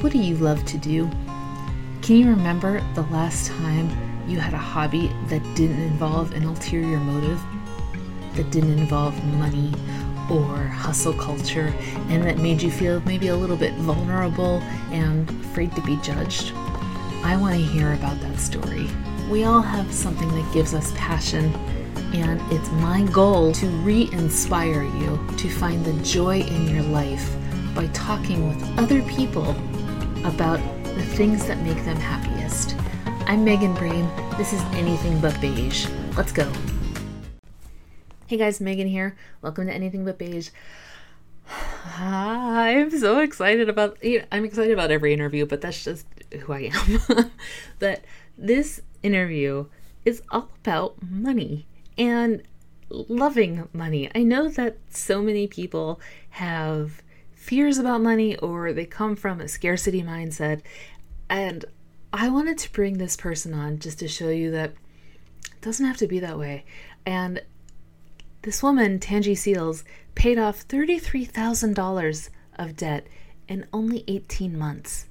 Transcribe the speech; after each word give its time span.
What 0.00 0.12
do 0.12 0.18
you 0.18 0.36
love 0.36 0.64
to 0.66 0.78
do? 0.78 1.10
Can 2.02 2.18
you 2.18 2.28
remember 2.30 2.80
the 2.94 3.02
last 3.02 3.48
time 3.48 3.90
you 4.28 4.38
had 4.38 4.54
a 4.54 4.56
hobby 4.56 5.10
that 5.26 5.42
didn't 5.56 5.80
involve 5.80 6.32
an 6.34 6.44
ulterior 6.44 6.98
motive? 6.98 7.40
That 8.36 8.48
didn't 8.52 8.78
involve 8.78 9.20
money 9.24 9.74
or 10.30 10.58
hustle 10.68 11.14
culture 11.14 11.74
and 12.10 12.22
that 12.22 12.38
made 12.38 12.62
you 12.62 12.70
feel 12.70 13.00
maybe 13.00 13.26
a 13.26 13.34
little 13.34 13.56
bit 13.56 13.74
vulnerable 13.74 14.60
and 14.92 15.28
afraid 15.46 15.74
to 15.74 15.82
be 15.82 15.96
judged? 15.96 16.52
I 17.24 17.36
want 17.36 17.56
to 17.56 17.60
hear 17.60 17.92
about 17.94 18.20
that 18.20 18.38
story. 18.38 18.88
We 19.28 19.42
all 19.42 19.62
have 19.62 19.92
something 19.92 20.28
that 20.28 20.54
gives 20.54 20.74
us 20.74 20.92
passion, 20.96 21.52
and 22.14 22.40
it's 22.52 22.70
my 22.70 23.02
goal 23.10 23.50
to 23.54 23.66
re 23.66 24.08
inspire 24.12 24.84
you 24.84 25.18
to 25.38 25.50
find 25.50 25.84
the 25.84 25.92
joy 26.04 26.42
in 26.42 26.68
your 26.68 26.84
life 26.84 27.34
by 27.74 27.88
talking 27.88 28.48
with 28.48 28.78
other 28.78 29.02
people 29.02 29.56
about 30.28 30.60
the 30.84 31.02
things 31.02 31.46
that 31.46 31.58
make 31.62 31.82
them 31.86 31.96
happiest. 31.96 32.76
I'm 33.26 33.44
Megan 33.44 33.72
Brain. 33.74 34.06
This 34.36 34.52
is 34.52 34.60
Anything 34.74 35.18
But 35.20 35.40
Beige. 35.40 35.88
Let's 36.18 36.32
go. 36.32 36.52
Hey 38.26 38.36
guys, 38.36 38.60
Megan 38.60 38.86
here. 38.86 39.16
Welcome 39.40 39.68
to 39.68 39.72
Anything 39.72 40.04
But 40.04 40.18
Beige. 40.18 40.50
I'm 41.96 42.90
so 42.90 43.20
excited 43.20 43.70
about 43.70 43.96
I'm 44.30 44.44
excited 44.44 44.72
about 44.72 44.90
every 44.90 45.14
interview, 45.14 45.46
but 45.46 45.62
that's 45.62 45.82
just 45.82 46.04
who 46.40 46.52
I 46.52 46.70
am. 46.74 47.30
but 47.78 48.04
this 48.36 48.82
interview 49.02 49.64
is 50.04 50.20
all 50.30 50.50
about 50.62 50.96
money 51.02 51.66
and 51.96 52.42
loving 52.90 53.66
money. 53.72 54.10
I 54.14 54.24
know 54.24 54.50
that 54.50 54.76
so 54.90 55.22
many 55.22 55.46
people 55.46 56.00
have 56.30 57.00
fears 57.48 57.78
about 57.78 58.02
money 58.02 58.36
or 58.36 58.74
they 58.74 58.84
come 58.84 59.16
from 59.16 59.40
a 59.40 59.48
scarcity 59.48 60.02
mindset. 60.02 60.60
And 61.30 61.64
I 62.12 62.28
wanted 62.28 62.58
to 62.58 62.72
bring 62.72 62.98
this 62.98 63.16
person 63.16 63.54
on 63.54 63.78
just 63.78 64.00
to 64.00 64.08
show 64.08 64.28
you 64.28 64.50
that 64.50 64.74
it 65.52 65.60
doesn't 65.62 65.86
have 65.86 65.96
to 65.96 66.06
be 66.06 66.18
that 66.18 66.38
way. 66.38 66.66
And 67.06 67.40
this 68.42 68.62
woman, 68.62 68.98
Tangie 68.98 69.36
Seals, 69.36 69.82
paid 70.14 70.38
off 70.38 70.68
$33,000 70.68 72.28
of 72.56 72.76
debt 72.76 73.06
in 73.48 73.66
only 73.72 74.04
18 74.06 74.58
months. 74.58 75.06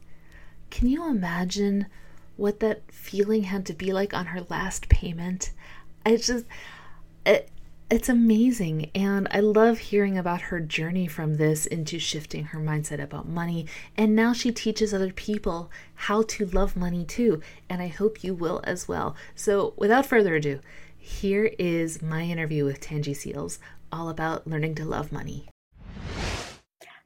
Can 0.70 0.89
you 0.89 1.09
imagine 1.09 1.88
what 2.36 2.59
that 2.59 2.83
feeling 2.92 3.44
had 3.44 3.66
to 3.66 3.73
be 3.73 3.92
like 3.92 4.14
on 4.14 4.28
her 4.28 4.42
last 4.48 4.89
payment? 4.89 5.54
I 6.06 6.17
just, 6.17 6.45
it, 7.26 7.50
it's 7.89 8.09
amazing. 8.09 8.91
And 8.93 9.27
I 9.31 9.39
love 9.39 9.80
hearing 9.80 10.17
about 10.17 10.41
her 10.41 10.59
journey 10.59 11.07
from 11.07 11.35
this 11.35 11.66
into 11.66 11.99
shifting 11.99 12.45
her 12.45 12.59
mindset 12.59 13.02
about 13.02 13.27
money. 13.27 13.66
And 13.95 14.16
now 14.16 14.33
she 14.33 14.52
teaches 14.52 14.93
other 14.93 15.13
people 15.13 15.71
how 15.95 16.23
to 16.23 16.45
love 16.47 16.75
money 16.75 17.05
too. 17.05 17.41
And 17.69 17.81
I 17.81 17.88
hope 17.88 18.23
you 18.23 18.33
will 18.33 18.61
as 18.65 18.88
well. 18.88 19.15
So 19.35 19.73
without 19.77 20.05
further 20.05 20.35
ado, 20.35 20.59
here 20.97 21.52
is 21.58 22.02
my 22.02 22.23
interview 22.23 22.65
with 22.65 22.81
Tangie 22.81 23.15
Seals, 23.15 23.59
all 23.91 24.09
about 24.09 24.45
learning 24.45 24.75
to 24.75 24.85
love 24.85 25.13
money. 25.13 25.47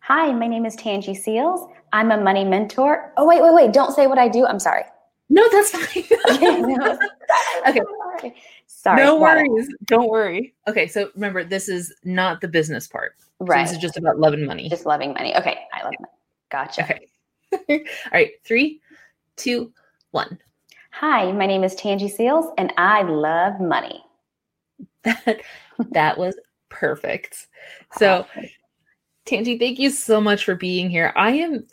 Hi, 0.05 0.33
my 0.33 0.47
name 0.47 0.65
is 0.65 0.75
Tangie 0.75 1.15
Seals. 1.15 1.69
I'm 1.93 2.11
a 2.11 2.17
money 2.17 2.43
mentor. 2.43 3.13
Oh, 3.17 3.27
wait, 3.27 3.43
wait, 3.43 3.53
wait. 3.53 3.71
Don't 3.71 3.93
say 3.93 4.07
what 4.07 4.17
I 4.17 4.27
do. 4.27 4.47
I'm 4.47 4.59
sorry. 4.59 4.83
No, 5.29 5.47
that's 5.49 5.71
fine. 5.71 6.03
okay. 6.35 6.59
No. 6.59 6.99
okay. 7.67 8.33
Sorry. 8.81 9.03
No 9.03 9.19
worries. 9.19 9.69
Don't 9.85 10.09
worry. 10.09 10.55
Okay, 10.67 10.87
so 10.87 11.11
remember, 11.13 11.43
this 11.43 11.69
is 11.69 11.93
not 12.03 12.41
the 12.41 12.47
business 12.47 12.87
part. 12.87 13.13
Right. 13.39 13.67
So 13.67 13.73
this 13.73 13.77
is 13.77 13.77
just 13.77 13.95
about 13.95 14.17
loving 14.17 14.43
money. 14.43 14.69
Just 14.69 14.87
loving 14.87 15.13
money. 15.13 15.35
Okay. 15.35 15.59
I 15.71 15.83
love 15.83 15.93
money. 15.99 16.11
Gotcha. 16.49 16.83
Okay. 16.83 16.99
All 17.69 18.11
right. 18.11 18.31
Three, 18.43 18.81
two, 19.35 19.71
one. 20.09 20.39
Hi, 20.93 21.31
my 21.31 21.45
name 21.45 21.63
is 21.63 21.75
Tangie 21.75 22.09
Seals, 22.09 22.47
and 22.57 22.73
I 22.75 23.03
love 23.03 23.61
money. 23.61 24.03
That 25.03 25.41
that 25.91 26.17
was 26.17 26.35
perfect. 26.69 27.47
So, 27.97 28.25
Tangie, 29.27 29.59
thank 29.59 29.77
you 29.77 29.91
so 29.91 30.19
much 30.19 30.43
for 30.43 30.55
being 30.55 30.89
here. 30.89 31.13
I 31.15 31.31
am. 31.33 31.67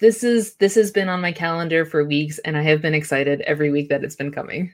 This 0.00 0.22
is 0.22 0.54
this 0.56 0.76
has 0.76 0.92
been 0.92 1.08
on 1.08 1.20
my 1.20 1.32
calendar 1.32 1.84
for 1.84 2.04
weeks, 2.04 2.38
and 2.40 2.56
I 2.56 2.62
have 2.62 2.80
been 2.80 2.94
excited 2.94 3.40
every 3.40 3.72
week 3.72 3.88
that 3.88 4.04
it's 4.04 4.14
been 4.14 4.30
coming. 4.30 4.72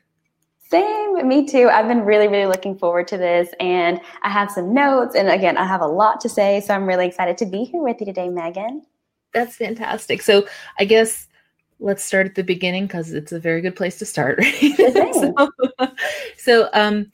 Same, 0.72 1.28
me 1.28 1.47
too. 1.47 1.69
I've 1.69 1.87
been 1.87 2.00
really, 2.00 2.28
really 2.28 2.47
looking 2.47 2.78
forward 2.78 3.06
to 3.09 3.19
this, 3.19 3.50
and 3.60 4.00
I 4.22 4.31
have 4.31 4.50
some 4.50 4.72
notes. 4.72 5.15
And 5.15 5.28
again, 5.28 5.59
I 5.59 5.66
have 5.66 5.83
a 5.83 5.87
lot 5.87 6.19
to 6.22 6.31
say, 6.31 6.62
so 6.62 6.72
I'm 6.72 6.87
really 6.87 7.06
excited 7.06 7.37
to 7.38 7.47
be 7.47 7.65
here 7.65 7.83
with 7.83 8.00
you 8.00 8.06
today, 8.06 8.31
Megan. 8.31 8.81
That's 9.34 9.55
fantastic. 9.55 10.22
So, 10.22 10.47
I 10.78 10.87
guess 10.87 11.28
let's 11.78 12.03
start 12.03 12.27
at 12.27 12.37
the 12.37 12.43
beginning 12.43 12.87
because 12.87 13.12
it's 13.12 13.32
a 13.32 13.38
very 13.38 13.61
good 13.61 13.77
place 13.77 13.99
to 13.99 14.06
start. 14.06 14.38
Right? 14.38 15.12
so, 15.12 15.50
so, 16.38 16.71
um, 16.72 17.12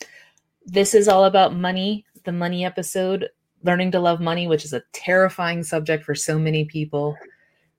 this 0.65 0.95
is 0.95 1.09
all 1.09 1.25
about 1.25 1.57
money, 1.57 2.05
the 2.23 2.31
money 2.31 2.65
episode, 2.65 3.29
learning 3.65 3.91
to 3.91 3.99
love 3.99 4.21
money, 4.21 4.47
which 4.47 4.65
is 4.65 4.73
a 4.73 4.85
terrifying 4.93 5.65
subject 5.65 6.05
for 6.05 6.15
so 6.15 6.39
many 6.39 6.65
people. 6.65 7.17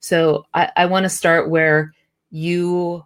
So, 0.01 0.45
I, 0.53 0.73
I 0.75 0.85
want 0.87 1.05
to 1.05 1.09
start 1.09 1.49
where 1.49 1.93
you 2.31 3.05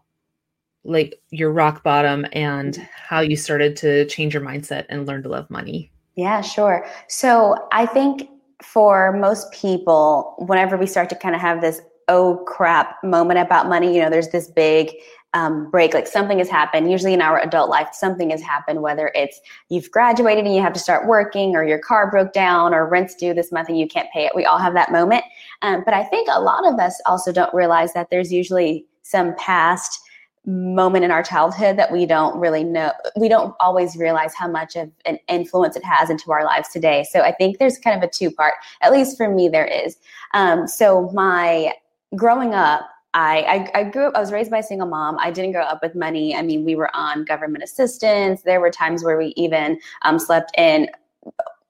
like 0.84 1.20
your 1.30 1.52
rock 1.52 1.84
bottom 1.84 2.26
and 2.34 2.76
mm-hmm. 2.76 2.84
how 2.96 3.22
you 3.22 3.36
started 3.36 3.76
to 3.78 4.06
change 4.06 4.34
your 4.34 4.44
mindset 4.44 4.86
and 4.90 5.08
learn 5.08 5.24
to 5.24 5.30
love 5.30 5.50
money. 5.50 5.92
Yeah, 6.16 6.42
sure. 6.42 6.86
So 7.08 7.68
I 7.72 7.86
think 7.86 8.30
for 8.62 9.14
most 9.14 9.52
people, 9.52 10.36
whenever 10.40 10.78
we 10.78 10.86
start 10.86 11.10
to 11.10 11.16
kind 11.16 11.36
of 11.36 11.42
have 11.42 11.62
this 11.62 11.82
oh 12.08 12.44
crap 12.48 13.04
moment 13.04 13.40
about 13.40 13.68
money, 13.68 13.96
you 13.96 14.02
know, 14.02 14.10
there's 14.10 14.30
this 14.30 14.48
big 14.50 14.92
um, 15.34 15.72
break, 15.72 15.96
like 15.96 16.06
something 16.06 16.38
has 16.38 16.50
happened. 16.50 16.92
Usually 16.92 17.14
in 17.14 17.22
our 17.22 17.40
adult 17.40 17.70
life, 17.70 17.90
something 17.94 18.30
has 18.30 18.42
happened, 18.42 18.84
whether 18.84 19.12
it's 19.16 19.40
you've 19.70 19.90
graduated 19.90 20.46
and 20.46 20.54
you 20.54 20.62
have 20.62 20.74
to 20.74 20.80
start 20.80 21.08
working, 21.08 21.56
or 21.56 21.64
your 21.64 21.80
car 21.80 22.12
broke 22.12 22.34
down, 22.34 22.74
or 22.74 22.88
rent's 22.88 23.16
due 23.16 23.34
this 23.34 23.52
month 23.52 23.68
and 23.68 23.80
you 23.80 23.88
can't 23.88 24.12
pay 24.12 24.26
it. 24.26 24.34
We 24.36 24.46
all 24.46 24.60
have 24.60 24.76
that 24.76 24.92
moment. 24.92 25.24
Um, 25.64 25.82
but 25.86 25.96
I 25.96 26.04
think 26.04 26.28
a 26.32 26.40
lot 26.40 26.72
of 26.72 26.80
us 26.80 27.02
also 27.08 27.32
don't 27.32 27.54
realize 27.54 27.94
that 27.94 28.10
there's 28.12 28.32
usually 28.32 28.86
some 29.02 29.34
past 29.38 30.00
moment 30.46 31.06
in 31.06 31.12
our 31.12 31.24
childhood 31.24 31.78
that 31.78 31.92
we 31.92 32.06
don't 32.06 32.38
really 32.38 32.64
know 32.64 32.92
we 33.16 33.30
don't 33.30 33.56
always 33.60 33.96
realize 33.96 34.34
how 34.36 34.48
much 34.48 34.76
of 34.76 34.92
an 35.06 35.18
influence 35.30 35.76
it 35.76 35.84
has 35.86 36.10
into 36.10 36.32
our 36.32 36.44
lives 36.44 36.70
today. 36.70 37.06
So 37.10 37.22
i 37.22 37.32
think 37.32 37.60
there's 37.60 37.78
kind 37.78 37.96
of 37.96 38.08
a 38.08 38.12
two 38.12 38.30
part 38.30 38.56
at 38.82 38.92
least 38.92 39.18
for 39.18 39.30
me 39.30 39.48
there 39.48 39.66
is. 39.66 39.98
Um, 40.34 40.68
so 40.68 41.10
my 41.14 41.74
growing 42.16 42.54
up 42.54 42.82
I, 43.16 43.70
I, 43.76 43.80
I 43.80 43.84
grew 43.84 44.08
up 44.08 44.16
i 44.16 44.20
was 44.20 44.32
raised 44.32 44.50
by 44.52 44.58
a 44.58 44.64
single 44.64 44.88
mom. 44.88 45.18
I 45.20 45.32
didn't 45.32 45.52
grow 45.52 45.64
up 45.64 45.82
with 45.82 45.96
money. 45.96 46.36
I 46.36 46.42
mean 46.42 46.66
we 46.66 46.76
were 46.76 46.94
on 46.96 47.26
government 47.26 47.64
assistance. 47.64 48.42
There 48.42 48.60
were 48.60 48.72
times 48.72 49.04
where 49.04 49.18
we 49.18 49.34
even 49.38 49.80
um, 50.02 50.20
slept 50.20 50.52
in 50.58 50.90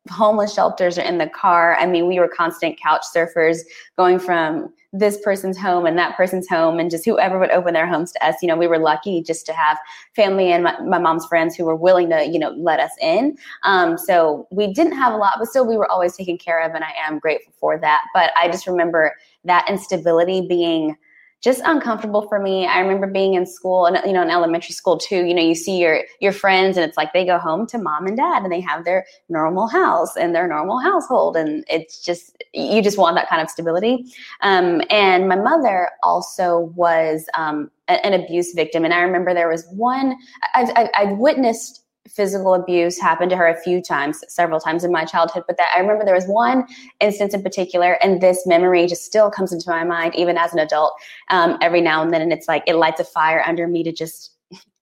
homeless 0.09 0.53
shelters 0.53 0.97
or 0.97 1.01
in 1.01 1.17
the 1.17 1.29
car. 1.29 1.75
I 1.78 1.85
mean, 1.85 2.07
we 2.07 2.19
were 2.19 2.28
constant 2.28 2.79
couch 2.79 3.03
surfers 3.16 3.59
going 3.97 4.19
from 4.19 4.73
this 4.94 5.18
person's 5.18 5.58
home 5.58 5.88
and 5.88 5.98
that 5.98 6.16
person's 6.16 6.48
home 6.48 6.80
and 6.80 6.92
just 6.92 7.04
whoever 7.04 7.40
would 7.40 7.50
open 7.50 7.74
their 7.74 7.88
homes 7.88 8.12
to 8.12 8.26
us. 8.26 8.36
You 8.42 8.48
know, 8.48 8.56
we 8.56 8.68
were 8.68 8.78
lucky 8.78 9.24
just 9.24 9.46
to 9.48 9.54
have 9.54 9.80
family 10.16 10.52
and 10.52 10.64
my, 10.64 10.80
my 10.81 11.00
mom's 11.00 11.26
friends 11.26 11.56
who 11.56 11.66
were 11.66 11.76
willing 11.76 12.12
to, 12.12 12.24
you 12.26 12.38
know, 12.38 12.52
let 12.52 12.80
us 12.80 12.92
in. 13.02 13.36
Um, 13.64 13.98
so 13.98 14.48
we 14.52 14.72
didn't 14.72 14.96
have 14.96 15.14
a 15.14 15.18
lot, 15.18 15.34
but 15.40 15.48
still 15.48 15.68
we 15.68 15.78
were 15.78 15.92
always 15.92 16.16
taken 16.16 16.38
care 16.38 16.62
of. 16.62 16.76
And 16.76 16.84
I 16.84 16.94
am 17.08 17.18
grateful 17.18 17.54
for 17.59 17.80
that. 17.80 18.04
But 18.14 18.31
I 18.40 18.48
just 18.48 18.68
remember 18.68 19.16
that 19.46 19.68
instability 19.68 20.46
being 20.48 20.96
just 21.44 21.62
uncomfortable 21.66 22.22
for 22.22 22.40
me. 22.40 22.66
I 22.66 22.80
remember 22.80 23.06
being 23.06 23.34
in 23.34 23.46
school 23.46 23.86
and 23.86 24.00
you 24.06 24.14
know 24.14 24.22
in 24.22 24.30
elementary 24.30 24.74
school 24.74 24.98
too. 24.98 25.26
You 25.26 25.34
know, 25.34 25.42
you 25.42 25.56
see 25.56 25.78
your 25.78 26.06
your 26.22 26.31
friends 26.31 26.78
and 26.78 26.88
it's 26.88 26.98
like 26.98 27.12
they 27.12 27.26
go 27.26 27.38
home 27.38 27.68
to 27.68 27.78
mom 27.78 28.08
and 28.08 28.16
dad 28.16 28.44
and 28.44 28.52
they 28.52 28.62
have 28.62 28.86
their 28.86 29.06
normal 29.28 29.68
house 29.68 30.16
and 30.16 30.34
their 30.34 30.48
normal 30.48 30.80
household 30.80 31.36
and 31.36 31.66
it's 31.70 32.00
just 32.00 32.42
you 32.54 32.81
just 32.81 32.98
want 32.98 33.16
that 33.18 33.28
kind 33.30 33.42
of 33.42 33.50
stability. 33.50 34.06
Um, 34.42 34.81
and 34.90 35.28
my 35.28 35.36
mother 35.36 35.90
also 36.01 36.72
was 36.75 37.25
um, 37.34 37.69
an 37.89 38.13
abuse 38.13 38.54
victim, 38.54 38.86
and 38.86 38.94
I 38.94 39.01
remember 39.01 39.34
there 39.34 39.50
was 39.50 39.68
one 39.72 40.16
I've, 40.56 40.69
I've, 40.78 40.89
I've 40.96 41.18
witnessed 41.18 41.82
physical 42.07 42.53
abuse 42.53 43.00
happened 43.00 43.29
to 43.31 43.38
her 43.38 43.47
a 43.47 43.55
few 43.55 43.81
times, 43.81 44.23
several 44.27 44.59
times 44.59 44.83
in 44.83 44.91
my 44.91 45.05
childhood. 45.05 45.44
But 45.47 45.57
that 45.57 45.71
I 45.75 45.79
remember 45.79 46.03
there 46.03 46.13
was 46.13 46.27
one 46.27 46.65
instance 47.00 47.33
in 47.33 47.41
particular, 47.41 47.97
and 48.03 48.21
this 48.21 48.45
memory 48.45 48.88
just 48.88 49.05
still 49.05 49.31
comes 49.31 49.53
into 49.53 49.69
my 49.69 49.83
mind, 49.83 50.15
even 50.15 50.38
as 50.38 50.53
an 50.53 50.59
adult, 50.59 50.94
um, 51.29 51.57
every 51.61 51.81
now 51.81 52.01
and 52.01 52.13
then. 52.13 52.21
And 52.21 52.33
it's 52.33 52.47
like 52.47 52.63
it 52.67 52.75
lights 52.75 53.00
a 53.00 53.05
fire 53.05 53.44
under 53.45 53.67
me 53.67 53.83
to 53.83 53.91
just 53.91 54.31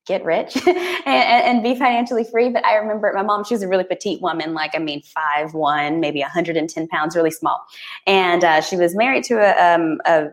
get 0.08 0.26
rich 0.26 0.56
and, 0.68 1.08
and, 1.08 1.64
be 1.64 1.76
financially 1.76 2.24
free. 2.24 2.50
But 2.50 2.66
I 2.66 2.76
remember 2.76 3.12
my 3.16 3.22
mom, 3.22 3.44
she 3.44 3.54
was 3.54 3.62
a 3.62 3.68
really 3.68 3.84
petite 3.84 4.20
woman, 4.22 4.54
like, 4.54 4.72
I 4.74 4.80
mean, 4.80 5.02
five, 5.04 5.54
one, 5.54 6.00
maybe 6.00 6.22
110 6.22 6.88
pounds, 6.88 7.16
really 7.16 7.32
small. 7.32 7.64
And 8.08 8.44
uh, 8.44 8.62
she 8.62 8.76
was 8.76 8.96
married 8.96 9.24
to 9.26 9.36
a, 9.36 9.76
um, 9.76 10.00
a 10.06 10.30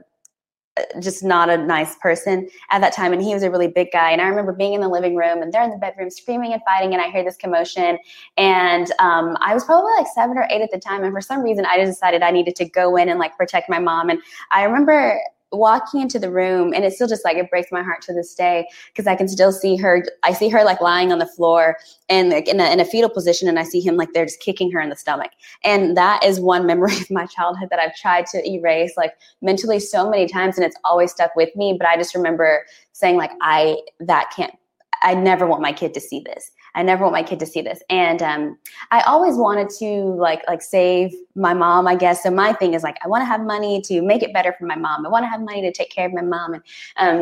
just 1.01 1.23
not 1.23 1.51
a 1.51 1.57
nice 1.57 1.97
person 1.97 2.49
at 2.71 2.81
that 2.81 2.95
time 2.95 3.13
and 3.13 3.23
he 3.23 3.35
was 3.35 3.43
a 3.43 3.51
really 3.51 3.69
big 3.69 3.89
guy. 3.93 4.11
And 4.11 4.21
i 4.21 4.27
remember 4.27 4.53
being 4.53 4.75
in 4.75 4.81
the 4.81 4.89
living 4.89 5.17
room 5.17 5.43
and 5.43 5.53
they're 5.53 5.65
in 5.65 5.71
the 5.71 5.77
bedroom 5.77 6.11
screaming 6.11 6.53
and 6.53 6.63
fighting 6.65 6.93
and 6.93 7.03
i 7.03 7.11
hear 7.11 7.25
this 7.25 7.37
commotion. 7.37 7.99
And 8.37 8.91
um, 8.99 9.37
i 9.41 9.55
was 9.55 9.65
probably 9.65 9.93
like 9.99 10.07
seven 10.15 10.37
or 10.37 10.47
eight 10.51 10.63
at 10.63 10.71
the 10.71 10.79
time 10.79 11.05
and 11.05 11.13
for 11.13 11.21
some 11.21 11.43
reason 11.43 11.65
i 11.67 11.79
just 11.79 11.93
decided 11.93 12.23
i 12.23 12.31
needed 12.31 12.57
to 12.57 12.65
go 12.65 12.97
in 12.97 13.09
and 13.09 13.19
like 13.19 13.37
protect 13.37 13.69
my 13.69 13.79
mom. 13.79 14.11
And 14.11 14.21
i 14.51 14.65
remember 14.65 15.21
walking 15.53 16.01
into 16.01 16.19
the 16.19 16.31
room 16.31 16.73
and 16.75 16.85
it's 16.85 16.97
still 16.97 17.09
just 17.09 17.25
like 17.25 17.37
it 17.37 17.49
breaks 17.49 17.73
my 17.73 17.83
heart 17.83 18.03
to 18.03 18.13
this 18.13 18.35
day 18.35 18.67
because 18.89 19.07
i 19.07 19.15
can 19.15 19.27
still 19.27 19.51
see 19.51 19.77
her 19.77 20.05
i 20.23 20.33
see 20.33 20.49
her 20.49 20.63
like 20.63 20.81
lying 20.81 21.11
on 21.11 21.19
the 21.19 21.27
floor 21.27 21.77
and 22.09 22.29
like 22.29 22.47
in 22.47 22.61
a, 22.61 22.71
in 22.71 22.81
a 22.81 22.85
fetal 22.85 23.09
position 23.09 23.49
and 23.49 23.59
i 23.59 23.63
see 23.63 23.81
him 23.81 23.97
like 23.97 24.13
they're 24.13 24.27
just 24.27 24.41
kicking 24.41 24.71
her 24.71 24.81
in 24.81 24.91
the 24.91 24.97
stomach. 24.97 25.31
And 25.65 25.97
that 25.97 26.23
is 26.25 26.39
one 26.39 26.67
memory 26.67 26.97
of 26.97 27.11
my 27.11 27.27
childhood 27.27 27.69
that 27.71 27.79
i've 27.79 27.95
tried 27.97 28.27
to 28.27 28.47
erase 28.47 28.93
like 28.97 29.15
mentally 29.41 29.81
so 29.81 30.11
many 30.11 30.27
times 30.27 30.57
and 30.57 30.67
it's 30.67 30.77
always 30.85 31.13
stuck 31.13 31.35
with 31.35 31.55
me 31.57 31.77
but 31.79 31.89
i 31.89 31.97
just 31.97 32.15
remember 32.15 32.65
saying 32.93 33.17
like 33.17 33.31
i 33.41 33.79
that 34.01 34.31
can't 34.35 34.55
i 35.03 35.15
never 35.15 35.47
want 35.47 35.63
my 35.63 35.73
kid 35.73 35.95
to 35.95 36.01
see 36.01 36.21
this 36.21 36.51
I 36.75 36.83
never 36.83 37.03
want 37.03 37.13
my 37.13 37.23
kid 37.23 37.41
to 37.41 37.47
see 37.47 37.61
this. 37.61 37.83
And 37.91 38.23
um, 38.23 38.59
I 38.91 39.01
always 39.03 39.37
wanted 39.37 39.71
to 39.79 40.15
like 40.15 40.43
like 40.49 40.63
save 40.63 41.15
my 41.35 41.55
mom, 41.55 41.87
I 41.87 41.95
guess. 41.95 42.23
So 42.23 42.31
my 42.31 42.53
thing 42.53 42.75
is 42.75 42.83
like 42.83 42.97
I 43.05 43.09
want 43.09 43.23
to 43.23 43.27
have 43.27 43.41
money 43.41 43.81
to 43.83 44.03
make 44.03 44.23
it 44.23 44.33
better 44.33 44.55
for 44.59 44.67
my 44.67 44.77
mom. 44.77 45.05
I 45.07 45.09
want 45.09 45.25
to 45.25 45.29
have 45.29 45.41
money 45.41 45.63
to 45.63 45.73
take 45.73 45.91
care 45.91 46.07
of 46.07 46.13
my 46.13 46.23
mom. 46.23 46.55
And 46.55 46.63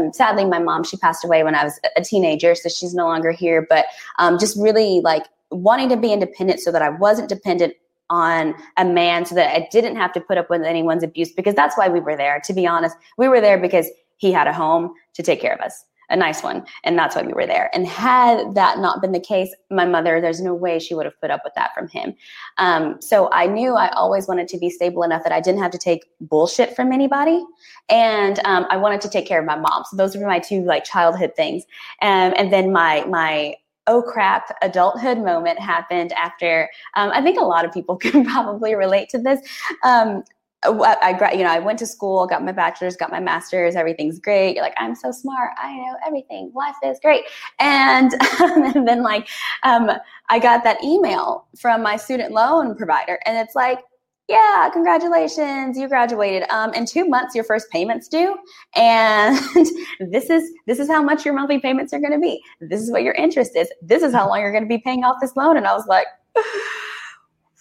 um, 0.06 0.12
sadly, 0.12 0.44
my 0.44 0.58
mom 0.58 0.84
she 0.84 0.96
passed 0.96 1.24
away 1.24 1.42
when 1.42 1.54
I 1.54 1.64
was 1.64 1.78
a 1.96 2.02
teenager, 2.02 2.54
so 2.54 2.68
she's 2.68 2.94
no 2.94 3.06
longer 3.06 3.30
here. 3.30 3.66
But 3.68 3.86
um, 4.18 4.38
just 4.38 4.56
really 4.58 5.00
like 5.00 5.24
wanting 5.50 5.88
to 5.90 5.96
be 5.96 6.12
independent 6.12 6.60
so 6.60 6.72
that 6.72 6.82
I 6.82 6.90
wasn't 6.90 7.28
dependent 7.28 7.74
on 8.08 8.54
a 8.76 8.84
man 8.84 9.26
so 9.26 9.34
that 9.34 9.54
I 9.54 9.68
didn't 9.72 9.96
have 9.96 10.12
to 10.12 10.20
put 10.20 10.38
up 10.38 10.48
with 10.48 10.62
anyone's 10.62 11.02
abuse 11.02 11.32
because 11.32 11.54
that's 11.54 11.76
why 11.76 11.88
we 11.88 12.00
were 12.00 12.16
there. 12.16 12.40
To 12.44 12.52
be 12.52 12.66
honest, 12.66 12.96
we 13.18 13.28
were 13.28 13.40
there 13.40 13.58
because 13.58 13.88
he 14.16 14.32
had 14.32 14.46
a 14.46 14.52
home 14.52 14.94
to 15.14 15.22
take 15.22 15.40
care 15.40 15.54
of 15.54 15.60
us 15.60 15.84
a 16.08 16.16
nice 16.16 16.42
one. 16.42 16.64
And 16.84 16.98
that's 16.98 17.16
why 17.16 17.22
we 17.22 17.32
were 17.32 17.46
there. 17.46 17.70
And 17.72 17.86
had 17.86 18.54
that 18.54 18.78
not 18.78 19.00
been 19.00 19.12
the 19.12 19.20
case, 19.20 19.54
my 19.70 19.84
mother, 19.84 20.20
there's 20.20 20.40
no 20.40 20.54
way 20.54 20.78
she 20.78 20.94
would 20.94 21.04
have 21.04 21.20
put 21.20 21.30
up 21.30 21.40
with 21.44 21.54
that 21.54 21.74
from 21.74 21.88
him. 21.88 22.14
Um, 22.58 23.00
so 23.00 23.28
I 23.32 23.46
knew 23.46 23.74
I 23.74 23.88
always 23.90 24.28
wanted 24.28 24.48
to 24.48 24.58
be 24.58 24.70
stable 24.70 25.02
enough 25.02 25.22
that 25.24 25.32
I 25.32 25.40
didn't 25.40 25.62
have 25.62 25.72
to 25.72 25.78
take 25.78 26.04
bullshit 26.20 26.76
from 26.76 26.92
anybody. 26.92 27.44
And 27.88 28.38
um, 28.44 28.66
I 28.70 28.76
wanted 28.76 29.00
to 29.02 29.08
take 29.08 29.26
care 29.26 29.40
of 29.40 29.46
my 29.46 29.56
mom. 29.56 29.84
So 29.90 29.96
those 29.96 30.16
were 30.16 30.26
my 30.26 30.38
two 30.38 30.62
like 30.62 30.84
childhood 30.84 31.32
things. 31.36 31.64
Um, 32.02 32.34
and 32.36 32.52
then 32.52 32.72
my, 32.72 33.04
my, 33.06 33.54
oh 33.88 34.02
crap 34.02 34.48
adulthood 34.62 35.18
moment 35.18 35.60
happened 35.60 36.12
after 36.14 36.68
um, 36.94 37.10
i 37.14 37.22
think 37.22 37.38
a 37.38 37.44
lot 37.44 37.64
of 37.64 37.72
people 37.72 37.96
can 38.04 38.24
probably 38.24 38.74
relate 38.74 39.08
to 39.08 39.16
this 39.16 39.40
um, 39.84 40.24
I, 40.62 41.16
I, 41.20 41.32
you 41.32 41.44
know, 41.44 41.50
I 41.50 41.58
went 41.58 41.78
to 41.80 41.86
school, 41.86 42.26
got 42.26 42.44
my 42.44 42.52
bachelor's, 42.52 42.96
got 42.96 43.10
my 43.10 43.20
master's, 43.20 43.76
everything's 43.76 44.18
great. 44.18 44.54
You're 44.54 44.64
like, 44.64 44.74
I'm 44.78 44.94
so 44.94 45.12
smart. 45.12 45.52
I 45.58 45.76
know 45.76 45.96
everything. 46.06 46.50
Life 46.54 46.76
is 46.84 46.98
great. 47.00 47.24
And, 47.58 48.12
and 48.40 48.86
then 48.86 49.02
like, 49.02 49.28
um, 49.62 49.90
I 50.28 50.38
got 50.38 50.64
that 50.64 50.82
email 50.82 51.46
from 51.58 51.82
my 51.82 51.96
student 51.96 52.32
loan 52.32 52.74
provider 52.76 53.18
and 53.26 53.36
it's 53.36 53.54
like, 53.54 53.80
yeah, 54.28 54.68
congratulations, 54.72 55.78
you 55.78 55.86
graduated. 55.86 56.48
Um, 56.50 56.74
in 56.74 56.84
two 56.84 57.08
months, 57.08 57.34
your 57.34 57.44
first 57.44 57.70
payments 57.70 58.08
due, 58.08 58.36
and 58.74 59.38
this 60.10 60.30
is 60.30 60.50
this 60.66 60.80
is 60.80 60.88
how 60.88 61.00
much 61.00 61.24
your 61.24 61.32
monthly 61.32 61.60
payments 61.60 61.92
are 61.92 62.00
going 62.00 62.12
to 62.12 62.18
be. 62.18 62.42
This 62.60 62.80
is 62.80 62.90
what 62.90 63.04
your 63.04 63.14
interest 63.14 63.54
is. 63.54 63.70
This 63.82 64.02
is 64.02 64.12
how 64.12 64.28
long 64.28 64.40
you're 64.40 64.50
going 64.50 64.64
to 64.64 64.68
be 64.68 64.78
paying 64.78 65.04
off 65.04 65.18
this 65.20 65.36
loan. 65.36 65.56
And 65.56 65.64
I 65.64 65.74
was 65.74 65.86
like, 65.86 66.08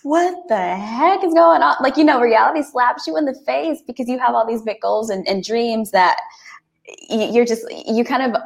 what 0.06 0.48
the 0.50 0.76
heck 0.76 1.24
is 1.24 1.34
going 1.34 1.64
on? 1.64 1.76
Like, 1.82 1.98
you 1.98 2.04
know, 2.04 2.22
reality 2.22 2.62
slaps 2.62 3.08
you 3.08 3.18
in 3.18 3.26
the 3.26 3.34
face 3.34 3.82
because 3.82 4.08
you 4.08 4.20
have 4.20 4.36
all 4.36 4.46
these 4.46 4.62
big 4.62 4.80
goals 4.80 5.10
and, 5.10 5.28
and 5.28 5.44
dreams 5.44 5.90
that 5.92 6.20
you're 7.10 7.44
just, 7.44 7.66
you 7.88 8.06
kind 8.06 8.22
of 8.22 8.40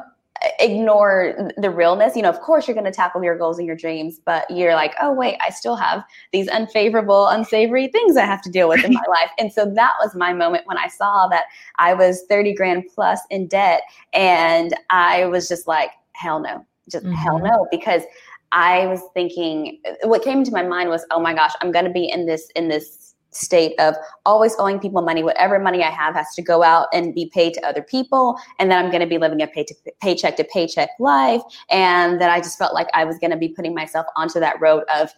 ignore 0.58 1.50
the 1.58 1.70
realness. 1.70 2.16
You 2.16 2.22
know, 2.22 2.30
of 2.30 2.40
course, 2.40 2.66
you're 2.66 2.74
going 2.74 2.86
to 2.86 2.90
tackle 2.90 3.22
your 3.22 3.36
goals 3.36 3.58
and 3.58 3.66
your 3.66 3.76
dreams, 3.76 4.18
but 4.24 4.50
you're 4.50 4.72
like, 4.72 4.94
oh, 5.02 5.12
wait, 5.12 5.36
I 5.46 5.50
still 5.50 5.76
have 5.76 6.02
these 6.32 6.48
unfavorable, 6.48 7.28
unsavory 7.28 7.88
things 7.88 8.16
I 8.16 8.24
have 8.24 8.40
to 8.40 8.50
deal 8.50 8.66
with 8.66 8.82
in 8.82 8.94
my 8.94 9.04
life. 9.08 9.30
And 9.38 9.52
so 9.52 9.66
that 9.66 9.92
was 10.00 10.14
my 10.14 10.32
moment 10.32 10.66
when 10.66 10.78
I 10.78 10.88
saw 10.88 11.28
that 11.28 11.44
I 11.76 11.92
was 11.92 12.24
30 12.30 12.54
grand 12.54 12.84
plus 12.94 13.20
in 13.28 13.48
debt. 13.48 13.82
And 14.14 14.74
I 14.88 15.26
was 15.26 15.46
just 15.46 15.66
like, 15.66 15.90
hell 16.12 16.40
no, 16.40 16.64
just 16.90 17.04
mm-hmm. 17.04 17.14
hell 17.14 17.38
no, 17.38 17.66
because 17.70 18.04
I 18.52 18.86
was 18.86 19.00
thinking 19.14 19.80
what 20.02 20.22
came 20.22 20.44
to 20.44 20.50
my 20.50 20.62
mind 20.62 20.88
was, 20.88 21.04
oh 21.10 21.20
my 21.20 21.34
gosh, 21.34 21.52
I'm 21.60 21.72
going 21.72 21.84
to 21.84 21.90
be 21.90 22.10
in 22.10 22.26
this 22.26 22.48
in 22.56 22.68
this 22.68 23.14
state 23.32 23.78
of 23.78 23.94
always 24.26 24.56
owing 24.58 24.80
people 24.80 25.02
money. 25.02 25.22
Whatever 25.22 25.58
money 25.58 25.84
I 25.84 25.90
have 25.90 26.14
has 26.14 26.34
to 26.34 26.42
go 26.42 26.62
out 26.62 26.88
and 26.92 27.14
be 27.14 27.30
paid 27.32 27.54
to 27.54 27.66
other 27.66 27.82
people, 27.82 28.38
and 28.58 28.70
then 28.70 28.84
I'm 28.84 28.90
going 28.90 29.02
to 29.02 29.06
be 29.06 29.18
living 29.18 29.40
a 29.40 29.46
pay 29.46 29.64
to, 29.64 29.74
paycheck 30.00 30.36
to 30.36 30.44
paycheck 30.44 30.90
life. 30.98 31.42
And 31.70 32.20
that 32.20 32.30
I 32.30 32.38
just 32.38 32.58
felt 32.58 32.74
like 32.74 32.88
I 32.92 33.04
was 33.04 33.18
going 33.18 33.30
to 33.30 33.36
be 33.36 33.48
putting 33.48 33.74
myself 33.74 34.06
onto 34.16 34.40
that 34.40 34.60
road 34.60 34.84
of 34.94 35.10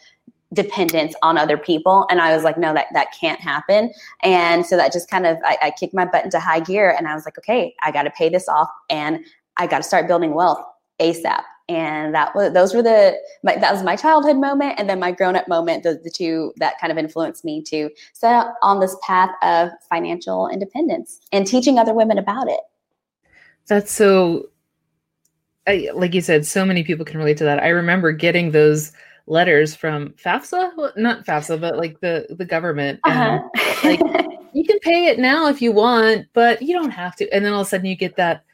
dependence 0.52 1.14
on 1.22 1.38
other 1.38 1.56
people 1.56 2.06
and 2.10 2.20
i 2.20 2.34
was 2.34 2.44
like 2.44 2.58
no 2.58 2.74
that 2.74 2.86
that 2.92 3.06
can't 3.18 3.40
happen 3.40 3.90
and 4.22 4.66
so 4.66 4.76
that 4.76 4.92
just 4.92 5.08
kind 5.08 5.24
of 5.24 5.38
I, 5.46 5.56
I 5.62 5.70
kicked 5.70 5.94
my 5.94 6.04
butt 6.04 6.26
into 6.26 6.38
high 6.38 6.60
gear 6.60 6.94
and 6.96 7.08
i 7.08 7.14
was 7.14 7.24
like 7.24 7.38
okay 7.38 7.74
i 7.82 7.90
got 7.90 8.02
to 8.02 8.10
pay 8.10 8.28
this 8.28 8.48
off 8.48 8.68
and 8.90 9.24
i 9.56 9.66
got 9.66 9.78
to 9.78 9.82
start 9.82 10.06
building 10.06 10.34
wealth 10.34 10.62
asap 11.00 11.40
and 11.68 12.14
that 12.14 12.34
was 12.34 12.52
those 12.52 12.74
were 12.74 12.82
the 12.82 13.16
my, 13.42 13.56
that 13.56 13.72
was 13.72 13.82
my 13.82 13.96
childhood 13.96 14.36
moment. 14.36 14.74
And 14.78 14.88
then 14.88 14.98
my 14.98 15.12
grown-up 15.12 15.48
moment 15.48 15.82
the, 15.82 16.00
the 16.02 16.10
two 16.10 16.52
that 16.56 16.78
kind 16.80 16.90
of 16.90 16.98
influenced 16.98 17.44
me 17.44 17.62
to 17.64 17.90
set 18.12 18.32
out 18.32 18.54
on 18.62 18.80
this 18.80 18.96
path 19.02 19.30
of 19.42 19.70
financial 19.88 20.48
independence 20.48 21.20
and 21.32 21.46
teaching 21.46 21.78
other 21.78 21.94
women 21.94 22.18
about 22.18 22.48
it. 22.48 22.60
That's 23.66 23.92
so 23.92 24.48
I, 25.66 25.90
like 25.94 26.14
you 26.14 26.20
said 26.20 26.44
so 26.44 26.64
many 26.64 26.82
people 26.82 27.04
can 27.04 27.18
relate 27.18 27.36
to 27.38 27.44
that. 27.44 27.62
I 27.62 27.68
remember 27.68 28.12
getting 28.12 28.50
those 28.50 28.92
letters 29.26 29.74
from 29.74 30.10
fafsa. 30.10 30.72
Well, 30.76 30.92
not 30.96 31.24
fafsa 31.24 31.60
but 31.60 31.76
like 31.76 32.00
the 32.00 32.26
the 32.30 32.44
government. 32.44 33.00
Uh-huh. 33.04 33.40
like 33.84 34.00
you 34.52 34.64
can 34.64 34.78
pay 34.80 35.06
it 35.06 35.18
now 35.18 35.48
if 35.48 35.62
you 35.62 35.72
want 35.72 36.26
but 36.32 36.60
you 36.60 36.74
don't 36.74 36.90
have 36.90 37.16
to. 37.16 37.32
And 37.32 37.44
then 37.44 37.52
all 37.52 37.60
of 37.60 37.66
a 37.66 37.70
sudden 37.70 37.86
you 37.86 37.96
get 37.96 38.16
that 38.16 38.44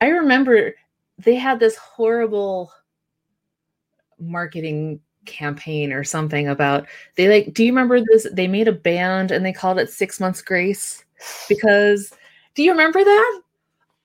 i 0.00 0.08
remember 0.08 0.74
they 1.24 1.34
had 1.34 1.60
this 1.60 1.76
horrible 1.76 2.72
marketing 4.18 5.00
campaign 5.24 5.92
or 5.92 6.02
something 6.02 6.48
about 6.48 6.86
they 7.16 7.28
like 7.28 7.54
do 7.54 7.64
you 7.64 7.70
remember 7.70 8.00
this? 8.00 8.26
They 8.32 8.48
made 8.48 8.68
a 8.68 8.72
band 8.72 9.30
and 9.30 9.44
they 9.44 9.52
called 9.52 9.78
it 9.78 9.90
six 9.90 10.18
months 10.18 10.42
grace 10.42 11.04
because 11.48 12.12
do 12.54 12.62
you 12.62 12.72
remember 12.72 13.04
that? 13.04 13.40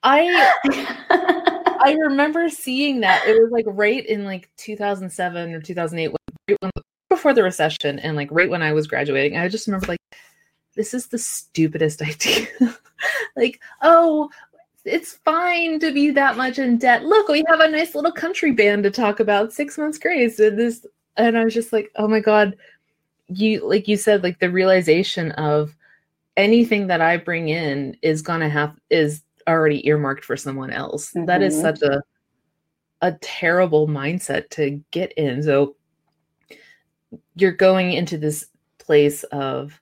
I 0.04 0.52
i 1.80 1.96
remember 2.00 2.48
seeing 2.48 3.00
that. 3.00 3.26
It 3.26 3.32
was 3.40 3.50
like 3.50 3.64
right 3.66 4.04
in 4.06 4.24
like 4.24 4.48
2007 4.58 5.52
or 5.52 5.60
2008 5.60 6.14
right 6.48 6.56
when, 6.60 6.70
before 7.08 7.34
the 7.34 7.42
recession 7.42 7.98
and 7.98 8.16
like 8.16 8.28
right 8.30 8.50
when 8.50 8.62
i 8.62 8.70
was 8.70 8.86
graduating 8.86 9.38
i 9.38 9.48
just 9.48 9.66
remember 9.66 9.86
like 9.86 9.98
this 10.78 10.94
is 10.94 11.08
the 11.08 11.18
stupidest 11.18 12.00
idea. 12.02 12.46
Like 13.36 13.60
oh 13.82 14.30
it's 14.88 15.14
fine 15.24 15.78
to 15.80 15.92
be 15.92 16.10
that 16.10 16.36
much 16.36 16.58
in 16.58 16.78
debt. 16.78 17.04
Look, 17.04 17.28
we 17.28 17.44
have 17.48 17.60
a 17.60 17.68
nice 17.68 17.94
little 17.94 18.12
country 18.12 18.52
band 18.52 18.84
to 18.84 18.90
talk 18.90 19.20
about. 19.20 19.52
Six 19.52 19.78
months 19.78 19.98
grace 19.98 20.38
and 20.38 20.58
this, 20.58 20.86
and 21.16 21.36
I 21.36 21.44
was 21.44 21.54
just 21.54 21.72
like, 21.72 21.90
oh 21.96 22.08
my 22.08 22.20
god, 22.20 22.56
you 23.28 23.68
like 23.68 23.88
you 23.88 23.96
said, 23.96 24.22
like 24.22 24.38
the 24.40 24.50
realization 24.50 25.32
of 25.32 25.74
anything 26.36 26.86
that 26.86 27.00
I 27.00 27.16
bring 27.16 27.48
in 27.48 27.96
is 28.02 28.22
gonna 28.22 28.48
have 28.48 28.74
is 28.90 29.22
already 29.46 29.86
earmarked 29.86 30.24
for 30.24 30.36
someone 30.36 30.70
else. 30.70 31.10
Mm-hmm. 31.10 31.26
That 31.26 31.42
is 31.42 31.54
mm-hmm. 31.54 31.62
such 31.62 31.82
a 31.82 32.02
a 33.00 33.12
terrible 33.20 33.86
mindset 33.86 34.50
to 34.50 34.82
get 34.90 35.12
in. 35.12 35.42
So 35.42 35.76
you're 37.36 37.52
going 37.52 37.92
into 37.92 38.18
this 38.18 38.46
place 38.78 39.22
of 39.24 39.80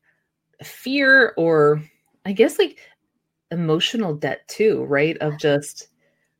fear 0.62 1.32
or 1.36 1.82
I 2.24 2.32
guess 2.32 2.58
like 2.58 2.78
emotional 3.50 4.14
debt 4.14 4.46
too, 4.48 4.84
right? 4.84 5.16
Of 5.18 5.38
just 5.38 5.88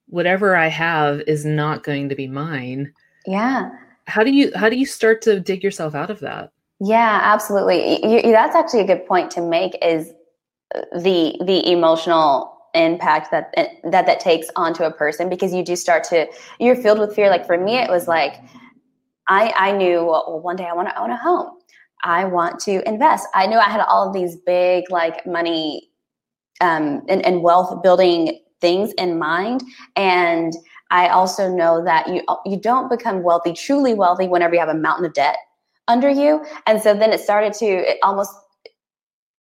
whatever 0.09 0.57
I 0.57 0.69
have 0.69 1.21
is 1.27 1.45
not 1.45 1.83
going 1.83 2.09
to 2.09 2.15
be 2.15 2.27
mine. 2.27 2.93
Yeah. 3.27 3.71
How 4.07 4.23
do 4.23 4.31
you 4.31 4.53
how 4.55 4.69
do 4.69 4.77
you 4.77 4.87
start 4.87 5.23
to 5.23 5.41
dig 5.41 5.65
yourself 5.65 5.95
out 5.95 6.11
of 6.11 6.21
that? 6.21 6.53
Yeah, 6.81 7.21
absolutely. 7.23 8.05
You, 8.05 8.33
that's 8.33 8.55
actually 8.55 8.81
a 8.81 8.87
good 8.87 9.07
point 9.07 9.31
to 9.33 9.41
make 9.41 9.77
is 9.83 10.13
uh, 10.75 10.83
the 11.01 11.37
the 11.45 11.69
emotional 11.71 12.53
impact 12.75 13.31
that 13.31 13.53
eh, 13.57 13.69
that 13.91 14.07
that 14.07 14.21
takes 14.21 14.49
onto 14.55 14.85
a 14.85 14.91
person 14.93 15.29
because 15.29 15.55
you 15.55 15.65
do 15.65 15.75
start 15.75 16.05
to 16.05 16.27
you're 16.61 16.77
filled 16.77 16.99
with 16.99 17.15
fear 17.15 17.31
like 17.31 17.47
for 17.47 17.57
me 17.57 17.79
it 17.79 17.89
was 17.89 18.07
like 18.07 18.35
I 19.29 19.53
I 19.57 19.73
knew 19.73 20.05
well, 20.05 20.41
one 20.41 20.57
day 20.57 20.67
I 20.67 20.75
want 20.75 20.89
to 20.89 21.01
own 21.01 21.11
a 21.11 21.17
home. 21.17 21.51
I 22.05 22.25
want 22.27 22.61
to 22.61 22.87
invest. 22.89 23.27
I 23.35 23.47
knew 23.47 23.59
I 23.59 23.69
had 23.69 23.81
all 23.81 24.07
of 24.07 24.15
these 24.15 24.37
big 24.37 24.85
like 24.91 25.27
money 25.27 25.91
um, 26.61 27.03
and, 27.09 27.25
and 27.25 27.43
wealth 27.43 27.83
building 27.83 28.41
things 28.61 28.93
in 28.95 29.19
mind 29.19 29.63
and 29.97 30.55
i 30.91 31.09
also 31.09 31.49
know 31.49 31.85
that 31.85 32.09
you 32.09 32.23
you 32.47 32.59
don't 32.59 32.89
become 32.89 33.23
wealthy 33.23 33.53
truly 33.53 33.93
wealthy 33.93 34.27
whenever 34.27 34.55
you 34.55 34.61
have 34.61 34.69
a 34.69 34.75
mountain 34.75 35.05
of 35.05 35.13
debt 35.13 35.37
under 35.89 36.09
you 36.09 36.45
and 36.67 36.81
so 36.81 36.95
then 36.95 37.13
it 37.13 37.21
started 37.21 37.53
to 37.53 37.67
it 37.67 37.99
almost 38.03 38.33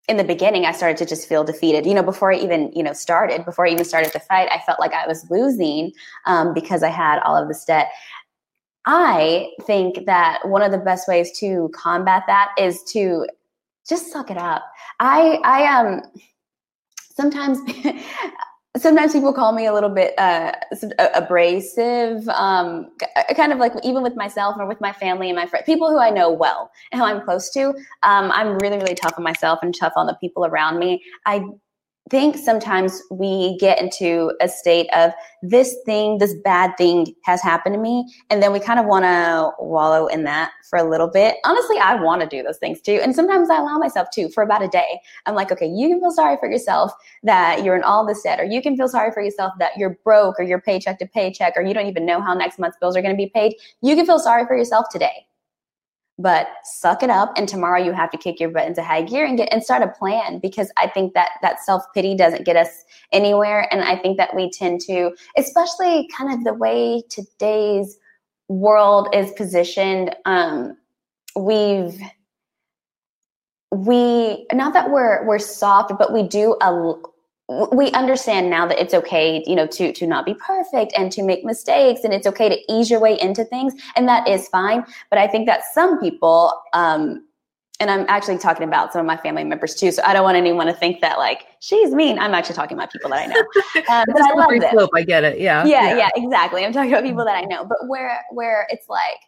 in 0.08 0.18
the 0.18 0.24
beginning, 0.24 0.66
I 0.66 0.72
started 0.72 0.98
to 0.98 1.06
just 1.06 1.28
feel 1.28 1.44
defeated. 1.44 1.86
You 1.86 1.94
know, 1.94 2.04
before 2.04 2.32
I 2.32 2.38
even, 2.38 2.72
you 2.76 2.84
know, 2.84 2.94
started, 2.94 3.44
before 3.44 3.66
I 3.66 3.72
even 3.72 3.86
started 3.86 4.14
the 4.14 4.20
fight, 4.20 4.50
I 4.52 4.62
felt 4.66 4.80
like 4.80 4.94
I 4.94 5.08
was 5.08 5.30
losing 5.32 5.94
um, 6.26 6.54
because 6.54 6.84
I 6.84 6.90
had 6.90 7.20
all 7.20 7.36
of 7.36 7.48
this 7.48 7.66
debt. 7.66 7.90
I 8.86 9.50
think 9.66 10.06
that 10.06 10.48
one 10.48 10.62
of 10.62 10.72
the 10.72 10.78
best 10.78 11.08
ways 11.08 11.32
to 11.40 11.72
combat 11.74 12.24
that 12.28 12.52
is 12.60 12.84
to 12.92 13.26
just 13.90 14.12
suck 14.12 14.30
it 14.30 14.38
up. 14.38 14.64
I, 15.00 15.40
I, 15.44 15.80
um, 15.80 16.02
sometimes 17.16 17.60
sometimes 18.78 19.14
people 19.14 19.32
call 19.32 19.54
me 19.54 19.66
a 19.66 19.74
little 19.74 19.90
bit 19.90 20.14
uh, 20.18 20.52
abrasive 21.14 22.28
um, 22.30 22.92
kind 23.36 23.54
of 23.54 23.58
like 23.58 23.74
even 23.84 24.04
with 24.04 24.16
myself 24.16 24.56
or 24.60 24.68
with 24.68 24.82
my 24.82 24.92
family 24.92 25.30
and 25.30 25.36
my 25.36 25.46
friends 25.46 25.66
people 25.66 25.90
who 25.90 25.98
i 25.98 26.10
know 26.10 26.30
well 26.30 26.70
and 26.92 27.02
who 27.02 27.08
i'm 27.08 27.24
close 27.24 27.50
to 27.50 27.70
um, 28.04 28.32
i'm 28.32 28.58
really 28.60 28.78
really 28.78 28.96
tough 28.96 29.14
on 29.18 29.24
myself 29.24 29.60
and 29.62 29.76
tough 29.78 29.94
on 29.96 30.08
the 30.08 30.16
people 30.16 30.46
around 30.46 30.80
me. 30.80 31.04
I 31.26 31.46
think 32.10 32.38
sometimes 32.38 33.02
we 33.10 33.58
get 33.60 33.82
into 33.82 34.32
a 34.40 34.48
state 34.48 34.88
of 34.94 35.12
this 35.42 35.76
thing, 35.86 36.20
this 36.20 36.36
bad 36.44 36.72
thing 36.78 37.08
has 37.24 37.42
happened 37.42 37.74
to 37.76 37.82
me. 37.82 38.06
And 38.30 38.44
then 38.44 38.54
we 38.54 38.60
kind 38.60 38.80
of 38.80 38.86
want 38.86 39.06
to 39.06 39.52
wallow 39.60 40.06
in 40.08 40.24
that 40.26 40.52
for 40.70 40.78
a 40.78 40.88
little 40.88 41.10
bit. 41.10 41.38
Honestly, 41.44 41.78
I 41.78 41.96
want 41.96 42.22
to 42.22 42.28
do 42.28 42.44
those 42.44 42.58
things 42.58 42.80
too. 42.82 43.00
And 43.02 43.16
sometimes 43.16 43.50
I 43.50 43.58
allow 43.58 43.78
myself 43.78 44.10
to 44.14 44.30
for 44.30 44.44
about 44.44 44.64
a 44.64 44.68
day. 44.68 45.00
I'm 45.26 45.36
like, 45.36 45.52
okay, 45.52 45.68
you 45.68 45.90
can 45.90 46.00
feel 46.00 46.12
sorry 46.12 46.38
for 46.40 46.50
yourself 46.50 46.92
that 47.24 47.64
you're 47.64 47.76
in 47.76 47.84
all 47.84 48.06
this 48.06 48.22
debt, 48.22 48.40
or 48.40 48.46
you 48.46 48.62
can 48.62 48.78
feel 48.78 48.88
sorry 48.88 49.12
for 49.12 49.24
yourself 49.24 49.54
that 49.60 49.78
you're 49.78 49.98
broke 50.04 50.40
or 50.40 50.44
you're 50.44 50.62
paycheck 50.62 51.00
to 51.00 51.08
paycheck, 51.08 51.54
or 51.56 51.64
you 51.64 51.74
don't 51.74 51.88
even 51.88 52.06
know 52.06 52.22
how 52.22 52.34
next 52.34 52.60
month's 52.60 52.78
bills 52.80 52.96
are 52.96 53.02
going 53.02 53.14
to 53.14 53.18
be 53.18 53.32
paid. 53.34 53.56
You 53.82 53.96
can 53.96 54.06
feel 54.06 54.20
sorry 54.20 54.46
for 54.46 54.56
yourself 54.56 54.88
today 54.92 55.26
but 56.18 56.48
suck 56.64 57.04
it 57.04 57.10
up 57.10 57.34
and 57.36 57.50
tomorrow 57.50 57.82
you 57.82 57.92
have 57.92 58.10
to 58.10 58.18
kick 58.18 58.40
your 58.40 58.50
butt 58.50 58.66
into 58.66 58.82
high 58.82 59.02
gear 59.02 59.26
and 59.26 59.38
get 59.38 59.52
and 59.52 59.64
start 59.64 59.82
a 59.82 59.88
plan 59.88 60.40
because 60.40 60.72
i 60.78 60.88
think 60.88 61.14
that 61.14 61.32
that 61.42 61.60
self-pity 61.62 62.16
doesn't 62.16 62.46
get 62.46 62.56
us 62.56 62.84
anywhere 63.12 63.68
and 63.74 63.84
i 63.84 63.98
think 63.98 64.18
that 64.18 64.34
we 64.36 64.50
tend 64.50 64.80
to 64.80 65.12
especially 65.38 66.08
kind 66.16 66.34
of 66.34 66.44
the 66.44 66.54
way 66.54 67.04
today's 67.10 67.98
world 68.48 69.10
is 69.14 69.32
positioned 69.32 70.16
um 70.26 70.78
we've 71.36 72.00
we 73.72 74.46
not 74.54 74.72
that 74.74 74.90
we're 74.90 75.26
we're 75.26 75.40
soft 75.40 75.92
but 76.00 76.14
we 76.14 76.24
do 76.24 76.56
a 76.62 76.72
we 77.48 77.92
understand 77.92 78.50
now 78.50 78.66
that 78.66 78.80
it's 78.80 78.94
okay 78.94 79.44
you 79.46 79.56
know 79.56 79.68
to 79.68 79.94
to 79.94 80.08
not 80.08 80.26
be 80.26 80.34
perfect 80.34 80.92
and 80.98 81.12
to 81.12 81.22
make 81.22 81.46
mistakes 81.46 82.04
and 82.04 82.14
it's 82.14 82.26
okay 82.26 82.50
to 82.50 82.74
ease 82.74 82.90
your 82.90 83.00
way 83.00 83.20
into 83.20 83.44
things 83.46 83.74
and 83.96 84.08
that 84.08 84.28
is 84.28 84.48
fine. 84.48 84.84
But 85.10 85.20
i 85.20 85.28
think 85.28 85.46
that 85.46 85.62
some 85.74 86.00
people 86.00 86.52
um 86.74 87.24
and 87.80 87.92
i'm 87.92 88.06
actually 88.08 88.40
talking 88.40 88.68
about 88.68 88.94
some 88.94 89.00
of 89.00 89.06
my 89.06 89.18
family 89.18 89.44
members 89.44 89.76
too 89.76 89.92
so 89.92 90.02
i 90.06 90.14
don't 90.14 90.24
want 90.24 90.38
anyone 90.38 90.66
to 90.66 90.74
think 90.74 91.02
that 91.02 91.20
like 91.20 91.46
she's 91.66 91.92
mean. 91.92 92.20
I'm 92.20 92.34
actually 92.34 92.56
talking 92.56 92.78
about 92.78 92.92
people 92.92 93.10
that 93.10 93.20
i 93.20 93.26
know. 93.26 93.36
Um, 93.90 94.06
but 94.08 94.22
i 94.22 94.34
love 94.34 94.50
this. 94.60 94.72
Slope, 94.72 94.92
i 94.96 95.04
get 95.04 95.24
it. 95.24 95.40
Yeah. 95.40 95.66
yeah 95.66 95.90
yeah. 95.90 95.98
yeah 95.98 96.10
exactly. 96.16 96.64
I'm 96.64 96.72
talking 96.72 96.92
about 96.92 97.04
people 97.04 97.26
that 97.26 97.36
i 97.36 97.42
know. 97.42 97.66
But 97.66 97.88
where 97.88 98.22
where 98.32 98.68
it's 98.70 98.88
like 98.88 99.20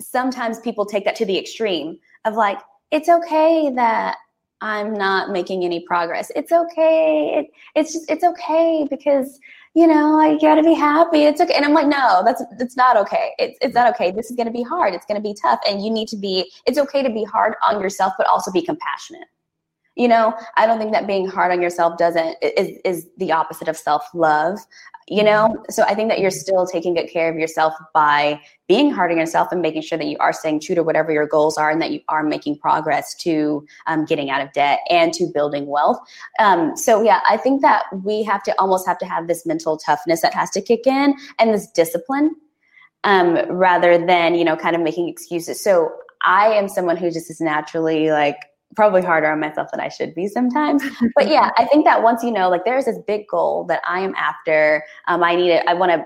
sometimes 0.00 0.60
people 0.60 0.84
take 0.84 1.04
that 1.04 1.16
to 1.16 1.26
the 1.26 1.38
extreme 1.38 1.98
of 2.24 2.34
like 2.34 2.58
it's 2.90 3.08
okay 3.08 3.70
that 3.74 4.16
I'm 4.60 4.92
not 4.92 5.30
making 5.30 5.64
any 5.64 5.80
progress. 5.80 6.30
It's 6.36 6.52
okay. 6.52 7.32
It, 7.38 7.50
it's 7.74 7.92
just 7.92 8.10
it's 8.10 8.24
okay 8.24 8.86
because 8.90 9.38
you 9.74 9.86
know 9.86 10.18
I 10.18 10.38
gotta 10.38 10.62
be 10.62 10.74
happy. 10.74 11.24
It's 11.24 11.40
okay. 11.40 11.54
And 11.54 11.64
I'm 11.64 11.72
like, 11.72 11.86
no, 11.86 12.22
that's 12.24 12.42
it's 12.58 12.76
not 12.76 12.96
okay. 12.98 13.32
It's 13.38 13.58
it's 13.62 13.74
not 13.74 13.88
okay. 13.94 14.10
This 14.10 14.30
is 14.30 14.36
gonna 14.36 14.50
be 14.50 14.62
hard. 14.62 14.94
It's 14.94 15.06
gonna 15.06 15.20
be 15.20 15.34
tough, 15.34 15.60
and 15.66 15.82
you 15.84 15.90
need 15.90 16.08
to 16.08 16.16
be. 16.16 16.52
It's 16.66 16.78
okay 16.78 17.02
to 17.02 17.10
be 17.10 17.24
hard 17.24 17.54
on 17.66 17.80
yourself, 17.80 18.12
but 18.18 18.26
also 18.26 18.50
be 18.52 18.62
compassionate. 18.62 19.28
You 19.96 20.08
know, 20.08 20.34
I 20.56 20.66
don't 20.66 20.78
think 20.78 20.92
that 20.92 21.06
being 21.06 21.26
hard 21.26 21.52
on 21.52 21.60
yourself 21.60 21.98
doesn't 21.98 22.36
is 22.42 22.78
is 22.84 23.08
the 23.18 23.32
opposite 23.32 23.68
of 23.68 23.76
self 23.76 24.04
love 24.14 24.58
you 25.08 25.22
know? 25.22 25.62
So 25.70 25.82
i 25.84 25.94
think 25.94 26.08
that 26.10 26.20
you're 26.20 26.30
still 26.30 26.66
taking 26.66 26.94
good 26.94 27.08
care 27.08 27.30
of 27.30 27.36
yourself 27.36 27.74
by 27.94 28.40
being 28.68 28.90
hard 28.90 29.10
on 29.10 29.18
yourself 29.18 29.48
and 29.50 29.60
making 29.60 29.82
sure 29.82 29.98
that 29.98 30.06
you 30.06 30.16
are 30.18 30.32
staying 30.32 30.60
true 30.60 30.74
to 30.74 30.82
whatever 30.82 31.12
your 31.12 31.26
goals 31.26 31.58
are 31.58 31.70
and 31.70 31.82
that 31.82 31.90
you 31.90 32.00
are 32.08 32.22
making 32.22 32.58
progress 32.58 33.14
to 33.16 33.66
um, 33.86 34.04
getting 34.04 34.30
out 34.30 34.40
of 34.40 34.52
debt 34.52 34.80
and 34.88 35.12
to 35.12 35.26
building 35.34 35.66
wealth. 35.66 35.98
Um, 36.38 36.76
so 36.76 37.02
yeah 37.02 37.20
i 37.28 37.36
think 37.36 37.62
that 37.62 37.84
we 38.04 38.22
have 38.24 38.42
to 38.44 38.54
almost 38.60 38.86
have 38.86 38.98
to 38.98 39.06
have 39.06 39.26
this 39.26 39.44
mental 39.46 39.76
toughness 39.76 40.20
that 40.22 40.34
has 40.34 40.50
to 40.50 40.60
kick 40.60 40.86
in 40.86 41.14
and 41.38 41.52
this 41.52 41.70
discipline 41.70 42.34
um, 43.04 43.38
rather 43.50 44.04
than 44.04 44.34
you 44.34 44.44
know 44.44 44.56
kind 44.56 44.76
of 44.76 44.82
making 44.82 45.08
excuses. 45.08 45.62
So 45.62 45.92
i 46.22 46.48
am 46.48 46.68
someone 46.68 46.96
who 46.96 47.10
just 47.10 47.30
is 47.30 47.40
naturally 47.40 48.10
like 48.10 48.36
probably 48.76 49.02
harder 49.02 49.30
on 49.30 49.40
myself 49.40 49.70
than 49.70 49.80
I 49.80 49.88
should 49.88 50.14
be 50.14 50.28
sometimes. 50.28 50.82
But 51.14 51.28
yeah, 51.28 51.50
I 51.56 51.64
think 51.66 51.84
that 51.84 52.02
once 52.02 52.22
you 52.22 52.30
know, 52.30 52.48
like 52.48 52.64
there's 52.64 52.84
this 52.84 52.98
big 53.06 53.26
goal 53.28 53.64
that 53.64 53.82
I 53.86 54.00
am 54.00 54.14
after, 54.14 54.84
um, 55.08 55.22
I 55.22 55.34
need 55.34 55.50
it, 55.50 55.64
I 55.66 55.74
want 55.74 55.92
to 55.92 56.04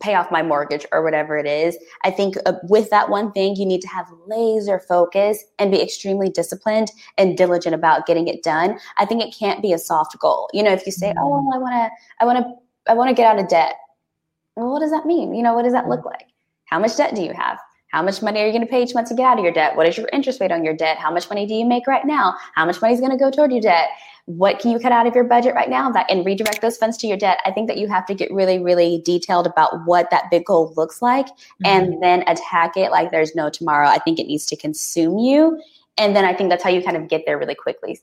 pay 0.00 0.14
off 0.14 0.30
my 0.30 0.42
mortgage 0.42 0.86
or 0.92 1.02
whatever 1.02 1.36
it 1.36 1.46
is. 1.46 1.76
I 2.04 2.10
think 2.10 2.36
uh, 2.46 2.54
with 2.64 2.90
that 2.90 3.10
one 3.10 3.32
thing, 3.32 3.56
you 3.56 3.66
need 3.66 3.80
to 3.82 3.88
have 3.88 4.06
laser 4.26 4.78
focus 4.78 5.44
and 5.58 5.70
be 5.70 5.82
extremely 5.82 6.28
disciplined 6.28 6.90
and 7.16 7.36
diligent 7.36 7.74
about 7.74 8.06
getting 8.06 8.28
it 8.28 8.42
done. 8.42 8.78
I 8.98 9.04
think 9.04 9.22
it 9.22 9.34
can't 9.36 9.62
be 9.62 9.72
a 9.72 9.78
soft 9.78 10.18
goal. 10.20 10.48
You 10.52 10.62
know, 10.62 10.72
if 10.72 10.86
you 10.86 10.92
say, 10.92 11.12
"Oh, 11.18 11.32
mm-hmm. 11.32 11.54
I 11.54 11.58
want 11.58 11.74
to, 11.74 11.90
I 12.20 12.24
want 12.24 12.38
to, 12.38 12.90
I 12.90 12.94
want 12.94 13.08
to 13.08 13.14
get 13.14 13.26
out 13.26 13.40
of 13.40 13.48
debt," 13.48 13.74
well, 14.56 14.72
what 14.72 14.80
does 14.80 14.90
that 14.90 15.06
mean? 15.06 15.34
You 15.34 15.42
know, 15.42 15.54
what 15.54 15.64
does 15.64 15.72
that 15.72 15.88
look 15.88 16.04
like? 16.04 16.26
How 16.66 16.78
much 16.78 16.96
debt 16.96 17.14
do 17.14 17.22
you 17.22 17.32
have? 17.32 17.58
How 17.88 18.02
much 18.02 18.22
money 18.22 18.40
are 18.40 18.46
you 18.46 18.52
going 18.52 18.64
to 18.64 18.70
pay 18.70 18.82
each 18.82 18.94
month 18.94 19.08
to 19.08 19.14
get 19.14 19.26
out 19.26 19.38
of 19.38 19.44
your 19.44 19.52
debt? 19.52 19.76
What 19.76 19.86
is 19.86 19.96
your 19.96 20.08
interest 20.12 20.40
rate 20.40 20.52
on 20.52 20.64
your 20.64 20.74
debt? 20.74 20.98
How 20.98 21.10
much 21.10 21.28
money 21.30 21.46
do 21.46 21.54
you 21.54 21.64
make 21.64 21.86
right 21.86 22.04
now? 22.04 22.36
How 22.54 22.66
much 22.66 22.80
money 22.82 22.94
is 22.94 23.00
going 23.00 23.12
to 23.12 23.18
go 23.18 23.30
toward 23.30 23.50
your 23.50 23.62
debt? 23.62 23.88
What 24.26 24.58
can 24.58 24.70
you 24.70 24.78
cut 24.78 24.92
out 24.92 25.06
of 25.06 25.14
your 25.14 25.24
budget 25.24 25.54
right 25.54 25.70
now 25.70 25.90
that 25.92 26.04
and 26.10 26.24
redirect 26.24 26.60
those 26.60 26.76
funds 26.76 26.98
to 26.98 27.06
your 27.06 27.16
debt? 27.16 27.38
I 27.46 27.50
think 27.50 27.66
that 27.68 27.78
you 27.78 27.88
have 27.88 28.04
to 28.06 28.14
get 28.14 28.30
really, 28.30 28.58
really 28.58 29.00
detailed 29.06 29.46
about 29.46 29.86
what 29.86 30.10
that 30.10 30.24
big 30.30 30.44
goal 30.44 30.74
looks 30.76 31.00
like 31.00 31.26
mm-hmm. 31.28 31.66
and 31.66 32.02
then 32.02 32.24
attack 32.26 32.76
it 32.76 32.90
like 32.90 33.10
there's 33.10 33.34
no 33.34 33.48
tomorrow. 33.48 33.88
I 33.88 33.98
think 33.98 34.18
it 34.18 34.26
needs 34.26 34.44
to 34.46 34.56
consume 34.56 35.16
you. 35.16 35.58
And 35.96 36.14
then 36.14 36.26
I 36.26 36.34
think 36.34 36.50
that's 36.50 36.62
how 36.62 36.68
you 36.68 36.82
kind 36.82 36.96
of 36.96 37.08
get 37.08 37.24
there 37.24 37.38
really 37.38 37.54
quickly. 37.54 37.98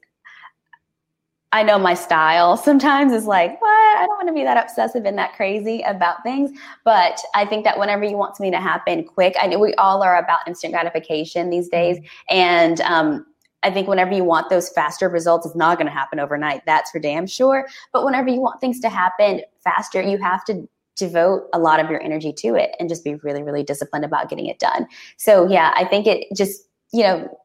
I 1.51 1.63
know 1.63 1.77
my 1.77 1.93
style 1.93 2.57
sometimes 2.57 3.13
is 3.13 3.27
like, 3.27 3.61
what? 3.61 3.74
I 3.95 4.05
don't 4.05 4.17
want 4.17 4.27
to 4.27 4.33
be 4.33 4.43
that 4.43 4.57
obsessive 4.57 5.05
and 5.05 5.17
that 5.17 5.33
crazy 5.35 5.81
about 5.81 6.23
things. 6.23 6.51
But 6.83 7.19
I 7.33 7.45
think 7.45 7.63
that 7.65 7.79
whenever 7.79 8.03
you 8.03 8.17
want 8.17 8.35
something 8.35 8.51
to 8.51 8.61
happen 8.61 9.03
quick, 9.03 9.35
I 9.39 9.47
know 9.47 9.59
we 9.59 9.73
all 9.75 10.03
are 10.03 10.17
about 10.17 10.47
instant 10.47 10.73
gratification 10.73 11.49
these 11.49 11.69
days. 11.69 11.97
And 12.29 12.81
um, 12.81 13.25
I 13.63 13.71
think 13.71 13.87
whenever 13.87 14.13
you 14.13 14.23
want 14.23 14.49
those 14.49 14.69
faster 14.69 15.09
results, 15.09 15.45
it's 15.45 15.55
not 15.55 15.77
going 15.77 15.87
to 15.87 15.93
happen 15.93 16.19
overnight. 16.19 16.61
That's 16.65 16.91
for 16.91 16.99
damn 16.99 17.25
sure. 17.25 17.67
But 17.91 18.05
whenever 18.05 18.29
you 18.29 18.39
want 18.39 18.61
things 18.61 18.79
to 18.81 18.89
happen 18.89 19.41
faster, 19.63 20.01
you 20.01 20.17
have 20.19 20.45
to 20.45 20.67
devote 20.95 21.49
a 21.51 21.59
lot 21.59 21.79
of 21.79 21.89
your 21.89 22.01
energy 22.01 22.31
to 22.31 22.55
it 22.55 22.75
and 22.79 22.87
just 22.87 23.03
be 23.03 23.15
really, 23.15 23.43
really 23.43 23.63
disciplined 23.63 24.05
about 24.05 24.29
getting 24.29 24.45
it 24.45 24.59
done. 24.59 24.87
So, 25.17 25.47
yeah, 25.47 25.73
I 25.75 25.85
think 25.85 26.07
it 26.07 26.27
just, 26.35 26.67
you 26.93 27.03
know, 27.03 27.37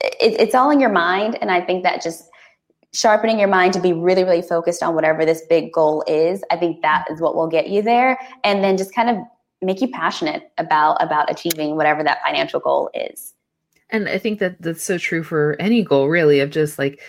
it, 0.00 0.40
it's 0.40 0.54
all 0.54 0.70
in 0.70 0.80
your 0.80 0.92
mind. 0.92 1.36
And 1.40 1.50
I 1.50 1.60
think 1.60 1.82
that 1.82 2.02
just 2.02 2.30
sharpening 2.94 3.38
your 3.38 3.48
mind 3.48 3.72
to 3.72 3.80
be 3.80 3.92
really 3.92 4.24
really 4.24 4.42
focused 4.42 4.82
on 4.82 4.94
whatever 4.94 5.24
this 5.24 5.42
big 5.48 5.72
goal 5.72 6.02
is 6.06 6.42
i 6.50 6.56
think 6.56 6.80
that 6.82 7.04
is 7.10 7.20
what 7.20 7.34
will 7.34 7.48
get 7.48 7.68
you 7.68 7.82
there. 7.82 8.18
And 8.44 8.64
then 8.64 8.76
just 8.76 8.94
kind 8.94 9.10
of 9.10 9.16
make 9.60 9.80
you 9.80 9.88
passionate 9.88 10.50
about 10.58 11.02
about 11.02 11.30
achieving 11.30 11.76
whatever 11.76 12.02
that 12.04 12.22
financial 12.24 12.60
goal 12.60 12.90
is. 12.94 13.34
And 13.90 14.08
i 14.08 14.18
think 14.18 14.38
that 14.38 14.60
that's 14.62 14.84
so 14.84 14.98
true 14.98 15.22
for 15.22 15.56
any 15.58 15.82
goal 15.82 16.08
really 16.08 16.40
of 16.40 16.50
just 16.50 16.78
like 16.78 17.00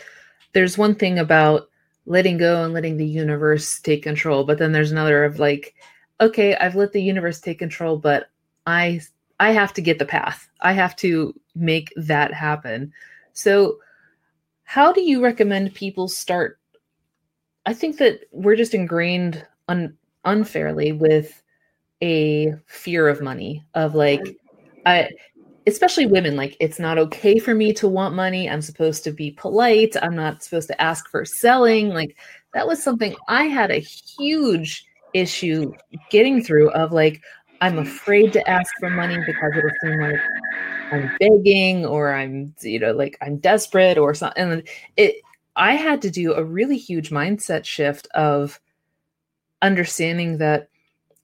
there's 0.54 0.78
one 0.78 0.96
thing 0.96 1.20
about 1.20 1.70
letting 2.06 2.38
go 2.38 2.64
and 2.64 2.74
letting 2.74 2.98
the 2.98 3.06
universe 3.06 3.80
take 3.80 4.04
control 4.04 4.44
but 4.44 4.58
then 4.58 4.72
there's 4.72 4.92
another 4.92 5.24
of 5.24 5.40
like 5.40 5.76
okay 6.20 6.56
i've 6.56 6.76
let 6.76 6.92
the 6.92 7.04
universe 7.04 7.40
take 7.40 7.60
control 7.60 7.98
but 7.98 8.30
i 8.66 9.00
i 9.40 9.52
have 9.52 9.74
to 9.74 9.82
get 9.82 10.00
the 10.00 10.06
path. 10.06 10.50
I 10.62 10.74
have 10.74 10.96
to 10.98 11.34
make 11.56 11.94
that 11.96 12.34
happen. 12.34 12.94
So 13.34 13.80
how 14.70 14.92
do 14.92 15.02
you 15.02 15.20
recommend 15.20 15.74
people 15.74 16.08
start? 16.08 16.60
I 17.66 17.74
think 17.74 17.98
that 17.98 18.20
we're 18.32 18.56
just 18.56 18.76
ingrained 18.76 19.44
un- 19.68 19.98
unfairly 20.26 20.92
with 20.92 21.42
a 22.04 22.54
fear 22.68 23.08
of 23.08 23.20
money, 23.20 23.64
of 23.74 23.96
like, 23.96 24.22
I, 24.86 25.10
especially 25.66 26.06
women, 26.06 26.36
like, 26.36 26.56
it's 26.60 26.78
not 26.78 27.00
okay 27.00 27.40
for 27.40 27.56
me 27.56 27.74
to 27.74 27.88
want 27.88 28.14
money. 28.14 28.48
I'm 28.48 28.62
supposed 28.62 29.04
to 29.06 29.12
be 29.12 29.32
polite. 29.32 29.96
I'm 30.04 30.16
not 30.16 30.44
supposed 30.44 30.68
to 30.68 30.80
ask 30.80 31.10
for 31.10 31.26
selling. 31.26 31.90
Like, 31.90 32.16
that 32.54 32.68
was 32.68 32.84
something 32.84 33.16
I 33.28 33.46
had 33.46 33.72
a 33.72 33.80
huge 33.80 34.86
issue 35.16 35.74
getting 36.12 36.44
through 36.44 36.70
of 36.74 36.92
like, 36.92 37.24
I'm 37.62 37.80
afraid 37.80 38.34
to 38.34 38.50
ask 38.50 38.74
for 38.80 38.90
money 38.90 39.18
because 39.18 39.54
it'll 39.58 39.70
seem 39.82 40.00
like 40.00 40.20
I'm 40.92 41.12
begging 41.20 41.86
or 41.86 42.14
I'm, 42.14 42.54
you 42.62 42.80
know, 42.80 42.94
like 42.94 43.18
I'm 43.22 43.38
desperate 43.38 43.98
or 43.98 44.14
something. 44.14 44.52
And 44.52 44.68
it, 44.98 45.16
I 45.56 45.74
had 45.74 46.02
to 46.04 46.10
do 46.10 46.34
a 46.34 46.44
really 46.44 46.78
huge 46.78 47.10
mindset 47.10 47.66
shift 47.66 48.08
of 48.14 48.60
understanding 49.62 50.38
that 50.38 50.70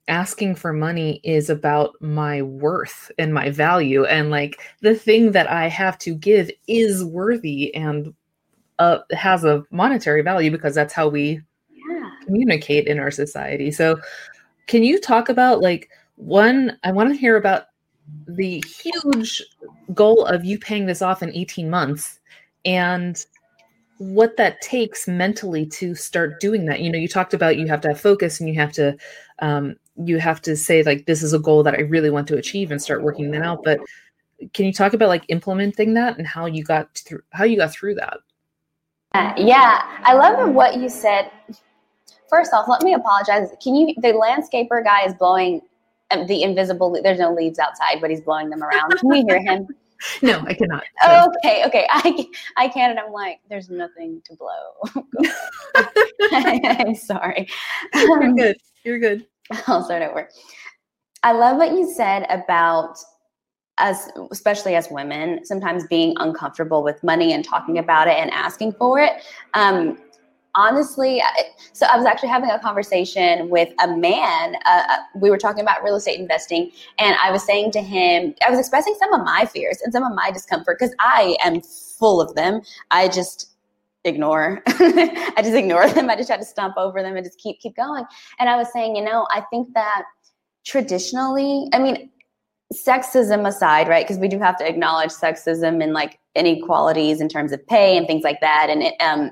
asking 0.08 0.56
for 0.56 0.72
money 0.72 1.20
is 1.24 1.50
about 1.50 1.96
my 2.02 2.42
worth 2.42 3.12
and 3.18 3.34
my 3.34 3.50
value. 3.50 4.06
And 4.06 4.30
like 4.30 4.62
the 4.82 4.96
thing 4.96 5.32
that 5.32 5.50
I 5.50 5.68
have 5.68 5.98
to 6.00 6.14
give 6.14 6.52
is 6.68 7.04
worthy 7.04 7.74
and 7.74 8.14
uh, 8.78 9.00
has 9.12 9.44
a 9.44 9.64
monetary 9.72 10.22
value 10.22 10.52
because 10.52 10.76
that's 10.76 10.94
how 10.94 11.08
we 11.08 11.42
Yeah. 11.90 12.10
communicate 12.26 12.88
in 12.88 13.00
our 13.00 13.12
society. 13.12 13.72
So, 13.72 14.00
can 14.68 14.84
you 14.84 15.00
talk 15.00 15.30
about 15.30 15.62
like 15.62 15.90
one? 16.16 16.78
I 16.84 16.92
want 16.92 17.10
to 17.10 17.16
hear 17.16 17.38
about 17.38 17.66
the 18.28 18.64
huge 18.68 19.42
goal 19.94 20.26
of 20.26 20.46
you 20.46 20.60
paying 20.60 20.86
this 20.86 21.02
off 21.02 21.24
in 21.24 21.34
18 21.34 21.70
months 21.70 22.20
and 22.64 23.26
what 23.98 24.36
that 24.38 24.62
takes 24.62 25.08
mentally 25.08 25.66
to 25.66 25.96
start 25.96 26.40
doing 26.40 26.66
that. 26.66 26.82
You 26.82 26.92
know, 26.92 26.98
you 26.98 27.08
talked 27.08 27.34
about 27.34 27.58
you 27.58 27.68
have 27.68 27.82
to 27.82 27.90
have 27.90 28.00
focus 28.00 28.40
and 28.40 28.50
you 28.50 28.56
have 28.56 28.74
to 28.74 28.98
um, 29.40 29.76
you 29.96 30.20
have 30.20 30.42
to 30.42 30.58
say 30.58 30.84
like 30.84 31.06
this 31.06 31.24
is 31.24 31.34
a 31.34 31.40
goal 31.40 31.64
that 31.64 31.76
I 31.76 31.82
really 31.82 32.10
want 32.10 32.28
to 32.28 32.38
achieve 32.38 32.72
and 32.72 32.82
start 32.82 33.04
working 33.04 33.32
that 33.32 33.42
out. 33.42 33.64
But 33.64 33.80
can 34.54 34.66
you 34.66 34.74
talk 34.74 34.94
about 34.94 35.10
like 35.10 35.26
implementing 35.30 35.94
that 35.94 36.18
and 36.18 36.28
how 36.28 36.46
you 36.46 36.64
got 36.64 36.94
through 36.98 37.22
how 37.32 37.46
you 37.46 37.58
got 37.58 37.72
through 37.72 37.96
that? 37.96 38.18
Uh, 39.14 39.34
yeah, 39.38 39.82
I 40.04 40.14
love 40.14 40.54
what 40.54 40.78
you 40.78 40.90
said. 40.90 41.32
First 42.30 42.54
off, 42.54 42.68
let 42.68 42.82
me 42.82 42.94
apologize. 42.94 43.48
Can 43.64 43.76
you? 43.76 43.94
The 43.98 44.10
landscaper 44.10 44.84
guy 44.84 45.06
is 45.06 45.14
blowing 45.14 45.62
um, 46.22 46.28
the 46.28 46.44
invisible. 46.44 46.98
There's 47.02 47.20
no 47.20 47.34
leaves 47.34 47.60
outside, 47.60 48.00
but 48.02 48.10
he's 48.10 48.22
blowing 48.22 48.50
them 48.50 48.64
around. 48.64 48.98
Can 49.00 49.14
you 49.14 49.26
hear 49.28 49.42
him? 49.42 49.68
No, 50.22 50.44
I 50.46 50.54
cannot. 50.54 50.84
No. 51.08 51.32
Okay, 51.38 51.64
okay. 51.66 51.88
I 51.90 52.28
I 52.58 52.68
can, 52.68 52.92
and 52.92 53.00
I'm 53.00 53.14
like, 53.14 53.40
there's 53.50 53.70
nothing 53.70 54.22
to 54.26 54.36
blow. 54.36 55.04
I'm 56.32 56.94
sorry. 56.96 57.48
You're 57.94 58.24
Um, 58.24 58.36
good. 58.36 58.58
You're 58.84 59.00
good. 59.00 59.26
I'll 59.68 59.84
start 59.84 60.04
over. 60.04 60.30
I 61.24 61.32
love 61.32 61.58
what 61.58 61.72
you 61.72 61.92
said 61.92 62.28
about 62.30 62.98
us, 63.78 64.10
especially 64.32 64.76
as 64.76 64.90
women, 64.92 65.44
sometimes 65.46 65.88
being 65.88 66.14
uncomfortable 66.20 66.84
with 66.84 67.02
money 67.04 67.34
and 67.34 67.44
talking 67.44 67.78
about 67.80 68.08
it 68.08 68.18
and 68.18 68.30
asking 68.32 68.74
for 68.74 69.00
it. 69.00 69.14
Um, 69.54 69.98
honestly, 70.56 71.22
so 71.74 71.86
I 71.86 71.98
was 71.98 72.06
actually 72.06 72.30
having 72.30 72.50
a 72.50 72.60
conversation 72.60 73.50
with 73.50 73.74
a 73.84 73.96
man. 73.96 74.56
Uh, 74.66 74.84
uh, 74.90 74.98
we 75.16 75.30
were 75.30 75.38
talking 75.38 75.62
about 75.62 75.84
real 75.84 75.96
estate 75.96 76.20
investing, 76.20 76.72
and 76.98 77.16
I 77.22 77.32
was 77.32 77.46
saying 77.46 77.72
to 77.72 77.82
him, 77.82 78.34
I 78.46 78.50
was 78.50 78.60
expressing 78.60 78.96
some 78.98 79.14
of 79.14 79.26
my 79.26 79.46
fears 79.46 79.82
and 79.84 79.92
some 79.94 80.04
of 80.04 80.14
my 80.16 80.32
discomfort 80.32 80.78
because 80.80 80.96
I 81.00 81.38
am 81.44 81.62
full 81.62 82.22
of 82.22 82.36
them. 82.36 82.62
I 82.92 83.08
just 83.08 83.52
ignore. 84.06 84.62
I 84.68 85.42
just 85.42 85.56
ignore 85.56 85.90
them. 85.90 86.10
I 86.10 86.16
just 86.16 86.30
try 86.30 86.38
to 86.38 86.46
stomp 86.46 86.76
over 86.78 87.02
them 87.02 87.16
and 87.16 87.26
just 87.26 87.40
keep 87.40 87.60
keep 87.60 87.76
going. 87.76 88.06
And 88.40 88.50
I 88.50 88.56
was 88.56 88.72
saying, 88.72 88.96
you 88.96 89.04
know, 89.04 89.28
I 89.32 89.42
think 89.50 89.74
that 89.74 90.04
traditionally, 90.66 91.68
I 91.74 91.80
mean, 91.80 92.10
sexism 92.74 93.48
aside, 93.48 93.88
right? 93.88 94.06
Because 94.06 94.20
we 94.20 94.28
do 94.28 94.40
have 94.40 94.58
to 94.58 94.68
acknowledge 94.68 95.12
sexism 95.12 95.84
and 95.84 95.94
like 95.94 96.20
inequalities 96.36 97.22
in 97.22 97.30
terms 97.30 97.52
of 97.52 97.66
pay 97.68 97.98
and 97.98 98.08
things 98.08 98.24
like 98.24 98.42
that, 98.42 98.70
and 98.70 98.84
it, 98.84 98.96
um, 99.02 99.32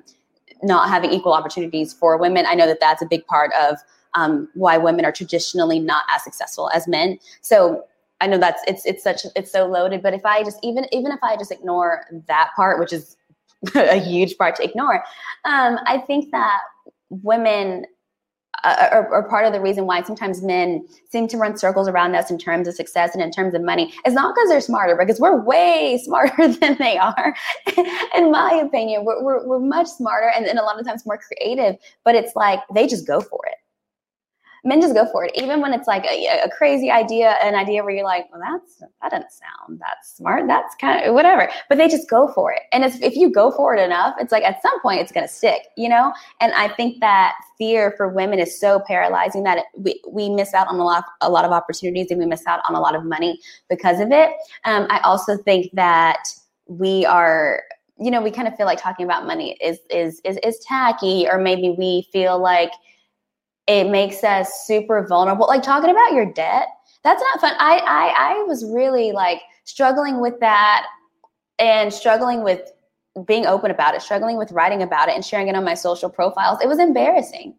not 0.64 0.90
having 0.90 1.12
equal 1.12 1.34
opportunities 1.34 1.94
for 1.94 2.18
women. 2.18 2.46
I 2.48 2.56
know 2.56 2.68
that 2.68 2.80
that's 2.80 3.02
a 3.02 3.06
big 3.06 3.26
part 3.28 3.52
of 3.60 3.78
um, 4.16 4.50
why 4.54 4.78
women 4.78 5.06
are 5.06 5.12
traditionally 5.12 5.80
not 5.80 6.04
as 6.14 6.24
successful 6.24 6.70
as 6.74 6.88
men. 6.88 7.20
So 7.42 7.84
I 8.22 8.28
know 8.28 8.38
that's 8.38 8.62
it's 8.68 8.86
it's 8.86 9.04
such 9.04 9.26
it's 9.36 9.52
so 9.52 9.66
loaded. 9.66 10.02
But 10.02 10.14
if 10.14 10.26
I 10.26 10.44
just 10.44 10.60
even 10.64 10.86
even 10.92 11.12
if 11.12 11.20
I 11.24 11.36
just 11.36 11.52
ignore 11.52 12.06
that 12.28 12.52
part, 12.56 12.80
which 12.80 12.94
is 12.94 13.18
a 13.76 14.00
huge 14.00 14.38
part 14.38 14.56
to 14.58 14.64
ignore, 14.64 15.04
um, 15.46 15.80
I 15.86 15.98
think 16.06 16.32
that 16.32 16.60
women 17.10 17.86
are, 18.64 19.14
are 19.14 19.28
part 19.28 19.46
of 19.46 19.54
the 19.54 19.60
reason 19.60 19.86
why 19.86 20.02
sometimes 20.04 20.42
men 20.42 20.88
seem 21.10 21.28
to 21.28 21.38
run 21.38 21.58
circles 21.58 21.88
around 21.88 22.16
us 22.16 22.32
in 22.32 22.38
terms 22.38 22.68
of 22.68 22.76
success 22.76 23.12
and 23.14 23.22
in 23.22 23.32
terms 23.32 23.54
of 23.54 23.62
money. 23.62 23.94
It's 24.06 24.16
not 24.16 24.34
because 24.34 24.50
they're 24.50 24.62
smarter, 24.62 24.96
because 24.96 25.20
we're 25.20 25.42
way 25.42 26.00
smarter 26.04 26.48
than 26.48 26.78
they 26.78 26.98
are. 26.98 27.36
in 28.16 28.32
my 28.32 28.62
opinion, 28.64 29.06
we're, 29.06 29.24
we're, 29.24 29.46
we're 29.46 29.60
much 29.60 29.88
smarter 29.88 30.32
and, 30.36 30.46
and 30.46 30.60
a 30.60 30.64
lot 30.64 30.80
of 30.80 30.86
times 30.86 31.06
more 31.06 31.20
creative, 31.20 31.76
but 32.04 32.16
it's 32.16 32.36
like 32.36 32.60
they 32.74 32.88
just 32.88 33.06
go 33.06 33.22
for 33.22 33.42
it 33.48 33.63
men 34.64 34.80
just 34.80 34.94
go 34.94 35.06
for 35.12 35.26
it 35.26 35.32
even 35.36 35.60
when 35.62 35.74
it's 35.74 35.88
like 35.88 36.06
a, 36.06 36.42
a, 36.44 36.50
crazy 36.50 36.90
idea 36.90 37.36
an 37.44 37.56
idea 37.56 37.84
where 37.84 37.94
you're 37.94 38.04
like 38.04 38.26
well 38.32 38.42
that's 38.42 38.80
that 39.02 39.12
doesn't 39.12 39.32
sound 39.32 39.80
that 39.80 39.98
smart 40.04 40.48
that's 40.48 40.76
kind 40.76 41.06
of 41.06 41.14
whatever 41.14 41.50
but 41.70 41.78
they 41.78 41.88
just 41.88 42.10
go 42.10 42.28
for 42.34 42.52
it 42.52 42.62
and 42.72 42.84
if, 42.84 43.16
you 43.16 43.30
go 43.30 43.52
for 43.52 43.76
it 43.76 43.82
enough 43.84 44.16
it's 44.20 44.32
like 44.32 44.44
at 44.44 44.62
some 44.62 44.80
point 44.82 45.00
it's 45.00 45.12
going 45.12 45.26
to 45.26 45.32
stick 45.32 45.64
you 45.78 45.90
know 45.90 46.14
and 46.42 46.54
i 46.54 46.68
think 46.68 47.00
that 47.00 47.34
fear 47.58 47.94
for 47.98 48.08
women 48.08 48.40
is 48.40 48.60
so 48.60 48.82
paralyzing 48.88 49.44
that 49.44 49.66
we, 49.78 50.02
we 50.10 50.30
miss 50.30 50.54
out 50.54 50.68
on 50.68 50.76
a 50.76 50.84
lot 50.84 51.06
a 51.22 51.30
lot 51.30 51.46
of 51.46 51.52
opportunities 51.52 52.10
and 52.10 52.20
we 52.20 52.26
miss 52.26 52.46
out 52.48 52.62
on 52.68 52.76
a 52.76 52.80
lot 52.80 52.96
of 52.96 53.04
money 53.04 53.40
because 53.70 54.00
of 54.00 54.12
it 54.12 54.32
um, 54.66 54.88
i 54.90 55.00
also 55.04 55.38
think 55.38 55.70
that 55.74 56.28
we 56.68 57.06
are 57.06 57.64
you 58.00 58.10
know 58.10 58.22
we 58.22 58.32
kind 58.32 58.48
of 58.48 58.56
feel 58.56 58.66
like 58.66 58.82
talking 58.82 59.06
about 59.06 59.28
money 59.28 59.58
is 59.62 59.80
is 59.90 60.20
is, 60.24 60.38
is 60.44 60.60
tacky 60.60 61.28
or 61.30 61.38
maybe 61.38 61.76
we 61.78 62.08
feel 62.12 62.40
like 62.40 62.72
it 63.68 63.90
makes 63.90 64.24
us 64.24 64.66
super 64.66 65.06
vulnerable. 65.08 65.48
Like 65.48 65.64
talking 65.64 65.90
about 65.90 66.14
your 66.14 66.26
debt, 66.26 66.68
that's 67.04 67.22
not 67.22 67.42
fun. 67.42 67.56
I 67.60 67.78
I 67.78 68.14
I 68.18 68.44
was 68.44 68.66
really 68.66 69.12
like 69.12 69.42
struggling 69.64 70.22
with 70.22 70.40
that 70.40 70.88
and 71.60 71.94
struggling 71.94 72.44
with 72.44 72.72
being 73.26 73.46
open 73.46 73.72
about 73.72 73.96
it, 73.96 74.02
struggling 74.02 74.38
with 74.38 74.52
writing 74.52 74.82
about 74.82 75.08
it 75.08 75.16
and 75.16 75.24
sharing 75.24 75.48
it 75.48 75.56
on 75.56 75.64
my 75.64 75.76
social 75.76 76.10
profiles. 76.10 76.60
It 76.62 76.68
was 76.68 76.80
embarrassing. 76.80 77.56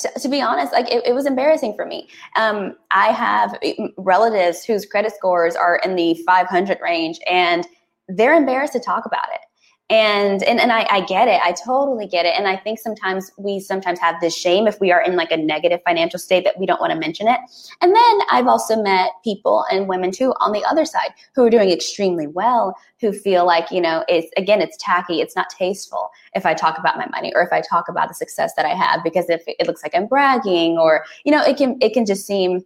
To, 0.00 0.20
to 0.20 0.28
be 0.28 0.40
honest, 0.40 0.72
like 0.72 0.88
it, 0.92 1.04
it, 1.04 1.12
was 1.12 1.26
embarrassing 1.26 1.74
for 1.74 1.84
me. 1.84 2.08
Um, 2.36 2.76
I 2.92 3.06
have 3.06 3.58
relatives 3.96 4.64
whose 4.64 4.86
credit 4.86 5.12
scores 5.12 5.56
are 5.56 5.80
in 5.84 5.96
the 5.96 6.14
500 6.24 6.78
range 6.80 7.18
and 7.28 7.66
they're 8.06 8.34
embarrassed 8.34 8.74
to 8.74 8.80
talk 8.80 9.06
about 9.06 9.26
it 9.34 9.40
and 9.90 10.42
and, 10.42 10.60
and 10.60 10.70
I, 10.70 10.86
I 10.90 11.00
get 11.06 11.28
it. 11.28 11.40
I 11.42 11.52
totally 11.52 12.06
get 12.06 12.26
it. 12.26 12.34
And 12.36 12.46
i 12.46 12.56
think 12.56 12.78
sometimes 12.78 13.30
we 13.38 13.58
sometimes 13.58 13.98
have 14.00 14.20
this 14.20 14.36
shame 14.36 14.66
if 14.66 14.78
we 14.80 14.92
are 14.92 15.00
in 15.00 15.16
like 15.16 15.30
a 15.32 15.36
negative 15.36 15.80
financial 15.84 16.18
state 16.18 16.44
that 16.44 16.58
we 16.58 16.66
don't 16.66 16.80
want 16.80 16.92
to 16.92 16.98
mention 16.98 17.26
it. 17.26 17.40
And 17.80 17.94
then 17.94 18.18
i've 18.30 18.46
also 18.46 18.80
met 18.82 19.12
people 19.24 19.64
and 19.70 19.88
women 19.88 20.10
too 20.10 20.34
on 20.40 20.52
the 20.52 20.64
other 20.64 20.84
side 20.84 21.10
who 21.34 21.44
are 21.44 21.50
doing 21.50 21.70
extremely 21.70 22.26
well 22.26 22.76
who 23.00 23.12
feel 23.12 23.46
like 23.46 23.70
you 23.70 23.80
know 23.80 24.04
it's 24.08 24.30
again 24.36 24.60
it's 24.60 24.76
tacky. 24.78 25.20
It's 25.20 25.34
not 25.34 25.48
tasteful 25.50 26.10
if 26.34 26.44
i 26.44 26.52
talk 26.52 26.78
about 26.78 26.98
my 26.98 27.06
money 27.08 27.32
or 27.34 27.42
if 27.42 27.52
i 27.52 27.62
talk 27.62 27.88
about 27.88 28.08
the 28.08 28.14
success 28.14 28.52
that 28.56 28.66
i 28.66 28.74
have. 28.74 29.02
Because 29.02 29.30
if 29.30 29.42
it 29.46 29.66
looks 29.66 29.82
like 29.82 29.94
i'm 29.94 30.06
bragging 30.06 30.76
or 30.76 31.04
you 31.24 31.32
know 31.32 31.42
it 31.42 31.56
can 31.56 31.78
it 31.80 31.94
can 31.94 32.04
just 32.04 32.26
seem 32.26 32.62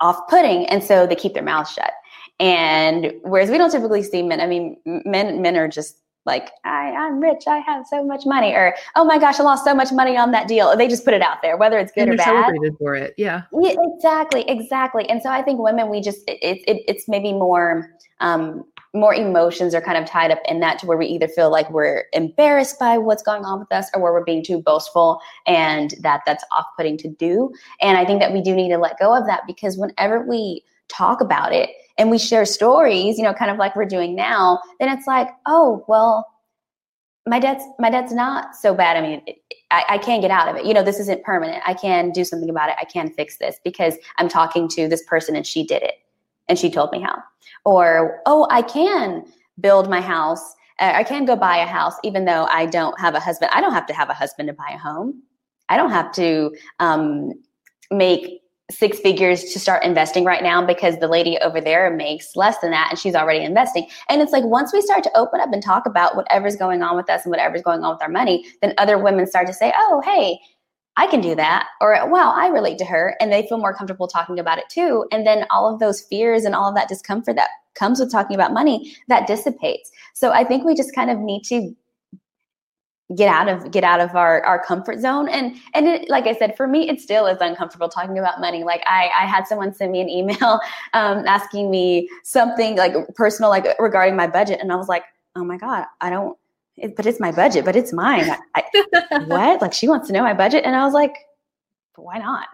off-putting. 0.00 0.66
And 0.66 0.84
so 0.84 1.06
they 1.06 1.16
keep 1.16 1.34
their 1.34 1.42
mouths 1.42 1.72
shut. 1.72 1.90
And 2.38 3.12
whereas 3.22 3.50
we 3.50 3.58
don't 3.58 3.70
typically 3.70 4.02
see 4.02 4.22
men 4.22 4.40
i 4.40 4.46
mean 4.46 4.76
men 4.84 5.40
men 5.42 5.56
are 5.56 5.68
just 5.68 5.98
like 6.28 6.50
I, 6.64 6.92
I'm 6.92 7.18
rich, 7.18 7.44
I 7.48 7.58
have 7.58 7.86
so 7.86 8.04
much 8.04 8.26
money, 8.26 8.52
or 8.52 8.76
oh 8.94 9.04
my 9.04 9.18
gosh, 9.18 9.40
I 9.40 9.42
lost 9.42 9.64
so 9.64 9.74
much 9.74 9.90
money 9.90 10.16
on 10.16 10.30
that 10.32 10.46
deal. 10.46 10.76
They 10.76 10.86
just 10.86 11.04
put 11.04 11.14
it 11.14 11.22
out 11.22 11.38
there, 11.42 11.56
whether 11.56 11.78
it's 11.78 11.90
good 11.90 12.02
and 12.02 12.12
or 12.12 12.16
bad. 12.18 12.44
Celebrated 12.44 12.76
for 12.78 12.94
it, 12.94 13.14
yeah. 13.16 13.42
yeah. 13.52 13.74
Exactly, 13.94 14.48
exactly. 14.48 15.08
And 15.08 15.22
so 15.22 15.30
I 15.30 15.42
think 15.42 15.58
women, 15.58 15.88
we 15.88 16.00
just 16.00 16.22
it, 16.28 16.38
it 16.68 16.84
it's 16.86 17.08
maybe 17.08 17.32
more 17.32 17.90
um, 18.20 18.64
more 18.94 19.14
emotions 19.14 19.74
are 19.74 19.80
kind 19.80 19.98
of 19.98 20.04
tied 20.08 20.30
up 20.30 20.38
in 20.46 20.60
that 20.60 20.78
to 20.80 20.86
where 20.86 20.98
we 20.98 21.06
either 21.06 21.28
feel 21.28 21.50
like 21.50 21.70
we're 21.70 22.04
embarrassed 22.12 22.78
by 22.78 22.98
what's 22.98 23.22
going 23.22 23.44
on 23.44 23.58
with 23.58 23.72
us, 23.72 23.88
or 23.94 24.02
where 24.02 24.12
we're 24.12 24.24
being 24.24 24.44
too 24.44 24.60
boastful, 24.60 25.20
and 25.46 25.94
that 26.00 26.20
that's 26.26 26.44
off 26.56 26.66
putting 26.76 26.98
to 26.98 27.08
do. 27.08 27.50
And 27.80 27.96
I 27.96 28.04
think 28.04 28.20
that 28.20 28.32
we 28.32 28.42
do 28.42 28.54
need 28.54 28.68
to 28.68 28.78
let 28.78 28.98
go 28.98 29.16
of 29.16 29.26
that 29.26 29.42
because 29.46 29.78
whenever 29.78 30.22
we 30.22 30.62
talk 30.88 31.20
about 31.20 31.52
it 31.52 31.70
and 31.98 32.10
we 32.10 32.18
share 32.18 32.44
stories, 32.44 33.18
you 33.18 33.24
know, 33.24 33.34
kind 33.34 33.50
of 33.50 33.58
like 33.58 33.74
we're 33.76 33.84
doing 33.84 34.14
now, 34.14 34.60
then 34.78 34.88
it's 34.96 35.06
like, 35.06 35.28
oh, 35.46 35.84
well, 35.88 36.26
my 37.26 37.38
debt's 37.38 37.64
my 37.78 37.90
debt's 37.90 38.12
not 38.12 38.56
so 38.56 38.72
bad. 38.72 38.96
I 38.96 39.02
mean, 39.02 39.22
it, 39.26 39.36
I, 39.70 39.84
I 39.90 39.98
can 39.98 40.20
get 40.20 40.30
out 40.30 40.48
of 40.48 40.56
it. 40.56 40.64
You 40.64 40.72
know, 40.72 40.82
this 40.82 40.98
isn't 40.98 41.24
permanent. 41.24 41.62
I 41.66 41.74
can 41.74 42.10
do 42.10 42.24
something 42.24 42.48
about 42.48 42.70
it. 42.70 42.76
I 42.80 42.84
can 42.84 43.10
fix 43.10 43.36
this 43.36 43.56
because 43.62 43.96
I'm 44.16 44.28
talking 44.28 44.66
to 44.68 44.88
this 44.88 45.02
person 45.02 45.36
and 45.36 45.46
she 45.46 45.66
did 45.66 45.82
it 45.82 45.94
and 46.48 46.58
she 46.58 46.70
told 46.70 46.90
me 46.90 47.02
how. 47.02 47.22
Or, 47.66 48.20
oh, 48.24 48.46
I 48.50 48.62
can 48.62 49.26
build 49.60 49.90
my 49.90 50.00
house. 50.00 50.54
I 50.80 51.02
can 51.02 51.24
go 51.24 51.36
buy 51.36 51.58
a 51.58 51.66
house 51.66 51.94
even 52.04 52.24
though 52.24 52.46
I 52.46 52.64
don't 52.64 52.98
have 52.98 53.14
a 53.14 53.20
husband. 53.20 53.50
I 53.52 53.60
don't 53.60 53.72
have 53.72 53.86
to 53.88 53.92
have 53.92 54.08
a 54.08 54.14
husband 54.14 54.46
to 54.46 54.54
buy 54.54 54.70
a 54.72 54.78
home. 54.78 55.22
I 55.68 55.76
don't 55.76 55.90
have 55.90 56.12
to 56.12 56.54
um, 56.78 57.32
make 57.90 58.40
six 58.70 58.98
figures 59.00 59.44
to 59.44 59.58
start 59.58 59.82
investing 59.82 60.24
right 60.24 60.42
now 60.42 60.64
because 60.64 60.98
the 60.98 61.08
lady 61.08 61.38
over 61.38 61.60
there 61.60 61.90
makes 61.94 62.36
less 62.36 62.58
than 62.58 62.70
that 62.70 62.88
and 62.90 62.98
she's 62.98 63.14
already 63.14 63.42
investing. 63.42 63.86
And 64.10 64.20
it's 64.20 64.32
like 64.32 64.44
once 64.44 64.72
we 64.72 64.82
start 64.82 65.02
to 65.04 65.16
open 65.16 65.40
up 65.40 65.52
and 65.52 65.62
talk 65.62 65.86
about 65.86 66.16
whatever's 66.16 66.56
going 66.56 66.82
on 66.82 66.96
with 66.96 67.08
us 67.08 67.24
and 67.24 67.30
whatever's 67.30 67.62
going 67.62 67.82
on 67.82 67.94
with 67.94 68.02
our 68.02 68.10
money, 68.10 68.44
then 68.60 68.74
other 68.76 68.98
women 68.98 69.26
start 69.26 69.46
to 69.46 69.54
say, 69.54 69.72
oh, 69.76 70.02
hey, 70.04 70.38
I 70.98 71.06
can 71.06 71.20
do 71.20 71.34
that. 71.36 71.68
Or, 71.80 71.96
wow, 72.10 72.34
I 72.36 72.48
relate 72.48 72.76
to 72.78 72.84
her. 72.84 73.16
And 73.20 73.32
they 73.32 73.46
feel 73.46 73.58
more 73.58 73.72
comfortable 73.72 74.08
talking 74.08 74.38
about 74.38 74.58
it 74.58 74.68
too. 74.68 75.06
And 75.12 75.26
then 75.26 75.46
all 75.50 75.72
of 75.72 75.80
those 75.80 76.02
fears 76.02 76.44
and 76.44 76.54
all 76.54 76.68
of 76.68 76.74
that 76.74 76.88
discomfort 76.88 77.36
that 77.36 77.50
comes 77.74 78.00
with 78.00 78.12
talking 78.12 78.34
about 78.34 78.52
money, 78.52 78.94
that 79.06 79.26
dissipates. 79.26 79.90
So 80.12 80.32
I 80.32 80.44
think 80.44 80.64
we 80.64 80.74
just 80.74 80.94
kind 80.94 81.10
of 81.10 81.18
need 81.18 81.44
to 81.44 81.74
get 83.16 83.28
out 83.28 83.48
of 83.48 83.70
get 83.70 83.84
out 83.84 84.00
of 84.00 84.14
our 84.14 84.44
our 84.44 84.62
comfort 84.62 85.00
zone 85.00 85.28
and 85.30 85.56
and 85.72 85.88
it, 85.88 86.10
like 86.10 86.26
i 86.26 86.34
said 86.34 86.54
for 86.56 86.66
me 86.66 86.88
it 86.90 87.00
still 87.00 87.26
is 87.26 87.38
uncomfortable 87.40 87.88
talking 87.88 88.18
about 88.18 88.38
money 88.38 88.64
like 88.64 88.82
i 88.86 89.10
i 89.18 89.24
had 89.24 89.46
someone 89.46 89.72
send 89.72 89.92
me 89.92 90.00
an 90.02 90.10
email 90.10 90.60
um, 90.92 91.26
asking 91.26 91.70
me 91.70 92.06
something 92.22 92.76
like 92.76 92.92
personal 93.14 93.48
like 93.48 93.66
regarding 93.78 94.14
my 94.14 94.26
budget 94.26 94.58
and 94.60 94.70
i 94.70 94.76
was 94.76 94.88
like 94.88 95.04
oh 95.36 95.44
my 95.44 95.56
god 95.56 95.86
i 96.02 96.10
don't 96.10 96.36
it, 96.80 96.96
but 96.96 97.06
it's 97.06 97.20
my 97.20 97.32
budget, 97.32 97.64
but 97.64 97.76
it's 97.76 97.92
mine. 97.92 98.30
I, 98.54 98.62
I, 99.12 99.18
what? 99.26 99.60
Like 99.60 99.72
she 99.72 99.88
wants 99.88 100.06
to 100.08 100.12
know 100.12 100.22
my 100.22 100.34
budget. 100.34 100.64
And 100.64 100.76
I 100.76 100.84
was 100.84 100.94
like, 100.94 101.14
why 101.96 102.18
not? 102.18 102.48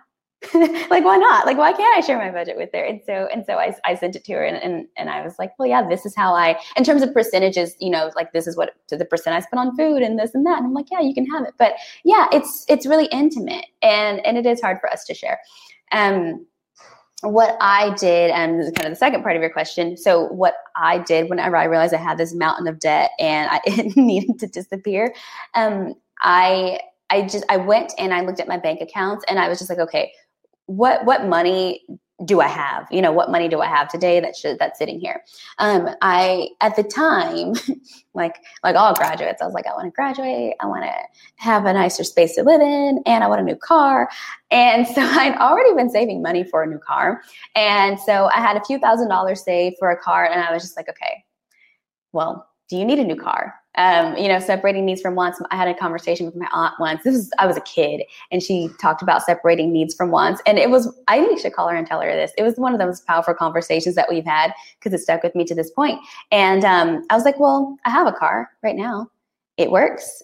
like 0.90 1.04
why 1.04 1.16
not? 1.16 1.46
Like 1.46 1.56
why 1.56 1.72
can't 1.72 1.96
i 1.96 2.06
share 2.06 2.18
my 2.18 2.30
budget 2.30 2.56
with 2.56 2.70
her? 2.74 2.84
And 2.84 3.00
so 3.06 3.28
and 3.32 3.44
so 3.46 3.54
i, 3.54 3.74
I 3.84 3.94
sent 3.94 4.16
it 4.16 4.24
to 4.24 4.32
her 4.34 4.44
and, 4.44 4.56
and 4.56 4.86
and 4.96 5.10
i 5.10 5.22
was 5.22 5.34
like 5.38 5.52
well 5.58 5.68
yeah 5.68 5.86
this 5.86 6.04
is 6.06 6.14
how 6.16 6.34
i 6.34 6.58
in 6.76 6.84
terms 6.84 7.02
of 7.02 7.12
percentages 7.12 7.74
you 7.80 7.90
know 7.90 8.10
like 8.16 8.32
this 8.32 8.46
is 8.46 8.56
what 8.56 8.74
to 8.88 8.96
the 8.96 9.04
percent 9.04 9.36
i 9.36 9.40
spend 9.40 9.60
on 9.60 9.76
food 9.76 10.02
and 10.02 10.18
this 10.18 10.34
and 10.34 10.44
that. 10.46 10.58
And 10.58 10.66
i'm 10.66 10.74
like 10.74 10.86
yeah 10.90 11.00
you 11.00 11.14
can 11.14 11.26
have 11.26 11.44
it. 11.44 11.54
But 11.58 11.74
yeah 12.04 12.26
it's 12.32 12.64
it's 12.68 12.86
really 12.86 13.06
intimate 13.06 13.66
and 13.82 14.24
and 14.26 14.36
it 14.36 14.46
is 14.46 14.60
hard 14.60 14.78
for 14.80 14.90
us 14.90 15.04
to 15.04 15.14
share. 15.14 15.38
Um 15.92 16.46
what 17.22 17.56
I 17.60 17.94
did, 17.94 18.30
and 18.30 18.60
this 18.60 18.66
is 18.66 18.72
kind 18.72 18.86
of 18.86 18.92
the 18.92 18.98
second 18.98 19.22
part 19.22 19.34
of 19.34 19.40
your 19.40 19.50
question. 19.50 19.96
So, 19.96 20.26
what 20.26 20.54
I 20.76 20.98
did 20.98 21.30
whenever 21.30 21.56
I 21.56 21.64
realized 21.64 21.94
I 21.94 21.98
had 21.98 22.18
this 22.18 22.34
mountain 22.34 22.66
of 22.66 22.78
debt 22.78 23.12
and 23.18 23.48
I, 23.50 23.60
it 23.66 23.96
needed 23.96 24.38
to 24.40 24.46
disappear, 24.46 25.14
um, 25.54 25.94
I 26.20 26.80
I 27.10 27.22
just 27.22 27.44
I 27.48 27.56
went 27.56 27.92
and 27.98 28.12
I 28.14 28.20
looked 28.20 28.40
at 28.40 28.48
my 28.48 28.56
bank 28.58 28.80
accounts 28.80 29.24
and 29.28 29.38
I 29.38 29.48
was 29.48 29.58
just 29.58 29.70
like, 29.70 29.78
okay, 29.78 30.12
what 30.66 31.04
what 31.04 31.26
money 31.26 31.82
do 32.24 32.40
I 32.40 32.46
have? 32.46 32.86
You 32.92 33.02
know, 33.02 33.10
what 33.10 33.30
money 33.30 33.48
do 33.48 33.60
I 33.60 33.66
have 33.66 33.88
today 33.88 34.20
that 34.20 34.36
should 34.36 34.58
that's 34.58 34.78
sitting 34.78 35.00
here? 35.00 35.22
Um, 35.58 35.88
I 36.00 36.48
at 36.60 36.76
the 36.76 36.84
time, 36.84 37.54
like 38.14 38.36
like 38.62 38.76
all 38.76 38.94
graduates, 38.94 39.42
I 39.42 39.46
was 39.46 39.54
like, 39.54 39.66
I 39.66 39.72
want 39.72 39.86
to 39.86 39.90
graduate, 39.90 40.54
I 40.60 40.66
want 40.66 40.84
to 40.84 40.94
have 41.36 41.66
a 41.66 41.72
nicer 41.72 42.04
space 42.04 42.36
to 42.36 42.42
live 42.42 42.60
in, 42.60 43.02
and 43.04 43.24
I 43.24 43.26
want 43.26 43.40
a 43.40 43.44
new 43.44 43.56
car. 43.56 44.08
And 44.50 44.86
so 44.94 45.02
I'd 45.02 45.36
already 45.36 45.74
been 45.74 45.90
saving 45.90 46.22
money 46.22 46.44
for 46.44 46.62
a 46.62 46.66
new 46.66 46.78
car, 46.78 47.20
and 47.56 47.98
so 47.98 48.30
I 48.34 48.40
had 48.40 48.56
a 48.56 48.64
few 48.64 48.78
thousand 48.78 49.08
dollars 49.08 49.42
saved 49.42 49.76
for 49.78 49.90
a 49.90 49.96
car, 49.96 50.24
and 50.24 50.40
I 50.40 50.52
was 50.52 50.62
just 50.62 50.76
like, 50.76 50.88
okay, 50.88 51.24
well, 52.12 52.48
do 52.68 52.76
you 52.76 52.84
need 52.84 53.00
a 53.00 53.04
new 53.04 53.16
car? 53.16 53.54
Um, 53.76 54.16
you 54.16 54.28
know, 54.28 54.38
separating 54.38 54.84
needs 54.84 55.00
from 55.00 55.14
wants. 55.14 55.40
I 55.50 55.56
had 55.56 55.68
a 55.68 55.74
conversation 55.74 56.26
with 56.26 56.36
my 56.36 56.48
aunt 56.52 56.74
once. 56.78 57.02
This 57.02 57.14
was 57.14 57.30
I 57.38 57.46
was 57.46 57.56
a 57.56 57.62
kid, 57.62 58.02
and 58.30 58.42
she 58.42 58.70
talked 58.80 59.02
about 59.02 59.22
separating 59.22 59.72
needs 59.72 59.94
from 59.94 60.10
wants, 60.10 60.42
and 60.46 60.58
it 60.58 60.70
was 60.70 60.94
I 61.08 61.36
should 61.40 61.52
call 61.52 61.68
her 61.68 61.76
and 61.76 61.86
tell 61.86 62.00
her 62.00 62.12
this. 62.12 62.32
It 62.38 62.42
was 62.42 62.56
one 62.56 62.72
of 62.72 62.78
the 62.78 62.86
most 62.86 63.06
powerful 63.06 63.34
conversations 63.34 63.94
that 63.96 64.06
we've 64.08 64.24
had 64.24 64.52
because 64.78 64.98
it 64.98 65.02
stuck 65.02 65.22
with 65.22 65.34
me 65.34 65.44
to 65.44 65.54
this 65.54 65.70
point. 65.70 66.00
And 66.30 66.64
um, 66.64 67.04
I 67.10 67.14
was 67.14 67.24
like, 67.24 67.38
well, 67.38 67.76
I 67.84 67.90
have 67.90 68.06
a 68.06 68.12
car 68.12 68.50
right 68.62 68.76
now. 68.76 69.08
It 69.56 69.70
works 69.70 70.22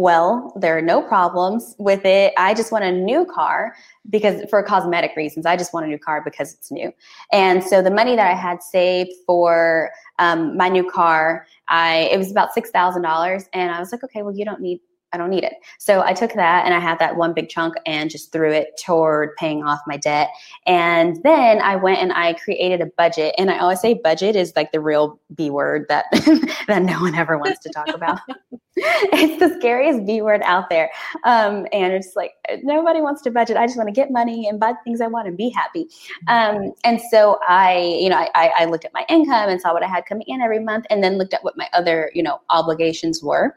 well. 0.00 0.52
There 0.56 0.76
are 0.76 0.82
no 0.82 1.02
problems 1.02 1.74
with 1.78 2.04
it. 2.04 2.32
I 2.36 2.54
just 2.54 2.72
want 2.72 2.84
a 2.84 2.92
new 2.92 3.24
car 3.24 3.74
because 4.08 4.48
for 4.48 4.62
cosmetic 4.62 5.12
reasons. 5.16 5.46
I 5.46 5.56
just 5.56 5.72
want 5.72 5.86
a 5.86 5.88
new 5.88 5.98
car 5.98 6.22
because 6.24 6.54
it's 6.54 6.70
new. 6.70 6.92
And 7.32 7.62
so 7.62 7.82
the 7.82 7.90
money 7.90 8.16
that 8.16 8.26
I 8.26 8.34
had 8.34 8.62
saved 8.62 9.12
for 9.26 9.90
um, 10.18 10.56
my 10.56 10.68
new 10.68 10.88
car, 10.90 11.46
I 11.68 12.08
it 12.12 12.18
was 12.18 12.30
about 12.30 12.52
six 12.52 12.70
thousand 12.70 13.02
dollars, 13.02 13.44
and 13.52 13.70
I 13.70 13.78
was 13.78 13.92
like, 13.92 14.02
okay, 14.04 14.22
well, 14.22 14.34
you 14.34 14.44
don't 14.44 14.60
need 14.60 14.80
I 15.12 15.16
don't 15.16 15.30
need 15.30 15.44
it. 15.44 15.54
So 15.78 16.02
I 16.02 16.12
took 16.12 16.32
that 16.34 16.64
and 16.64 16.72
I 16.72 16.78
had 16.78 16.98
that 17.00 17.16
one 17.16 17.34
big 17.34 17.48
chunk 17.48 17.74
and 17.84 18.08
just 18.08 18.32
threw 18.32 18.52
it 18.52 18.80
toward 18.82 19.34
paying 19.36 19.64
off 19.64 19.80
my 19.86 19.96
debt. 19.96 20.30
And 20.66 21.20
then 21.24 21.60
I 21.60 21.76
went 21.76 21.98
and 21.98 22.12
I 22.12 22.34
created 22.34 22.80
a 22.80 22.86
budget. 22.96 23.34
And 23.36 23.50
I 23.50 23.58
always 23.58 23.80
say 23.80 23.94
budget 23.94 24.36
is 24.36 24.52
like 24.54 24.70
the 24.72 24.80
real 24.80 25.18
B 25.34 25.50
word 25.50 25.86
that 25.88 26.06
that 26.68 26.82
no 26.82 27.00
one 27.00 27.14
ever 27.14 27.38
wants 27.38 27.58
to 27.60 27.70
talk 27.70 27.88
about. 27.88 28.20
it's 28.76 29.40
the 29.40 29.54
scariest 29.58 30.06
B 30.06 30.22
word 30.22 30.42
out 30.44 30.70
there. 30.70 30.90
Um, 31.24 31.66
and 31.72 31.92
it's 31.92 32.14
like 32.14 32.32
nobody 32.62 33.00
wants 33.00 33.20
to 33.22 33.30
budget. 33.30 33.56
I 33.56 33.66
just 33.66 33.76
want 33.76 33.88
to 33.88 33.92
get 33.92 34.10
money 34.10 34.48
and 34.48 34.60
buy 34.60 34.74
things 34.84 35.00
I 35.00 35.08
want 35.08 35.26
and 35.26 35.36
be 35.36 35.50
happy. 35.50 35.88
Um, 36.28 36.72
and 36.84 37.00
so 37.10 37.38
I, 37.48 37.98
you 38.00 38.08
know, 38.08 38.26
I, 38.34 38.52
I 38.60 38.64
looked 38.66 38.84
at 38.84 38.94
my 38.94 39.04
income 39.08 39.48
and 39.48 39.60
saw 39.60 39.72
what 39.72 39.82
I 39.82 39.88
had 39.88 40.06
coming 40.06 40.24
in 40.28 40.40
every 40.40 40.60
month, 40.60 40.86
and 40.88 41.02
then 41.02 41.18
looked 41.18 41.34
at 41.34 41.42
what 41.42 41.56
my 41.56 41.68
other, 41.72 42.10
you 42.14 42.22
know, 42.22 42.40
obligations 42.48 43.22
were. 43.22 43.56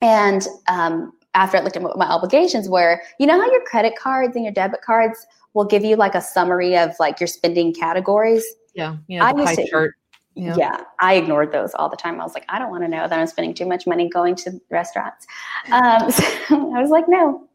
And 0.00 0.46
um, 0.68 1.12
after 1.34 1.56
I 1.56 1.60
looked 1.60 1.76
at 1.76 1.82
what 1.82 1.98
my 1.98 2.06
obligations 2.06 2.68
were, 2.68 3.00
you 3.18 3.26
know 3.26 3.40
how 3.40 3.50
your 3.50 3.62
credit 3.64 3.94
cards 3.96 4.34
and 4.36 4.44
your 4.44 4.52
debit 4.52 4.82
cards 4.82 5.26
will 5.54 5.64
give 5.64 5.84
you 5.84 5.96
like 5.96 6.14
a 6.14 6.20
summary 6.20 6.76
of 6.76 6.90
like 6.98 7.20
your 7.20 7.26
spending 7.26 7.74
categories? 7.74 8.44
Yeah. 8.74 8.96
Yeah. 9.08 9.24
I 9.24 9.38
used 9.38 9.56
to, 9.56 9.68
chart. 9.68 9.94
Yeah. 10.34 10.54
yeah. 10.56 10.84
I 11.00 11.14
ignored 11.14 11.52
those 11.52 11.74
all 11.74 11.88
the 11.88 11.96
time. 11.96 12.20
I 12.20 12.24
was 12.24 12.34
like, 12.34 12.44
I 12.48 12.58
don't 12.58 12.70
want 12.70 12.84
to 12.84 12.88
know 12.88 13.08
that 13.08 13.18
I'm 13.18 13.26
spending 13.26 13.54
too 13.54 13.66
much 13.66 13.86
money 13.86 14.08
going 14.08 14.36
to 14.36 14.60
restaurants. 14.70 15.26
Um, 15.70 16.10
so 16.10 16.24
I 16.50 16.80
was 16.80 16.90
like, 16.90 17.08
no. 17.08 17.46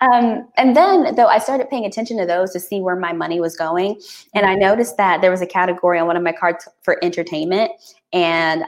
Um, 0.00 0.48
and 0.56 0.74
then, 0.74 1.14
though, 1.14 1.28
I 1.28 1.38
started 1.38 1.70
paying 1.70 1.84
attention 1.84 2.18
to 2.18 2.26
those 2.26 2.52
to 2.52 2.60
see 2.60 2.80
where 2.80 2.96
my 2.96 3.12
money 3.12 3.40
was 3.40 3.56
going. 3.56 4.00
And 4.34 4.46
I 4.46 4.54
noticed 4.54 4.96
that 4.96 5.20
there 5.20 5.30
was 5.30 5.42
a 5.42 5.46
category 5.46 5.98
on 5.98 6.06
one 6.06 6.16
of 6.16 6.22
my 6.22 6.32
cards 6.32 6.66
for 6.82 7.02
entertainment. 7.04 7.70
And 8.12 8.64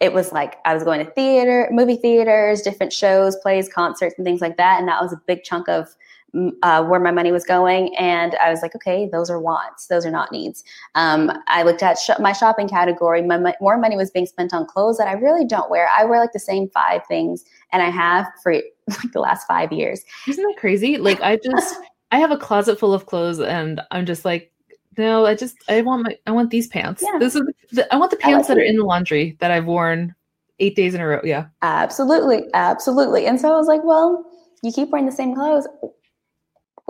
it 0.00 0.12
was 0.12 0.32
like 0.32 0.56
I 0.64 0.74
was 0.74 0.84
going 0.84 1.04
to 1.04 1.10
theater, 1.12 1.68
movie 1.72 1.96
theaters, 1.96 2.62
different 2.62 2.92
shows, 2.92 3.36
plays, 3.36 3.68
concerts, 3.68 4.14
and 4.18 4.24
things 4.24 4.40
like 4.40 4.56
that. 4.58 4.78
And 4.78 4.88
that 4.88 5.00
was 5.00 5.12
a 5.12 5.20
big 5.26 5.42
chunk 5.42 5.68
of 5.68 5.88
mm, 6.34 6.50
uh, 6.62 6.84
where 6.84 7.00
my 7.00 7.10
money 7.10 7.32
was 7.32 7.44
going. 7.44 7.96
And 7.96 8.34
I 8.36 8.50
was 8.50 8.60
like, 8.60 8.74
okay, 8.74 9.08
those 9.10 9.30
are 9.30 9.40
wants, 9.40 9.86
those 9.86 10.04
are 10.04 10.10
not 10.10 10.32
needs. 10.32 10.64
Um, 10.94 11.32
I 11.48 11.62
looked 11.62 11.82
at 11.82 11.98
sh- 11.98 12.18
my 12.20 12.32
shopping 12.32 12.68
category. 12.68 13.22
My, 13.22 13.38
my, 13.38 13.54
more 13.60 13.78
money 13.78 13.96
was 13.96 14.10
being 14.10 14.26
spent 14.26 14.52
on 14.52 14.66
clothes 14.66 14.98
that 14.98 15.08
I 15.08 15.12
really 15.12 15.46
don't 15.46 15.70
wear. 15.70 15.88
I 15.96 16.04
wear 16.04 16.20
like 16.20 16.32
the 16.32 16.40
same 16.40 16.68
five 16.68 17.00
things, 17.08 17.44
and 17.72 17.82
I 17.82 17.88
have 17.88 18.26
for 18.42 18.52
like 18.88 19.12
the 19.12 19.20
last 19.20 19.46
five 19.46 19.72
years. 19.72 20.04
Isn't 20.28 20.44
that 20.44 20.56
crazy? 20.58 20.98
Like 20.98 21.20
I 21.22 21.36
just. 21.44 21.76
I 22.12 22.18
have 22.18 22.30
a 22.30 22.38
closet 22.38 22.78
full 22.78 22.94
of 22.94 23.06
clothes 23.06 23.40
and 23.40 23.80
I'm 23.90 24.06
just 24.06 24.24
like 24.24 24.52
no, 24.96 25.26
I 25.26 25.34
just 25.34 25.56
I 25.68 25.82
want 25.82 26.04
my 26.04 26.18
I 26.26 26.30
want 26.30 26.50
these 26.50 26.68
pants. 26.68 27.02
Yeah. 27.02 27.18
This 27.18 27.34
is 27.34 27.42
the, 27.72 27.92
I 27.92 27.96
want 27.96 28.10
the 28.10 28.16
pants 28.16 28.48
like 28.48 28.56
that 28.56 28.62
are 28.62 28.64
in 28.64 28.76
the 28.76 28.84
laundry 28.84 29.36
that 29.40 29.50
I've 29.50 29.66
worn 29.66 30.14
eight 30.58 30.76
days 30.76 30.94
in 30.94 31.00
a 31.00 31.06
row. 31.06 31.20
Yeah. 31.22 31.46
Absolutely. 31.62 32.44
Absolutely. 32.54 33.26
And 33.26 33.40
so 33.40 33.52
I 33.52 33.56
was 33.56 33.66
like, 33.66 33.84
well, 33.84 34.24
you 34.62 34.72
keep 34.72 34.90
wearing 34.90 35.06
the 35.06 35.12
same 35.12 35.34
clothes 35.34 35.68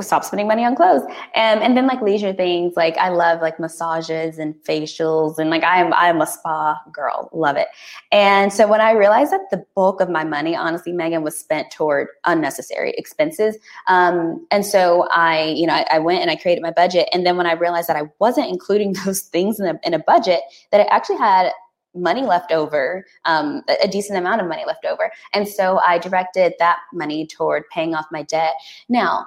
stop 0.03 0.25
spending 0.25 0.47
money 0.47 0.65
on 0.65 0.77
clothes. 0.77 1.03
And 1.35 1.63
and 1.63 1.77
then 1.77 1.87
like 1.87 2.03
leisure 2.03 2.33
things, 2.33 2.75
like 2.77 2.97
I 2.99 3.09
love 3.09 3.41
like 3.41 3.59
massages 3.59 4.39
and 4.39 4.55
facials 4.57 5.39
and 5.39 5.49
like 5.49 5.65
I'm 5.65 5.93
I'm 5.95 6.21
a 6.21 6.27
spa 6.27 6.81
girl, 6.93 7.31
love 7.33 7.57
it. 7.57 7.69
And 8.13 8.53
so 8.53 8.69
when 8.69 8.81
I 8.81 8.93
realized 8.93 9.33
that 9.33 9.49
the 9.51 9.65
bulk 9.75 10.01
of 10.01 10.11
my 10.11 10.25
money, 10.25 10.55
honestly, 10.55 10.93
Megan, 10.93 11.23
was 11.23 11.39
spent 11.39 11.71
toward 11.71 12.09
unnecessary 12.25 12.93
expenses. 12.97 13.57
Um, 13.89 14.47
and 14.51 14.67
so 14.67 15.09
I, 15.11 15.45
you 15.57 15.67
know, 15.67 15.75
I, 15.75 15.87
I 15.93 15.99
went 15.99 16.21
and 16.21 16.31
I 16.31 16.37
created 16.37 16.63
my 16.63 16.73
budget. 16.73 17.09
And 17.13 17.25
then 17.25 17.37
when 17.37 17.47
I 17.47 17.53
realized 17.53 17.89
that 17.89 17.97
I 17.97 18.11
wasn't 18.19 18.49
including 18.49 18.93
those 19.05 19.21
things 19.23 19.59
in 19.59 19.67
a 19.67 19.81
in 19.83 19.95
a 19.95 19.99
budget, 19.99 20.41
that 20.73 20.81
I 20.81 20.95
actually 20.95 21.19
had 21.19 21.53
money 21.97 22.23
left 22.23 22.53
over, 22.53 23.07
um, 23.25 23.63
a 23.83 23.89
decent 23.89 24.19
amount 24.19 24.41
of 24.41 24.47
money 24.47 24.65
left 24.67 24.85
over. 24.85 25.11
And 25.33 25.49
so 25.49 25.81
I 25.87 25.99
directed 25.99 26.55
that 26.59 26.79
money 26.93 27.27
toward 27.27 27.65
paying 27.71 27.95
off 27.95 28.07
my 28.13 28.23
debt. 28.23 28.55
Now, 28.89 29.27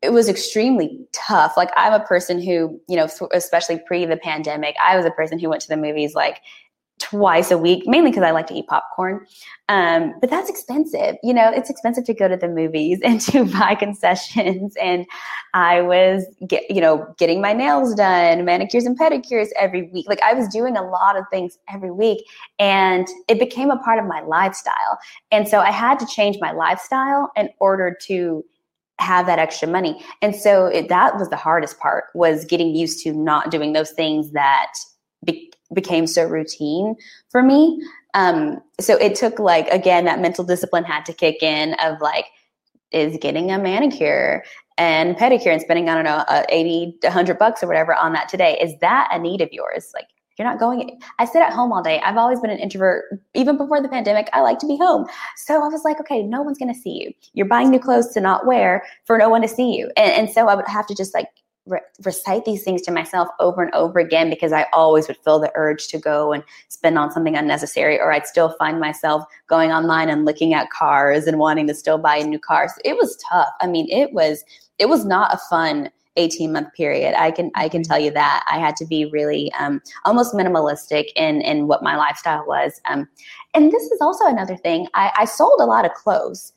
it 0.00 0.12
was 0.12 0.28
extremely 0.28 0.98
tough. 1.12 1.56
Like 1.56 1.70
I'm 1.76 1.92
a 1.92 2.04
person 2.04 2.40
who, 2.40 2.80
you 2.88 2.96
know, 2.96 3.08
especially 3.32 3.80
pre 3.86 4.04
the 4.06 4.16
pandemic, 4.16 4.76
I 4.84 4.96
was 4.96 5.04
a 5.04 5.10
person 5.10 5.38
who 5.38 5.48
went 5.48 5.62
to 5.62 5.68
the 5.68 5.76
movies 5.76 6.14
like 6.14 6.40
twice 6.98 7.50
a 7.50 7.58
week, 7.58 7.84
mainly 7.86 8.10
because 8.10 8.22
I 8.22 8.32
like 8.32 8.46
to 8.48 8.54
eat 8.54 8.66
popcorn. 8.66 9.24
Um, 9.68 10.14
but 10.20 10.30
that's 10.30 10.50
expensive. 10.50 11.16
You 11.22 11.32
know, 11.32 11.50
it's 11.50 11.70
expensive 11.70 12.04
to 12.04 12.14
go 12.14 12.28
to 12.28 12.36
the 12.36 12.48
movies 12.48 13.00
and 13.04 13.20
to 13.22 13.44
buy 13.44 13.74
concessions. 13.74 14.74
And 14.80 15.06
I 15.54 15.80
was, 15.80 16.24
get, 16.46 16.70
you 16.70 16.80
know, 16.80 17.06
getting 17.18 17.40
my 17.40 17.52
nails 17.52 17.94
done, 17.94 18.44
manicures 18.44 18.84
and 18.84 18.98
pedicures 18.98 19.48
every 19.58 19.82
week. 19.90 20.08
Like 20.08 20.22
I 20.22 20.34
was 20.34 20.48
doing 20.48 20.76
a 20.76 20.82
lot 20.82 21.16
of 21.16 21.24
things 21.30 21.58
every 21.68 21.90
week, 21.90 22.24
and 22.58 23.06
it 23.28 23.38
became 23.38 23.70
a 23.70 23.78
part 23.78 23.98
of 23.98 24.06
my 24.06 24.20
lifestyle. 24.20 24.98
And 25.30 25.48
so 25.48 25.60
I 25.60 25.70
had 25.70 25.98
to 26.00 26.06
change 26.06 26.36
my 26.40 26.52
lifestyle 26.52 27.30
in 27.36 27.48
order 27.60 27.96
to 28.06 28.44
have 29.00 29.26
that 29.26 29.38
extra 29.38 29.68
money. 29.68 30.04
And 30.22 30.34
so 30.34 30.66
it, 30.66 30.88
that 30.88 31.16
was 31.16 31.28
the 31.28 31.36
hardest 31.36 31.78
part 31.78 32.06
was 32.14 32.44
getting 32.44 32.74
used 32.74 33.02
to 33.04 33.12
not 33.12 33.50
doing 33.50 33.72
those 33.72 33.90
things 33.92 34.32
that 34.32 34.72
be, 35.24 35.52
became 35.72 36.06
so 36.06 36.24
routine 36.24 36.96
for 37.30 37.42
me. 37.42 37.82
Um, 38.14 38.60
so 38.80 38.96
it 38.96 39.14
took 39.14 39.38
like, 39.38 39.68
again, 39.68 40.04
that 40.06 40.20
mental 40.20 40.44
discipline 40.44 40.84
had 40.84 41.04
to 41.06 41.12
kick 41.12 41.42
in 41.42 41.74
of 41.74 42.00
like, 42.00 42.26
is 42.90 43.18
getting 43.20 43.50
a 43.50 43.58
manicure 43.58 44.42
and 44.78 45.16
pedicure 45.16 45.52
and 45.52 45.60
spending, 45.60 45.88
I 45.88 45.94
don't 45.94 46.04
know, 46.04 46.24
uh, 46.28 46.44
80 46.48 46.98
to 47.02 47.08
100 47.08 47.38
bucks 47.38 47.62
or 47.62 47.66
whatever 47.66 47.94
on 47.94 48.12
that 48.14 48.28
today. 48.28 48.58
Is 48.60 48.72
that 48.80 49.10
a 49.12 49.18
need 49.18 49.40
of 49.42 49.52
yours? 49.52 49.90
Like, 49.94 50.08
you're 50.38 50.46
not 50.46 50.60
going. 50.60 51.00
I 51.18 51.24
sit 51.24 51.42
at 51.42 51.52
home 51.52 51.72
all 51.72 51.82
day. 51.82 52.00
I've 52.00 52.16
always 52.16 52.40
been 52.40 52.50
an 52.50 52.58
introvert. 52.58 53.04
Even 53.34 53.56
before 53.56 53.82
the 53.82 53.88
pandemic, 53.88 54.28
I 54.32 54.40
like 54.40 54.58
to 54.60 54.66
be 54.66 54.76
home. 54.76 55.06
So 55.36 55.62
I 55.62 55.68
was 55.68 55.82
like, 55.84 56.00
okay, 56.00 56.22
no 56.22 56.42
one's 56.42 56.58
going 56.58 56.72
to 56.72 56.78
see 56.78 57.02
you. 57.02 57.12
You're 57.34 57.46
buying 57.46 57.70
new 57.70 57.80
clothes 57.80 58.08
to 58.14 58.20
not 58.20 58.46
wear 58.46 58.84
for 59.04 59.18
no 59.18 59.28
one 59.28 59.42
to 59.42 59.48
see 59.48 59.76
you. 59.76 59.90
And, 59.96 60.12
and 60.12 60.30
so 60.30 60.48
I 60.48 60.54
would 60.54 60.68
have 60.68 60.86
to 60.86 60.94
just 60.94 61.12
like 61.12 61.26
re- 61.66 61.80
recite 62.04 62.44
these 62.44 62.62
things 62.62 62.82
to 62.82 62.92
myself 62.92 63.28
over 63.40 63.62
and 63.62 63.74
over 63.74 63.98
again 63.98 64.30
because 64.30 64.52
I 64.52 64.66
always 64.72 65.08
would 65.08 65.18
feel 65.18 65.38
the 65.38 65.52
urge 65.54 65.88
to 65.88 65.98
go 65.98 66.32
and 66.32 66.42
spend 66.68 66.98
on 66.98 67.10
something 67.10 67.36
unnecessary, 67.36 67.98
or 68.00 68.12
I'd 68.12 68.26
still 68.26 68.54
find 68.58 68.80
myself 68.80 69.24
going 69.48 69.72
online 69.72 70.08
and 70.08 70.24
looking 70.24 70.54
at 70.54 70.70
cars 70.70 71.26
and 71.26 71.38
wanting 71.38 71.66
to 71.66 71.74
still 71.74 71.98
buy 71.98 72.16
a 72.16 72.24
new 72.24 72.38
car. 72.38 72.68
So 72.68 72.76
it 72.84 72.96
was 72.96 73.18
tough. 73.28 73.48
I 73.60 73.66
mean, 73.66 73.88
it 73.90 74.12
was 74.12 74.44
it 74.78 74.88
was 74.88 75.04
not 75.04 75.34
a 75.34 75.38
fun 75.50 75.90
18 76.16 76.52
month 76.52 76.72
period. 76.74 77.14
I 77.16 77.30
can 77.30 77.50
I 77.54 77.68
can 77.68 77.82
tell 77.82 77.98
you 77.98 78.10
that 78.12 78.44
I 78.50 78.58
had 78.58 78.76
to 78.76 78.86
be 78.86 79.04
really 79.06 79.52
um, 79.58 79.80
almost 80.04 80.34
minimalistic 80.34 81.06
in 81.16 81.40
in 81.42 81.66
what 81.66 81.82
my 81.82 81.96
lifestyle 81.96 82.44
was. 82.46 82.80
Um, 82.86 83.08
and 83.54 83.70
this 83.72 83.82
is 83.84 84.00
also 84.00 84.26
another 84.26 84.56
thing. 84.56 84.88
I, 84.94 85.12
I 85.18 85.24
sold 85.24 85.60
a 85.60 85.66
lot 85.66 85.84
of 85.84 85.92
clothes. 85.94 86.52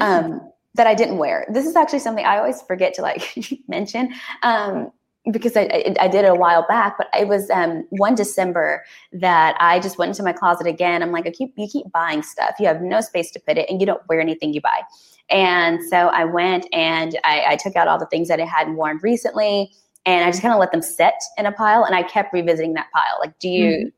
Mm-hmm. 0.00 0.34
Um, 0.34 0.52
that 0.74 0.86
I 0.86 0.94
didn't 0.94 1.16
wear. 1.16 1.46
This 1.50 1.66
is 1.66 1.74
actually 1.74 2.00
something 2.00 2.26
I 2.26 2.36
always 2.36 2.60
forget 2.62 2.92
to 2.94 3.02
like 3.02 3.34
mention. 3.68 4.12
Um, 4.42 4.92
because 5.32 5.56
I, 5.56 5.62
I, 5.62 5.94
I, 6.02 6.08
did 6.08 6.24
it 6.24 6.28
a 6.28 6.34
while 6.34 6.64
back, 6.68 6.96
but 6.96 7.08
it 7.18 7.26
was 7.26 7.50
um, 7.50 7.84
one 7.90 8.14
December 8.14 8.84
that 9.12 9.56
I 9.58 9.80
just 9.80 9.98
went 9.98 10.10
into 10.10 10.22
my 10.22 10.32
closet 10.32 10.68
again. 10.68 11.02
I'm 11.02 11.10
like, 11.10 11.26
I 11.26 11.30
keep 11.30 11.52
you 11.56 11.66
keep 11.66 11.90
buying 11.90 12.22
stuff. 12.22 12.54
You 12.60 12.66
have 12.68 12.80
no 12.80 13.00
space 13.00 13.32
to 13.32 13.40
put 13.40 13.58
it, 13.58 13.68
and 13.68 13.80
you 13.80 13.86
don't 13.86 14.02
wear 14.08 14.20
anything 14.20 14.52
you 14.52 14.60
buy. 14.60 14.82
And 15.30 15.82
so 15.82 16.08
I 16.08 16.24
went 16.24 16.66
and 16.72 17.18
I, 17.24 17.44
I 17.48 17.56
took 17.56 17.76
out 17.76 17.88
all 17.88 17.98
the 17.98 18.06
things 18.06 18.28
that 18.28 18.40
I 18.40 18.44
hadn't 18.44 18.76
worn 18.76 19.00
recently, 19.02 19.72
and 20.04 20.24
I 20.24 20.30
just 20.30 20.40
kind 20.40 20.54
of 20.54 20.60
let 20.60 20.70
them 20.72 20.82
sit 20.82 21.14
in 21.36 21.46
a 21.46 21.52
pile. 21.52 21.84
And 21.84 21.94
I 21.94 22.02
kept 22.02 22.32
revisiting 22.32 22.74
that 22.74 22.86
pile. 22.92 23.18
Like, 23.20 23.38
do 23.38 23.48
you 23.48 23.70
mm-hmm. 23.70 23.88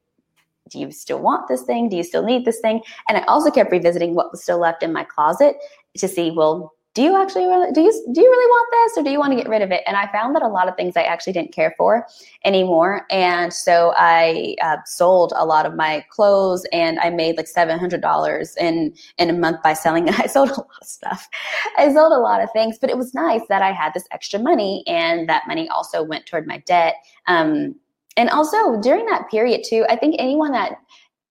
do 0.70 0.78
you 0.78 0.90
still 0.90 1.20
want 1.20 1.48
this 1.48 1.62
thing? 1.62 1.88
Do 1.88 1.96
you 1.96 2.04
still 2.04 2.24
need 2.24 2.44
this 2.44 2.60
thing? 2.60 2.80
And 3.08 3.18
I 3.18 3.22
also 3.22 3.50
kept 3.50 3.70
revisiting 3.70 4.14
what 4.14 4.30
was 4.30 4.42
still 4.42 4.58
left 4.58 4.82
in 4.82 4.92
my 4.92 5.04
closet 5.04 5.56
to 5.98 6.08
see, 6.08 6.30
well, 6.30 6.72
do 6.98 7.04
you 7.04 7.14
actually 7.14 7.46
really 7.46 7.70
do 7.70 7.80
you 7.80 7.92
do 8.12 8.20
you 8.20 8.28
really 8.28 8.50
want 8.50 8.68
this 8.72 8.98
or 8.98 9.04
do 9.04 9.10
you 9.12 9.20
want 9.20 9.30
to 9.30 9.36
get 9.36 9.48
rid 9.48 9.62
of 9.62 9.70
it? 9.70 9.84
And 9.86 9.96
i 9.96 10.10
found 10.10 10.34
that 10.34 10.42
a 10.42 10.48
lot 10.48 10.68
of 10.68 10.74
things 10.74 10.96
i 10.96 11.02
actually 11.02 11.32
didn't 11.32 11.52
care 11.52 11.72
for 11.78 12.08
anymore. 12.44 13.06
And 13.08 13.52
so 13.52 13.94
i 13.96 14.56
uh, 14.60 14.78
sold 14.84 15.32
a 15.36 15.46
lot 15.46 15.64
of 15.64 15.76
my 15.76 16.04
clothes 16.10 16.66
and 16.72 16.98
i 16.98 17.08
made 17.08 17.36
like 17.36 17.46
$700 17.46 18.56
in 18.56 18.92
in 19.16 19.30
a 19.30 19.32
month 19.32 19.62
by 19.62 19.74
selling 19.74 20.08
i 20.24 20.26
sold 20.26 20.50
a 20.50 20.54
lot 20.54 20.80
of 20.82 20.88
stuff. 20.88 21.28
I 21.76 21.92
sold 21.92 22.12
a 22.12 22.18
lot 22.18 22.42
of 22.42 22.50
things 22.52 22.78
but 22.80 22.90
it 22.90 22.96
was 22.96 23.14
nice 23.14 23.42
that 23.48 23.62
i 23.62 23.70
had 23.70 23.94
this 23.94 24.08
extra 24.10 24.40
money 24.40 24.82
and 24.88 25.28
that 25.28 25.44
money 25.46 25.68
also 25.68 26.02
went 26.02 26.26
toward 26.26 26.48
my 26.48 26.58
debt. 26.66 26.94
Um, 27.28 27.76
and 28.16 28.28
also 28.28 28.80
during 28.80 29.06
that 29.06 29.30
period 29.30 29.62
too 29.64 29.86
i 29.88 29.94
think 29.94 30.16
anyone 30.18 30.50
that 30.50 30.72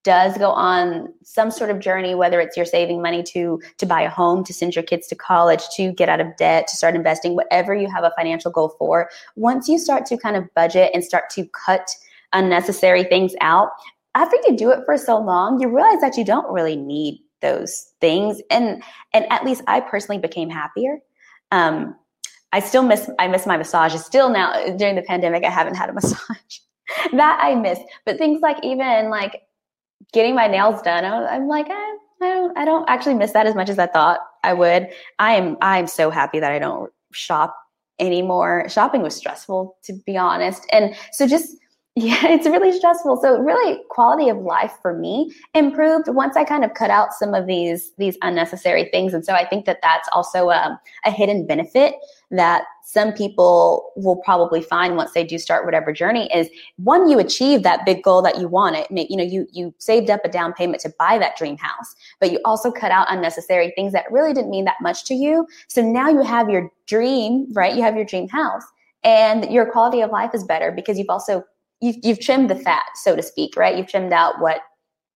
does 0.08 0.38
go 0.38 0.52
on 0.52 1.14
some 1.24 1.52
sort 1.52 1.70
of 1.70 1.80
journey 1.80 2.16
whether 2.16 2.40
it's 2.40 2.56
you're 2.56 2.66
saving 2.66 3.02
money 3.02 3.22
to 3.22 3.62
to 3.78 3.86
buy 3.86 4.02
a 4.02 4.10
home 4.10 4.44
to 4.44 4.54
send 4.54 4.76
your 4.76 4.84
kids 4.84 5.08
to 5.08 5.16
college 5.16 5.64
to 5.76 5.92
get 5.92 6.10
out 6.10 6.22
of 6.22 6.28
debt 6.38 6.68
to 6.68 6.76
start 6.76 6.96
investing 6.96 7.36
whatever 7.36 7.76
you 7.76 7.90
have 7.94 8.04
a 8.04 8.14
financial 8.18 8.52
goal 8.52 8.70
for 8.80 9.10
once 9.36 9.68
you 9.68 9.78
start 9.78 10.06
to 10.06 10.18
kind 10.18 10.36
of 10.36 10.44
budget 10.56 10.92
and 10.94 11.04
start 11.04 11.30
to 11.30 11.46
cut 11.66 11.90
unnecessary 12.34 13.04
things 13.04 13.34
out 13.42 13.70
after 14.16 14.38
you 14.48 14.56
do 14.56 14.72
it 14.72 14.80
for 14.86 14.98
so 14.98 15.20
long 15.20 15.60
you 15.60 15.68
realize 15.68 16.02
that 16.02 16.18
you 16.18 16.24
don't 16.24 16.52
really 16.52 16.76
need 16.76 17.22
those 17.42 17.94
things. 18.02 18.42
And 18.50 18.84
and 19.14 19.32
at 19.32 19.46
least 19.46 19.64
i 19.68 19.80
personally 19.80 20.20
became 20.20 20.50
happier. 20.50 21.00
Um 21.52 21.96
i 22.54 22.60
still 22.60 22.84
miss 22.84 23.10
i 23.20 23.28
miss 23.28 23.46
my 23.46 23.58
massages 23.58 24.06
still 24.06 24.30
now 24.30 24.76
during 24.78 24.96
the 24.96 25.02
pandemic 25.02 25.44
i 25.44 25.50
haven't 25.50 25.76
had 25.76 25.90
a 25.90 25.94
massage 26.00 26.60
that 27.14 27.40
i 27.42 27.56
miss. 27.56 27.80
But 28.06 28.18
things 28.18 28.42
like 28.42 28.58
even 28.64 29.10
like 29.10 29.42
getting 30.14 30.36
my 30.36 30.48
nails 30.48 30.82
done, 30.82 31.06
I'm 31.06 31.48
like, 31.48 31.68
I, 31.70 31.98
I 32.22 32.34
don't, 32.34 32.58
I 32.58 32.66
don't 32.66 32.90
actually 32.90 33.16
miss 33.16 33.34
that 33.34 33.46
as 33.46 33.56
much 33.56 33.70
as 33.70 33.80
I 33.80 33.88
thought 33.88 34.20
I 34.44 34.54
would. 34.54 34.88
I 35.20 35.36
am, 35.36 35.58
I'm 35.62 35.88
so 35.88 36.10
happy 36.10 36.40
that 36.40 36.52
I 36.52 36.60
don't 36.60 36.92
shop 37.12 37.56
anymore. 38.00 38.68
Shopping 38.70 39.02
was 39.02 39.16
stressful, 39.16 39.76
to 39.84 39.94
be 40.06 40.18
honest, 40.18 40.66
and 40.72 40.96
so 41.12 41.28
just 41.28 41.56
yeah, 41.98 42.28
it's 42.28 42.46
really 42.46 42.72
stressful. 42.72 43.20
So 43.24 43.40
really 43.40 43.82
quality 43.90 44.30
of 44.30 44.38
life 44.38 44.74
for 44.84 44.96
me 44.96 45.34
improved 45.56 46.08
once 46.08 46.38
I 46.38 46.44
kind 46.44 46.64
of 46.64 46.76
cut 46.76 46.92
out 46.92 47.12
some 47.12 47.34
of 47.34 47.48
these 47.48 47.92
these 47.98 48.16
unnecessary 48.22 48.88
things. 48.92 49.16
And 49.16 49.26
so 49.26 49.34
I 49.34 49.48
think 49.48 49.66
that 49.66 49.80
that's 49.82 50.08
also 50.12 50.50
a, 50.50 50.80
a 51.06 51.10
hidden 51.12 51.48
benefit 51.48 51.96
that 52.30 52.66
some 52.90 53.12
people 53.12 53.92
will 53.98 54.16
probably 54.16 54.62
find 54.62 54.96
once 54.96 55.12
they 55.12 55.24
do 55.24 55.38
start 55.38 55.66
whatever 55.66 55.92
journey 55.92 56.30
is 56.34 56.48
one 56.78 57.10
you 57.10 57.20
achieve 57.20 57.64
that 57.64 57.86
big 57.86 58.02
goal 58.02 58.22
that 58.22 58.40
you 58.40 58.48
want 58.48 58.76
it 58.76 58.88
you 59.10 59.18
know 59.18 59.24
you 59.24 59.46
you 59.52 59.74
saved 59.78 60.10
up 60.10 60.22
a 60.24 60.30
down 60.30 60.54
payment 60.54 60.82
to 60.82 60.94
buy 60.98 61.18
that 61.18 61.36
dream 61.38 61.58
house 61.58 61.96
but 62.20 62.32
you 62.32 62.40
also 62.46 62.72
cut 62.72 62.92
out 62.92 63.06
unnecessary 63.10 63.72
things 63.76 63.94
that 63.94 64.12
really 64.12 64.34
didn't 64.34 64.52
mean 64.52 64.66
that 64.66 64.78
much 64.82 65.06
to 65.06 65.14
you 65.14 65.46
so 65.68 65.82
now 65.82 66.10
you 66.10 66.22
have 66.22 66.50
your 66.50 66.72
dream 66.86 67.46
right 67.54 67.76
you 67.76 67.82
have 67.82 67.96
your 67.96 68.06
dream 68.06 68.28
house 68.30 68.64
and 69.04 69.52
your 69.52 69.70
quality 69.72 70.02
of 70.02 70.12
life 70.12 70.32
is 70.34 70.44
better 70.44 70.72
because 70.72 70.98
you've 70.98 71.10
also 71.10 71.44
you've, 71.82 71.98
you've 72.04 72.20
trimmed 72.20 72.50
the 72.50 72.56
fat, 72.56 72.86
so 72.96 73.16
to 73.16 73.22
speak, 73.22 73.56
right? 73.56 73.78
You've 73.78 73.88
trimmed 73.88 74.14
out 74.14 74.40
what 74.40 74.62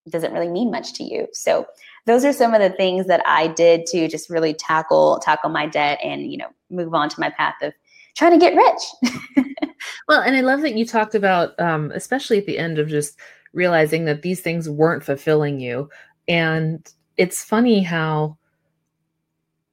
doesn't 0.08 0.32
really 0.32 0.48
mean 0.48 0.70
much 0.70 0.94
to 0.94 1.04
you. 1.04 1.28
So 1.32 1.66
those 2.06 2.24
are 2.24 2.32
some 2.32 2.54
of 2.54 2.60
the 2.60 2.70
things 2.70 3.06
that 3.06 3.22
I 3.26 3.48
did 3.48 3.86
to 3.86 4.08
just 4.08 4.28
really 4.28 4.54
tackle 4.54 5.20
tackle 5.20 5.50
my 5.50 5.66
debt 5.66 6.00
and 6.02 6.32
you 6.32 6.38
know 6.38 6.48
move 6.72 6.94
on 6.94 7.08
to 7.08 7.20
my 7.20 7.30
path 7.30 7.54
of 7.62 7.72
trying 8.16 8.38
to 8.38 8.38
get 8.38 8.56
rich. 8.56 9.46
well, 10.08 10.22
and 10.22 10.36
I 10.36 10.40
love 10.40 10.62
that 10.62 10.74
you 10.74 10.86
talked 10.86 11.14
about, 11.14 11.58
um, 11.60 11.90
especially 11.92 12.38
at 12.38 12.46
the 12.46 12.58
end 12.58 12.78
of 12.78 12.88
just 12.88 13.18
realizing 13.52 14.04
that 14.06 14.22
these 14.22 14.40
things 14.40 14.68
weren't 14.68 15.04
fulfilling 15.04 15.60
you, 15.60 15.88
and 16.28 16.90
it's 17.16 17.44
funny 17.44 17.82
how 17.82 18.36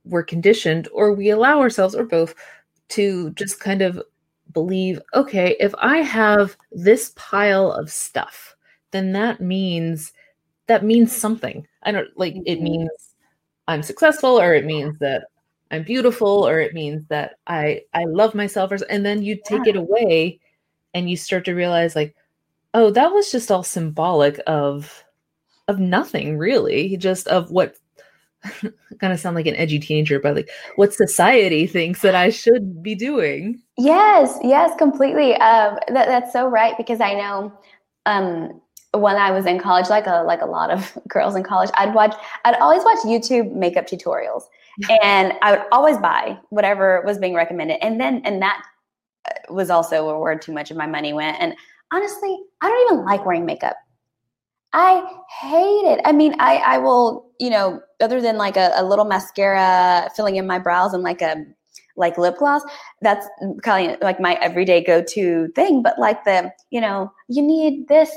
we're 0.06 0.24
conditioned, 0.24 0.88
or 0.94 1.14
we 1.14 1.30
allow 1.30 1.60
ourselves, 1.60 1.96
or 1.96 2.04
both, 2.04 2.36
to 2.90 3.30
just 3.32 3.60
kind 3.60 3.82
of 3.82 4.02
believe 4.54 5.00
okay, 5.14 5.56
if 5.60 5.74
I 5.78 5.98
have 5.98 6.58
this 6.72 7.14
pile 7.16 7.72
of 7.72 7.92
stuff, 7.92 8.56
then 8.92 9.12
that 9.14 9.42
means 9.42 10.12
that 10.68 10.84
means 10.84 11.16
something. 11.16 11.68
I 11.84 11.92
don't 11.92 12.10
like 12.18 12.36
it 12.36 12.56
mm-hmm. 12.56 12.64
means 12.64 13.16
I'm 13.68 13.84
successful 13.84 14.40
or 14.40 14.54
it 14.54 14.66
means 14.66 14.98
that 15.00 15.26
I'm 15.72 15.84
beautiful 15.84 16.48
or 16.48 16.60
it 16.60 16.74
means 16.74 17.06
that 17.08 17.36
I 17.48 17.84
I 17.94 18.06
love 18.06 18.34
myself 18.36 18.72
or 18.72 18.80
and 18.90 19.06
then 19.06 19.24
you 19.24 19.36
take 19.36 19.66
yeah. 19.66 19.72
it 19.72 19.76
away 19.76 20.40
and 20.94 21.10
you 21.10 21.16
start 21.18 21.46
to 21.46 21.54
realize 21.54 21.96
like 21.96 22.16
oh 22.74 22.90
that 22.92 23.12
was 23.12 23.32
just 23.32 23.52
all 23.52 23.64
symbolic 23.64 24.40
of 24.48 25.04
of 25.68 25.80
nothing 25.80 26.38
really 26.38 26.98
just 26.98 27.28
of 27.28 27.52
what 27.52 27.76
kind 29.00 29.14
of 29.14 29.20
sound 29.20 29.36
like 29.36 29.46
an 29.46 29.56
edgy 29.56 29.80
teenager, 29.80 30.20
but 30.20 30.36
like 30.36 30.50
what 30.76 30.94
society 30.94 31.68
thinks 31.68 32.02
that 32.02 32.16
I 32.16 32.30
should 32.30 32.82
be 32.82 32.96
doing. 32.96 33.62
Yes, 33.78 34.38
yes, 34.44 34.76
completely. 34.78 35.34
Um, 35.36 35.78
that, 35.90 36.08
that's 36.08 36.34
so 36.34 36.48
right 36.48 36.76
because 36.78 37.02
I 37.02 37.14
know 37.14 37.54
um, 38.06 38.62
when 38.94 39.16
I 39.16 39.32
was 39.32 39.46
in 39.46 39.60
college, 39.60 39.90
like 39.90 40.08
a 40.08 40.24
like 40.24 40.42
a 40.42 40.46
lot 40.46 40.72
of 40.72 40.98
girls 41.08 41.36
in 41.36 41.44
college, 41.44 41.70
I'd 41.76 41.94
watch, 41.94 42.16
I'd 42.46 42.56
always 42.56 42.84
watch 42.84 43.00
YouTube 43.00 43.54
makeup 43.54 43.88
tutorials, 43.88 44.44
and 45.04 45.34
I 45.42 45.52
would 45.52 45.62
always 45.72 45.98
buy 45.98 46.38
whatever 46.50 47.04
was 47.06 47.18
being 47.18 47.34
recommended, 47.36 47.84
and 47.84 48.00
then 48.00 48.22
and 48.26 48.42
that 48.42 48.62
uh, 49.30 49.54
was 49.54 49.70
also 49.70 50.20
where 50.20 50.38
too 50.38 50.54
much 50.54 50.72
of 50.72 50.78
my 50.78 50.88
money 50.88 51.14
went. 51.14 51.38
And 51.40 51.56
honestly, 51.92 52.38
I 52.62 52.70
don't 52.70 52.94
even 52.94 53.06
like 53.06 53.26
wearing 53.26 53.46
makeup. 53.46 53.76
I 54.74 55.02
hate 55.42 55.92
it. 55.94 56.02
I 56.06 56.12
mean, 56.12 56.36
I 56.40 56.58
I 56.58 56.78
will, 56.78 57.32
you 57.40 57.50
know, 57.50 57.82
other 58.00 58.22
than 58.22 58.38
like 58.38 58.58
a, 58.58 58.72
a 58.76 58.84
little 58.84 59.06
mascara 59.06 60.10
filling 60.16 60.36
in 60.36 60.46
my 60.48 60.60
brows 60.60 60.94
and 60.94 61.04
like 61.04 61.22
a 61.22 61.44
like 61.98 62.18
lip 62.18 62.38
gloss, 62.38 62.62
that's 63.02 63.28
kind 63.64 63.92
of 63.92 64.02
like 64.02 64.20
my 64.20 64.36
everyday 64.36 64.84
go 64.84 65.04
to 65.04 65.50
thing. 65.56 65.84
But 65.84 66.00
like 66.00 66.24
the, 66.24 66.52
you 66.70 66.82
know, 66.82 67.12
you 67.28 67.42
need 67.42 67.88
this 67.88 68.16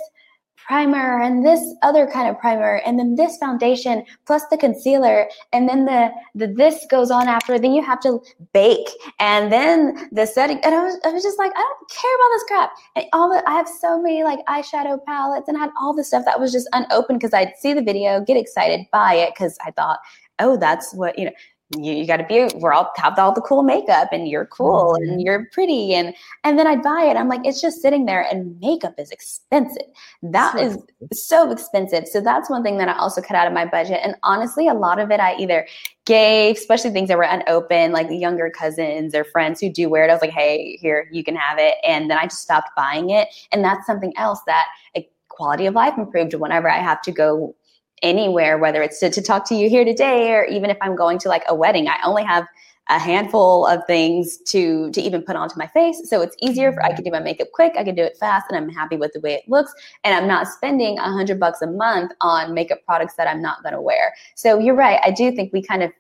primer 0.67 1.21
and 1.21 1.45
this 1.45 1.75
other 1.83 2.07
kind 2.07 2.29
of 2.29 2.39
primer 2.39 2.81
and 2.87 2.99
then 2.99 3.17
this 3.17 3.37
foundation 3.39 4.05
plus 4.27 4.43
the 4.51 4.57
concealer 4.57 5.29
and 5.53 5.69
then 5.69 5.85
the, 5.85 6.11
the 6.35 6.47
this 6.47 6.87
goes 6.91 7.11
on 7.11 7.29
after 7.29 7.59
then 7.59 7.73
you 7.73 7.83
have 7.83 8.01
to 8.01 8.21
bake 8.53 8.89
and 9.19 9.53
then 9.53 10.09
the 10.13 10.27
setting. 10.27 10.59
And 10.65 10.75
I 10.75 10.85
was, 10.85 10.99
I 11.05 11.09
was 11.09 11.23
just 11.23 11.39
like 11.39 11.53
I 11.55 11.61
don't 11.61 11.91
care 11.91 12.15
about 12.15 12.29
this 12.33 12.45
crap. 12.49 12.71
And 12.97 13.07
all 13.13 13.29
the 13.31 13.43
I 13.49 13.55
have 13.55 13.69
so 13.69 14.01
many 14.01 14.25
like 14.25 14.41
eyeshadow 14.47 15.05
palettes 15.05 15.49
and 15.49 15.57
I 15.57 15.61
had 15.61 15.71
all 15.81 15.95
the 15.95 16.05
stuff 16.05 16.25
that 16.25 16.41
was 16.41 16.53
just 16.53 16.69
unopened 16.73 17.21
because 17.21 17.35
I'd 17.35 17.57
see 17.59 17.73
the 17.73 17.83
video 17.83 18.21
get 18.21 18.37
excited 18.37 18.87
buy 18.93 19.15
it 19.15 19.33
because 19.35 19.59
I 19.65 19.71
thought 19.73 20.01
oh 20.39 20.57
that's 20.57 20.95
what 20.95 21.19
you 21.19 21.27
know 21.27 21.33
you, 21.79 21.93
you 21.93 22.07
got 22.07 22.19
to 22.19 22.25
be 22.25 22.49
we're 22.57 22.73
all 22.73 22.91
have 22.97 23.19
all 23.19 23.33
the 23.33 23.41
cool 23.41 23.63
makeup 23.63 24.09
and 24.13 24.29
you're 24.29 24.47
cool 24.47 24.95
mm-hmm. 24.95 25.11
and 25.11 25.23
you're 25.23 25.47
pretty 25.53 25.95
and 25.95 26.15
and 26.45 26.59
then 26.59 26.67
I'd 26.67 26.83
buy 26.83 27.05
it 27.05 27.17
I'm 27.17 27.29
like 27.29 27.41
it's 27.45 27.61
just 27.61 27.81
sitting 27.81 28.05
there 28.05 28.27
and 28.31 28.59
makeup 28.61 28.95
is 28.99 29.11
expensive. 29.11 29.87
That 30.23 30.53
so 30.53 30.59
is 30.61 31.27
so 31.27 31.51
expensive. 31.51 32.07
So 32.07 32.21
that's 32.21 32.51
one 32.51 32.63
thing 32.63 32.79
that 32.79 32.89
I 32.89 32.97
also 32.97 33.21
cut 33.21 33.37
out 33.37 33.47
of 33.47 33.53
my 33.53 33.65
budget 33.65 34.01
and 34.03 34.15
honestly 34.23 34.69
a 34.69 34.75
lot 34.75 34.99
of 34.99 35.11
it 35.11 35.21
I 35.21 35.37
either 35.37 35.67
gave 36.05 36.57
especially 36.57 36.91
things 36.91 37.09
that 37.09 37.17
were 37.17 37.25
unopened 37.25 37.93
like 37.93 38.09
younger 38.11 38.51
cousins 38.51 39.15
or 39.15 39.25
friends 39.25 39.61
who 39.61 39.71
do 39.71 39.89
wear 39.89 40.05
it 40.05 40.11
I 40.11 40.15
was 40.15 40.23
like 40.23 40.31
hey 40.31 40.77
here 40.81 41.09
you 41.13 41.25
can 41.25 41.37
have 41.37 41.59
it. 41.59 41.77
And 41.85 42.11
then 42.11 42.19
I 42.19 42.25
just 42.25 42.43
stopped 42.43 42.71
buying 42.77 43.11
it. 43.11 43.29
And 43.53 43.65
that's 43.65 43.87
something 43.87 44.13
else 44.17 44.41
that 44.47 44.67
a 44.97 45.09
quality 45.29 45.67
of 45.67 45.75
life 45.75 45.95
improved 45.97 46.35
whenever 46.35 46.71
I 46.71 46.79
have 46.79 47.01
to 47.03 47.13
go 47.13 47.55
anywhere, 48.03 48.59
whether 48.59 48.83
it's 48.83 48.99
to, 49.01 49.11
to 49.11 49.23
talk 49.23 49.49
to 49.49 49.55
you 49.55 49.69
here 49.69 49.85
today 49.85 50.33
or 50.33 50.45
even 50.45 50.71
if 50.71 50.77
I'm 50.81 50.97
going 50.97 51.19
to 51.21 51.29
like 51.29 51.45
a 51.49 51.55
wedding. 51.55 51.89
I 51.89 51.99
only 52.05 52.25
have 52.25 52.47
a 52.91 52.99
handful 52.99 53.65
of 53.67 53.81
things 53.87 54.39
to 54.39 54.91
to 54.91 55.01
even 55.01 55.23
put 55.23 55.37
onto 55.37 55.57
my 55.57 55.69
face 55.69 56.03
so 56.11 56.21
it's 56.21 56.35
easier 56.43 56.73
for 56.73 56.85
i 56.85 56.93
can 56.93 57.05
do 57.05 57.13
my 57.13 57.21
makeup 57.21 57.47
quick 57.55 57.73
i 57.79 57.85
can 57.85 57.95
do 57.95 58.03
it 58.03 58.17
fast 58.19 58.45
and 58.51 58.59
i'm 58.59 58.69
happy 58.69 58.97
with 58.97 59.13
the 59.13 59.21
way 59.21 59.35
it 59.35 59.49
looks 59.49 59.73
and 60.03 60.17
i'm 60.17 60.27
not 60.27 60.49
spending 60.49 60.99
a 60.99 61.03
hundred 61.05 61.39
bucks 61.39 61.63
a 61.63 61.67
month 61.69 62.11
on 62.21 62.53
makeup 62.53 62.81
products 62.85 63.15
that 63.15 63.29
i'm 63.29 63.41
not 63.41 63.63
going 63.63 63.73
to 63.73 63.81
wear 63.81 64.13
so 64.35 64.59
you're 64.59 64.75
right 64.75 64.99
i 65.05 65.13
do 65.13 65.31
think 65.31 65.53
we 65.53 65.63
kind 65.63 65.85
of 65.85 65.93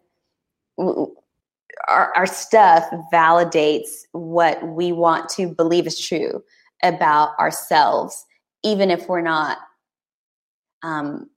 our, 1.88 2.12
our 2.16 2.26
stuff 2.26 2.84
validates 3.12 4.06
what 4.12 4.62
we 4.66 4.92
want 4.92 5.28
to 5.30 5.48
believe 5.54 5.86
is 5.86 6.00
true 6.00 6.42
about 6.82 7.38
ourselves, 7.38 8.24
even 8.62 8.90
if 8.90 9.08
we're 9.08 9.22
not 9.22 9.58
um, 10.82 11.30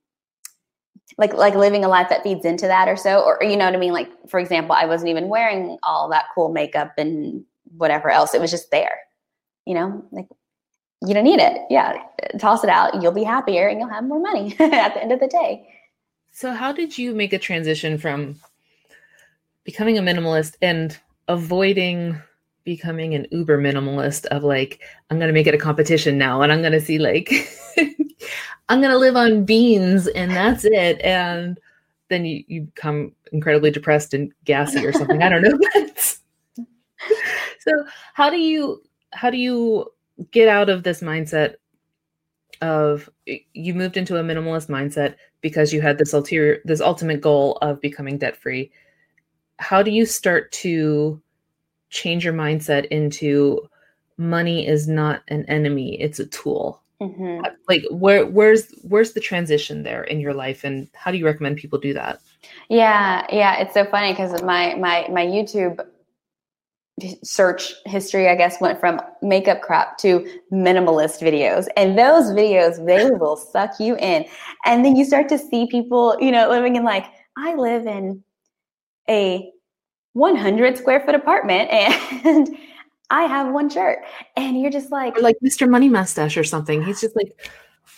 like 1.18 1.32
like 1.34 1.54
living 1.54 1.84
a 1.84 1.88
life 1.88 2.08
that 2.08 2.22
feeds 2.22 2.44
into 2.44 2.66
that 2.66 2.88
or 2.88 2.96
so 2.96 3.22
or 3.22 3.38
you 3.42 3.56
know 3.56 3.64
what 3.64 3.74
i 3.74 3.78
mean? 3.78 3.92
Like 3.92 4.10
for 4.28 4.40
example 4.40 4.74
i 4.74 4.86
wasn't 4.86 5.10
even 5.10 5.28
wearing 5.28 5.78
all 5.82 6.08
that 6.10 6.26
cool 6.34 6.52
makeup 6.52 6.92
and 6.98 7.44
whatever 7.76 8.10
else. 8.10 8.34
It 8.34 8.40
was 8.40 8.50
just 8.50 8.70
there 8.70 8.98
you 9.66 9.74
know? 9.74 10.04
Like 10.12 10.28
you 11.06 11.12
don't 11.12 11.24
need 11.24 11.40
it. 11.40 11.60
Yeah 11.70 12.02
toss 12.38 12.64
it 12.64 12.70
out. 12.70 13.02
You'll 13.02 13.12
be 13.12 13.24
happier 13.24 13.68
and 13.68 13.78
you'll 13.78 13.88
have 13.88 14.04
more 14.04 14.20
money 14.20 14.56
at 14.60 14.94
the 14.94 15.02
end 15.02 15.12
of 15.12 15.20
the 15.20 15.28
day. 15.28 15.68
So 16.32 16.52
how 16.52 16.72
did 16.72 16.96
you 16.98 17.14
make 17.14 17.32
a 17.32 17.38
transition 17.38 17.98
from 17.98 18.36
becoming 19.64 19.98
a 19.98 20.02
minimalist 20.02 20.56
and 20.60 20.98
avoiding 21.28 22.20
becoming 22.66 23.14
an 23.14 23.26
uber 23.30 23.58
minimalist 23.58 24.26
of 24.26 24.44
like 24.44 24.82
i'm 25.08 25.18
going 25.18 25.28
to 25.28 25.32
make 25.32 25.46
it 25.46 25.54
a 25.54 25.58
competition 25.58 26.18
now 26.18 26.42
and 26.42 26.52
i'm 26.52 26.60
going 26.60 26.72
to 26.72 26.80
see 26.80 26.98
like 26.98 27.32
I'm 28.68 28.82
gonna 28.82 28.98
live 28.98 29.16
on 29.16 29.44
beans 29.44 30.06
and 30.08 30.30
that's 30.30 30.64
it. 30.64 31.00
And 31.02 31.58
then 32.08 32.24
you, 32.24 32.44
you 32.46 32.62
become 32.62 33.12
incredibly 33.32 33.70
depressed 33.70 34.14
and 34.14 34.32
gassy 34.44 34.84
or 34.84 34.92
something. 34.92 35.22
I 35.22 35.28
don't 35.28 35.42
know. 35.42 35.58
so 37.60 37.84
how 38.14 38.30
do 38.30 38.38
you 38.38 38.82
how 39.12 39.30
do 39.30 39.36
you 39.36 39.86
get 40.30 40.48
out 40.48 40.68
of 40.68 40.82
this 40.82 41.00
mindset 41.00 41.54
of 42.62 43.08
you 43.26 43.74
moved 43.74 43.96
into 43.96 44.16
a 44.16 44.22
minimalist 44.22 44.68
mindset 44.68 45.14
because 45.42 45.72
you 45.72 45.80
had 45.80 45.98
this 45.98 46.12
ulterior 46.12 46.60
this 46.64 46.80
ultimate 46.80 47.20
goal 47.20 47.58
of 47.60 47.80
becoming 47.82 48.16
debt 48.16 48.34
free 48.34 48.72
how 49.58 49.82
do 49.82 49.90
you 49.90 50.06
start 50.06 50.50
to 50.52 51.20
change 51.90 52.24
your 52.24 52.34
mindset 52.34 52.86
into 52.86 53.68
money 54.18 54.66
is 54.66 54.88
not 54.88 55.22
an 55.28 55.44
enemy 55.46 56.00
it's 56.00 56.18
a 56.18 56.26
tool 56.26 56.82
Mm-hmm. 57.00 57.44
Like 57.68 57.84
where 57.90 58.24
where's 58.24 58.72
where's 58.82 59.12
the 59.12 59.20
transition 59.20 59.82
there 59.82 60.04
in 60.04 60.18
your 60.18 60.32
life, 60.32 60.64
and 60.64 60.88
how 60.94 61.10
do 61.10 61.18
you 61.18 61.26
recommend 61.26 61.58
people 61.58 61.78
do 61.78 61.92
that? 61.92 62.20
Yeah, 62.70 63.26
yeah, 63.30 63.60
it's 63.60 63.74
so 63.74 63.84
funny 63.84 64.12
because 64.12 64.42
my 64.42 64.74
my 64.76 65.06
my 65.10 65.26
YouTube 65.26 65.84
search 67.22 67.74
history, 67.84 68.28
I 68.28 68.34
guess, 68.34 68.58
went 68.62 68.80
from 68.80 69.00
makeup 69.20 69.60
crap 69.60 69.98
to 69.98 70.26
minimalist 70.50 71.20
videos. 71.20 71.66
And 71.76 71.98
those 71.98 72.30
videos, 72.30 72.84
they 72.86 73.10
will 73.10 73.36
suck 73.36 73.78
you 73.78 73.96
in. 73.98 74.24
And 74.64 74.82
then 74.82 74.96
you 74.96 75.04
start 75.04 75.28
to 75.28 75.36
see 75.36 75.66
people, 75.66 76.16
you 76.18 76.32
know, 76.32 76.48
living 76.48 76.76
in 76.76 76.84
like, 76.84 77.04
I 77.36 77.54
live 77.54 77.86
in 77.86 78.24
a 79.10 79.52
100 80.16 80.78
square 80.78 81.00
foot 81.00 81.14
apartment 81.14 81.70
and 81.70 82.56
I 83.10 83.24
have 83.24 83.52
one 83.52 83.68
shirt. 83.68 83.98
And 84.36 84.58
you're 84.60 84.70
just 84.70 84.90
like, 84.90 85.18
or 85.18 85.20
like 85.20 85.36
Mr. 85.44 85.68
Money 85.68 85.90
Mustache 85.90 86.38
or 86.38 86.42
something. 86.42 86.82
He's 86.82 87.02
just 87.02 87.14
like 87.14 87.38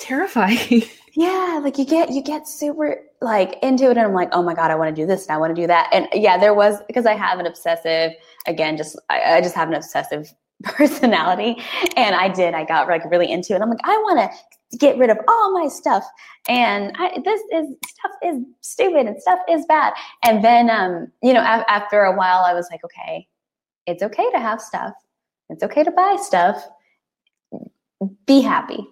terrifying. 0.01 0.83
yeah. 1.15 1.61
Like 1.63 1.79
you 1.79 1.85
get, 1.85 2.11
you 2.11 2.21
get 2.21 2.49
super 2.49 3.01
like 3.23 3.57
into 3.63 3.85
it. 3.85 3.91
And 3.91 4.01
I'm 4.01 4.15
like, 4.15 4.31
oh 4.33 4.43
my 4.43 4.53
God, 4.53 4.73
I 4.73 4.75
want 4.75 4.95
to 4.95 5.01
do 5.01 5.07
this 5.07 5.27
and 5.27 5.35
I 5.35 5.39
want 5.39 5.55
to 5.55 5.63
do 5.63 5.69
that. 5.69 5.91
And 5.93 6.09
yeah, 6.13 6.37
there 6.37 6.55
was, 6.55 6.83
because 6.89 7.07
I 7.07 7.15
have 7.15 7.39
an 7.39 7.47
obsessive, 7.47 8.13
again, 8.47 8.77
just, 8.77 9.01
I, 9.09 9.37
I 9.37 9.41
just 9.41 9.55
have 9.55 9.69
an 9.69 9.75
obsessive 9.75 10.35
personality. 10.65 11.63
And 11.97 12.17
I 12.17 12.29
did, 12.29 12.53
I 12.53 12.65
got 12.65 12.89
like 12.89 13.09
really 13.09 13.31
into 13.31 13.55
it. 13.55 13.63
I'm 13.63 13.71
like, 13.71 13.79
I 13.85 13.97
want 13.97 14.19
to 14.19 14.39
get 14.77 14.99
rid 14.99 15.11
of 15.11 15.19
all 15.29 15.53
my 15.53 15.69
stuff. 15.69 16.05
And 16.49 16.93
I, 16.99 17.21
this 17.25 17.41
is 17.53 17.75
stuff 17.87 18.13
is 18.23 18.43
stupid 18.61 19.07
and 19.07 19.21
stuff 19.21 19.39
is 19.49 19.65
bad. 19.67 19.95
And 20.25 20.45
then, 20.45 20.69
um, 20.69 21.11
you 21.23 21.33
know, 21.33 21.41
after 21.41 22.03
a 22.03 22.17
while, 22.17 22.45
I 22.45 22.55
was 22.55 22.69
like, 22.71 22.85
okay, 22.85 23.27
it's 23.87 24.03
okay 24.03 24.31
to 24.33 24.39
have 24.39 24.61
stuff. 24.61 24.93
It's 25.49 25.63
okay 25.63 25.85
to 25.85 25.91
buy 25.91 26.17
stuff. 26.21 26.63
Be 28.27 28.41
happy. 28.41 28.87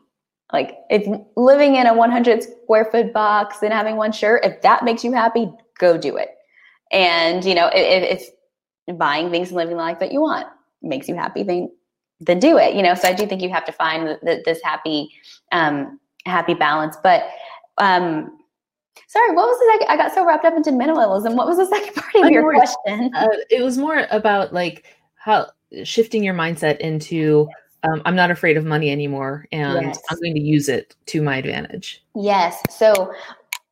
Like 0.53 0.79
if 0.91 1.07
living 1.37 1.75
in 1.75 1.87
a 1.87 1.95
100 1.95 2.43
square 2.43 2.87
foot 2.87 3.12
box 3.12 3.62
and 3.62 3.73
having 3.73 3.97
one 3.97 4.12
shirt, 4.12 4.45
if 4.45 4.62
that 4.62 4.85
makes 4.85 5.05
you 5.05 5.12
happy, 5.12 5.51
go 5.79 5.99
do 5.99 6.17
it. 6.17 6.31
And 6.93 7.45
you 7.45 7.55
know, 7.55 7.71
if, 7.75 8.21
if 8.87 8.99
buying 8.99 9.31
things 9.31 9.49
and 9.49 9.57
living 9.57 9.77
the 9.77 9.83
life 9.83 9.99
that 9.99 10.12
you 10.12 10.21
want 10.21 10.47
makes 10.83 11.09
you 11.09 11.17
happy, 11.17 11.43
then 11.43 11.71
then 12.21 12.39
do 12.39 12.59
it. 12.59 12.75
You 12.75 12.83
know, 12.83 12.95
so 12.95 13.09
I 13.09 13.13
do 13.13 13.27
think 13.27 13.43
you 13.43 13.51
have 13.51 13.65
to 13.67 13.73
find 13.73 14.19
this 14.23 14.61
happy 14.63 15.11
um, 15.53 16.01
happy 16.25 16.55
balance. 16.55 16.97
But 17.03 17.25
um, 17.79 18.37
Sorry, 19.09 19.35
what 19.35 19.47
was 19.47 19.59
the 19.59 19.73
second? 19.73 19.93
I 19.93 19.97
got 19.97 20.15
so 20.15 20.27
wrapped 20.27 20.45
up 20.45 20.55
into 20.55 20.71
minimalism. 20.71 21.35
What 21.37 21.47
was 21.47 21.59
the 21.59 21.67
second 21.67 21.95
part 21.95 22.25
of 22.25 22.31
your 22.31 22.53
question? 22.53 23.11
Uh, 23.15 23.29
it 23.51 23.63
was 23.63 23.79
more 23.79 24.07
about 24.11 24.53
like 24.53 24.85
how 25.15 25.47
shifting 25.85 26.25
your 26.25 26.35
mindset 26.35 26.79
into 26.79 27.49
um, 27.83 28.03
I'm 28.05 28.17
not 28.17 28.31
afraid 28.31 28.57
of 28.57 28.65
money 28.65 28.91
anymore, 28.91 29.47
and 29.53 29.87
yes. 29.87 30.01
I'm 30.11 30.19
going 30.19 30.35
to 30.35 30.41
use 30.41 30.69
it 30.69 30.97
to 31.07 31.23
my 31.23 31.37
advantage. 31.37 32.03
Yes. 32.15 32.63
So 32.69 33.13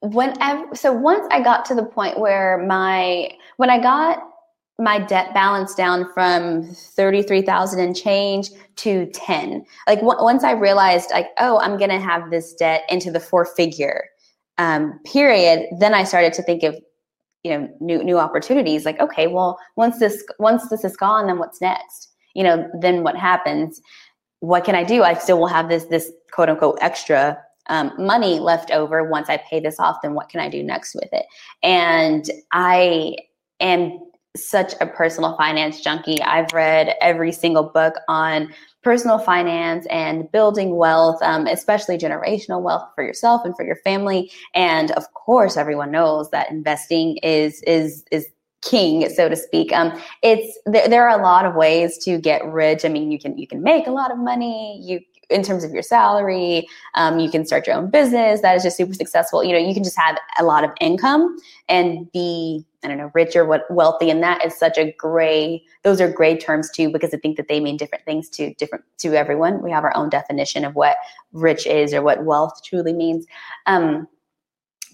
whenever, 0.03 0.75
so 0.75 0.93
once 0.93 1.27
I 1.31 1.43
got 1.43 1.65
to 1.67 1.75
the 1.75 1.85
point 1.85 2.19
where 2.21 2.65
my 2.67 3.31
when 3.57 3.71
I 3.71 3.81
got 3.81 4.23
my 4.79 4.99
debt 4.99 5.33
balance 5.35 5.75
down 5.75 6.13
from 6.13 6.67
33,000 6.75 7.79
and 7.79 7.97
change 7.97 8.51
to 8.77 9.07
10. 9.07 9.65
Like 9.87 10.01
w- 10.01 10.23
once 10.23 10.43
I 10.43 10.53
realized 10.53 11.11
like, 11.13 11.29
oh, 11.39 11.61
I'm 11.61 11.79
going 11.79 11.91
to 11.91 12.01
have 12.01 12.31
this 12.31 12.55
debt 12.55 12.83
into 12.89 13.11
the 13.11 13.21
four 13.21 13.45
figure 13.45 14.07
um, 14.59 14.99
period, 15.05 15.67
then 15.79 15.95
I 15.95 16.05
started 16.05 16.33
to 16.35 16.43
think 16.43 16.63
of 16.63 16.77
you 17.45 17.51
know 17.51 17.69
new 17.81 18.03
new 18.03 18.19
opportunities. 18.19 18.85
Like, 18.85 18.99
okay, 19.01 19.27
well, 19.27 19.59
once 19.77 19.99
this 19.99 20.25
once 20.39 20.69
this 20.69 20.85
is 20.85 20.97
gone, 20.97 21.27
then 21.27 21.39
what's 21.39 21.61
next? 21.61 22.11
You 22.35 22.43
know, 22.43 22.69
then 22.81 23.05
what 23.05 23.17
happens? 23.17 23.81
What 24.41 24.65
can 24.65 24.75
I 24.75 24.83
do? 24.83 25.03
I 25.03 25.15
still 25.15 25.39
will 25.39 25.47
have 25.47 25.69
this 25.69 25.85
this 25.85 26.11
quote 26.33 26.49
unquote 26.49 26.79
extra 26.81 27.39
um, 27.69 27.93
money 27.99 28.41
left 28.41 28.71
over 28.71 29.09
once 29.09 29.29
I 29.29 29.37
pay 29.37 29.61
this 29.61 29.79
off. 29.79 29.99
Then 30.03 30.15
what 30.15 30.29
can 30.29 30.41
I 30.41 30.49
do 30.49 30.63
next 30.63 30.95
with 30.95 31.09
it? 31.13 31.27
And 31.63 32.29
I 32.53 33.17
am 33.61 34.01
such 34.37 34.75
a 34.81 34.87
personal 34.87 35.37
finance 35.37 35.81
junkie. 35.81 36.21
I've 36.23 36.53
read 36.53 36.95
every 37.01 37.33
single 37.33 37.65
book 37.65 37.95
on 38.09 38.53
personal 38.83 39.19
finance 39.19 39.87
and 39.91 40.31
building 40.31 40.77
wealth, 40.77 41.23
um, 41.23 41.47
especially 41.47 41.97
generational 41.97 42.61
wealth 42.61 42.89
for 42.95 43.05
yourself 43.05 43.43
and 43.45 43.57
for 43.57 43.65
your 43.65 43.77
family. 43.77 44.31
And 44.55 44.91
of 44.93 45.13
course, 45.15 45.57
everyone 45.57 45.91
knows 45.91 46.31
that 46.31 46.51
investing 46.51 47.19
is 47.19 47.63
is 47.63 48.05
is 48.11 48.27
king, 48.63 49.09
so 49.11 49.29
to 49.29 49.37
speak. 49.37 49.73
Um, 49.73 50.01
it's 50.23 50.59
there, 50.67 50.89
there 50.89 51.09
are 51.09 51.19
a 51.19 51.23
lot 51.23 51.47
of 51.47 51.55
ways 51.55 51.99
to 52.05 52.19
get 52.19 52.45
rich. 52.45 52.85
I 52.85 52.89
mean, 52.89 53.11
you 53.11 53.19
can 53.19 53.39
you 53.39 53.47
can 53.47 53.63
make 53.63 53.87
a 53.87 53.93
lot 53.93 54.11
of 54.11 54.19
money. 54.19 54.81
You 54.83 55.01
in 55.31 55.43
terms 55.43 55.65
of 55.65 55.73
your 55.73 55.83
salary. 55.83 56.67
Um, 56.95 57.19
you 57.19 57.31
can 57.31 57.45
start 57.47 57.67
your 57.67 57.77
own 57.77 57.91
business 57.91 58.41
that 58.43 58.57
is 58.57 58.63
just 58.63 58.77
super 58.77 58.95
successful. 58.95 59.43
You 59.43 59.53
know, 59.53 59.59
you 59.59 59.75
can 59.75 59.85
just 59.85 59.99
have 59.99 60.19
a 60.39 60.45
lot 60.45 60.65
of 60.65 60.71
income 60.81 61.37
and 61.69 62.11
be, 62.13 62.65
I 62.85 62.89
don't 62.89 62.99
know, 62.99 63.11
rich 63.15 63.35
or 63.35 63.45
what 63.45 63.63
wealthy. 63.71 64.11
And 64.11 64.23
that 64.23 64.45
is 64.45 64.57
such 64.57 64.77
a 64.77 64.93
gray, 64.99 65.65
those 65.83 66.01
are 66.01 66.13
gray 66.13 66.37
terms 66.37 66.71
too, 66.71 66.91
because 66.91 67.15
I 67.15 67.17
think 67.17 67.37
that 67.39 67.49
they 67.49 67.61
mean 67.61 67.77
different 67.77 68.05
things 68.05 68.29
to 68.31 68.53
different 68.55 68.85
to 68.99 69.15
everyone. 69.15 69.63
We 69.63 69.71
have 69.71 69.85
our 69.85 69.97
own 69.97 70.11
definition 70.11 70.65
of 70.65 70.75
what 70.75 70.97
rich 71.33 71.67
is 71.67 71.95
or 71.95 72.03
what 72.03 72.25
wealth 72.25 72.63
truly 72.63 72.93
means. 72.93 73.27
Um, 73.67 74.07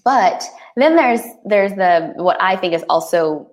but 0.03 0.43
then 0.75 0.95
there's 0.95 1.21
there's 1.45 1.73
the 1.73 2.13
what 2.15 2.41
I 2.41 2.55
think 2.55 2.73
is 2.73 2.83
also 2.89 3.51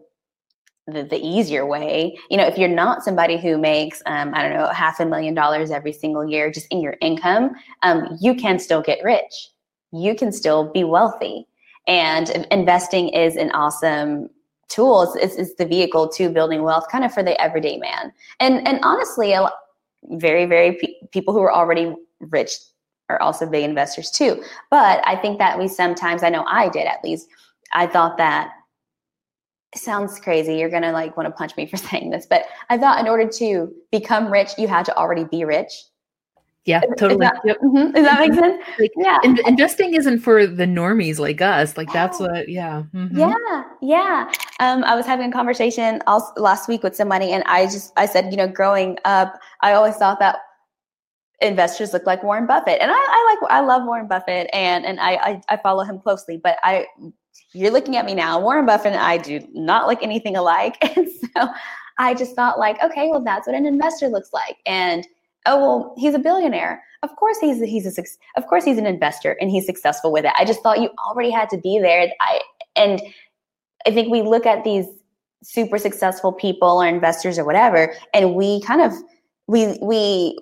the, 0.86 1.02
the 1.02 1.18
easier 1.18 1.66
way. 1.66 2.16
You 2.30 2.36
know, 2.36 2.46
if 2.46 2.56
you're 2.56 2.68
not 2.68 3.04
somebody 3.04 3.38
who 3.38 3.58
makes, 3.58 4.02
um, 4.06 4.34
I 4.34 4.42
don't 4.42 4.54
know, 4.54 4.68
half 4.68 5.00
a 5.00 5.06
million 5.06 5.34
dollars 5.34 5.70
every 5.70 5.92
single 5.92 6.26
year 6.26 6.50
just 6.50 6.66
in 6.70 6.80
your 6.80 6.96
income, 7.00 7.50
um, 7.82 8.16
you 8.20 8.34
can 8.34 8.58
still 8.58 8.80
get 8.82 9.02
rich. 9.04 9.50
You 9.92 10.14
can 10.14 10.32
still 10.32 10.70
be 10.72 10.84
wealthy. 10.84 11.47
And 11.88 12.46
investing 12.50 13.08
is 13.08 13.36
an 13.36 13.50
awesome 13.52 14.28
tool. 14.68 15.02
It's, 15.02 15.16
it's, 15.16 15.36
it's 15.36 15.54
the 15.54 15.66
vehicle 15.66 16.08
to 16.10 16.28
building 16.28 16.62
wealth 16.62 16.86
kind 16.92 17.04
of 17.04 17.12
for 17.12 17.22
the 17.22 17.40
everyday 17.40 17.78
man. 17.78 18.12
And, 18.38 18.66
and 18.68 18.78
honestly, 18.82 19.32
a 19.32 19.48
very, 20.10 20.44
very 20.44 20.74
pe- 20.74 21.08
people 21.10 21.34
who 21.34 21.40
are 21.40 21.52
already 21.52 21.94
rich 22.20 22.52
are 23.08 23.20
also 23.20 23.48
big 23.48 23.64
investors 23.64 24.10
too. 24.10 24.42
But 24.70 25.02
I 25.06 25.16
think 25.16 25.38
that 25.38 25.58
we 25.58 25.66
sometimes, 25.66 26.22
I 26.22 26.28
know 26.28 26.44
I 26.46 26.68
did 26.68 26.86
at 26.86 27.02
least, 27.02 27.28
I 27.72 27.86
thought 27.86 28.18
that 28.18 28.50
sounds 29.74 30.20
crazy. 30.20 30.56
You're 30.56 30.70
going 30.70 30.82
to 30.82 30.92
like 30.92 31.16
want 31.16 31.26
to 31.26 31.32
punch 31.32 31.56
me 31.56 31.66
for 31.66 31.76
saying 31.88 32.10
this, 32.10 32.26
but 32.26 32.44
I 32.68 32.78
thought 32.78 33.00
in 33.00 33.08
order 33.08 33.28
to 33.28 33.72
become 33.90 34.30
rich, 34.30 34.50
you 34.58 34.68
had 34.68 34.84
to 34.86 34.96
already 34.96 35.24
be 35.24 35.44
rich. 35.44 35.72
Yeah, 36.68 36.80
totally. 36.98 37.16
Does 37.16 37.30
that, 37.30 37.40
yep. 37.46 37.60
mm-hmm. 37.60 37.92
Does 37.92 38.04
that 38.04 38.20
make 38.20 38.34
sense? 38.34 38.62
Like, 38.78 38.92
yeah. 38.94 39.18
In- 39.24 39.38
investing 39.46 39.94
isn't 39.94 40.18
for 40.18 40.46
the 40.46 40.66
normies 40.66 41.18
like 41.18 41.40
us. 41.40 41.78
Like 41.78 41.90
that's 41.94 42.20
what, 42.20 42.46
yeah. 42.46 42.82
Mm-hmm. 42.94 43.18
Yeah. 43.18 43.62
Yeah. 43.80 44.30
Um, 44.60 44.84
I 44.84 44.94
was 44.94 45.06
having 45.06 45.30
a 45.30 45.32
conversation 45.32 46.02
also 46.06 46.30
last 46.36 46.68
week 46.68 46.82
with 46.82 46.94
somebody 46.94 47.32
and 47.32 47.42
I 47.46 47.64
just, 47.64 47.94
I 47.96 48.04
said, 48.04 48.30
you 48.30 48.36
know, 48.36 48.46
growing 48.46 48.98
up, 49.06 49.40
I 49.62 49.72
always 49.72 49.96
thought 49.96 50.18
that 50.18 50.40
investors 51.40 51.94
look 51.94 52.04
like 52.04 52.22
Warren 52.22 52.46
Buffett. 52.46 52.82
And 52.82 52.90
I, 52.90 52.96
I 52.96 53.36
like 53.40 53.50
I 53.50 53.60
love 53.60 53.84
Warren 53.86 54.06
Buffett 54.06 54.50
and 54.52 54.84
and 54.84 55.00
I, 55.00 55.14
I, 55.14 55.42
I 55.48 55.56
follow 55.56 55.84
him 55.84 55.98
closely, 56.00 56.36
but 56.36 56.58
I 56.62 56.86
you're 57.54 57.70
looking 57.70 57.96
at 57.96 58.04
me 58.04 58.14
now. 58.14 58.38
Warren 58.38 58.66
Buffett 58.66 58.92
and 58.92 59.00
I 59.00 59.16
do 59.16 59.40
not 59.54 59.86
look 59.86 60.02
anything 60.02 60.36
alike. 60.36 60.76
And 60.96 61.08
so 61.34 61.48
I 61.98 62.12
just 62.12 62.34
thought 62.34 62.58
like, 62.58 62.82
okay, 62.82 63.08
well 63.08 63.24
that's 63.24 63.46
what 63.46 63.56
an 63.56 63.64
investor 63.64 64.08
looks 64.08 64.34
like. 64.34 64.58
And 64.66 65.06
oh 65.46 65.58
well, 65.60 65.94
he's 65.96 66.14
a 66.14 66.18
billionaire. 66.18 66.82
Of 67.02 67.14
course 67.16 67.38
he's 67.40 67.62
he's 67.62 67.98
a 67.98 68.04
of 68.36 68.46
course 68.46 68.64
he's 68.64 68.78
an 68.78 68.86
investor 68.86 69.36
and 69.40 69.50
he's 69.50 69.66
successful 69.66 70.12
with 70.12 70.24
it. 70.24 70.32
I 70.36 70.44
just 70.44 70.62
thought 70.62 70.80
you 70.80 70.90
already 71.08 71.30
had 71.30 71.48
to 71.50 71.58
be 71.58 71.78
there. 71.78 72.10
I 72.20 72.40
and 72.76 73.00
I 73.86 73.90
think 73.90 74.10
we 74.10 74.22
look 74.22 74.46
at 74.46 74.64
these 74.64 74.86
super 75.42 75.78
successful 75.78 76.32
people 76.32 76.82
or 76.82 76.86
investors 76.86 77.38
or 77.38 77.44
whatever, 77.44 77.94
and 78.12 78.34
we 78.34 78.60
kind 78.62 78.82
of 78.82 78.92
we 79.46 79.78
we 79.80 80.36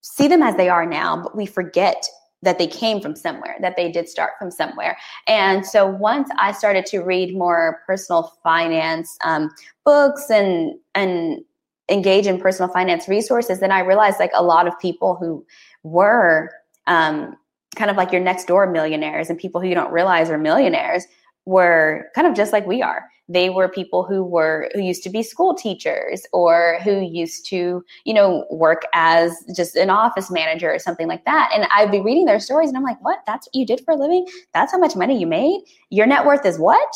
see 0.00 0.28
them 0.28 0.42
as 0.42 0.56
they 0.56 0.68
are 0.68 0.86
now, 0.86 1.22
but 1.22 1.36
we 1.36 1.46
forget 1.46 2.04
that 2.42 2.58
they 2.58 2.66
came 2.66 3.00
from 3.00 3.16
somewhere, 3.16 3.56
that 3.60 3.76
they 3.76 3.90
did 3.90 4.08
start 4.08 4.32
from 4.38 4.50
somewhere. 4.50 4.96
And 5.26 5.66
so 5.66 5.86
once 5.86 6.28
I 6.38 6.52
started 6.52 6.86
to 6.86 7.00
read 7.00 7.36
more 7.36 7.82
personal 7.86 8.32
finance 8.42 9.16
um, 9.24 9.50
books 9.84 10.30
and 10.30 10.74
and 10.94 11.40
engage 11.88 12.26
in 12.26 12.38
personal 12.38 12.72
finance 12.72 13.08
resources, 13.08 13.60
then 13.60 13.72
I 13.72 13.80
realized 13.80 14.18
like 14.18 14.32
a 14.34 14.42
lot 14.42 14.66
of 14.66 14.78
people 14.78 15.16
who 15.16 15.44
were 15.82 16.50
um, 16.86 17.36
kind 17.76 17.90
of 17.90 17.96
like 17.96 18.12
your 18.12 18.20
next 18.20 18.46
door 18.46 18.70
millionaires 18.70 19.30
and 19.30 19.38
people 19.38 19.60
who 19.60 19.68
you 19.68 19.74
don't 19.74 19.92
realize 19.92 20.30
are 20.30 20.38
millionaires 20.38 21.06
were 21.44 22.10
kind 22.14 22.26
of 22.26 22.34
just 22.34 22.52
like 22.52 22.66
we 22.66 22.82
are. 22.82 23.04
They 23.30 23.50
were 23.50 23.68
people 23.68 24.04
who 24.04 24.24
were 24.24 24.70
who 24.74 24.80
used 24.80 25.02
to 25.02 25.10
be 25.10 25.22
school 25.22 25.54
teachers 25.54 26.26
or 26.32 26.78
who 26.82 27.00
used 27.00 27.46
to 27.46 27.84
you 28.04 28.14
know 28.14 28.46
work 28.50 28.82
as 28.94 29.32
just 29.54 29.76
an 29.76 29.90
office 29.90 30.30
manager 30.30 30.72
or 30.72 30.78
something 30.78 31.08
like 31.08 31.24
that. 31.26 31.50
And 31.54 31.66
i'd 31.74 31.90
be 31.90 32.00
reading 32.00 32.24
their 32.24 32.40
stories 32.40 32.68
and 32.68 32.76
i'm 32.76 32.84
like 32.84 33.02
what? 33.02 33.20
That's 33.26 33.46
what 33.46 33.54
you 33.54 33.66
did 33.66 33.82
for 33.84 33.92
a 33.92 33.96
living? 33.96 34.26
That's 34.54 34.72
how 34.72 34.78
much 34.78 34.96
money 34.96 35.18
you 35.18 35.26
made? 35.26 35.60
Your 35.90 36.06
net 36.06 36.24
worth 36.24 36.46
is 36.46 36.58
what 36.58 36.94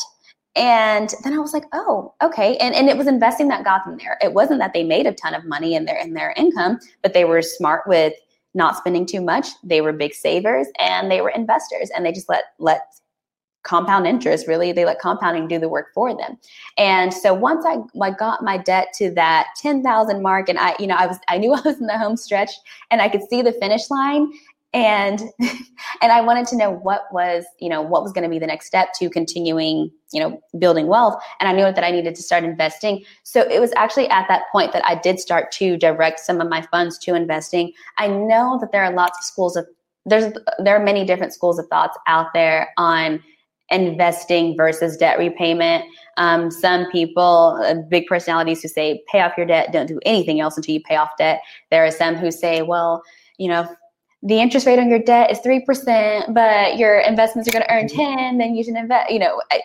and 0.57 1.15
then 1.25 1.33
i 1.33 1.39
was 1.39 1.53
like 1.53 1.65
oh 1.73 2.15
okay. 2.23 2.57
And, 2.59 2.75
and 2.75 2.89
it 2.89 2.97
was 2.97 3.07
investing 3.07 3.49
that 3.49 3.65
got 3.65 3.85
them 3.85 3.99
there. 3.99 4.19
It 4.23 4.33
wasn't 4.33 4.61
that 4.61 4.73
they 4.73 4.85
made 4.85 5.07
a 5.07 5.13
ton 5.13 5.35
of 5.35 5.45
money 5.45 5.75
in 5.75 5.85
their 5.85 5.99
in 5.99 6.15
their 6.15 6.33
income 6.37 6.79
but 7.03 7.15
they 7.15 7.25
were 7.25 7.43
smart 7.43 7.87
with 7.87 8.15
not 8.55 8.77
spending 8.77 9.07
too 9.07 9.21
much. 9.21 9.49
They 9.65 9.81
were 9.81 9.93
big 9.93 10.15
savers 10.15 10.67
and 10.79 11.11
they 11.11 11.21
were 11.21 11.31
investors 11.31 11.91
and 11.95 12.05
they 12.05 12.13
just 12.13 12.29
let 12.29 12.45
let 12.59 12.83
compound 13.65 14.09
interest 14.09 14.49
really 14.49 14.73
they 14.73 14.85
let 14.85 14.99
compounding 14.99 15.47
do 15.47 15.57
the 15.57 15.69
work 15.69 15.87
for 15.95 16.17
them. 16.17 16.37
And 16.79 17.15
so 17.15 17.33
once 17.33 17.65
i 17.67 17.77
like 17.95 18.19
got 18.19 18.43
my 18.43 18.59
debt 18.59 18.89
to 18.95 19.11
that 19.13 19.49
10000 19.61 20.21
mark 20.23 20.49
and 20.49 20.59
i 20.59 20.75
you 20.79 20.87
know 20.87 20.97
i 20.97 21.07
was 21.07 21.19
i 21.29 21.39
knew 21.39 21.53
i 21.55 21.61
was 21.61 21.81
in 21.81 21.87
the 21.87 21.99
home 21.99 22.17
stretch 22.17 22.51
and 22.91 23.01
i 23.01 23.09
could 23.09 23.23
see 23.31 23.43
the 23.43 23.53
finish 23.53 23.89
line 23.91 24.29
and 24.75 25.21
and 26.01 26.13
i 26.13 26.21
wanted 26.21 26.47
to 26.47 26.57
know 26.57 26.71
what 26.71 27.03
was 27.13 27.45
you 27.61 27.69
know 27.69 27.83
what 27.83 28.03
was 28.03 28.13
going 28.13 28.25
to 28.25 28.31
be 28.31 28.39
the 28.39 28.47
next 28.47 28.67
step 28.67 28.89
to 28.95 29.09
continuing 29.11 29.91
you 30.13 30.21
know 30.21 30.41
building 30.59 30.87
wealth 30.87 31.23
and 31.41 31.49
i 31.49 31.53
knew 31.53 31.63
that 31.63 31.85
i 31.85 31.91
needed 31.91 32.15
to 32.15 32.23
start 32.23 32.45
investing 32.45 33.05
so 33.23 33.43
it 33.51 33.61
was 33.61 33.73
actually 33.77 34.09
at 34.09 34.27
that 34.29 34.43
point 34.51 34.73
that 34.73 34.85
i 34.87 34.95
did 34.95 35.19
start 35.19 35.51
to 35.53 35.77
direct 35.77 36.21
some 36.21 36.41
of 36.41 36.49
my 36.49 36.63
funds 36.71 36.99
to 36.99 37.15
investing 37.15 37.73
i 37.99 38.07
know 38.07 38.59
that 38.61 38.73
there 38.73 38.85
are 38.85 38.93
lots 38.93 39.19
of 39.19 39.25
schools 39.25 39.57
of 39.57 39.67
there's 40.07 40.33
there 40.59 40.77
are 40.77 40.85
many 40.85 41.05
different 41.05 41.33
schools 41.33 41.59
of 41.59 41.67
thoughts 41.69 41.97
out 42.07 42.27
there 42.35 42.73
on 42.77 43.23
investing 43.71 44.57
versus 44.57 44.97
debt 44.97 45.19
repayment. 45.19 45.85
Um, 46.19 46.51
some 46.51 46.91
people, 46.91 47.59
uh, 47.65 47.75
big 47.89 48.07
personalities 48.07 48.61
who 48.63 48.69
say, 48.69 49.03
pay 49.11 49.21
off 49.21 49.33
your 49.37 49.47
debt, 49.47 49.73
don't 49.73 49.87
do 49.87 49.99
anything 50.05 50.41
else 50.41 50.57
until 50.57 50.75
you 50.75 50.83
pay 50.83 50.97
off 50.97 51.11
debt. 51.19 51.41
There 51.71 51.85
are 51.85 51.91
some 51.91 52.17
who 52.17 52.31
say, 52.31 52.63
well, 52.63 53.03
you 53.39 53.49
know, 53.49 53.67
the 54.23 54.41
interest 54.41 54.67
rate 54.67 54.79
on 54.79 54.89
your 54.89 55.01
debt 55.01 55.31
is 55.31 55.39
3%, 55.41 56.33
but 56.33 56.77
your 56.77 57.01
investments 57.01 57.49
are 57.49 57.53
going 57.53 57.65
to 57.65 57.73
earn 57.73 57.87
mm-hmm. 57.87 58.19
10, 58.19 58.39
then 58.39 58.55
you 58.55 58.63
should 58.63 58.77
invest, 58.77 59.11
you 59.11 59.19
know, 59.19 59.43
I, 59.51 59.61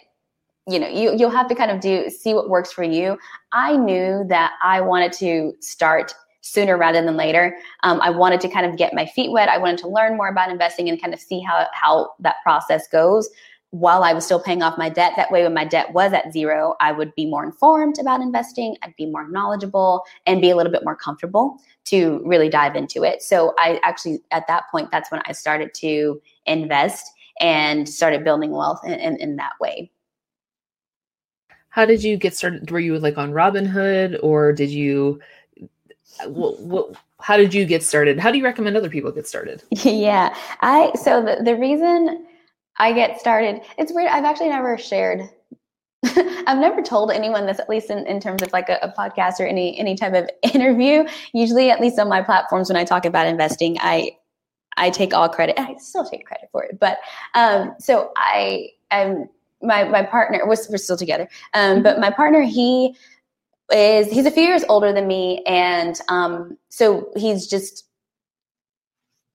you 0.68 0.80
know, 0.80 0.88
you, 0.88 1.16
you'll 1.16 1.30
have 1.30 1.48
to 1.48 1.56
kind 1.56 1.72
of 1.72 1.80
do, 1.80 2.10
see 2.10 2.34
what 2.34 2.50
works 2.50 2.72
for 2.72 2.84
you. 2.84 3.18
I 3.54 3.78
knew 3.78 4.26
that 4.28 4.54
I 4.64 4.82
wanted 4.82 5.14
to 5.14 5.54
start 5.62 6.14
sooner 6.42 6.78
rather 6.78 7.02
than 7.02 7.16
later. 7.16 7.58
Um, 7.84 8.02
I 8.02 8.10
wanted 8.10 8.42
to 8.42 8.50
kind 8.50 8.66
of 8.66 8.78
get 8.78 8.94
my 8.94 9.06
feet 9.06 9.32
wet. 9.32 9.50
I 9.50 9.58
wanted 9.58 9.78
to 9.80 9.88
learn 9.88 10.18
more 10.18 10.30
about 10.30 10.50
investing 10.50 10.90
and 10.90 11.02
kind 11.02 11.14
of 11.14 11.20
see 11.20 11.40
how, 11.40 11.68
how 11.74 12.12
that 12.20 12.36
process 12.44 12.88
goes 12.88 13.30
while 13.72 14.04
I 14.04 14.14
was 14.14 14.26
still 14.26 14.40
paying 14.40 14.64
off 14.64 14.78
my 14.78 14.90
debt. 14.90 15.14
That 15.18 15.30
way, 15.32 15.44
when 15.44 15.54
my 15.54 15.66
debt 15.66 15.94
was 15.94 16.14
at 16.14 16.32
zero, 16.32 16.76
I 16.80 16.92
would 16.92 17.14
be 17.16 17.26
more 17.26 17.44
informed 17.44 18.00
about 18.00 18.22
investing, 18.22 18.76
I'd 18.82 18.96
be 18.96 19.06
more 19.06 19.28
knowledgeable, 19.30 20.04
and 20.26 20.42
be 20.42 20.50
a 20.50 20.56
little 20.56 20.72
bit 20.72 20.84
more 20.84 20.96
comfortable 20.96 21.58
to 21.86 22.22
really 22.26 22.50
dive 22.50 22.76
into 22.76 23.04
it. 23.04 23.22
So, 23.22 23.54
I 23.58 23.80
actually, 23.84 24.20
at 24.32 24.48
that 24.48 24.64
point, 24.72 24.90
that's 24.92 25.12
when 25.12 25.22
I 25.26 25.34
started 25.34 25.74
to 25.76 26.22
invest 26.46 27.12
and 27.40 27.88
started 27.88 28.24
building 28.24 28.52
wealth 28.52 28.82
in, 28.86 28.94
in, 28.94 29.18
in 29.18 29.36
that 29.36 29.54
way. 29.60 29.92
How 31.70 31.86
did 31.86 32.04
you 32.04 32.18
get 32.18 32.36
started? 32.36 32.72
Were 32.72 32.80
you 32.80 32.98
like 32.98 33.18
on 33.18 33.32
Robinhood 33.32 34.18
or 34.24 34.52
did 34.52 34.72
you? 34.72 35.20
What, 36.26 36.60
what 36.60 36.96
how 37.20 37.38
did 37.38 37.54
you 37.54 37.66
get 37.66 37.84
started? 37.84 38.18
How 38.18 38.32
do 38.32 38.38
you 38.38 38.44
recommend 38.44 38.76
other 38.78 38.90
people 38.90 39.12
get 39.12 39.28
started? 39.28 39.62
Yeah, 39.72 40.36
I 40.62 40.92
so 40.96 41.24
the, 41.24 41.44
the 41.44 41.56
reason 41.56 42.26
I 42.80 42.94
get 42.94 43.20
started. 43.20 43.62
It's 43.78 43.92
weird. 43.94 44.10
I've 44.10 44.26
actually 44.26 44.50
never 44.50 44.78
shared. 44.78 45.30
I've 46.04 46.60
never 46.60 46.82
told 46.82 47.12
anyone 47.12 47.46
this, 47.46 47.60
at 47.60 47.70
least 47.70 47.90
in, 47.90 48.06
in 48.06 48.20
terms 48.20 48.44
of 48.44 48.54
like 48.54 48.70
a, 48.70 48.78
a, 48.82 48.94
podcast 48.98 49.40
or 49.40 49.48
any 49.48 49.78
any 49.80 49.96
type 49.96 50.14
of 50.14 50.30
interview. 50.54 51.06
Usually, 51.34 51.70
at 51.70 51.82
least 51.82 51.98
on 52.00 52.08
my 52.08 52.22
platforms, 52.22 52.70
when 52.70 52.78
I 52.78 52.86
talk 52.86 53.06
about 53.06 53.28
investing, 53.28 53.78
I 53.80 54.12
I 54.78 54.92
take 54.92 55.14
all 55.14 55.28
credit. 55.28 55.60
I 55.60 55.76
still 55.78 56.06
take 56.06 56.26
credit 56.26 56.50
for 56.52 56.64
it, 56.64 56.80
but 56.80 57.00
um, 57.34 57.76
so 57.80 58.12
I 58.16 58.70
am 58.92 59.28
my 59.62 59.86
my 59.86 60.04
partner. 60.04 60.42
We're, 60.44 60.56
we're 60.70 60.78
still 60.78 60.98
together, 60.98 61.28
um, 61.56 61.82
but 61.82 62.00
my 62.00 62.12
partner 62.12 62.42
he 62.44 62.96
is 63.74 64.12
he's 64.12 64.28
a 64.28 64.32
few 64.32 64.44
years 64.44 64.64
older 64.70 64.94
than 64.94 65.08
me, 65.08 65.44
and 65.48 66.00
um, 66.10 66.58
so 66.70 67.12
he's 67.18 67.48
just 67.48 67.87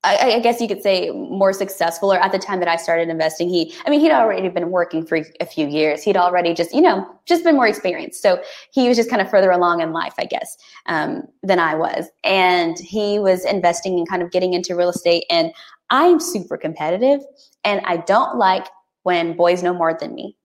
I, 0.05 0.33
I, 0.33 0.41
guess 0.41 0.61
you 0.61 0.67
could 0.67 0.83
say 0.83 1.11
more 1.11 1.53
successful 1.53 2.13
or 2.13 2.19
at 2.19 2.33
the 2.33 2.39
time 2.39 2.59
that 2.59 2.69
I 2.69 2.75
started 2.75 3.09
investing, 3.09 3.49
he, 3.49 3.73
I 3.87 3.91
mean, 3.91 4.01
he'd 4.01 4.11
already 4.11 4.49
been 4.49 4.71
working 4.71 5.07
for 5.07 5.21
a 5.39 5.47
few 5.47 5.69
years. 5.69 6.03
He'd 6.03 6.17
already 6.17 6.55
just, 6.55 6.75
you 6.75 6.81
know, 6.81 7.09
just 7.25 7.45
been 7.45 7.55
more 7.55 7.69
experienced. 7.69 8.21
So 8.21 8.43
he 8.73 8.89
was 8.89 8.97
just 8.97 9.09
kind 9.09 9.23
of 9.23 9.31
further 9.31 9.53
along 9.53 9.81
in 9.81 9.93
life, 9.93 10.15
I 10.19 10.25
guess, 10.25 10.57
um, 10.87 11.29
than 11.45 11.61
I 11.61 11.77
was. 11.77 12.07
And 12.25 12.77
he 12.79 13.21
was 13.21 13.45
investing 13.45 13.97
and 13.97 14.09
kind 14.09 14.23
of 14.23 14.33
getting 14.33 14.55
into 14.55 14.75
real 14.75 14.89
estate. 14.89 15.25
And 15.31 15.53
I'm 15.91 16.19
super 16.19 16.57
competitive 16.57 17.21
and 17.63 17.81
I 17.85 17.99
don't 17.99 18.39
like 18.39 18.67
when 19.05 19.37
boys 19.37 19.63
know 19.63 19.75
more 19.75 19.97
than 19.99 20.15
me 20.15 20.37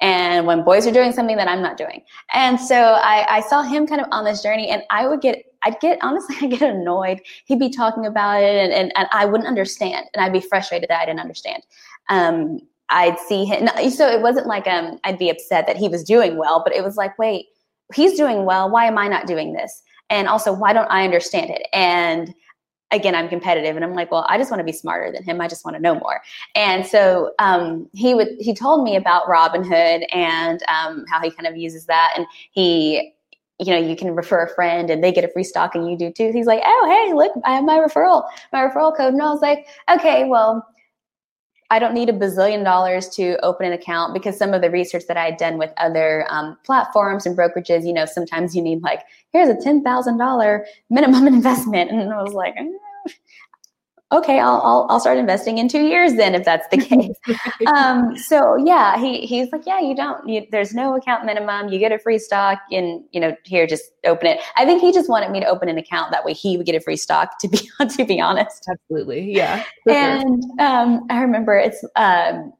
and 0.00 0.46
when 0.46 0.64
boys 0.64 0.86
are 0.86 0.92
doing 0.92 1.12
something 1.12 1.36
that 1.36 1.48
I'm 1.48 1.62
not 1.62 1.76
doing. 1.76 2.02
And 2.32 2.60
so 2.60 2.76
I, 2.76 3.26
I, 3.36 3.40
saw 3.42 3.62
him 3.62 3.86
kind 3.86 4.00
of 4.00 4.08
on 4.10 4.24
this 4.24 4.42
journey 4.42 4.68
and 4.68 4.82
I 4.90 5.06
would 5.06 5.20
get, 5.20 5.44
I'd 5.64 5.80
get, 5.80 5.98
honestly, 6.02 6.36
I'd 6.42 6.50
get 6.50 6.62
annoyed. 6.62 7.20
He'd 7.46 7.58
be 7.58 7.70
talking 7.70 8.06
about 8.06 8.42
it 8.42 8.64
and, 8.64 8.72
and, 8.72 8.92
and 8.96 9.08
I 9.12 9.24
wouldn't 9.24 9.48
understand. 9.48 10.06
And 10.14 10.24
I'd 10.24 10.32
be 10.32 10.40
frustrated 10.40 10.88
that 10.90 11.00
I 11.00 11.06
didn't 11.06 11.20
understand. 11.20 11.62
Um, 12.08 12.60
I'd 12.90 13.18
see 13.18 13.44
him. 13.44 13.68
So 13.90 14.08
it 14.08 14.20
wasn't 14.20 14.46
like 14.46 14.66
um, 14.66 14.98
I'd 15.04 15.18
be 15.18 15.30
upset 15.30 15.66
that 15.66 15.76
he 15.76 15.88
was 15.88 16.04
doing 16.04 16.36
well, 16.36 16.62
but 16.64 16.74
it 16.74 16.84
was 16.84 16.96
like, 16.96 17.18
wait, 17.18 17.46
he's 17.94 18.14
doing 18.14 18.44
well. 18.44 18.70
Why 18.70 18.86
am 18.86 18.98
I 18.98 19.08
not 19.08 19.26
doing 19.26 19.52
this? 19.54 19.82
And 20.10 20.28
also, 20.28 20.52
why 20.52 20.72
don't 20.72 20.90
I 20.90 21.04
understand 21.04 21.50
it? 21.50 21.66
And 21.72 22.34
again, 22.90 23.14
I'm 23.14 23.28
competitive 23.28 23.74
and 23.74 23.84
I'm 23.84 23.94
like, 23.94 24.10
well, 24.10 24.26
I 24.28 24.38
just 24.38 24.50
want 24.50 24.60
to 24.60 24.64
be 24.64 24.72
smarter 24.72 25.10
than 25.10 25.24
him. 25.24 25.40
I 25.40 25.48
just 25.48 25.64
want 25.64 25.76
to 25.76 25.82
know 25.82 25.94
more. 25.94 26.22
And 26.54 26.86
so 26.86 27.32
um, 27.38 27.88
he 27.92 28.14
would, 28.14 28.28
he 28.38 28.54
told 28.54 28.84
me 28.84 28.96
about 28.96 29.26
Robinhood 29.26 30.06
and 30.14 30.62
um, 30.68 31.04
how 31.08 31.20
he 31.20 31.30
kind 31.30 31.46
of 31.46 31.56
uses 31.56 31.86
that. 31.86 32.12
And 32.16 32.26
he, 32.52 33.13
you 33.60 33.72
know, 33.72 33.78
you 33.78 33.96
can 33.96 34.14
refer 34.14 34.44
a 34.44 34.54
friend 34.54 34.90
and 34.90 35.02
they 35.02 35.12
get 35.12 35.24
a 35.24 35.28
free 35.28 35.44
stock 35.44 35.74
and 35.74 35.88
you 35.88 35.96
do 35.96 36.10
too. 36.10 36.32
He's 36.32 36.46
like, 36.46 36.62
oh, 36.64 36.86
hey, 36.88 37.14
look, 37.14 37.32
I 37.44 37.54
have 37.54 37.64
my 37.64 37.78
referral, 37.78 38.24
my 38.52 38.60
referral 38.60 38.96
code. 38.96 39.12
And 39.12 39.22
I 39.22 39.30
was 39.30 39.40
like, 39.42 39.66
okay, 39.90 40.24
well, 40.24 40.66
I 41.70 41.78
don't 41.78 41.94
need 41.94 42.08
a 42.08 42.12
bazillion 42.12 42.64
dollars 42.64 43.08
to 43.10 43.38
open 43.44 43.66
an 43.66 43.72
account 43.72 44.12
because 44.12 44.36
some 44.36 44.54
of 44.54 44.60
the 44.60 44.70
research 44.70 45.04
that 45.08 45.16
I 45.16 45.26
had 45.26 45.38
done 45.38 45.56
with 45.56 45.72
other 45.76 46.26
um, 46.28 46.58
platforms 46.64 47.26
and 47.26 47.36
brokerages, 47.36 47.86
you 47.86 47.92
know, 47.92 48.06
sometimes 48.06 48.54
you 48.54 48.62
need 48.62 48.82
like, 48.82 49.00
here's 49.32 49.48
a 49.48 49.54
$10,000 49.54 50.64
minimum 50.90 51.26
investment. 51.34 51.90
And 51.90 52.12
I 52.12 52.22
was 52.22 52.34
like, 52.34 52.54
eh, 52.56 52.68
okay, 54.12 54.38
I'll, 54.38 54.60
I'll, 54.62 54.86
I'll 54.90 55.00
start 55.00 55.18
investing 55.18 55.58
in 55.58 55.68
two 55.68 55.82
years 55.82 56.14
then 56.14 56.34
if 56.34 56.44
that's 56.44 56.68
the 56.68 56.76
case. 56.76 57.16
um, 57.74 58.16
so 58.16 58.56
yeah, 58.56 58.98
he, 58.98 59.26
he's 59.26 59.50
like, 59.50 59.66
yeah, 59.66 59.80
you 59.80 59.94
don't, 59.94 60.26
you, 60.28 60.46
there's 60.50 60.74
no 60.74 60.96
account 60.96 61.24
minimum. 61.24 61.68
You 61.68 61.78
get 61.78 61.92
a 61.92 61.98
free 61.98 62.18
stock 62.18 62.60
and, 62.70 63.02
you 63.12 63.20
know, 63.20 63.36
here, 63.44 63.66
just 63.66 63.84
open 64.04 64.26
it. 64.26 64.40
I 64.56 64.64
think 64.64 64.80
he 64.80 64.92
just 64.92 65.08
wanted 65.08 65.30
me 65.30 65.40
to 65.40 65.46
open 65.46 65.68
an 65.68 65.78
account. 65.78 66.12
That 66.12 66.24
way 66.24 66.32
he 66.32 66.56
would 66.56 66.66
get 66.66 66.74
a 66.74 66.80
free 66.80 66.96
stock 66.96 67.38
to 67.40 67.48
be, 67.48 67.68
to 67.96 68.04
be 68.04 68.20
honest. 68.20 68.68
Absolutely. 68.70 69.32
Yeah. 69.32 69.64
And, 69.86 70.42
um, 70.60 71.06
I 71.10 71.20
remember 71.20 71.56
it's, 71.56 71.84
um, 71.96 72.52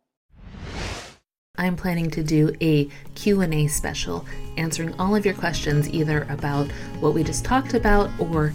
I'm 1.57 1.77
planning 1.77 2.11
to 2.11 2.25
do 2.25 2.53
a 2.61 2.87
Q&A 3.15 3.69
special 3.69 4.27
answering 4.57 4.93
all 4.99 5.15
of 5.15 5.25
your 5.25 5.35
questions 5.35 5.89
either 5.89 6.27
about 6.29 6.69
what 6.99 7.15
we 7.15 7.23
just 7.23 7.45
talked 7.45 7.75
about 7.75 8.11
or 8.19 8.53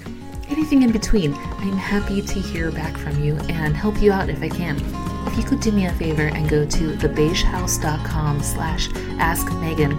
anything 0.52 0.84
in 0.84 0.92
between. 0.92 1.34
I'm 1.34 1.78
happy 1.78 2.22
to 2.22 2.40
hear 2.40 2.72
back 2.72 2.98
from 2.98 3.24
you 3.24 3.36
and 3.50 3.76
help 3.76 4.02
you 4.02 4.12
out 4.12 4.30
if 4.30 4.42
I 4.42 4.50
can. 4.50 4.78
If 5.28 5.38
you 5.38 5.44
could 5.44 5.60
do 5.60 5.72
me 5.72 5.86
a 5.86 5.94
favor 5.94 6.24
and 6.24 6.50
go 6.50 6.66
to 6.66 6.96
thebeigehouse.com 6.96 8.42
slash 8.42 8.90
ask 9.20 9.52
Megan, 9.56 9.92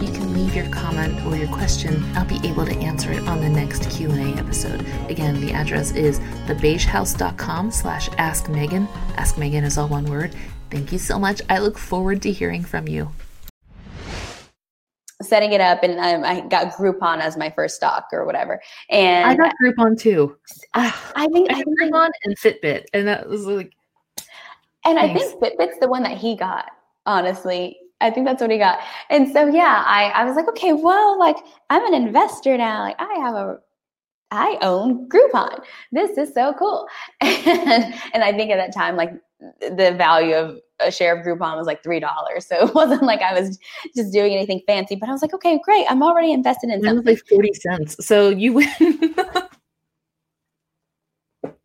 you 0.00 0.12
can 0.12 0.32
leave 0.32 0.54
your 0.54 0.68
comment 0.70 1.24
or 1.26 1.36
your 1.36 1.48
question. 1.48 2.02
I'll 2.16 2.24
be 2.24 2.40
able 2.48 2.64
to 2.64 2.76
answer 2.78 3.12
it 3.12 3.26
on 3.28 3.40
the 3.40 3.48
next 3.48 3.90
Q&A 3.90 4.34
episode. 4.38 4.80
Again, 5.08 5.40
the 5.40 5.52
address 5.52 5.92
is 5.92 6.20
thebeigehouse.com 6.46 7.70
slash 7.70 8.08
ask 8.18 8.48
Megan. 8.48 8.88
Ask 9.16 9.38
Megan 9.38 9.64
is 9.64 9.76
all 9.76 9.88
one 9.88 10.06
word. 10.06 10.34
Thank 10.70 10.92
you 10.92 10.98
so 10.98 11.18
much. 11.18 11.42
I 11.48 11.58
look 11.58 11.78
forward 11.78 12.22
to 12.22 12.32
hearing 12.32 12.62
from 12.62 12.88
you 12.88 13.10
setting 15.22 15.52
it 15.52 15.60
up 15.60 15.82
and 15.82 15.98
um, 15.98 16.24
I 16.24 16.46
got 16.48 16.72
Groupon 16.74 17.20
as 17.20 17.36
my 17.36 17.50
first 17.50 17.76
stock 17.76 18.06
or 18.12 18.24
whatever. 18.24 18.60
And 18.90 19.28
I 19.28 19.34
got 19.34 19.54
Groupon 19.62 19.98
too. 19.98 20.36
I, 20.74 20.94
I 21.16 21.26
think 21.28 21.50
I 21.50 21.56
had 21.56 21.66
Groupon 21.66 22.10
and 22.24 22.38
Fitbit, 22.38 22.84
and 22.92 23.06
that 23.08 23.28
was 23.28 23.46
like. 23.46 23.72
And 24.84 24.96
thanks. 24.96 25.22
I 25.22 25.28
think 25.28 25.42
Fitbit's 25.42 25.80
the 25.80 25.88
one 25.88 26.02
that 26.04 26.16
he 26.16 26.36
got. 26.36 26.70
Honestly, 27.04 27.76
I 28.00 28.10
think 28.10 28.26
that's 28.26 28.40
what 28.40 28.50
he 28.50 28.58
got. 28.58 28.78
And 29.10 29.32
so 29.32 29.46
yeah, 29.48 29.82
I 29.86 30.10
I 30.14 30.24
was 30.24 30.36
like, 30.36 30.48
okay, 30.48 30.72
well, 30.72 31.18
like 31.18 31.36
I'm 31.70 31.84
an 31.86 31.94
investor 31.94 32.56
now. 32.56 32.82
Like 32.82 32.96
I 32.98 33.14
have 33.14 33.34
a 33.34 33.58
I 34.30 34.58
own 34.60 35.08
Groupon. 35.08 35.62
This 35.90 36.16
is 36.18 36.32
so 36.34 36.52
cool. 36.58 36.86
And 37.20 37.94
and 38.14 38.22
I 38.22 38.32
think 38.32 38.50
at 38.50 38.56
that 38.56 38.74
time, 38.74 38.96
like 38.96 39.12
the 39.60 39.94
value 39.96 40.34
of 40.34 40.58
a 40.80 40.90
share 40.90 41.18
of 41.18 41.24
Groupon 41.24 41.56
was 41.56 41.66
like 41.66 41.82
three 41.82 42.00
dollars. 42.00 42.46
So 42.46 42.66
it 42.66 42.74
wasn't 42.74 43.02
like 43.02 43.20
I 43.22 43.38
was 43.38 43.58
just 43.94 44.12
doing 44.12 44.32
anything 44.32 44.60
fancy. 44.66 44.96
But 44.96 45.08
I 45.08 45.12
was 45.12 45.22
like, 45.22 45.34
okay, 45.34 45.60
great. 45.62 45.86
I'm 45.88 46.02
already 46.02 46.32
invested 46.32 46.70
in 46.70 46.82
something. 46.82 46.90
It 46.90 47.10
was 47.10 47.18
like 47.18 47.26
forty 47.28 47.54
cents. 47.54 48.04
So 48.04 48.28
you 48.30 48.54
win. 48.54 48.68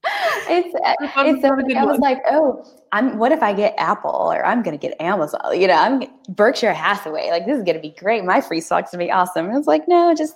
it's 0.06 0.76
uh, 0.76 0.94
it's 1.26 1.42
so 1.42 1.78
I 1.78 1.86
was 1.86 2.00
like, 2.00 2.22
oh, 2.30 2.66
I'm. 2.92 3.18
What 3.18 3.32
if 3.32 3.42
I 3.42 3.54
get 3.54 3.76
Apple 3.78 4.32
or 4.32 4.46
I'm 4.46 4.62
gonna 4.64 4.78
get 4.78 5.00
Amazon? 5.00 5.42
You 5.54 5.68
know, 5.68 5.76
I'm 5.76 6.04
Berkshire 6.30 6.74
Hathaway. 6.74 7.30
Like 7.30 7.46
this 7.46 7.58
is 7.58 7.64
gonna 7.64 7.80
be 7.80 7.96
great. 7.98 8.24
My 8.24 8.42
free 8.42 8.62
stock's 8.62 8.92
gonna 8.92 9.04
be 9.04 9.12
awesome. 9.12 9.48
And 9.48 9.58
it's 9.58 9.68
like, 9.68 9.88
no, 9.88 10.14
just 10.14 10.36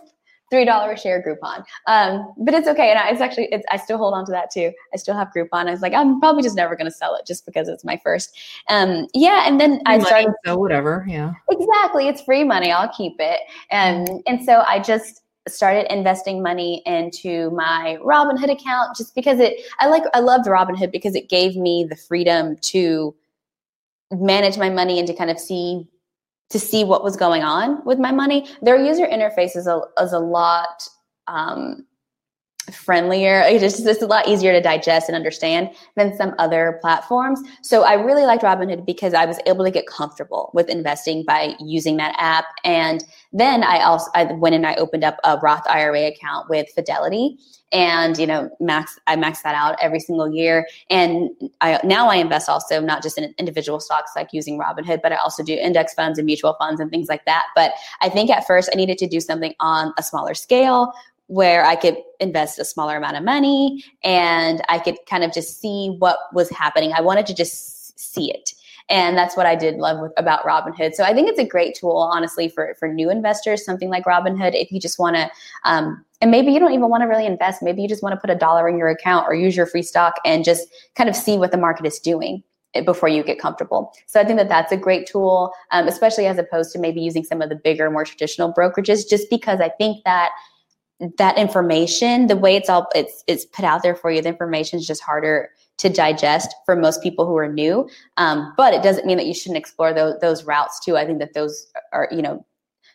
three 0.49 0.65
dollar 0.65 0.91
a 0.91 0.97
share 0.97 1.21
Groupon. 1.21 1.63
Um, 1.87 2.33
but 2.37 2.53
it's 2.53 2.67
okay, 2.67 2.89
and 2.89 2.99
I, 2.99 3.09
it's 3.09 3.21
actually 3.21 3.45
it's, 3.51 3.65
I 3.69 3.77
still 3.77 3.97
hold 3.97 4.13
on 4.13 4.25
to 4.25 4.31
that 4.31 4.51
too. 4.51 4.71
I 4.93 4.97
still 4.97 5.15
have 5.15 5.29
Groupon. 5.35 5.67
I 5.67 5.71
was 5.71 5.81
like, 5.81 5.93
I'm 5.93 6.19
probably 6.19 6.43
just 6.43 6.55
never 6.55 6.75
going 6.75 6.89
to 6.89 6.95
sell 6.95 7.15
it 7.15 7.25
just 7.25 7.45
because 7.45 7.67
it's 7.67 7.83
my 7.83 7.99
first. 8.03 8.37
Um, 8.69 9.07
yeah, 9.13 9.43
and 9.47 9.59
then 9.59 9.77
free 9.77 9.81
I 9.85 9.99
started. 9.99 10.33
so 10.45 10.57
whatever, 10.57 11.05
yeah. 11.07 11.33
Exactly, 11.49 12.07
it's 12.07 12.21
free 12.21 12.43
money. 12.43 12.71
I'll 12.71 12.89
keep 12.89 13.15
it, 13.19 13.41
and 13.71 14.21
and 14.27 14.43
so 14.43 14.63
I 14.67 14.79
just 14.79 15.21
started 15.47 15.91
investing 15.93 16.43
money 16.43 16.81
into 16.85 17.49
my 17.51 17.97
Robinhood 18.03 18.51
account 18.51 18.97
just 18.97 19.15
because 19.15 19.39
it. 19.39 19.61
I 19.79 19.87
like 19.87 20.03
I 20.13 20.19
loved 20.19 20.45
Robinhood 20.45 20.91
because 20.91 21.15
it 21.15 21.29
gave 21.29 21.55
me 21.55 21.85
the 21.89 21.95
freedom 21.95 22.57
to 22.57 23.15
manage 24.11 24.57
my 24.57 24.69
money 24.69 24.99
and 24.99 25.07
to 25.07 25.13
kind 25.13 25.29
of 25.29 25.37
see 25.37 25.87
to 26.49 26.59
see 26.59 26.83
what 26.83 27.03
was 27.03 27.17
going 27.17 27.43
on 27.43 27.83
with 27.85 27.99
my 27.99 28.11
money. 28.11 28.47
Their 28.61 28.83
user 28.83 29.05
interface 29.05 29.55
is 29.55 29.67
a, 29.67 29.81
is 30.01 30.13
a 30.13 30.19
lot 30.19 30.87
um, 31.27 31.85
friendlier. 32.71 33.41
It's 33.41 33.61
just 33.61 33.85
it's 33.85 34.01
a 34.01 34.07
lot 34.07 34.27
easier 34.27 34.51
to 34.51 34.61
digest 34.61 35.09
and 35.09 35.15
understand 35.15 35.69
than 35.95 36.15
some 36.15 36.33
other 36.37 36.79
platforms. 36.81 37.41
So 37.61 37.83
I 37.83 37.93
really 37.93 38.25
liked 38.25 38.43
Robinhood 38.43 38.85
because 38.85 39.13
I 39.13 39.25
was 39.25 39.39
able 39.45 39.65
to 39.65 39.71
get 39.71 39.87
comfortable 39.87 40.51
with 40.53 40.69
investing 40.69 41.23
by 41.25 41.55
using 41.59 41.97
that 41.97 42.15
app. 42.17 42.45
And 42.63 43.03
then 43.33 43.63
I 43.63 43.81
also 43.83 44.09
I 44.15 44.25
went 44.25 44.55
and 44.55 44.65
I 44.65 44.75
opened 44.75 45.03
up 45.03 45.17
a 45.23 45.37
Roth 45.37 45.67
IRA 45.67 46.07
account 46.07 46.49
with 46.49 46.67
Fidelity 46.75 47.37
and 47.73 48.17
you 48.17 48.25
know 48.25 48.49
max 48.61 48.97
i 49.07 49.15
max 49.15 49.41
that 49.41 49.53
out 49.53 49.75
every 49.81 49.99
single 49.99 50.31
year 50.31 50.65
and 50.89 51.29
i 51.59 51.79
now 51.83 52.07
i 52.07 52.15
invest 52.15 52.47
also 52.47 52.79
not 52.79 53.03
just 53.03 53.17
in 53.17 53.33
individual 53.37 53.79
stocks 53.79 54.11
like 54.15 54.29
using 54.31 54.57
robinhood 54.57 55.01
but 55.03 55.11
i 55.11 55.17
also 55.17 55.43
do 55.43 55.53
index 55.53 55.93
funds 55.93 56.17
and 56.17 56.25
mutual 56.25 56.55
funds 56.57 56.79
and 56.79 56.89
things 56.89 57.09
like 57.09 57.25
that 57.25 57.47
but 57.55 57.73
i 58.01 58.07
think 58.07 58.29
at 58.29 58.47
first 58.47 58.69
i 58.71 58.77
needed 58.77 58.97
to 58.97 59.05
do 59.05 59.19
something 59.19 59.53
on 59.59 59.93
a 59.97 60.03
smaller 60.03 60.33
scale 60.33 60.93
where 61.27 61.65
I 61.65 61.75
could 61.75 61.97
invest 62.19 62.59
a 62.59 62.65
smaller 62.65 62.97
amount 62.97 63.17
of 63.17 63.23
money 63.23 63.83
and 64.03 64.61
I 64.69 64.79
could 64.79 64.95
kind 65.09 65.23
of 65.23 65.33
just 65.33 65.59
see 65.61 65.95
what 65.99 66.17
was 66.33 66.49
happening. 66.49 66.93
I 66.93 67.01
wanted 67.01 67.25
to 67.27 67.33
just 67.33 67.99
see 67.99 68.31
it. 68.31 68.53
And 68.89 69.17
that's 69.17 69.35
what 69.35 69.45
I 69.45 69.55
did 69.55 69.75
love 69.75 69.99
with, 69.99 70.13
about 70.15 70.43
Robinhood. 70.43 70.93
So 70.93 71.03
I 71.03 71.13
think 71.13 71.27
it's 71.27 71.39
a 71.39 71.45
great 71.45 71.75
tool, 71.75 71.97
honestly, 71.97 72.47
for, 72.47 72.73
for 72.79 72.87
new 72.87 73.09
investors, 73.09 73.65
something 73.65 73.89
like 73.89 74.05
Robinhood. 74.05 74.51
If 74.53 74.71
you 74.71 74.79
just 74.79 74.97
want 74.97 75.17
to, 75.17 75.29
um, 75.65 76.05
and 76.21 76.31
maybe 76.31 76.53
you 76.53 76.59
don't 76.59 76.71
even 76.71 76.89
want 76.89 77.01
to 77.01 77.07
really 77.07 77.25
invest, 77.25 77.61
maybe 77.61 77.81
you 77.81 77.89
just 77.89 78.01
want 78.01 78.13
to 78.13 78.21
put 78.21 78.29
a 78.29 78.35
dollar 78.35 78.69
in 78.69 78.77
your 78.77 78.87
account 78.87 79.27
or 79.27 79.35
use 79.35 79.57
your 79.57 79.65
free 79.65 79.81
stock 79.81 80.15
and 80.23 80.45
just 80.45 80.69
kind 80.95 81.09
of 81.09 81.17
see 81.17 81.37
what 81.37 81.51
the 81.51 81.57
market 81.57 81.85
is 81.85 81.99
doing 81.99 82.41
before 82.85 83.09
you 83.09 83.23
get 83.23 83.39
comfortable. 83.39 83.91
So 84.05 84.21
I 84.21 84.23
think 84.23 84.37
that 84.39 84.49
that's 84.49 84.71
a 84.71 84.77
great 84.77 85.05
tool, 85.07 85.51
um, 85.71 85.87
especially 85.87 86.27
as 86.27 86.37
opposed 86.37 86.71
to 86.73 86.79
maybe 86.79 87.01
using 87.01 87.23
some 87.23 87.41
of 87.41 87.49
the 87.49 87.55
bigger, 87.55 87.91
more 87.91 88.05
traditional 88.05 88.53
brokerages, 88.53 89.07
just 89.09 89.29
because 89.29 89.59
I 89.59 89.69
think 89.69 90.03
that 90.05 90.29
that 91.17 91.37
information, 91.37 92.27
the 92.27 92.35
way 92.35 92.55
it's 92.55 92.69
all 92.69 92.87
it's 92.95 93.23
it's 93.27 93.45
put 93.45 93.65
out 93.65 93.83
there 93.83 93.95
for 93.95 94.11
you, 94.11 94.21
the 94.21 94.29
information 94.29 94.79
is 94.79 94.87
just 94.87 95.01
harder 95.01 95.49
to 95.77 95.89
digest 95.89 96.53
for 96.65 96.75
most 96.75 97.03
people 97.03 97.25
who 97.27 97.37
are 97.37 97.51
new. 97.51 97.87
Um, 98.17 98.53
but 98.57 98.73
it 98.73 98.81
doesn't 98.81 99.05
mean 99.05 99.17
that 99.17 99.27
you 99.27 99.33
shouldn't 99.33 99.57
explore 99.57 99.93
those 99.93 100.19
those 100.21 100.43
routes 100.43 100.83
too. 100.83 100.97
I 100.97 101.05
think 101.05 101.19
that 101.19 101.33
those 101.33 101.71
are 101.93 102.07
you 102.11 102.21
know 102.21 102.45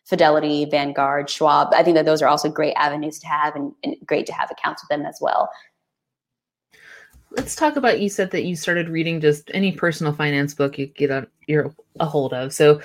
Fidelity, 0.05 0.65
Vanguard, 0.65 1.31
Schwab. 1.31 1.73
I 1.75 1.85
think 1.85 1.95
that 1.95 2.05
those 2.05 2.23
are 2.23 2.29
also 2.29 2.49
great 2.49 2.75
avenues 2.75 3.21
to 3.21 3.29
have 3.29 3.55
and, 3.55 3.73
and 3.85 3.97
great 4.05 4.27
to 4.27 4.33
have 4.33 4.51
accounts 4.51 4.83
with 4.83 4.89
them 4.89 5.07
as 5.07 5.19
well. 5.21 5.49
Let's 7.31 7.55
talk 7.55 7.77
about. 7.77 8.01
You 8.01 8.09
said 8.09 8.33
that 8.33 8.45
you 8.45 8.57
started 8.57 8.89
reading 8.89 9.21
just 9.21 9.51
any 9.55 9.73
personal 9.73 10.13
finance 10.13 10.55
book 10.55 10.77
you 10.77 10.87
get 10.87 11.11
a, 11.11 11.29
you're 11.47 11.73
a 12.01 12.05
hold 12.05 12.35
of. 12.35 12.53
So 12.53 12.81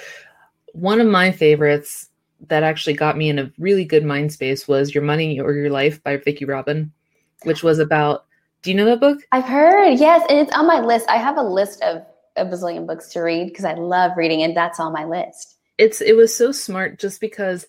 one 0.73 1.01
of 1.01 1.07
my 1.07 1.31
favorites 1.31 2.09
that 2.47 2.63
actually 2.63 2.93
got 2.93 3.17
me 3.17 3.29
in 3.29 3.39
a 3.39 3.51
really 3.57 3.85
good 3.85 4.05
mind 4.05 4.31
space 4.31 4.67
was 4.67 4.93
Your 4.93 5.03
Money 5.03 5.39
or 5.39 5.53
Your 5.53 5.69
Life 5.69 6.03
by 6.03 6.17
Vicki 6.17 6.45
Robin, 6.45 6.91
which 7.43 7.63
was 7.63 7.79
about 7.79 8.25
do 8.63 8.71
you 8.71 8.77
know 8.77 8.85
that 8.85 8.99
book? 8.99 9.19
I've 9.31 9.45
heard, 9.45 9.93
yes, 9.99 10.25
and 10.29 10.39
it's 10.39 10.51
on 10.51 10.67
my 10.67 10.79
list. 10.79 11.07
I 11.09 11.17
have 11.17 11.37
a 11.37 11.43
list 11.43 11.81
of 11.83 12.03
a 12.35 12.45
bazillion 12.45 12.87
books 12.87 13.09
to 13.09 13.21
read 13.21 13.47
because 13.47 13.65
I 13.65 13.73
love 13.73 14.11
reading, 14.17 14.43
and 14.43 14.57
that's 14.57 14.79
on 14.79 14.93
my 14.93 15.05
list. 15.05 15.55
It's 15.77 16.01
it 16.01 16.15
was 16.15 16.35
so 16.35 16.51
smart 16.51 16.99
just 16.99 17.21
because 17.21 17.67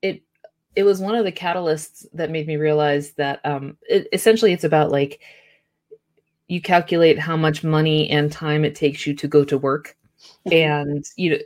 it 0.00 0.22
it 0.76 0.84
was 0.84 1.00
one 1.00 1.16
of 1.16 1.24
the 1.24 1.32
catalysts 1.32 2.06
that 2.12 2.30
made 2.30 2.46
me 2.46 2.56
realize 2.56 3.12
that 3.12 3.44
um 3.44 3.76
it, 3.88 4.08
essentially 4.12 4.52
it's 4.52 4.64
about 4.64 4.92
like 4.92 5.20
you 6.46 6.62
calculate 6.62 7.18
how 7.18 7.36
much 7.36 7.64
money 7.64 8.08
and 8.08 8.32
time 8.32 8.64
it 8.64 8.74
takes 8.74 9.06
you 9.06 9.14
to 9.14 9.28
go 9.28 9.44
to 9.44 9.58
work 9.58 9.96
and 10.50 11.04
you 11.16 11.30
know 11.30 11.38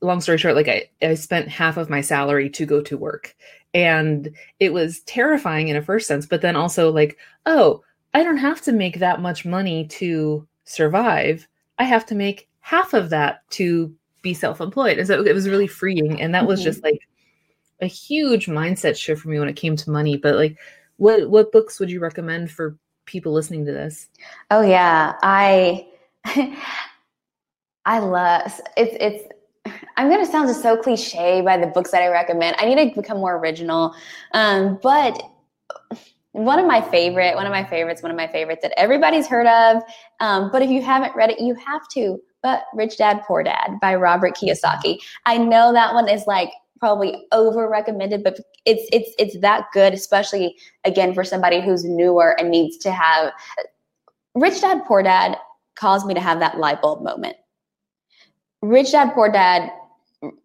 long 0.00 0.20
story 0.20 0.38
short, 0.38 0.54
like 0.54 0.68
I, 0.68 0.88
I 1.02 1.14
spent 1.14 1.48
half 1.48 1.76
of 1.76 1.90
my 1.90 2.00
salary 2.00 2.48
to 2.50 2.66
go 2.66 2.80
to 2.82 2.96
work. 2.96 3.34
And 3.72 4.30
it 4.58 4.72
was 4.72 5.00
terrifying 5.00 5.68
in 5.68 5.76
a 5.76 5.82
first 5.82 6.06
sense, 6.06 6.26
but 6.26 6.42
then 6.42 6.56
also 6.56 6.90
like, 6.90 7.18
oh, 7.46 7.82
I 8.14 8.22
don't 8.22 8.38
have 8.38 8.60
to 8.62 8.72
make 8.72 8.98
that 8.98 9.20
much 9.20 9.44
money 9.44 9.86
to 9.86 10.46
survive. 10.64 11.46
I 11.78 11.84
have 11.84 12.04
to 12.06 12.14
make 12.14 12.48
half 12.60 12.94
of 12.94 13.10
that 13.10 13.48
to 13.50 13.94
be 14.22 14.34
self-employed. 14.34 14.98
And 14.98 15.06
so 15.06 15.22
it 15.22 15.34
was 15.34 15.48
really 15.48 15.66
freeing. 15.66 16.20
And 16.20 16.34
that 16.34 16.46
was 16.46 16.60
mm-hmm. 16.60 16.68
just 16.68 16.82
like 16.82 17.00
a 17.80 17.86
huge 17.86 18.46
mindset 18.46 18.96
shift 18.96 19.22
for 19.22 19.28
me 19.28 19.38
when 19.38 19.48
it 19.48 19.56
came 19.56 19.76
to 19.76 19.90
money. 19.90 20.16
But 20.16 20.36
like 20.36 20.58
what 20.96 21.30
what 21.30 21.52
books 21.52 21.80
would 21.80 21.90
you 21.90 22.00
recommend 22.00 22.50
for 22.50 22.76
people 23.06 23.32
listening 23.32 23.64
to 23.66 23.72
this? 23.72 24.08
Oh 24.50 24.62
yeah. 24.62 25.14
I 25.22 25.86
I 27.86 27.98
love 28.00 28.60
it's 28.76 28.96
it's 29.00 29.24
I'm 29.96 30.08
going 30.08 30.24
to 30.24 30.30
sound 30.30 30.48
just 30.48 30.62
so 30.62 30.76
cliche 30.76 31.40
by 31.40 31.56
the 31.56 31.66
books 31.66 31.90
that 31.90 32.02
I 32.02 32.08
recommend. 32.08 32.56
I 32.58 32.66
need 32.66 32.90
to 32.94 33.00
become 33.00 33.18
more 33.18 33.36
original. 33.36 33.94
Um, 34.32 34.78
but 34.82 35.22
one 36.32 36.58
of 36.58 36.66
my 36.66 36.80
favorite, 36.80 37.34
one 37.34 37.46
of 37.46 37.52
my 37.52 37.64
favorites, 37.64 38.02
one 38.02 38.10
of 38.10 38.16
my 38.16 38.28
favorites 38.28 38.60
that 38.62 38.72
everybody's 38.78 39.26
heard 39.26 39.46
of. 39.46 39.82
Um, 40.20 40.50
but 40.52 40.62
if 40.62 40.70
you 40.70 40.82
haven't 40.82 41.14
read 41.16 41.30
it, 41.30 41.40
you 41.40 41.54
have 41.54 41.86
to. 41.94 42.20
But 42.42 42.64
Rich 42.74 42.98
Dad 42.98 43.22
Poor 43.26 43.42
Dad 43.42 43.78
by 43.80 43.94
Robert 43.94 44.36
Kiyosaki. 44.36 44.98
I 45.26 45.36
know 45.36 45.72
that 45.72 45.92
one 45.92 46.08
is 46.08 46.26
like 46.26 46.50
probably 46.78 47.26
over 47.32 47.68
recommended, 47.68 48.24
but 48.24 48.38
it's 48.64 48.88
it's 48.92 49.14
it's 49.18 49.38
that 49.40 49.66
good, 49.72 49.92
especially 49.92 50.56
again 50.84 51.12
for 51.12 51.24
somebody 51.24 51.60
who's 51.60 51.84
newer 51.84 52.38
and 52.38 52.50
needs 52.50 52.78
to 52.78 52.92
have. 52.92 53.32
Rich 54.34 54.60
Dad 54.60 54.82
Poor 54.86 55.02
Dad 55.02 55.36
caused 55.74 56.06
me 56.06 56.14
to 56.14 56.20
have 56.20 56.40
that 56.40 56.58
light 56.58 56.80
bulb 56.80 57.02
moment. 57.02 57.36
Rich 58.62 58.92
Dad 58.92 59.12
Poor 59.12 59.30
Dad 59.30 59.70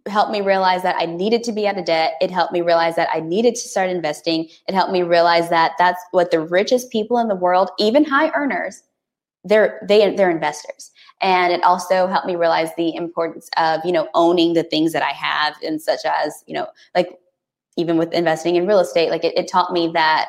helped 0.07 0.31
me 0.31 0.41
realize 0.41 0.83
that 0.83 0.95
I 0.97 1.05
needed 1.05 1.43
to 1.43 1.51
be 1.51 1.67
out 1.67 1.77
of 1.77 1.85
debt. 1.85 2.13
It 2.21 2.31
helped 2.31 2.53
me 2.53 2.61
realize 2.61 2.95
that 2.95 3.09
I 3.13 3.19
needed 3.19 3.55
to 3.55 3.61
start 3.61 3.89
investing. 3.89 4.47
It 4.67 4.73
helped 4.73 4.91
me 4.91 5.03
realize 5.03 5.49
that 5.49 5.73
that's 5.77 6.01
what 6.11 6.31
the 6.31 6.39
richest 6.39 6.91
people 6.91 7.17
in 7.17 7.27
the 7.27 7.35
world, 7.35 7.69
even 7.77 8.05
high 8.05 8.31
earners, 8.35 8.83
they're 9.43 9.85
they 9.87 10.15
they're 10.15 10.31
investors. 10.31 10.91
And 11.21 11.53
it 11.53 11.63
also 11.63 12.07
helped 12.07 12.27
me 12.27 12.35
realize 12.35 12.69
the 12.77 12.95
importance 12.95 13.49
of, 13.57 13.81
you 13.85 13.91
know, 13.91 14.09
owning 14.13 14.53
the 14.53 14.63
things 14.63 14.91
that 14.93 15.03
I 15.03 15.11
have 15.11 15.55
and 15.63 15.81
such 15.81 16.01
as, 16.05 16.43
you 16.45 16.53
know, 16.53 16.67
like 16.93 17.09
even 17.77 17.97
with 17.97 18.13
investing 18.13 18.55
in 18.55 18.67
real 18.67 18.79
estate, 18.79 19.09
like 19.09 19.23
it, 19.23 19.37
it 19.37 19.47
taught 19.47 19.71
me 19.71 19.91
that 19.93 20.27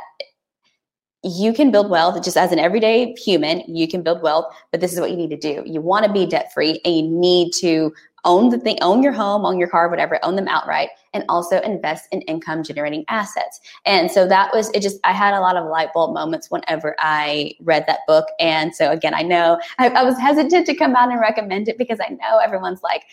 you 1.22 1.52
can 1.52 1.70
build 1.72 1.90
wealth 1.90 2.22
just 2.22 2.36
as 2.36 2.52
an 2.52 2.58
everyday 2.58 3.12
human. 3.14 3.62
You 3.66 3.88
can 3.88 4.02
build 4.02 4.22
wealth, 4.22 4.54
but 4.70 4.80
this 4.80 4.92
is 4.92 5.00
what 5.00 5.10
you 5.10 5.16
need 5.16 5.30
to 5.30 5.36
do. 5.36 5.62
You 5.66 5.80
want 5.80 6.06
to 6.06 6.12
be 6.12 6.26
debt 6.26 6.52
free 6.52 6.80
and 6.84 6.96
you 6.96 7.08
need 7.08 7.52
to 7.54 7.92
own 8.26 8.50
the 8.50 8.58
thing, 8.58 8.78
own 8.82 9.02
your 9.02 9.12
home, 9.12 9.46
own 9.46 9.58
your 9.58 9.68
car, 9.68 9.88
whatever, 9.88 10.22
own 10.22 10.36
them 10.36 10.48
outright, 10.48 10.90
and 11.14 11.24
also 11.28 11.60
invest 11.62 12.08
in 12.12 12.20
income 12.22 12.62
generating 12.62 13.04
assets. 13.08 13.60
And 13.86 14.10
so 14.10 14.28
that 14.28 14.52
was 14.52 14.70
it. 14.70 14.82
Just 14.82 14.98
I 15.04 15.12
had 15.12 15.32
a 15.32 15.40
lot 15.40 15.56
of 15.56 15.66
light 15.66 15.94
bulb 15.94 16.12
moments 16.12 16.50
whenever 16.50 16.94
I 16.98 17.54
read 17.60 17.84
that 17.86 18.00
book. 18.06 18.26
And 18.38 18.74
so 18.74 18.90
again, 18.90 19.14
I 19.14 19.22
know 19.22 19.58
I, 19.78 19.88
I 19.88 20.02
was 20.02 20.18
hesitant 20.18 20.66
to 20.66 20.74
come 20.74 20.94
out 20.94 21.10
and 21.10 21.20
recommend 21.20 21.68
it 21.68 21.78
because 21.78 21.98
I 22.00 22.10
know 22.10 22.38
everyone's 22.38 22.82
like, 22.82 23.04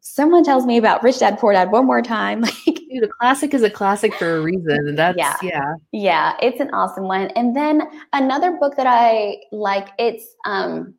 someone 0.00 0.42
tells 0.42 0.66
me 0.66 0.78
about 0.78 1.02
Rich 1.02 1.20
Dad 1.20 1.38
Poor 1.38 1.52
Dad 1.52 1.70
one 1.70 1.86
more 1.86 2.02
time, 2.02 2.40
like 2.66 2.80
Dude, 2.90 3.04
a 3.04 3.08
classic 3.08 3.54
is 3.54 3.62
a 3.62 3.70
classic 3.70 4.12
for 4.14 4.38
a 4.38 4.42
reason. 4.42 4.94
That's 4.96 5.16
yeah. 5.16 5.36
yeah. 5.42 5.74
Yeah, 5.92 6.36
it's 6.42 6.60
an 6.60 6.70
awesome 6.72 7.04
one. 7.04 7.28
And 7.36 7.56
then 7.56 7.82
another 8.12 8.52
book 8.52 8.76
that 8.76 8.86
I 8.86 9.36
like, 9.52 9.88
it's 9.98 10.26
um 10.44 10.94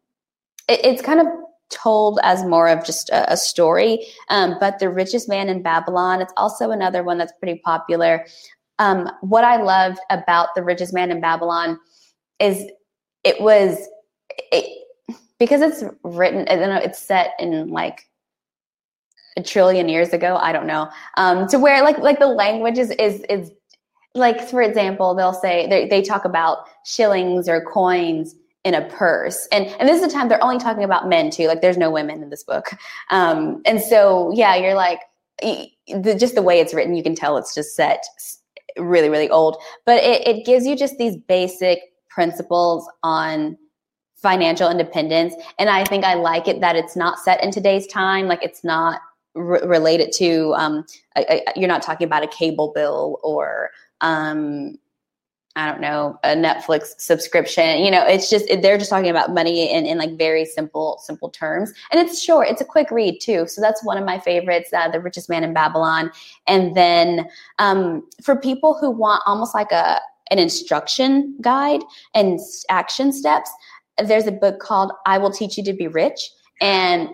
it, 0.67 0.79
it's 0.83 1.01
kind 1.01 1.19
of 1.19 1.27
told 1.73 2.19
as 2.23 2.45
more 2.45 2.67
of 2.67 2.85
just 2.85 3.09
a, 3.09 3.33
a 3.33 3.37
story. 3.37 4.05
Um, 4.29 4.57
but 4.59 4.79
The 4.79 4.89
Richest 4.89 5.27
Man 5.27 5.49
in 5.49 5.61
Babylon, 5.61 6.21
it's 6.21 6.33
also 6.37 6.71
another 6.71 7.03
one 7.03 7.17
that's 7.17 7.33
pretty 7.39 7.59
popular. 7.65 8.25
Um, 8.79 9.09
what 9.21 9.43
I 9.43 9.61
loved 9.61 9.99
about 10.09 10.49
The 10.55 10.63
Richest 10.63 10.93
Man 10.93 11.11
in 11.11 11.19
Babylon 11.21 11.79
is 12.39 12.63
it 13.23 13.41
was 13.41 13.77
it, 14.51 14.87
because 15.39 15.61
it's 15.61 15.83
written, 16.03 16.47
I 16.49 16.55
don't 16.55 16.69
know, 16.69 16.81
it's 16.81 16.99
set 16.99 17.31
in 17.39 17.69
like 17.69 18.07
a 19.37 19.43
trillion 19.43 19.89
years 19.89 20.13
ago. 20.13 20.37
I 20.37 20.51
don't 20.51 20.67
know. 20.67 20.89
Um, 21.17 21.47
to 21.47 21.59
where 21.59 21.83
like 21.83 21.97
like 21.97 22.19
the 22.19 22.27
language 22.27 22.77
is 22.77 22.91
is 22.91 23.21
is 23.29 23.51
like 24.15 24.41
for 24.47 24.61
example, 24.61 25.15
they'll 25.15 25.33
say 25.33 25.67
they 25.67 25.87
they 25.87 26.01
talk 26.01 26.25
about 26.25 26.59
shillings 26.85 27.49
or 27.49 27.63
coins 27.63 28.35
in 28.63 28.73
a 28.73 28.81
purse. 28.89 29.47
And 29.51 29.67
and 29.79 29.87
this 29.87 30.01
is 30.01 30.07
the 30.07 30.13
time 30.13 30.29
they're 30.29 30.43
only 30.43 30.57
talking 30.57 30.83
about 30.83 31.09
men 31.09 31.29
too 31.29 31.47
like 31.47 31.61
there's 31.61 31.77
no 31.77 31.91
women 31.91 32.23
in 32.23 32.29
this 32.29 32.43
book. 32.43 32.71
Um 33.09 33.61
and 33.65 33.81
so 33.81 34.31
yeah 34.33 34.55
you're 34.55 34.75
like 34.75 34.99
the, 35.41 36.15
just 36.17 36.35
the 36.35 36.41
way 36.41 36.59
it's 36.59 36.73
written 36.73 36.95
you 36.95 37.03
can 37.03 37.15
tell 37.15 37.37
it's 37.37 37.53
just 37.53 37.75
set 37.75 38.03
really 38.77 39.09
really 39.09 39.29
old. 39.29 39.57
But 39.85 40.03
it, 40.03 40.27
it 40.27 40.45
gives 40.45 40.65
you 40.65 40.75
just 40.75 40.97
these 40.97 41.17
basic 41.17 41.79
principles 42.09 42.89
on 43.03 43.57
financial 44.15 44.69
independence. 44.69 45.33
And 45.59 45.69
i 45.69 45.83
think 45.83 46.05
i 46.05 46.13
like 46.13 46.47
it 46.47 46.61
that 46.61 46.75
it's 46.75 46.95
not 46.95 47.19
set 47.19 47.43
in 47.43 47.51
today's 47.51 47.87
time. 47.87 48.27
Like 48.27 48.43
it's 48.43 48.63
not 48.63 49.01
re- 49.35 49.61
related 49.65 50.11
to 50.13 50.53
um, 50.55 50.85
a, 51.17 51.21
a, 51.29 51.41
you're 51.55 51.67
not 51.67 51.81
talking 51.81 52.05
about 52.05 52.23
a 52.23 52.27
cable 52.27 52.71
bill 52.73 53.19
or 53.23 53.71
um, 54.01 54.77
I 55.55 55.69
don't 55.69 55.81
know, 55.81 56.17
a 56.23 56.29
Netflix 56.29 56.99
subscription. 56.99 57.83
You 57.83 57.91
know, 57.91 58.03
it's 58.07 58.29
just 58.29 58.47
they're 58.47 58.77
just 58.77 58.89
talking 58.89 59.09
about 59.09 59.33
money 59.33 59.71
in, 59.71 59.85
in 59.85 59.99
like 59.99 60.17
very 60.17 60.45
simple, 60.45 60.99
simple 61.03 61.29
terms. 61.29 61.71
And 61.91 62.01
it's 62.01 62.21
short, 62.21 62.47
it's 62.47 62.61
a 62.61 62.65
quick 62.65 62.89
read 62.89 63.19
too. 63.21 63.47
So 63.47 63.61
that's 63.61 63.83
one 63.85 63.97
of 63.97 64.05
my 64.05 64.19
favorites, 64.19 64.73
uh, 64.73 64.89
The 64.89 64.99
Richest 64.99 65.29
Man 65.29 65.43
in 65.43 65.53
Babylon. 65.53 66.11
And 66.47 66.75
then 66.75 67.27
um, 67.59 68.07
for 68.23 68.35
people 68.35 68.75
who 68.79 68.89
want 68.89 69.21
almost 69.27 69.53
like 69.53 69.71
a 69.71 69.99
an 70.31 70.39
instruction 70.39 71.35
guide 71.41 71.81
and 72.15 72.39
action 72.69 73.11
steps, 73.11 73.51
there's 74.03 74.25
a 74.25 74.31
book 74.31 74.59
called 74.59 74.91
I 75.05 75.19
Will 75.19 75.31
Teach 75.31 75.57
You 75.57 75.63
to 75.65 75.73
Be 75.73 75.87
Rich. 75.87 76.31
And 76.61 77.09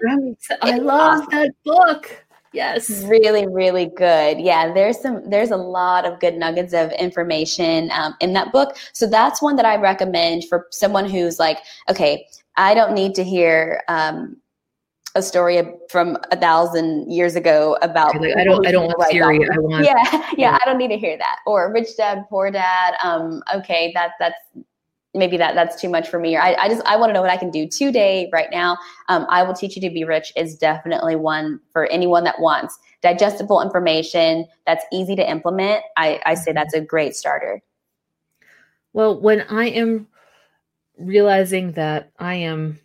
I 0.62 0.78
love 0.78 1.24
awesome. 1.24 1.30
that 1.32 1.52
book. 1.66 2.26
Yes. 2.54 3.04
Really, 3.04 3.48
really 3.48 3.92
good. 3.96 4.40
Yeah, 4.40 4.74
there's 4.74 5.00
some, 5.00 5.30
there's 5.30 5.52
a 5.52 5.58
lot 5.58 6.06
of 6.06 6.20
good 6.20 6.36
nuggets 6.36 6.74
of 6.74 6.92
information 6.94 7.92
um, 7.92 8.16
in 8.22 8.34
that 8.34 8.52
book. 8.52 8.76
So 8.94 9.08
that's 9.08 9.42
one 9.42 9.56
that 9.58 9.66
I 9.66 9.76
recommend 9.76 10.46
for 10.50 10.68
someone 10.72 11.08
who's 11.08 11.38
like, 11.40 11.60
okay, 11.90 12.26
I 12.58 12.74
don't 12.74 12.94
need 12.94 13.14
to 13.16 13.24
hear 13.24 13.82
um, 13.88 14.38
a 15.16 15.22
story 15.22 15.62
from 15.90 16.18
a 16.32 16.38
thousand 16.38 17.12
years 17.12 17.36
ago 17.36 17.78
about. 17.82 18.20
Like, 18.20 18.36
I 18.36 18.44
don't, 18.44 18.66
I 18.66 18.72
don't 18.72 18.88
want 18.88 19.12
theory. 19.12 19.42
I 19.44 19.60
want. 19.60 19.86
Yeah, 19.86 19.94
yeah, 20.12 20.30
yeah, 20.38 20.58
I 20.62 20.66
don't 20.66 20.78
need 20.78 20.90
to 20.90 20.98
hear 20.98 21.18
that. 21.18 21.38
Or 21.46 21.72
rich 21.72 21.96
dad, 21.98 22.26
poor 22.30 22.52
dad. 22.52 22.96
Um, 23.04 23.42
okay, 23.56 23.92
that 23.96 24.12
that's 24.20 24.38
maybe 25.14 25.38
that 25.38 25.56
that's 25.56 25.80
too 25.82 25.90
much 25.90 26.08
for 26.08 26.20
me 26.20 26.36
or 26.36 26.42
i, 26.42 26.54
I 26.54 26.68
just 26.68 26.86
i 26.86 26.96
want 26.96 27.10
to 27.10 27.14
know 27.14 27.22
what 27.22 27.32
i 27.32 27.38
can 27.38 27.50
do 27.50 27.68
today 27.68 28.30
right 28.32 28.50
now. 28.52 28.78
Um, 29.08 29.26
i 29.30 29.44
will 29.44 29.54
teach 29.54 29.76
you 29.76 29.82
to 29.82 29.90
be 29.90 30.04
rich 30.04 30.32
is 30.36 30.56
definitely 30.56 31.16
one 31.16 31.60
for 31.72 31.86
anyone 31.88 32.24
that 32.26 32.40
wants. 32.40 32.78
Digestible 33.02 33.62
information 33.62 34.46
that's 34.66 34.84
easy 34.92 35.16
to 35.16 35.30
implement. 35.30 35.82
I, 35.96 36.20
I 36.26 36.34
say 36.34 36.52
that's 36.52 36.74
a 36.74 36.82
great 36.82 37.16
starter. 37.16 37.62
Well 38.94 39.20
when 39.20 39.42
i 39.50 39.68
am 39.68 40.08
realizing 40.98 41.72
that 41.74 42.12
i 42.20 42.36
am 42.36 42.80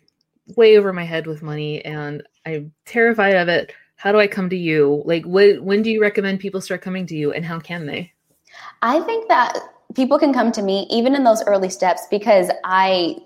way 0.55 0.77
over 0.77 0.93
my 0.93 1.03
head 1.03 1.27
with 1.27 1.41
money 1.41 1.83
and 1.83 2.23
i'm 2.45 2.71
terrified 2.85 3.35
of 3.35 3.49
it 3.49 3.73
how 3.97 4.11
do 4.11 4.19
i 4.19 4.27
come 4.27 4.49
to 4.49 4.57
you? 4.57 5.01
Like 5.05 5.23
wh- 5.23 5.63
when 5.63 5.81
do 5.81 5.89
you 5.89 6.01
recommend 6.01 6.39
people 6.39 6.61
start 6.61 6.81
coming 6.81 7.05
to 7.07 7.15
you 7.15 7.31
and 7.31 7.45
how 7.45 7.59
can 7.59 7.85
they? 7.85 8.11
I 8.81 8.99
think 9.01 9.27
that 9.29 9.57
people 9.95 10.19
can 10.19 10.33
come 10.33 10.51
to 10.51 10.61
me 10.61 10.87
even 10.89 11.15
in 11.15 11.23
those 11.23 11.43
early 11.45 11.69
steps 11.69 12.03
because 12.11 12.51
I, 12.63 13.17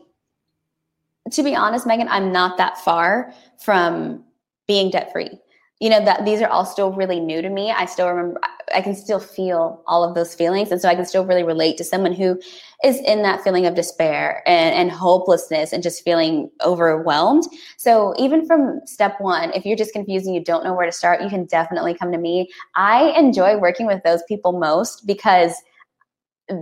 to 1.31 1.43
be 1.43 1.55
honest, 1.55 1.85
Megan, 1.85 2.07
I'm 2.07 2.31
not 2.31 2.57
that 2.57 2.77
far 2.77 3.33
from 3.57 4.23
being 4.67 4.91
debt 4.91 5.11
free. 5.11 5.31
You 5.79 5.89
know 5.89 6.03
that 6.03 6.25
these 6.25 6.41
are 6.41 6.49
all 6.49 6.65
still 6.65 6.91
really 6.91 7.21
new 7.21 7.41
to 7.41 7.49
me. 7.49 7.71
I 7.71 7.85
still 7.85 8.09
remember, 8.09 8.41
I 8.75 8.81
can 8.81 8.93
still 8.93 9.19
feel 9.19 9.81
all 9.87 10.03
of 10.03 10.13
those 10.13 10.35
feelings, 10.35 10.71
and 10.71 10.81
so 10.81 10.89
I 10.89 10.95
can 10.95 11.05
still 11.05 11.25
really 11.25 11.43
relate 11.43 11.77
to 11.77 11.85
someone 11.85 12.11
who 12.11 12.37
is 12.83 12.99
in 12.99 13.23
that 13.23 13.41
feeling 13.45 13.65
of 13.65 13.75
despair 13.75 14.43
and, 14.45 14.75
and 14.75 14.91
hopelessness 14.91 15.71
and 15.71 15.81
just 15.81 16.03
feeling 16.03 16.51
overwhelmed. 16.65 17.45
So 17.77 18.13
even 18.17 18.45
from 18.45 18.81
step 18.85 19.21
one, 19.21 19.53
if 19.53 19.65
you're 19.65 19.77
just 19.77 19.93
confused 19.93 20.25
and 20.25 20.35
you 20.35 20.43
don't 20.43 20.65
know 20.65 20.73
where 20.73 20.85
to 20.85 20.91
start, 20.91 21.21
you 21.21 21.29
can 21.29 21.45
definitely 21.45 21.93
come 21.93 22.11
to 22.11 22.17
me. 22.17 22.49
I 22.75 23.11
enjoy 23.17 23.57
working 23.57 23.87
with 23.87 24.03
those 24.03 24.21
people 24.27 24.59
most 24.59 25.07
because 25.07 25.53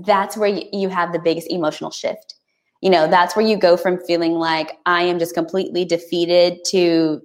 that's 0.05 0.37
where 0.37 0.49
you 0.49 0.89
have 0.89 1.13
the 1.13 1.19
biggest 1.19 1.49
emotional 1.49 1.91
shift. 1.91 2.35
You 2.81 2.89
know, 2.89 3.07
that's 3.07 3.35
where 3.35 3.45
you 3.45 3.57
go 3.57 3.75
from 3.75 3.99
feeling 4.05 4.33
like 4.33 4.77
I 4.85 5.03
am 5.03 5.17
just 5.17 5.33
completely 5.33 5.83
defeated 5.85 6.63
to 6.67 7.21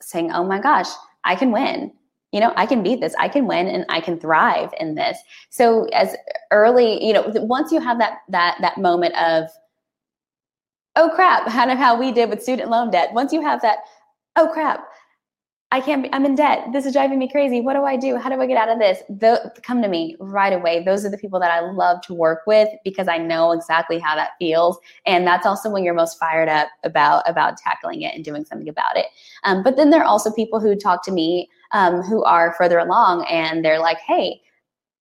saying, 0.00 0.32
oh 0.32 0.44
my 0.44 0.58
gosh, 0.60 0.88
I 1.24 1.34
can 1.34 1.52
win. 1.52 1.92
You 2.32 2.40
know, 2.40 2.52
I 2.56 2.66
can 2.66 2.82
beat 2.82 3.00
this. 3.00 3.14
I 3.18 3.28
can 3.28 3.46
win 3.46 3.66
and 3.66 3.84
I 3.88 4.00
can 4.00 4.18
thrive 4.18 4.72
in 4.80 4.94
this. 4.94 5.18
So 5.50 5.84
as 5.92 6.16
early, 6.50 7.04
you 7.04 7.12
know, 7.12 7.24
once 7.34 7.72
you 7.72 7.80
have 7.80 7.98
that 7.98 8.18
that 8.28 8.58
that 8.60 8.78
moment 8.78 9.14
of 9.16 9.48
oh 10.96 11.10
crap, 11.14 11.46
kind 11.50 11.70
of 11.70 11.78
how 11.78 11.98
we 11.98 12.12
did 12.12 12.30
with 12.30 12.42
student 12.42 12.70
loan 12.70 12.90
debt. 12.90 13.12
Once 13.12 13.32
you 13.32 13.42
have 13.42 13.62
that, 13.62 13.78
oh 14.36 14.48
crap, 14.52 14.86
I 15.72 15.80
can't 15.80 16.04
be, 16.04 16.12
I'm 16.12 16.24
in 16.24 16.36
debt. 16.36 16.68
This 16.72 16.86
is 16.86 16.92
driving 16.92 17.18
me 17.18 17.28
crazy. 17.28 17.60
What 17.60 17.74
do 17.74 17.82
I 17.82 17.96
do? 17.96 18.16
How 18.16 18.28
do 18.28 18.40
I 18.40 18.46
get 18.46 18.56
out 18.56 18.68
of 18.68 18.78
this? 18.78 19.02
The, 19.08 19.52
come 19.62 19.82
to 19.82 19.88
me 19.88 20.14
right 20.20 20.52
away. 20.52 20.84
Those 20.84 21.04
are 21.04 21.10
the 21.10 21.18
people 21.18 21.40
that 21.40 21.50
I 21.50 21.60
love 21.60 22.00
to 22.02 22.14
work 22.14 22.42
with 22.46 22.68
because 22.84 23.08
I 23.08 23.18
know 23.18 23.50
exactly 23.50 23.98
how 23.98 24.14
that 24.14 24.30
feels. 24.38 24.78
And 25.06 25.26
that's 25.26 25.44
also 25.44 25.68
when 25.68 25.82
you're 25.82 25.92
most 25.92 26.20
fired 26.20 26.48
up 26.48 26.68
about, 26.84 27.28
about 27.28 27.56
tackling 27.56 28.02
it 28.02 28.14
and 28.14 28.24
doing 28.24 28.44
something 28.44 28.68
about 28.68 28.96
it. 28.96 29.06
Um, 29.42 29.64
but 29.64 29.76
then 29.76 29.90
there 29.90 30.02
are 30.02 30.06
also 30.06 30.32
people 30.32 30.60
who 30.60 30.76
talk 30.76 31.04
to 31.04 31.12
me 31.12 31.48
um, 31.72 32.00
who 32.02 32.22
are 32.22 32.54
further 32.56 32.78
along 32.78 33.26
and 33.28 33.64
they're 33.64 33.80
like, 33.80 33.98
hey, 33.98 34.40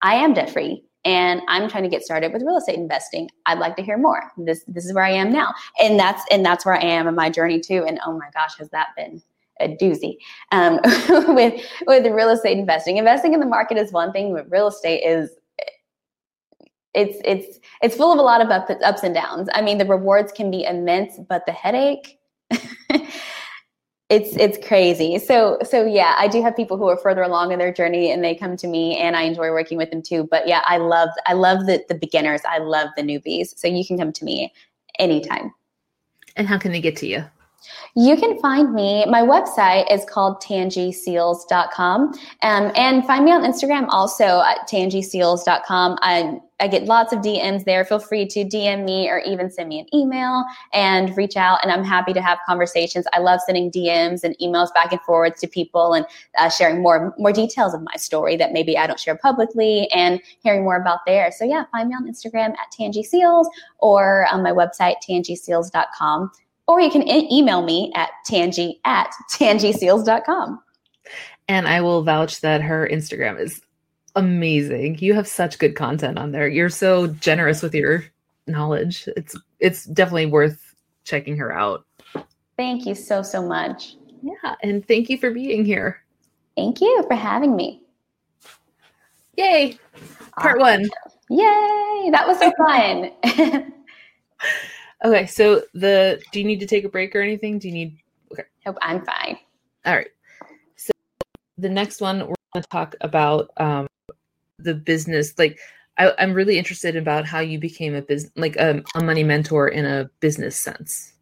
I 0.02 0.16
am 0.16 0.34
debt 0.34 0.50
free 0.50 0.84
and 1.06 1.42
I'm 1.48 1.70
trying 1.70 1.84
to 1.84 1.90
get 1.90 2.02
started 2.02 2.34
with 2.34 2.42
real 2.42 2.58
estate 2.58 2.80
investing. 2.80 3.30
I'd 3.46 3.60
like 3.60 3.76
to 3.76 3.84
hear 3.84 3.98
more. 3.98 4.32
This 4.38 4.64
this 4.68 4.86
is 4.86 4.94
where 4.94 5.06
I 5.06 5.12
am 5.12 5.32
now. 5.32 5.54
And 5.80 6.00
that's 6.00 6.24
and 6.32 6.44
that's 6.44 6.66
where 6.66 6.76
I 6.76 6.84
am 6.84 7.08
in 7.08 7.14
my 7.14 7.30
journey 7.30 7.60
too. 7.60 7.86
And 7.88 8.00
oh 8.06 8.18
my 8.18 8.30
gosh, 8.34 8.58
has 8.58 8.70
that 8.72 8.90
been 8.98 9.22
a 9.62 9.70
doozy 9.70 10.18
um, 10.52 10.80
with 11.36 11.62
with 11.88 12.06
real 12.08 12.30
estate 12.30 12.58
investing. 12.58 12.98
Investing 12.98 13.34
in 13.34 13.40
the 13.40 13.46
market 13.46 13.78
is 13.78 13.92
one 13.92 14.12
thing, 14.12 14.34
but 14.34 14.50
real 14.52 14.68
estate 14.68 15.00
is 15.00 15.32
it's 16.94 17.18
it's 17.26 17.60
it's 17.82 17.96
full 17.96 18.12
of 18.12 18.20
a 18.20 18.22
lot 18.22 18.42
of 18.42 18.50
up, 18.50 18.70
ups 18.84 19.04
and 19.04 19.14
downs. 19.14 19.50
I 19.54 19.62
mean, 19.62 19.78
the 19.78 19.86
rewards 19.86 20.32
can 20.32 20.50
be 20.50 20.64
immense, 20.64 21.20
but 21.30 21.46
the 21.46 21.52
headache. 21.52 22.18
it's 24.10 24.36
it's 24.38 24.66
crazy. 24.66 25.20
So 25.20 25.58
so 25.64 25.86
yeah, 25.86 26.16
I 26.18 26.28
do 26.28 26.42
have 26.42 26.56
people 26.56 26.78
who 26.78 26.88
are 26.88 26.98
further 26.98 27.22
along 27.22 27.52
in 27.52 27.60
their 27.60 27.74
journey 27.74 28.12
and 28.12 28.24
they 28.24 28.36
come 28.36 28.56
to 28.58 28.68
me 28.68 28.98
and 28.98 29.16
I 29.16 29.24
enjoy 29.24 29.52
working 29.52 29.78
with 29.78 29.92
them 29.92 30.02
too. 30.02 30.28
But 30.30 30.48
yeah, 30.48 30.62
I 30.66 30.78
love 30.78 31.10
I 31.26 31.34
love 31.34 31.66
the 31.66 31.84
the 31.90 31.96
beginners. 31.96 32.42
I 32.48 32.60
love 32.60 32.90
the 32.96 33.04
newbies. 33.04 33.58
So 33.58 33.68
you 33.68 33.86
can 33.86 33.98
come 33.98 34.14
to 34.14 34.26
me 34.26 34.54
anytime. 35.00 35.54
And 36.38 36.48
how 36.48 36.58
can 36.58 36.72
they 36.72 36.82
get 36.82 36.96
to 36.98 37.08
you? 37.08 37.24
You 37.96 38.18
can 38.18 38.38
find 38.40 38.74
me. 38.74 39.06
My 39.06 39.22
website 39.22 39.92
is 39.92 40.04
called 40.06 40.42
tangieseals.com. 40.42 42.14
Um, 42.42 42.72
and 42.76 43.06
find 43.06 43.24
me 43.24 43.32
on 43.32 43.44
Instagram 43.44 43.88
also 43.90 44.42
at 44.42 44.68
tangieseals.com. 44.68 45.98
I, 46.02 46.40
I 46.60 46.68
get 46.68 46.86
lots 46.86 47.14
of 47.14 47.20
DMs 47.20 47.66
there. 47.66 47.84
Feel 47.86 48.00
free 48.00 48.26
to 48.28 48.46
DM 48.46 48.86
me 48.86 49.10
or 49.10 49.20
even 49.20 49.50
send 49.50 49.70
me 49.70 49.80
an 49.80 49.88
email 49.94 50.46
and 50.74 51.16
reach 51.18 51.36
out. 51.36 51.60
And 51.64 51.72
I'm 51.72 51.84
happy 51.84 52.14
to 52.14 52.22
have 52.22 52.38
conversations. 52.46 53.06
I 53.14 53.20
love 53.20 53.40
sending 53.46 53.72
DMs 53.72 54.24
and 54.24 54.36
emails 54.42 54.74
back 54.74 54.92
and 54.92 55.02
forwards 55.02 55.40
to 55.42 55.48
people 55.48 55.94
and 55.94 56.06
uh, 56.38 56.50
sharing 56.50 56.82
more 56.82 57.14
more 57.18 57.34
details 57.34 57.74
of 57.74 57.82
my 57.82 57.96
story 57.96 58.36
that 58.38 58.54
maybe 58.54 58.78
I 58.78 58.88
don't 58.88 59.00
share 59.00 59.18
publicly 59.18 59.90
and 59.92 60.22
hearing 60.44 60.64
more 60.64 60.78
about 60.78 61.00
there. 61.06 61.32
So 61.32 61.46
yeah, 61.46 61.64
find 61.72 61.90
me 61.90 61.96
on 61.96 62.10
Instagram 62.10 62.52
at 62.52 62.72
tangieseals 62.78 63.46
or 63.80 64.28
on 64.32 64.42
my 64.44 64.52
website 64.52 64.96
tangieseals.com 65.08 66.32
or 66.68 66.80
you 66.82 66.90
can 66.90 67.08
e- 67.08 67.28
email 67.32 67.62
me 67.62 67.92
at 67.96 68.10
tangie 68.28 68.80
at 68.86 69.12
tangieseals.com. 69.34 70.62
And 71.48 71.68
I 71.68 71.82
will 71.82 72.04
vouch 72.04 72.42
that 72.42 72.62
her 72.62 72.88
Instagram 72.92 73.40
is 73.40 73.62
amazing. 74.16 74.98
You 75.00 75.14
have 75.14 75.28
such 75.28 75.60
good 75.60 75.76
content 75.76 76.18
on 76.18 76.32
there. 76.32 76.48
You're 76.48 76.70
so 76.70 77.08
generous 77.08 77.62
with 77.62 77.76
your 77.76 78.06
knowledge. 78.48 79.08
It's 79.16 79.36
it's 79.60 79.86
definitely 79.86 80.28
worth 80.28 80.76
checking 81.04 81.38
her 81.38 81.52
out. 81.52 81.86
Thank 82.58 82.86
you 82.86 82.96
so 82.96 83.22
so 83.22 83.42
much. 83.46 83.96
Yeah, 84.24 84.56
and 84.64 84.88
thank 84.88 85.10
you 85.10 85.18
for 85.18 85.30
being 85.30 85.66
here. 85.66 86.02
Thank 86.56 86.82
you 86.82 87.04
for 87.08 87.16
having 87.16 87.56
me. 87.56 87.82
Yay. 89.38 89.78
Part 90.40 90.60
1. 90.60 90.90
Yay, 91.30 92.10
that 92.12 92.26
was 92.26 92.40
so 92.40 92.52
fun. 92.58 93.74
Okay, 95.06 95.28
so 95.28 95.62
the 95.76 96.20
do 96.32 96.40
you 96.40 96.46
need 96.46 96.60
to 96.60 96.66
take 96.66 96.84
a 96.84 96.90
break 96.90 97.16
or 97.16 97.22
anything? 97.22 97.60
Do 97.60 97.68
you 97.68 97.74
need 97.76 97.98
okay. 98.32 98.44
Nope, 98.66 98.78
I'm 98.82 99.06
fine. 99.06 99.38
All 99.86 99.96
right. 99.96 100.08
So 100.78 100.92
the 101.60 101.70
next 101.70 102.02
one 102.02 102.28
we're 102.28 102.36
gonna 102.56 102.66
talk 102.72 102.96
about 103.02 103.52
um 103.58 103.86
the 104.58 104.74
business 104.74 105.38
like 105.38 105.60
I, 106.00 106.12
am 106.18 106.34
really 106.34 106.58
interested 106.58 106.96
about 106.96 107.26
how 107.26 107.40
you 107.40 107.60
became 107.60 107.94
a 107.94 108.02
business 108.02 108.32
like 108.36 108.56
a, 108.56 108.82
a, 108.96 109.04
money 109.04 109.24
mentor 109.24 109.68
in 109.68 109.86
a 109.86 110.10
business 110.22 110.60
sense. 110.60 111.14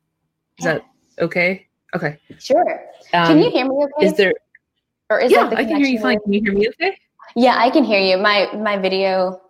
Is 0.60 0.66
yeah. 0.66 0.74
that 0.74 0.86
okay? 1.20 1.68
Okay. 1.94 2.18
Sure. 2.40 2.82
Um, 3.14 3.28
can 3.28 3.40
you 3.40 3.52
hear 3.52 3.66
me 3.66 3.76
okay? 3.76 4.06
Is 4.06 4.14
there 4.14 4.34
or 5.10 5.20
is 5.20 5.30
yeah, 5.30 5.50
I 5.50 5.66
can 5.66 5.76
hear 5.76 5.88
you 5.88 6.00
fine. 6.00 6.20
Can 6.22 6.32
you 6.32 6.42
hear 6.42 6.54
me 6.54 6.70
okay? 6.70 6.98
Yeah, 7.36 7.58
I 7.58 7.70
can 7.70 7.84
hear 7.84 8.00
you. 8.00 8.18
My 8.18 8.50
my 8.56 8.78
video 8.78 9.42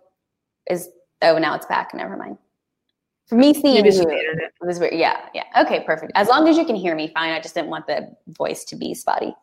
is 0.68 0.88
oh 1.22 1.38
now 1.38 1.54
it's 1.54 1.66
back. 1.66 1.94
Never 1.94 2.16
mind. 2.16 2.36
For 3.26 3.36
me 3.36 3.54
seeing 3.54 3.76
you, 3.76 3.90
it 3.90 4.52
was 4.60 4.78
weird. 4.78 4.94
Yeah, 4.94 5.28
yeah. 5.34 5.44
Okay, 5.58 5.82
perfect. 5.84 6.12
As 6.14 6.28
long 6.28 6.46
as 6.46 6.56
you 6.56 6.64
can 6.64 6.76
hear 6.76 6.94
me 6.94 7.08
fine. 7.08 7.32
I 7.32 7.40
just 7.40 7.54
didn't 7.54 7.70
want 7.70 7.86
the 7.86 8.14
voice 8.28 8.64
to 8.64 8.76
be 8.76 8.94
spotty. 8.94 9.34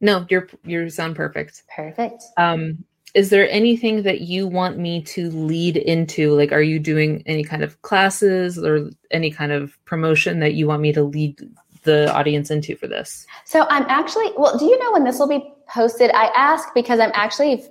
No, 0.00 0.26
you're 0.30 0.48
you 0.64 0.88
sound 0.88 1.14
perfect. 1.14 1.62
Perfect. 1.74 2.24
Um, 2.36 2.84
is 3.14 3.28
there 3.28 3.48
anything 3.50 4.02
that 4.04 4.22
you 4.22 4.46
want 4.46 4.78
me 4.78 5.02
to 5.02 5.30
lead 5.30 5.76
into? 5.76 6.34
Like, 6.34 6.52
are 6.52 6.62
you 6.62 6.78
doing 6.78 7.22
any 7.26 7.44
kind 7.44 7.62
of 7.62 7.80
classes 7.82 8.58
or 8.58 8.90
any 9.10 9.30
kind 9.30 9.52
of 9.52 9.78
promotion 9.84 10.40
that 10.40 10.54
you 10.54 10.66
want 10.66 10.80
me 10.80 10.92
to 10.94 11.02
lead 11.02 11.38
the 11.82 12.12
audience 12.14 12.50
into 12.50 12.74
for 12.74 12.86
this? 12.86 13.26
So 13.44 13.66
I'm 13.68 13.84
actually 13.88 14.32
well. 14.38 14.56
Do 14.56 14.64
you 14.64 14.78
know 14.78 14.92
when 14.92 15.04
this 15.04 15.18
will 15.18 15.28
be 15.28 15.52
posted? 15.68 16.10
I 16.12 16.26
ask 16.34 16.68
because 16.74 16.98
I'm 16.98 17.12
actually 17.12 17.62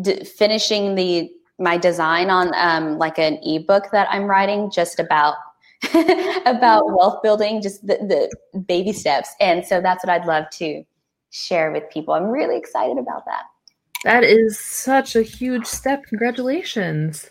d- 0.00 0.22
finishing 0.24 0.94
the 0.94 1.30
my 1.58 1.76
design 1.76 2.30
on 2.30 2.52
um, 2.54 2.98
like 2.98 3.18
an 3.18 3.38
ebook 3.42 3.90
that 3.92 4.08
I'm 4.10 4.24
writing 4.24 4.70
just 4.70 4.98
about 4.98 5.34
about 6.46 6.86
wealth 6.86 7.22
building, 7.22 7.60
just 7.60 7.86
the, 7.86 7.96
the 8.52 8.60
baby 8.60 8.92
steps. 8.92 9.34
And 9.40 9.64
so 9.66 9.80
that's 9.80 10.04
what 10.04 10.10
I'd 10.10 10.26
love 10.26 10.44
to 10.54 10.82
share 11.30 11.72
with 11.72 11.84
people. 11.90 12.14
I'm 12.14 12.26
really 12.26 12.56
excited 12.56 12.96
about 12.98 13.24
that. 13.26 13.42
That 14.04 14.24
is 14.24 14.58
such 14.58 15.16
a 15.16 15.22
huge 15.22 15.66
step. 15.66 16.04
Congratulations. 16.04 17.30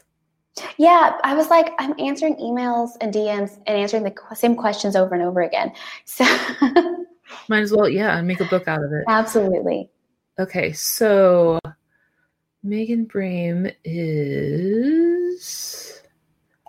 Yeah, 0.78 1.18
I 1.24 1.34
was 1.34 1.50
like, 1.50 1.74
I'm 1.80 1.96
answering 2.00 2.36
emails 2.36 2.92
and 3.02 3.14
DMs 3.14 3.58
and 3.66 3.78
answering 3.78 4.04
the 4.04 4.14
same 4.36 4.56
questions 4.56 4.96
over 4.96 5.14
and 5.16 5.24
over 5.24 5.42
again. 5.42 5.72
So 6.06 6.26
might 7.48 7.62
as 7.62 7.72
well, 7.72 7.90
yeah, 7.90 8.22
make 8.22 8.42
a 8.42 8.46
book 8.46 8.68
out 8.68 8.84
of 8.84 8.92
it. 8.92 9.06
Absolutely. 9.08 9.90
Okay, 10.40 10.72
so 10.74 11.60
Megan 12.64 13.06
Brame 13.06 13.76
is 13.84 15.34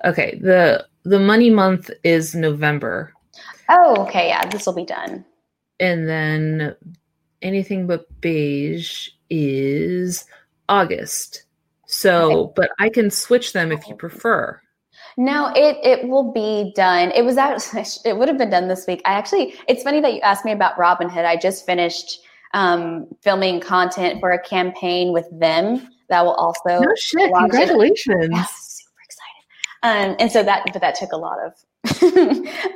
okay. 0.05 0.39
The 0.43 0.87
the 1.05 1.21
money 1.21 1.51
month 1.51 1.91
is 2.03 2.35
November. 2.35 3.13
Oh, 3.69 4.03
okay. 4.03 4.29
Yeah, 4.29 4.47
this 4.49 4.67
will 4.67 4.75
be 4.75 4.85
done. 4.85 5.25
And 5.81 6.09
then 6.09 6.75
anything 7.43 7.87
but 7.87 8.07
beige 8.21 9.11
is 9.31 10.25
August. 10.69 11.45
So, 11.87 12.33
okay. 12.33 12.53
but 12.57 12.71
I 12.79 12.89
can 12.89 13.11
switch 13.11 13.53
them 13.53 13.71
if 13.71 13.87
you 13.87 13.95
prefer. 13.95 14.61
No, 15.17 15.53
it 15.55 15.77
it 15.85 16.09
will 16.09 16.33
be 16.33 16.73
done. 16.75 17.13
It 17.13 17.25
was 17.25 17.37
out. 17.37 17.63
It 18.05 18.17
would 18.17 18.29
have 18.29 18.39
been 18.39 18.51
done 18.51 18.67
this 18.67 18.87
week. 18.87 19.01
I 19.05 19.13
actually. 19.13 19.55
It's 19.69 19.85
funny 19.85 20.01
that 20.01 20.13
you 20.15 20.21
asked 20.21 20.45
me 20.45 20.53
about 20.53 20.77
Robinhood. 20.77 21.25
I 21.25 21.37
just 21.37 21.65
finished 21.65 22.21
um, 22.55 23.07
filming 23.21 23.61
content 23.61 24.21
for 24.21 24.31
a 24.31 24.43
campaign 24.43 25.13
with 25.13 25.27
them 25.39 25.87
that 26.09 26.25
will 26.25 26.35
also. 26.35 26.81
No 26.81 26.95
shit! 26.97 27.33
Congratulations. 27.35 28.31
Yeah, 28.31 28.47
super 28.47 29.01
excited. 29.05 30.11
Um, 30.11 30.17
and 30.19 30.33
so 30.33 30.43
that, 30.43 30.63
but 30.73 30.81
that 30.81 30.95
took 30.95 31.13
a 31.13 31.17
lot 31.17 31.39
of 31.45 31.53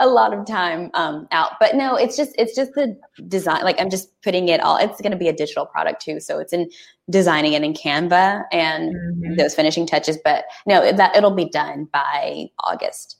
a 0.00 0.06
lot 0.06 0.34
of 0.34 0.46
time 0.46 0.90
um, 0.94 1.28
out. 1.30 1.52
But 1.60 1.76
no, 1.76 1.96
it's 1.96 2.16
just 2.16 2.34
it's 2.36 2.54
just 2.54 2.72
the 2.74 2.98
design. 3.28 3.62
Like 3.62 3.80
I'm 3.80 3.88
just 3.88 4.20
putting 4.22 4.48
it 4.48 4.60
all. 4.60 4.76
It's 4.76 5.00
going 5.00 5.12
to 5.12 5.18
be 5.18 5.28
a 5.28 5.32
digital 5.32 5.64
product 5.64 6.02
too, 6.02 6.20
so 6.20 6.38
it's 6.38 6.52
in 6.52 6.68
designing 7.08 7.54
it 7.54 7.62
in 7.62 7.72
Canva 7.72 8.44
and 8.52 8.94
mm-hmm. 8.94 9.36
those 9.36 9.54
finishing 9.54 9.86
touches. 9.86 10.18
But 10.22 10.44
no, 10.66 10.92
that 10.92 11.16
it'll 11.16 11.30
be 11.30 11.48
done 11.48 11.88
by 11.92 12.46
August. 12.60 13.16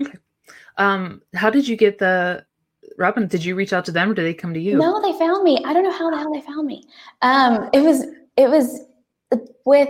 Okay. 0.00 0.18
Um, 0.78 1.22
how 1.34 1.50
did 1.50 1.66
you 1.66 1.76
get 1.76 1.98
the 1.98 2.44
Robin, 3.02 3.26
did 3.26 3.44
you 3.44 3.54
reach 3.54 3.72
out 3.72 3.84
to 3.86 3.92
them 3.92 4.10
or 4.10 4.14
did 4.14 4.24
they 4.24 4.32
come 4.32 4.54
to 4.54 4.60
you? 4.60 4.78
No, 4.78 5.02
they 5.02 5.18
found 5.18 5.42
me. 5.42 5.62
I 5.66 5.72
don't 5.72 5.82
know 5.82 5.92
how 5.92 6.10
the 6.10 6.16
hell 6.16 6.32
they 6.32 6.40
found 6.40 6.66
me. 6.66 6.84
Um, 7.20 7.68
it 7.72 7.80
was 7.80 8.06
it 8.36 8.48
was 8.48 8.80
with 9.66 9.88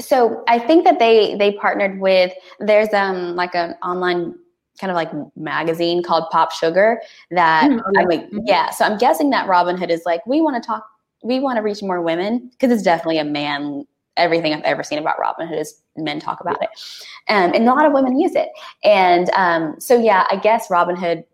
so 0.00 0.42
I 0.48 0.58
think 0.58 0.84
that 0.84 0.98
they 0.98 1.34
they 1.36 1.52
partnered 1.52 2.00
with 2.00 2.32
there's 2.60 2.92
um 2.94 3.36
like 3.36 3.54
an 3.54 3.74
online 3.82 4.34
kind 4.80 4.90
of 4.90 4.94
like 4.94 5.10
magazine 5.36 6.02
called 6.02 6.30
Pop 6.30 6.52
Sugar 6.52 7.02
that 7.30 7.70
mm, 7.70 7.80
I'm 7.84 8.06
like 8.06 8.26
mm-hmm. 8.26 8.38
yeah. 8.44 8.70
So 8.70 8.84
I'm 8.84 8.96
guessing 8.96 9.30
that 9.30 9.48
Robinhood 9.48 9.90
is 9.90 10.02
like 10.06 10.24
we 10.26 10.40
want 10.40 10.62
to 10.62 10.66
talk 10.66 10.86
we 11.22 11.40
want 11.40 11.56
to 11.56 11.62
reach 11.62 11.82
more 11.82 12.00
women 12.00 12.48
because 12.50 12.72
it's 12.72 12.82
definitely 12.82 13.18
a 13.18 13.24
man 13.24 13.86
everything 14.16 14.52
I've 14.52 14.62
ever 14.62 14.82
seen 14.82 14.98
about 14.98 15.16
Robinhood 15.18 15.58
is 15.58 15.80
men 15.96 16.20
talk 16.20 16.40
about 16.40 16.62
it. 16.62 16.68
Um, 17.28 17.52
and 17.54 17.68
a 17.68 17.72
lot 17.72 17.86
of 17.86 17.92
women 17.92 18.18
use 18.18 18.34
it. 18.34 18.48
And 18.84 19.30
um, 19.30 19.76
so, 19.78 19.98
yeah, 19.98 20.26
I 20.30 20.36
guess 20.36 20.68
Robinhood 20.68 21.24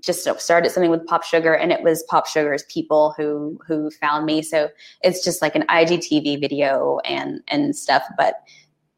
just 0.00 0.26
started 0.40 0.70
something 0.70 0.90
with 0.90 1.06
Pop 1.06 1.24
Sugar, 1.24 1.54
and 1.54 1.72
it 1.72 1.82
was 1.82 2.02
Pop 2.04 2.26
Sugar's 2.26 2.64
people 2.64 3.14
who 3.16 3.58
who 3.66 3.90
found 3.90 4.26
me. 4.26 4.42
So 4.42 4.68
it's 5.02 5.24
just 5.24 5.42
like 5.42 5.54
an 5.54 5.64
IGTV 5.68 6.40
video 6.40 6.98
and 7.04 7.40
and 7.48 7.74
stuff. 7.76 8.02
But 8.16 8.36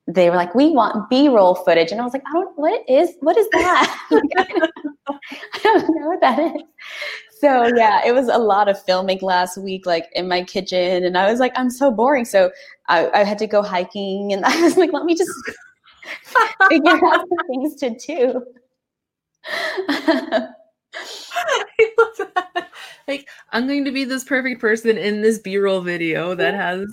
they 0.07 0.31
were 0.31 0.37
like, 0.37 0.55
"We 0.55 0.71
want 0.71 1.09
B-roll 1.09 1.55
footage," 1.55 1.93
and 1.93 2.01
I 2.01 2.05
was 2.05 2.13
like, 2.13 2.25
"I 2.27 2.33
don't. 2.33 2.59
What 2.59 2.83
is 2.89 3.15
what 3.21 3.37
is 3.37 3.49
that? 3.53 4.07
I, 4.11 4.21
don't 4.37 4.73
I 5.55 5.59
don't 5.63 5.97
know 5.97 6.09
what 6.09 6.21
that 6.21 6.39
is." 6.39 6.63
So 7.41 7.67
yeah, 7.77 8.03
it 8.07 8.13
was 8.13 8.29
a 8.29 8.39
lot 8.39 8.69
of 8.69 8.81
filming 8.81 9.19
last 9.21 9.59
week, 9.59 9.85
like 9.85 10.09
in 10.13 10.29
my 10.29 10.45
kitchen, 10.45 11.05
and 11.05 11.19
I 11.19 11.31
was 11.31 11.41
like, 11.41 11.53
"I'm 11.57 11.71
so 11.71 11.91
boring." 11.91 12.25
So 12.25 12.51
I, 12.89 13.11
I 13.11 13.25
had 13.25 13.39
to 13.39 13.47
go 13.47 13.63
hiking, 13.63 14.33
and 14.33 14.45
I 14.47 14.63
was 14.63 14.77
like, 14.77 14.93
"Let 14.93 15.05
me 15.05 15.17
just 15.17 15.33
figure 16.69 16.93
out 17.07 17.27
some 17.29 17.47
things 17.49 17.75
to 17.77 17.91
do." 17.97 18.45
I 21.35 21.91
love 21.99 22.29
that. 22.35 22.71
Like, 23.09 23.29
I'm 23.51 23.67
going 23.67 23.85
to 23.85 23.93
be 23.93 24.05
this 24.05 24.25
perfect 24.25 24.61
person 24.61 24.97
in 24.97 25.23
this 25.23 25.39
B-roll 25.39 25.81
video 25.81 26.35
that 26.35 26.55
has 26.55 26.87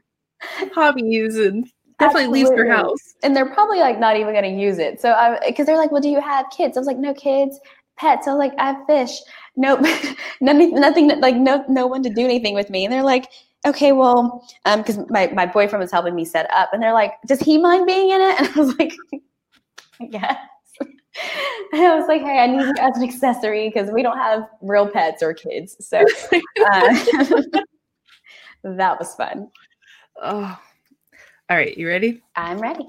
hobbies 0.74 1.36
and 1.36 1.64
definitely 1.98 2.24
Absolutely. 2.24 2.38
leaves 2.40 2.50
their 2.50 2.70
house. 2.70 3.14
And 3.22 3.36
they're 3.36 3.52
probably 3.52 3.78
like 3.78 3.98
not 3.98 4.16
even 4.16 4.32
going 4.32 4.44
to 4.44 4.60
use 4.60 4.78
it. 4.78 5.00
So 5.00 5.12
I, 5.12 5.38
because 5.46 5.66
they're 5.66 5.76
like, 5.76 5.92
well, 5.92 6.02
do 6.02 6.08
you 6.08 6.20
have 6.20 6.46
kids? 6.50 6.76
I 6.76 6.80
was 6.80 6.86
like, 6.86 6.98
no 6.98 7.14
kids, 7.14 7.58
pets. 7.96 8.26
I 8.26 8.32
was 8.32 8.38
like, 8.38 8.54
I 8.58 8.72
have 8.72 8.86
fish. 8.86 9.18
Nope, 9.56 9.80
nothing, 10.40 10.74
nothing, 10.74 11.20
like 11.20 11.36
no, 11.36 11.64
no 11.68 11.86
one 11.86 12.02
to 12.02 12.10
do 12.10 12.24
anything 12.24 12.54
with 12.54 12.70
me. 12.70 12.84
And 12.84 12.92
they're 12.92 13.02
like, 13.02 13.28
okay, 13.66 13.92
well, 13.92 14.46
um, 14.64 14.80
because 14.80 14.98
my 15.08 15.28
my 15.28 15.46
boyfriend 15.46 15.80
was 15.80 15.92
helping 15.92 16.14
me 16.14 16.24
set 16.24 16.50
up, 16.52 16.70
and 16.72 16.82
they're 16.82 16.92
like, 16.92 17.12
does 17.26 17.40
he 17.40 17.58
mind 17.58 17.86
being 17.86 18.10
in 18.10 18.20
it? 18.20 18.40
And 18.40 18.48
I 18.48 18.60
was 18.60 18.78
like, 18.78 18.94
yeah. 20.00 20.36
I 21.74 21.94
was 21.94 22.08
like, 22.08 22.22
hey, 22.22 22.38
I 22.38 22.46
need 22.46 22.62
you 22.62 22.74
as 22.80 22.96
an 22.96 23.04
accessory 23.04 23.68
because 23.68 23.90
we 23.90 24.02
don't 24.02 24.16
have 24.16 24.48
real 24.60 24.88
pets 24.88 25.22
or 25.22 25.34
kids. 25.34 25.76
So 25.80 25.98
uh, 26.00 26.04
that 28.64 28.98
was 28.98 29.14
fun. 29.14 29.48
Oh, 30.20 30.58
all 31.50 31.56
right. 31.56 31.76
You 31.76 31.88
ready? 31.88 32.22
I'm 32.36 32.58
ready. 32.58 32.88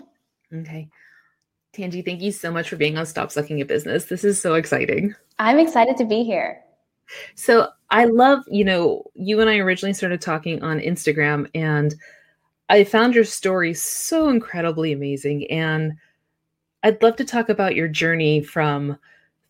Okay. 0.53 0.89
Tangie, 1.73 2.05
thank 2.05 2.21
you 2.21 2.31
so 2.31 2.51
much 2.51 2.69
for 2.69 2.75
being 2.75 2.97
on 2.97 3.05
Stop 3.05 3.31
Sucking 3.31 3.59
at 3.59 3.67
Business. 3.67 4.05
This 4.05 4.23
is 4.23 4.39
so 4.39 4.53
exciting. 4.53 5.15
I'm 5.39 5.57
excited 5.57 5.97
to 5.97 6.05
be 6.05 6.23
here. 6.23 6.61
So 7.35 7.69
I 7.89 8.05
love, 8.05 8.43
you 8.47 8.63
know, 8.63 9.03
you 9.15 9.41
and 9.41 9.49
I 9.49 9.57
originally 9.57 9.93
started 9.93 10.21
talking 10.21 10.63
on 10.63 10.79
Instagram 10.79 11.49
and 11.55 11.95
I 12.69 12.83
found 12.83 13.15
your 13.15 13.23
story 13.23 13.73
so 13.73 14.29
incredibly 14.29 14.93
amazing. 14.93 15.49
And 15.51 15.93
I'd 16.83 17.01
love 17.01 17.15
to 17.15 17.25
talk 17.25 17.49
about 17.49 17.75
your 17.75 17.87
journey 17.87 18.41
from 18.41 18.97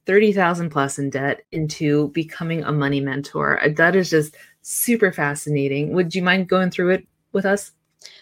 30,000 0.06 0.70
plus 0.70 1.00
in 1.00 1.10
debt 1.10 1.42
into 1.52 2.10
becoming 2.10 2.64
a 2.64 2.72
money 2.72 3.00
mentor. 3.00 3.62
Uh, 3.64 3.70
that 3.78 3.96
is 3.96 4.10
just 4.10 4.36
super 4.62 5.12
fascinating. 5.12 5.94
Would 5.94 6.14
you 6.14 6.22
mind 6.22 6.48
going 6.48 6.70
through 6.70 6.92
it 6.92 7.08
with 7.32 7.46
us? 7.46 7.72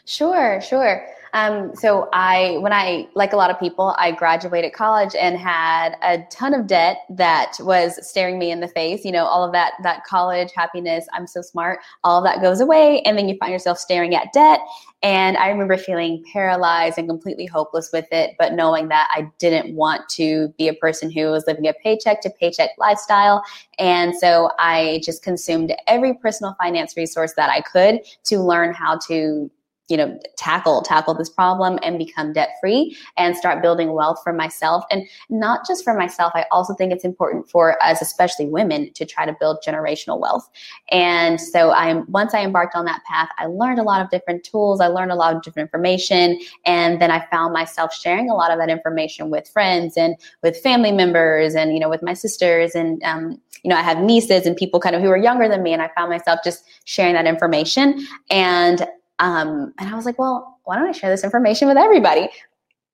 Sure, 0.05 0.61
sure. 0.61 1.05
Um, 1.33 1.75
so 1.75 2.09
I, 2.13 2.57
when 2.59 2.73
I, 2.73 3.07
like 3.15 3.33
a 3.33 3.37
lot 3.37 3.49
of 3.49 3.59
people, 3.59 3.95
I 3.97 4.11
graduated 4.11 4.73
college 4.73 5.15
and 5.15 5.37
had 5.37 5.95
a 6.01 6.23
ton 6.29 6.53
of 6.53 6.67
debt 6.67 6.97
that 7.09 7.57
was 7.59 8.05
staring 8.07 8.37
me 8.37 8.51
in 8.51 8.59
the 8.59 8.67
face. 8.67 9.05
You 9.05 9.11
know, 9.11 9.25
all 9.25 9.43
of 9.43 9.51
that, 9.53 9.73
that 9.83 10.03
college 10.03 10.51
happiness, 10.53 11.07
I'm 11.13 11.27
so 11.27 11.41
smart, 11.41 11.79
all 12.03 12.17
of 12.17 12.23
that 12.25 12.41
goes 12.41 12.59
away. 12.59 13.01
And 13.01 13.17
then 13.17 13.29
you 13.29 13.37
find 13.37 13.51
yourself 13.51 13.77
staring 13.77 14.15
at 14.15 14.33
debt. 14.33 14.59
And 15.03 15.35
I 15.37 15.49
remember 15.49 15.77
feeling 15.77 16.23
paralyzed 16.31 16.97
and 16.99 17.07
completely 17.07 17.47
hopeless 17.47 17.89
with 17.91 18.05
it, 18.11 18.35
but 18.37 18.53
knowing 18.53 18.89
that 18.89 19.09
I 19.11 19.31
didn't 19.39 19.75
want 19.75 20.07
to 20.09 20.49
be 20.57 20.67
a 20.67 20.73
person 20.75 21.09
who 21.09 21.31
was 21.31 21.45
living 21.47 21.67
a 21.67 21.73
paycheck 21.73 22.21
to 22.21 22.29
paycheck 22.29 22.69
lifestyle. 22.77 23.43
And 23.79 24.15
so 24.15 24.51
I 24.59 25.01
just 25.03 25.23
consumed 25.23 25.73
every 25.87 26.13
personal 26.13 26.55
finance 26.61 26.95
resource 26.95 27.33
that 27.35 27.49
I 27.49 27.61
could 27.61 28.01
to 28.25 28.39
learn 28.39 28.73
how 28.73 28.99
to 29.07 29.49
you 29.89 29.97
know 29.97 30.17
tackle 30.37 30.81
tackle 30.81 31.13
this 31.13 31.29
problem 31.29 31.77
and 31.83 31.97
become 31.97 32.31
debt 32.33 32.51
free 32.61 32.95
and 33.17 33.35
start 33.35 33.61
building 33.61 33.93
wealth 33.93 34.19
for 34.23 34.33
myself. 34.33 34.85
And 34.89 35.07
not 35.29 35.67
just 35.67 35.83
for 35.83 35.93
myself 35.93 36.31
i 36.33 36.45
also 36.51 36.73
think 36.73 36.91
it's 36.93 37.03
important 37.03 37.49
for 37.49 37.81
us 37.83 38.01
especially 38.01 38.45
women 38.45 38.91
to 38.93 39.05
try 39.05 39.25
to 39.25 39.35
build 39.39 39.57
generational 39.65 40.19
wealth. 40.19 40.49
And 40.91 41.39
so 41.39 41.71
i 41.71 41.93
once 42.07 42.33
i 42.33 42.41
embarked 42.41 42.75
on 42.75 42.85
that 42.85 43.01
path 43.03 43.29
i 43.37 43.45
learned 43.45 43.79
a 43.79 43.83
lot 43.83 44.01
of 44.01 44.09
different 44.09 44.43
tools. 44.43 44.79
I 44.79 44.87
learned 44.87 45.11
a 45.11 45.15
lot 45.15 45.35
of 45.35 45.43
different 45.43 45.67
information. 45.67 46.39
And 46.65 47.01
then 47.01 47.11
i 47.11 47.25
found 47.27 47.53
myself 47.53 47.93
sharing 47.93 48.29
a 48.29 48.35
lot 48.35 48.51
of 48.51 48.57
that 48.59 48.69
information 48.69 49.29
with 49.29 49.47
friends 49.49 49.97
and 49.97 50.15
with 50.41 50.57
family 50.57 50.91
members 50.91 51.53
and 51.53 51.73
you 51.73 51.79
know 51.79 51.89
with 51.89 52.01
my 52.01 52.13
sisters. 52.13 52.75
And 52.75 53.03
um, 53.03 53.41
you 53.63 53.69
know 53.69 53.75
i 53.75 53.81
have 53.81 53.99
nieces 53.99 54.45
and 54.45 54.55
people 54.55 54.79
kind 54.79 54.95
of 54.95 55.01
who 55.01 55.09
are 55.09 55.17
younger 55.17 55.49
than 55.49 55.61
me. 55.63 55.73
And 55.73 55.81
i 55.81 55.89
found 55.95 56.09
myself 56.09 56.39
just 56.43 56.63
sharing 56.85 57.13
that 57.13 57.27
information. 57.27 58.07
And 58.29 58.87
um, 59.21 59.71
and 59.77 59.87
I 59.87 59.95
was 59.95 60.05
like, 60.05 60.19
well, 60.19 60.59
why 60.65 60.75
don't 60.75 60.87
I 60.87 60.91
share 60.91 61.11
this 61.11 61.23
information 61.23 61.67
with 61.67 61.77
everybody? 61.77 62.27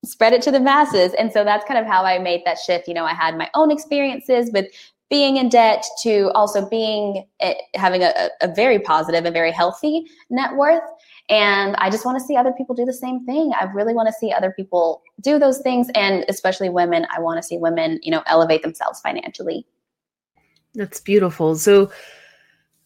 Spread 0.06 0.34
it 0.34 0.42
to 0.44 0.52
the 0.52 0.60
masses. 0.60 1.14
And 1.18 1.32
so 1.32 1.44
that's 1.44 1.66
kind 1.66 1.80
of 1.80 1.88
how 1.88 2.04
I 2.04 2.20
made 2.20 2.44
that 2.46 2.60
shift. 2.60 2.88
You 2.88 2.94
know, 2.94 3.06
I 3.06 3.14
had 3.14 3.38
my 3.38 3.50
own 3.56 3.72
experiences 3.72 4.52
with 4.52 4.68
being 5.10 5.38
in 5.38 5.48
debt 5.48 5.86
to 6.04 6.30
also 6.36 6.68
being 6.70 7.26
eh, 7.40 7.54
having 7.76 8.04
a, 8.04 8.30
a 8.42 8.54
very 8.54 8.78
positive 8.78 9.24
and 9.24 9.34
very 9.34 9.52
healthy 9.52 10.06
net 10.30 10.54
worth. 10.56 10.84
And 11.30 11.78
I 11.78 11.90
just 11.90 12.06
want 12.06 12.20
to 12.20 12.24
see 12.24 12.36
other 12.36 12.52
people 12.52 12.76
do 12.76 12.84
the 12.84 12.94
same 12.94 13.26
thing. 13.26 13.54
I 13.60 13.64
really 13.66 13.94
want 13.94 14.08
to 14.08 14.14
see 14.14 14.34
other 14.34 14.52
people 14.52 15.04
do 15.22 15.40
those 15.40 15.60
things. 15.60 15.88
And 15.96 16.26
especially 16.28 16.70
women, 16.70 17.08
I 17.16 17.22
want 17.22 17.38
to 17.38 17.44
see 17.44 17.58
women, 17.58 18.00
you 18.04 18.12
know, 18.12 18.24
elevate 18.28 18.64
themselves 18.64 19.00
financially. 19.00 19.66
That's 20.76 21.00
beautiful. 21.00 21.56
So, 21.56 21.90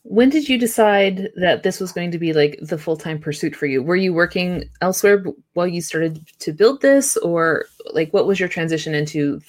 when 0.03 0.29
did 0.29 0.49
you 0.49 0.57
decide 0.57 1.29
that 1.35 1.63
this 1.63 1.79
was 1.79 1.91
going 1.91 2.11
to 2.11 2.17
be 2.17 2.33
like 2.33 2.57
the 2.61 2.77
full-time 2.77 3.19
pursuit 3.19 3.55
for 3.55 3.65
you? 3.65 3.83
Were 3.83 3.95
you 3.95 4.13
working 4.13 4.65
elsewhere 4.81 5.23
while 5.53 5.67
you 5.67 5.81
started 5.81 6.25
to 6.39 6.53
build 6.53 6.81
this? 6.81 7.17
Or 7.17 7.65
like 7.93 8.11
what 8.11 8.25
was 8.25 8.39
your 8.39 8.49
transition 8.49 8.95
into 8.95 9.41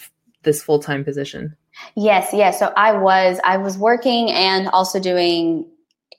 this 0.43 0.63
full-time 0.63 1.05
position? 1.05 1.57
Yes 1.97 2.31
yes. 2.33 2.59
So 2.59 2.73
i 2.77 2.93
was 2.93 3.41
i 3.45 3.57
was 3.57 3.79
working 3.79 4.31
and 4.31 4.69
also 4.69 5.01
doing 5.01 5.67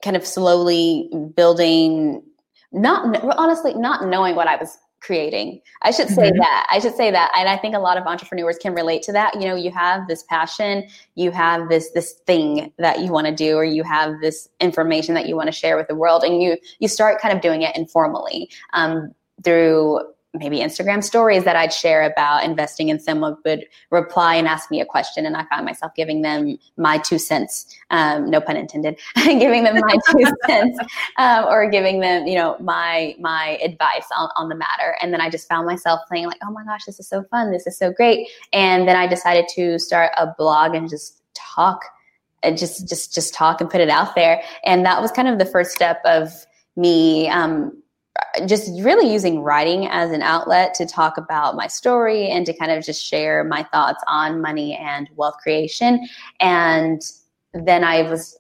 kind 0.04 0.16
of 0.16 0.26
slowly 0.26 1.10
building 1.36 2.24
not 2.72 3.24
honestly 3.38 3.74
not 3.76 4.08
knowing 4.08 4.36
what 4.36 4.48
i 4.48 4.56
was 4.56 4.78
creating. 5.04 5.62
I 5.82 5.92
should 5.92 6.08
say 6.08 6.30
mm-hmm. 6.30 6.40
that. 6.40 6.68
I 6.72 6.80
should 6.80 6.96
say 6.96 7.12
that. 7.12 7.32
And 7.38 7.50
I 7.50 7.58
think 7.58 7.76
a 7.76 7.80
lot 7.80 7.98
of 7.98 8.06
entrepreneurs 8.08 8.58
can 8.58 8.74
relate 8.74 9.04
to 9.04 9.12
that. 9.12 9.36
You 9.36 9.48
know, 9.48 9.56
you 9.56 9.72
have 9.72 10.08
this 10.08 10.24
passion, 10.24 10.88
you 11.16 11.32
have 11.32 11.70
this 11.70 11.92
this 11.92 12.14
thing 12.26 12.72
that 12.78 13.02
you 13.02 13.12
want 13.12 13.28
to 13.28 13.36
do 13.36 13.56
or 13.56 13.66
you 13.66 13.84
have 13.84 14.20
this 14.22 14.50
information 14.60 15.14
that 15.16 15.28
you 15.28 15.36
want 15.36 15.48
to 15.48 15.52
share 15.52 15.78
with 15.78 15.88
the 15.88 15.96
world 15.96 16.24
and 16.24 16.42
you 16.42 16.58
you 16.80 16.88
start 16.88 17.22
kind 17.22 17.36
of 17.36 17.42
doing 17.42 17.62
it 17.62 17.76
informally 17.76 18.50
um, 18.74 19.14
through 19.44 20.00
maybe 20.34 20.60
Instagram 20.60 21.04
stories 21.04 21.44
that 21.44 21.56
I'd 21.56 21.72
share 21.72 22.02
about 22.04 22.44
investing 22.44 22.90
and 22.90 23.00
someone 23.02 23.38
would 23.46 23.66
reply 23.92 24.36
and 24.36 24.48
ask 24.48 24.72
me 24.72 24.82
a 24.82 24.86
question. 24.86 25.26
And 25.26 25.38
I 25.38 25.46
found 25.46 25.66
myself 25.66 25.94
giving 25.96 26.24
them 26.24 26.58
my 26.76 26.98
two 26.98 27.20
cents, 27.20 27.68
um, 27.92 28.30
no 28.32 28.42
pun 28.42 28.58
intended, 28.58 29.00
giving 29.16 29.64
them 29.64 29.80
my 29.80 29.96
two 30.10 30.26
cents 30.48 30.80
um, 31.18 31.46
or 31.46 31.70
giving 31.70 32.00
them, 32.00 32.26
you 32.26 32.36
know, 32.36 32.58
my, 32.60 33.16
my 33.20 33.60
advice 33.64 34.08
on, 34.18 34.30
on 34.36 34.50
the 34.50 34.56
matter. 34.56 34.96
And 35.02 35.14
then 35.14 35.22
I 35.22 35.30
just 35.30 35.48
found 35.48 35.68
myself 35.68 36.00
playing 36.08 36.26
like, 36.26 36.40
oh 36.44 36.52
my 36.52 36.64
gosh, 36.64 36.86
this 36.86 37.00
is 37.00 37.08
so 37.08 37.24
fun. 37.30 37.52
This 37.52 37.68
is 37.68 37.78
so 37.78 37.92
great. 37.92 38.28
And 38.52 38.88
then 38.88 38.96
I 38.96 39.06
decided 39.06 39.46
to 39.56 39.78
start 39.78 40.12
a 40.18 40.34
blog 40.36 40.74
and 40.74 40.90
just 40.90 41.22
talk 41.36 41.84
and 42.42 42.58
just, 42.58 42.90
just, 42.90 43.14
just 43.14 43.36
talk 43.36 43.62
and 43.62 43.70
put 43.70 43.82
it 43.82 43.90
out 43.90 44.16
there. 44.16 44.42
And 44.66 44.84
that 44.86 45.00
was 45.00 45.12
kind 45.12 45.28
of 45.28 45.38
the 45.38 45.46
first 45.46 45.72
step 45.72 46.02
of 46.06 46.32
me, 46.76 47.30
um, 47.30 47.83
just 48.46 48.70
really 48.84 49.12
using 49.12 49.42
writing 49.42 49.88
as 49.88 50.12
an 50.12 50.22
outlet 50.22 50.74
to 50.76 50.86
talk 50.86 51.18
about 51.18 51.56
my 51.56 51.68
story 51.68 52.30
and 52.30 52.46
to 52.46 52.54
kind 52.54 52.72
of 52.72 52.84
just 52.84 53.04
share 53.04 53.44
my 53.44 53.64
thoughts 53.64 54.04
on 54.08 54.42
money 54.42 54.76
and 54.76 55.10
wealth 55.16 55.38
creation. 55.42 56.08
And 56.40 57.02
then 57.54 57.84
I 57.84 58.04
was 58.04 58.38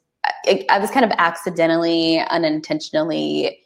I 0.69 0.79
was 0.79 0.89
kind 0.89 1.05
of 1.05 1.11
accidentally, 1.17 2.19
unintentionally 2.19 3.59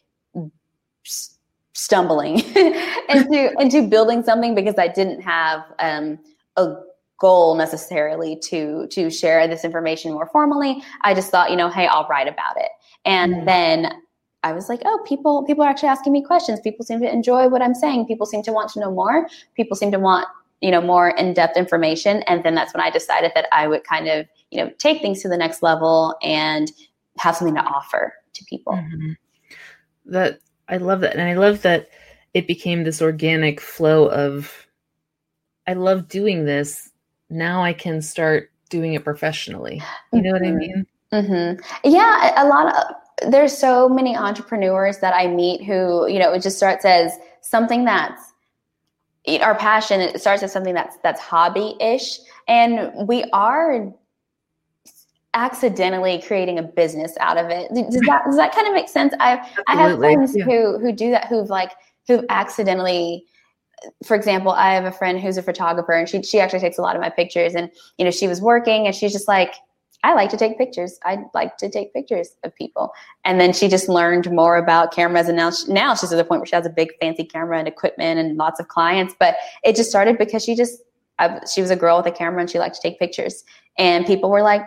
stumbling 1.74 2.39
into 3.10 3.53
into 3.60 3.88
building 3.88 4.24
something 4.24 4.55
because 4.55 4.76
I 4.78 4.88
didn't 4.88 5.22
have 5.22 5.64
um, 5.80 6.20
a 6.55 6.76
goal 7.20 7.55
necessarily 7.55 8.38
to 8.43 8.88
to 8.88 9.10
share 9.10 9.47
this 9.47 9.64
information 9.64 10.14
more 10.14 10.28
formally. 10.28 10.82
I 11.01 11.14
just 11.14 11.30
thought, 11.30 11.51
you 11.51 11.58
know, 11.58 11.70
hey, 11.70 11.88
I'll 11.88 12.08
write 12.08 12.28
about 12.28 12.58
it. 12.58 12.70
And 13.05 13.36
mm-hmm. 13.36 13.45
then 13.45 13.91
I 14.44 14.54
was 14.54 14.70
like, 14.70 14.82
oh, 14.86 15.00
people 15.06 15.44
people 15.46 15.64
are 15.64 15.70
actually 15.70 15.90
asking 15.90 16.14
me 16.14 16.24
questions. 16.24 16.60
People 16.62 16.86
seem 16.86 17.00
to 17.02 17.12
enjoy 17.12 17.48
what 17.48 17.62
I'm 17.62 17.74
saying. 17.74 18.06
People 18.06 18.26
seem 18.26 18.44
to 18.44 18.52
want 18.52 18.70
to 18.72 18.80
know 18.80 18.92
more. 18.92 19.28
People 19.56 19.76
seem 19.76 19.92
to 19.92 20.00
want, 20.00 20.28
you 20.62 20.72
know, 20.72 20.82
more 20.82 21.10
in-depth 21.10 21.58
information. 21.58 22.24
And 22.24 22.44
then 22.44 22.56
that's 22.56 22.74
when 22.74 22.82
I 22.82 22.90
decided 22.90 23.32
that 23.36 23.48
I 23.52 23.68
would 23.68 23.84
kind 23.84 24.08
of, 24.08 24.26
you 24.52 24.64
know, 24.64 24.72
take 24.78 25.02
things 25.02 25.22
to 25.24 25.30
the 25.30 25.38
next 25.38 25.64
level 25.64 26.16
and 26.22 26.72
have 27.18 27.36
something 27.36 27.56
to 27.56 27.62
offer 27.62 28.14
to 28.34 28.46
people. 28.46 28.74
Mm-hmm. 28.74 29.12
That 30.06 30.40
I 30.70 30.78
love 30.78 31.02
that. 31.02 31.14
And 31.14 31.24
I 31.24 31.34
love 31.34 31.62
that 31.64 31.90
it 32.34 32.48
became 32.48 32.84
this 32.84 33.02
organic 33.02 33.60
flow 33.60 34.10
of 34.10 34.68
I 35.66 35.74
love 35.74 36.08
doing 36.08 36.46
this. 36.46 36.92
Now 37.30 37.64
I 37.64 37.74
can 37.74 38.02
start 38.02 38.52
doing 38.70 38.94
it 38.94 39.04
professionally. 39.04 39.82
You 40.14 40.22
know 40.22 40.34
mm-hmm. 40.34 40.34
what 40.34 40.42
I 40.42 40.52
mm-hmm. 40.52 40.58
mean? 40.58 40.88
Mm-hmm. 41.12 41.90
Yeah, 41.90 42.44
a 42.44 42.46
lot 42.48 42.74
of 42.74 42.96
there's 43.26 43.57
so 43.57 43.89
many 43.89 44.15
entrepreneurs 44.15 44.99
that 44.99 45.13
I 45.13 45.28
meet 45.28 45.63
who, 45.63 46.07
you 46.07 46.20
know, 46.20 46.34
it 46.34 46.41
just 46.41 46.57
starts 46.57 46.86
as 46.86 47.18
something 47.41 47.86
that's 47.86 48.34
our 49.41 49.55
passion. 49.55 50.01
It 50.01 50.22
starts 50.22 50.43
as 50.43 50.51
something 50.51 50.74
that's 50.74 50.97
that's 51.03 51.20
hobby-ish, 51.20 52.20
and 52.47 53.07
we 53.07 53.24
are 53.34 53.91
accidentally 55.34 56.22
creating 56.22 56.59
a 56.59 56.63
business 56.63 57.13
out 57.20 57.38
of 57.38 57.49
it. 57.49 57.70
Does 57.74 58.01
that 58.07 58.24
does 58.26 58.38
that 58.38 58.53
kind 58.53 58.68
of 58.68 58.74
make 58.74 58.89
sense? 58.89 59.13
I 59.20 59.45
I 59.68 59.76
have 59.76 59.97
friends 59.97 60.36
yeah. 60.36 60.45
who 60.45 60.80
who 60.80 60.91
do 60.91 61.11
that 61.11 61.28
who've 61.28 61.49
like 61.49 61.72
who've 62.07 62.26
accidentally 62.30 63.26
for 64.03 64.15
example, 64.15 64.51
I 64.51 64.74
have 64.74 64.86
a 64.86 64.91
friend 64.91 65.20
who's 65.20 65.38
a 65.38 65.43
photographer 65.43 65.91
and 65.91 66.07
she 66.09 66.24
she 66.24 66.39
actually 66.39 66.59
takes 66.59 66.78
a 66.78 66.82
lot 66.82 66.95
of 66.95 67.01
my 67.01 67.09
pictures 67.09 67.53
and 67.55 67.70
you 67.97 68.05
know 68.05 68.11
she 68.11 68.28
was 68.28 68.41
working 68.41 68.86
and 68.86 68.95
she's 68.95 69.11
just 69.11 69.28
like 69.28 69.53
I 70.08 70.14
like 70.14 70.30
to 70.30 70.38
take 70.38 70.58
pictures. 70.58 70.97
I 71.03 71.18
like 71.34 71.58
to 71.58 71.70
take 71.70 71.91
pictures 71.91 72.38
of 72.45 72.55
people. 72.55 72.93
And 73.26 73.41
then 73.41 73.51
she 73.51 73.68
just 73.68 73.89
learned 73.89 74.32
more 74.32 74.55
about 74.55 74.93
cameras. 74.93 75.28
And 75.28 75.36
now, 75.36 75.51
she, 75.51 75.70
now 75.70 75.95
she's 75.95 76.14
at 76.14 76.16
the 76.16 76.24
point 76.24 76.39
where 76.39 76.45
she 76.45 76.55
has 76.55 76.66
a 76.66 76.70
big 76.70 76.93
fancy 77.01 77.26
camera 77.26 77.60
and 77.60 77.68
equipment 77.68 78.18
and 78.18 78.38
lots 78.38 78.58
of 78.62 78.70
clients. 78.70 79.16
But 79.20 79.36
it 79.66 79.76
just 79.76 79.89
started 79.89 80.18
because 80.18 80.45
she 80.45 80.55
just, 80.55 80.80
I, 81.20 81.41
she 81.53 81.60
was 81.60 81.72
a 81.72 81.76
girl 81.76 81.97
with 81.97 82.05
a 82.05 82.14
camera 82.14 82.39
and 82.39 82.49
she 82.49 82.58
liked 82.58 82.76
to 82.76 82.82
take 82.82 82.97
pictures. 82.99 83.43
And 83.78 84.05
people 84.05 84.30
were 84.30 84.43
like, 84.43 84.62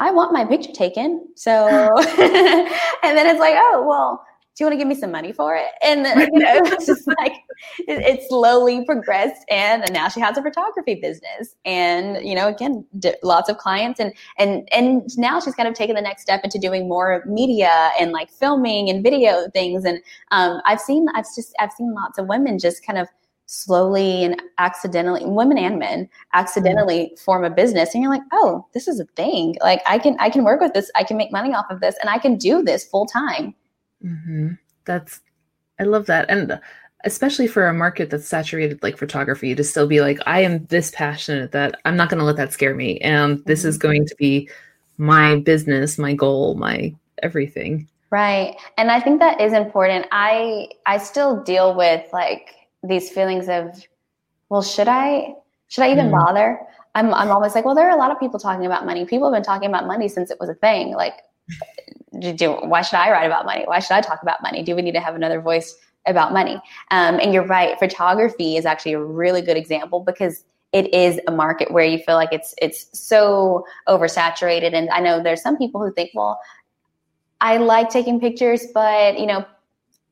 I 0.00 0.10
want 0.10 0.34
my 0.34 0.44
picture 0.44 0.72
taken. 0.72 1.28
So, 1.34 1.50
and 1.98 3.16
then 3.16 3.26
it's 3.26 3.40
like, 3.40 3.54
oh, 3.56 3.86
well, 3.88 4.22
do 4.54 4.62
you 4.62 4.66
want 4.66 4.74
to 4.74 4.78
give 4.78 4.86
me 4.86 4.94
some 4.94 5.10
money 5.10 5.32
for 5.32 5.56
it? 5.56 5.66
And 5.82 6.06
you 6.32 6.38
know, 6.38 6.60
it's 6.64 6.86
just 6.86 7.06
like 7.06 7.32
it, 7.80 7.98
it, 7.98 8.22
slowly 8.28 8.84
progressed, 8.84 9.44
and, 9.50 9.82
and 9.82 9.92
now 9.92 10.08
she 10.08 10.20
has 10.20 10.38
a 10.38 10.42
photography 10.42 10.94
business, 10.94 11.56
and 11.64 12.24
you 12.26 12.34
know, 12.34 12.48
again, 12.48 12.84
d- 13.00 13.14
lots 13.22 13.48
of 13.48 13.58
clients, 13.58 13.98
and 13.98 14.12
and 14.38 14.68
and 14.72 15.02
now 15.16 15.40
she's 15.40 15.54
kind 15.54 15.68
of 15.68 15.74
taken 15.74 15.96
the 15.96 16.02
next 16.02 16.22
step 16.22 16.40
into 16.44 16.58
doing 16.58 16.88
more 16.88 17.24
media 17.26 17.90
and 17.98 18.12
like 18.12 18.30
filming 18.30 18.88
and 18.88 19.02
video 19.02 19.48
things, 19.52 19.84
and 19.84 20.00
um, 20.30 20.60
I've 20.64 20.80
seen 20.80 21.06
I've 21.14 21.26
just 21.34 21.54
I've 21.58 21.72
seen 21.72 21.92
lots 21.92 22.18
of 22.18 22.28
women 22.28 22.58
just 22.58 22.86
kind 22.86 22.98
of 22.98 23.08
slowly 23.46 24.24
and 24.24 24.40
accidentally 24.56 25.22
women 25.26 25.58
and 25.58 25.78
men 25.78 26.08
accidentally 26.32 27.06
mm-hmm. 27.06 27.16
form 27.16 27.44
a 27.44 27.50
business. 27.50 27.92
And 27.92 28.02
you're 28.02 28.12
like 28.12 28.22
oh 28.32 28.66
this 28.72 28.88
is 28.88 29.00
a 29.00 29.04
thing. 29.16 29.56
Like 29.60 29.82
i 29.86 29.98
can 29.98 30.16
i 30.20 30.30
can 30.30 30.44
work 30.44 30.60
with 30.60 30.72
this. 30.74 30.90
I 30.94 31.04
can 31.04 31.16
make 31.16 31.32
money 31.32 31.52
off 31.52 31.66
of 31.70 31.80
this 31.80 31.96
and 32.00 32.08
i 32.08 32.18
can 32.18 32.36
do 32.36 32.62
this 32.62 32.86
full 32.86 33.04
time 33.04 33.54
mm-hmm. 34.04 34.52
that's 34.84 35.20
i 35.80 35.84
love 35.84 36.06
that. 36.06 36.28
And 36.28 36.60
especially 37.04 37.46
for 37.46 37.66
a 37.66 37.74
market 37.74 38.10
that's 38.10 38.26
saturated 38.26 38.82
like 38.82 38.96
photography 38.96 39.54
to 39.54 39.62
still 39.62 39.86
be 39.86 40.00
like 40.00 40.18
i 40.26 40.40
am 40.40 40.64
this 40.66 40.90
passionate 40.92 41.52
that 41.52 41.78
i'm 41.84 41.96
not 41.96 42.08
going 42.08 42.18
to 42.18 42.24
let 42.24 42.36
that 42.36 42.50
scare 42.50 42.74
me 42.74 42.98
and 43.00 43.44
this 43.44 43.60
mm-hmm. 43.60 43.68
is 43.68 43.76
going 43.76 44.06
to 44.06 44.14
be 44.16 44.48
my 44.96 45.36
business 45.40 45.98
my 45.98 46.14
goal 46.14 46.54
my 46.54 46.94
everything. 47.24 47.88
Right. 48.10 48.56
And 48.78 48.90
i 48.90 49.00
think 49.00 49.18
that 49.18 49.40
is 49.40 49.52
important. 49.52 50.06
I 50.12 50.68
i 50.86 50.98
still 50.98 51.42
deal 51.42 51.74
with 51.74 52.06
like 52.12 52.54
these 52.84 53.10
feelings 53.10 53.48
of 53.48 53.82
well 54.50 54.62
should 54.62 54.88
i 54.88 55.34
should 55.68 55.82
i 55.82 55.90
even 55.90 56.08
mm. 56.08 56.12
bother? 56.12 56.60
I'm 56.94 57.12
i'm 57.12 57.30
always 57.30 57.54
like 57.56 57.64
well 57.64 57.74
there 57.74 57.88
are 57.88 57.96
a 57.96 57.98
lot 57.98 58.12
of 58.12 58.20
people 58.20 58.38
talking 58.38 58.66
about 58.66 58.86
money. 58.86 59.04
People 59.04 59.32
have 59.32 59.36
been 59.36 59.44
talking 59.44 59.68
about 59.68 59.86
money 59.86 60.08
since 60.08 60.30
it 60.30 60.38
was 60.38 60.48
a 60.48 60.54
thing. 60.54 60.94
Like 60.94 61.14
do, 62.20 62.52
why 62.52 62.82
should 62.82 62.96
i 62.96 63.10
write 63.10 63.26
about 63.26 63.46
money? 63.46 63.64
Why 63.66 63.78
should 63.78 63.94
i 63.94 64.00
talk 64.00 64.22
about 64.22 64.42
money? 64.42 64.62
Do 64.62 64.74
we 64.76 64.82
need 64.82 64.92
to 64.92 65.00
have 65.00 65.14
another 65.14 65.40
voice 65.40 65.74
about 66.06 66.32
money? 66.32 66.60
Um, 66.90 67.18
and 67.20 67.32
you're 67.32 67.46
right 67.46 67.78
photography 67.78 68.56
is 68.56 68.66
actually 68.66 68.92
a 68.92 69.02
really 69.02 69.42
good 69.42 69.56
example 69.56 70.00
because 70.00 70.44
it 70.72 70.92
is 70.92 71.20
a 71.28 71.30
market 71.30 71.70
where 71.70 71.84
you 71.84 71.98
feel 71.98 72.16
like 72.16 72.32
it's 72.32 72.54
it's 72.60 72.88
so 72.92 73.64
oversaturated. 73.88 74.74
And 74.74 74.90
i 74.90 75.00
know 75.00 75.22
there's 75.22 75.42
some 75.42 75.56
people 75.56 75.82
who 75.82 75.92
think 75.92 76.10
well 76.14 76.40
i 77.40 77.56
like 77.56 77.90
taking 77.90 78.20
pictures 78.20 78.66
but 78.72 79.18
you 79.18 79.26
know 79.26 79.44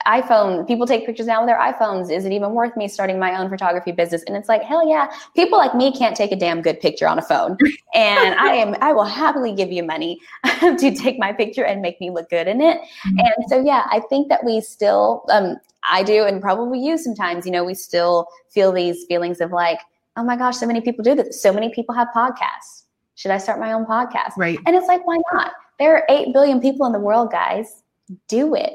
iPhone, 0.06 0.66
people 0.66 0.86
take 0.86 1.06
pictures 1.06 1.26
now 1.26 1.40
with 1.40 1.48
their 1.48 1.58
iPhones. 1.58 2.10
Is 2.10 2.24
it 2.24 2.32
even 2.32 2.52
worth 2.52 2.76
me 2.76 2.88
starting 2.88 3.18
my 3.18 3.38
own 3.38 3.48
photography 3.48 3.92
business? 3.92 4.22
And 4.26 4.36
it's 4.36 4.48
like, 4.48 4.62
hell 4.62 4.88
yeah. 4.88 5.12
People 5.34 5.58
like 5.58 5.74
me 5.74 5.96
can't 5.96 6.16
take 6.16 6.32
a 6.32 6.36
damn 6.36 6.62
good 6.62 6.80
picture 6.80 7.08
on 7.08 7.18
a 7.18 7.22
phone. 7.22 7.56
And 7.94 8.34
I 8.36 8.54
am, 8.54 8.74
I 8.80 8.94
will 8.94 9.04
happily 9.04 9.54
give 9.54 9.70
you 9.70 9.82
money 9.82 10.18
to 10.60 10.94
take 10.94 11.18
my 11.18 11.30
picture 11.30 11.62
and 11.62 11.82
make 11.82 12.00
me 12.00 12.10
look 12.10 12.30
good 12.30 12.48
in 12.48 12.62
it. 12.62 12.78
Mm-hmm. 12.78 13.18
And 13.18 13.48
so, 13.48 13.62
yeah, 13.62 13.86
I 13.90 14.00
think 14.08 14.30
that 14.30 14.42
we 14.44 14.62
still, 14.62 15.26
um, 15.30 15.56
I 15.82 16.02
do, 16.02 16.24
and 16.24 16.40
probably 16.40 16.80
you 16.80 16.96
sometimes, 16.96 17.44
you 17.44 17.52
know, 17.52 17.64
we 17.64 17.74
still 17.74 18.28
feel 18.48 18.72
these 18.72 19.04
feelings 19.04 19.42
of 19.42 19.52
like, 19.52 19.78
oh 20.16 20.24
my 20.24 20.36
gosh, 20.36 20.56
so 20.56 20.66
many 20.66 20.80
people 20.80 21.04
do 21.04 21.14
this. 21.14 21.42
So 21.42 21.52
many 21.52 21.68
people 21.68 21.94
have 21.94 22.08
podcasts. 22.16 22.84
Should 23.14 23.30
I 23.30 23.36
start 23.36 23.60
my 23.60 23.72
own 23.72 23.84
podcast? 23.84 24.32
Right. 24.38 24.58
And 24.64 24.74
it's 24.74 24.86
like, 24.86 25.06
why 25.06 25.18
not? 25.34 25.52
There 25.78 25.94
are 25.94 26.06
8 26.08 26.32
billion 26.32 26.60
people 26.60 26.86
in 26.86 26.92
the 26.92 27.00
world, 27.00 27.30
guys. 27.30 27.82
Do 28.28 28.54
it 28.54 28.72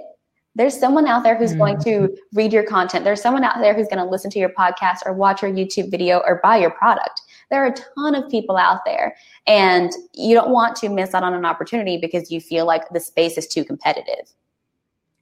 there's 0.58 0.78
someone 0.78 1.06
out 1.06 1.24
there 1.24 1.38
who's 1.38 1.54
mm. 1.54 1.60
going 1.60 1.80
to 1.82 1.90
mm-hmm. 1.90 2.14
read 2.38 2.52
your 2.52 2.64
content. 2.64 3.06
There's 3.06 3.22
someone 3.22 3.44
out 3.44 3.60
there 3.60 3.76
who's 3.76 3.88
going 3.88 4.04
to 4.04 4.10
listen 4.10 4.32
to 4.32 4.40
your 4.40 4.50
podcast 4.50 4.98
or 5.06 5.14
watch 5.14 5.44
your 5.44 5.52
YouTube 5.52 5.92
video 5.92 6.18
or 6.26 6.40
buy 6.42 6.58
your 6.58 6.72
product. 6.72 7.22
There 7.52 7.64
are 7.64 7.68
a 7.68 7.76
ton 7.96 8.16
of 8.16 8.30
people 8.30 8.58
out 8.58 8.82
there, 8.84 9.16
and 9.46 9.92
you 10.14 10.34
don't 10.34 10.50
want 10.50 10.76
to 10.78 10.90
miss 10.90 11.14
out 11.14 11.24
on 11.24 11.36
an 11.36 11.46
opportunity 11.46 11.98
because 11.98 12.32
you 12.32 12.42
feel 12.42 12.66
like 12.66 12.90
the 12.90 13.00
space 13.00 13.38
is 13.38 13.48
too 13.48 13.64
competitive. 13.64 14.34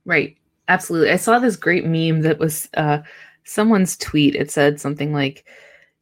Right. 0.05 0.38
Absolutely. 0.69 1.11
I 1.11 1.17
saw 1.17 1.38
this 1.38 1.57
great 1.57 1.86
meme 1.86 2.21
that 2.21 2.39
was 2.39 2.69
uh, 2.75 2.99
someone's 3.43 3.97
tweet. 3.97 4.36
It 4.36 4.49
said 4.49 4.79
something 4.79 5.13
like, 5.13 5.45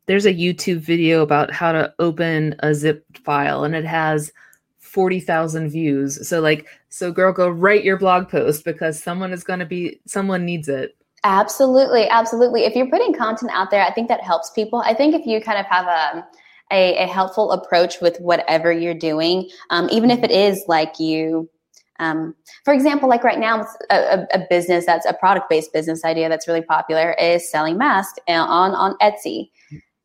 there's 0.06 0.26
a 0.26 0.34
YouTube 0.34 0.78
video 0.78 1.22
about 1.22 1.52
how 1.52 1.72
to 1.72 1.94
open 1.98 2.56
a 2.60 2.74
zip 2.76 3.06
file, 3.26 3.64
and 3.64 3.76
it 3.76 3.86
has 3.86 4.32
40,000 4.94 5.70
views. 5.70 6.28
So 6.28 6.40
like 6.40 6.68
so 6.90 7.12
girl 7.12 7.34
go 7.34 7.50
write 7.50 7.84
your 7.84 7.98
blog 7.98 8.30
post 8.30 8.64
because 8.64 9.02
someone 9.02 9.34
is 9.34 9.44
going 9.44 9.60
to 9.60 9.66
be 9.66 10.00
someone 10.06 10.46
needs 10.46 10.70
it. 10.70 10.96
Absolutely, 11.24 12.08
absolutely. 12.10 12.66
If 12.66 12.76
you're 12.76 12.90
putting 12.90 13.14
content 13.14 13.52
out 13.54 13.72
there, 13.72 13.82
I 13.82 13.92
think 13.92 14.08
that 14.10 14.22
helps 14.22 14.52
people. 14.52 14.84
I 14.86 14.94
think 14.94 15.16
if 15.16 15.26
you 15.26 15.42
kind 15.42 15.58
of 15.58 15.66
have 15.66 15.88
a 15.88 16.28
a, 16.72 17.04
a 17.04 17.08
helpful 17.08 17.52
approach 17.52 18.02
with 18.02 18.18
whatever 18.20 18.72
you're 18.72 18.94
doing, 18.94 19.50
um, 19.72 19.90
even 19.92 20.12
if 20.12 20.24
it 20.24 20.32
is 20.32 20.64
like 20.68 21.00
you 21.00 21.50
um, 22.00 22.36
for 22.66 22.74
example, 22.74 23.08
like 23.10 23.24
right 23.24 23.40
now, 23.40 23.66
a, 23.90 24.28
a 24.34 24.46
business 24.50 24.86
that's 24.86 25.06
a 25.06 25.14
product 25.14 25.50
based 25.50 25.74
business 25.74 26.04
idea 26.04 26.30
that's 26.30 26.48
really 26.48 26.62
popular 26.62 27.14
is 27.14 27.50
selling 27.50 27.78
masks 27.78 28.20
on 28.28 28.76
on 28.76 28.96
Etsy. 29.02 29.50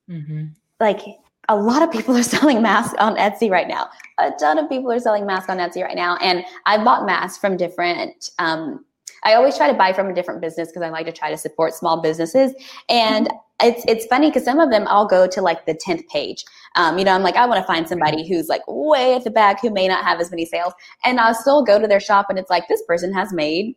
Mm-hmm. 0.09 0.47
Like 0.81 1.01
a 1.49 1.57
lot 1.57 1.83
of 1.83 1.91
people 1.91 2.17
are 2.19 2.23
selling 2.23 2.63
masks 2.63 2.95
on 2.99 3.17
Etsy 3.17 3.51
right 3.51 3.69
now. 3.69 3.89
A 4.19 4.31
ton 4.33 4.59
of 4.59 4.69
people 4.69 4.93
are 4.93 5.01
selling 5.01 5.27
masks 5.27 5.49
on 5.49 5.59
Etsy 5.59 5.83
right 5.83 5.97
now. 5.97 6.17
And 6.17 6.45
I've 6.67 6.85
bought 6.85 7.07
masks 7.07 7.39
from 7.39 7.57
different, 7.57 8.31
um, 8.39 8.85
I 9.25 9.35
always 9.35 9.57
try 9.57 9.71
to 9.71 9.77
buy 9.77 9.93
from 9.93 10.09
a 10.09 10.15
different 10.15 10.41
business 10.41 10.69
because 10.69 10.83
I 10.83 10.91
like 10.91 11.07
to 11.07 11.13
try 11.13 11.31
to 11.31 11.37
support 11.37 11.75
small 11.75 12.01
businesses. 12.01 12.53
And 12.89 13.29
it's 13.61 13.85
it's 13.89 14.07
funny 14.07 14.29
because 14.29 14.45
some 14.45 14.61
of 14.61 14.71
them 14.71 14.85
I'll 14.87 15.09
go 15.09 15.27
to 15.27 15.43
like 15.43 15.67
the 15.67 15.75
10th 15.75 16.07
page. 16.07 16.45
Um, 16.77 16.97
you 16.99 17.05
know, 17.05 17.13
I'm 17.13 17.23
like, 17.23 17.35
I 17.35 17.45
want 17.45 17.59
to 17.59 17.67
find 17.67 17.89
somebody 17.89 18.29
who's 18.29 18.49
like 18.49 18.63
way 18.69 19.17
at 19.17 19.25
the 19.25 19.31
back 19.31 19.61
who 19.61 19.71
may 19.71 19.89
not 19.89 20.05
have 20.05 20.21
as 20.21 20.31
many 20.31 20.45
sales. 20.45 20.73
And 21.05 21.19
I'll 21.19 21.35
still 21.35 21.65
go 21.65 21.81
to 21.81 21.89
their 21.89 21.99
shop 21.99 22.27
and 22.31 22.39
it's 22.39 22.51
like, 22.51 22.69
this 22.69 22.83
person 22.87 23.13
has 23.15 23.33
made 23.33 23.75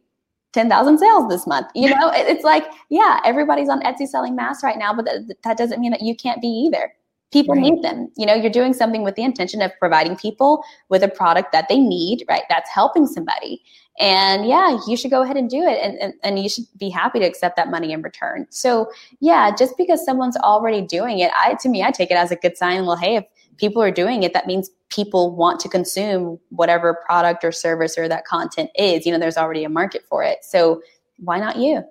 10,000 0.53 0.99
sales 0.99 1.29
this 1.29 1.47
month. 1.47 1.67
You 1.73 1.89
know, 1.89 2.11
it's 2.13 2.43
like, 2.43 2.65
yeah, 2.89 3.21
everybody's 3.25 3.69
on 3.69 3.81
Etsy 3.81 4.05
selling 4.05 4.35
masks 4.35 4.63
right 4.63 4.77
now, 4.77 4.93
but 4.93 5.05
that, 5.05 5.35
that 5.43 5.57
doesn't 5.57 5.79
mean 5.79 5.91
that 5.91 6.01
you 6.01 6.15
can't 6.15 6.41
be 6.41 6.47
either 6.47 6.93
people 7.31 7.55
right. 7.55 7.63
need 7.63 7.83
them. 7.83 8.11
You 8.17 8.25
know 8.25 8.35
you're 8.35 8.51
doing 8.51 8.73
something 8.73 9.03
with 9.03 9.15
the 9.15 9.23
intention 9.23 9.61
of 9.61 9.71
providing 9.79 10.15
people 10.15 10.63
with 10.89 11.03
a 11.03 11.07
product 11.07 11.51
that 11.51 11.67
they 11.69 11.79
need 11.79 12.23
right? 12.29 12.43
That's 12.49 12.69
helping 12.69 13.07
somebody. 13.07 13.63
And 13.99 14.45
yeah 14.47 14.77
you 14.87 14.95
should 14.95 15.11
go 15.11 15.21
ahead 15.21 15.37
and 15.37 15.49
do 15.49 15.61
it 15.61 15.79
and, 15.81 15.97
and, 15.99 16.13
and 16.23 16.39
you 16.39 16.49
should 16.49 16.65
be 16.77 16.89
happy 16.89 17.19
to 17.19 17.25
accept 17.25 17.55
that 17.55 17.69
money 17.69 17.91
in 17.91 18.01
return. 18.01 18.47
So 18.49 18.91
yeah 19.19 19.53
just 19.55 19.77
because 19.77 20.03
someone's 20.05 20.37
already 20.37 20.81
doing 20.81 21.19
it 21.19 21.31
i 21.35 21.55
to 21.61 21.69
me 21.69 21.83
i 21.83 21.91
take 21.91 22.11
it 22.11 22.17
as 22.17 22.31
a 22.31 22.35
good 22.35 22.57
sign. 22.57 22.85
Well 22.85 22.97
hey 22.97 23.17
if 23.17 23.25
people 23.57 23.81
are 23.81 23.91
doing 23.91 24.23
it 24.23 24.33
that 24.33 24.47
means 24.47 24.69
people 24.89 25.35
want 25.35 25.59
to 25.61 25.69
consume 25.69 26.39
whatever 26.49 26.97
product 27.05 27.43
or 27.43 27.51
service 27.51 27.97
or 27.97 28.07
that 28.07 28.25
content 28.25 28.69
is. 28.75 29.05
You 29.05 29.11
know 29.11 29.19
there's 29.19 29.37
already 29.37 29.63
a 29.63 29.69
market 29.69 30.03
for 30.07 30.23
it. 30.23 30.39
So 30.43 30.81
why 31.17 31.39
not 31.39 31.57
you? 31.57 31.83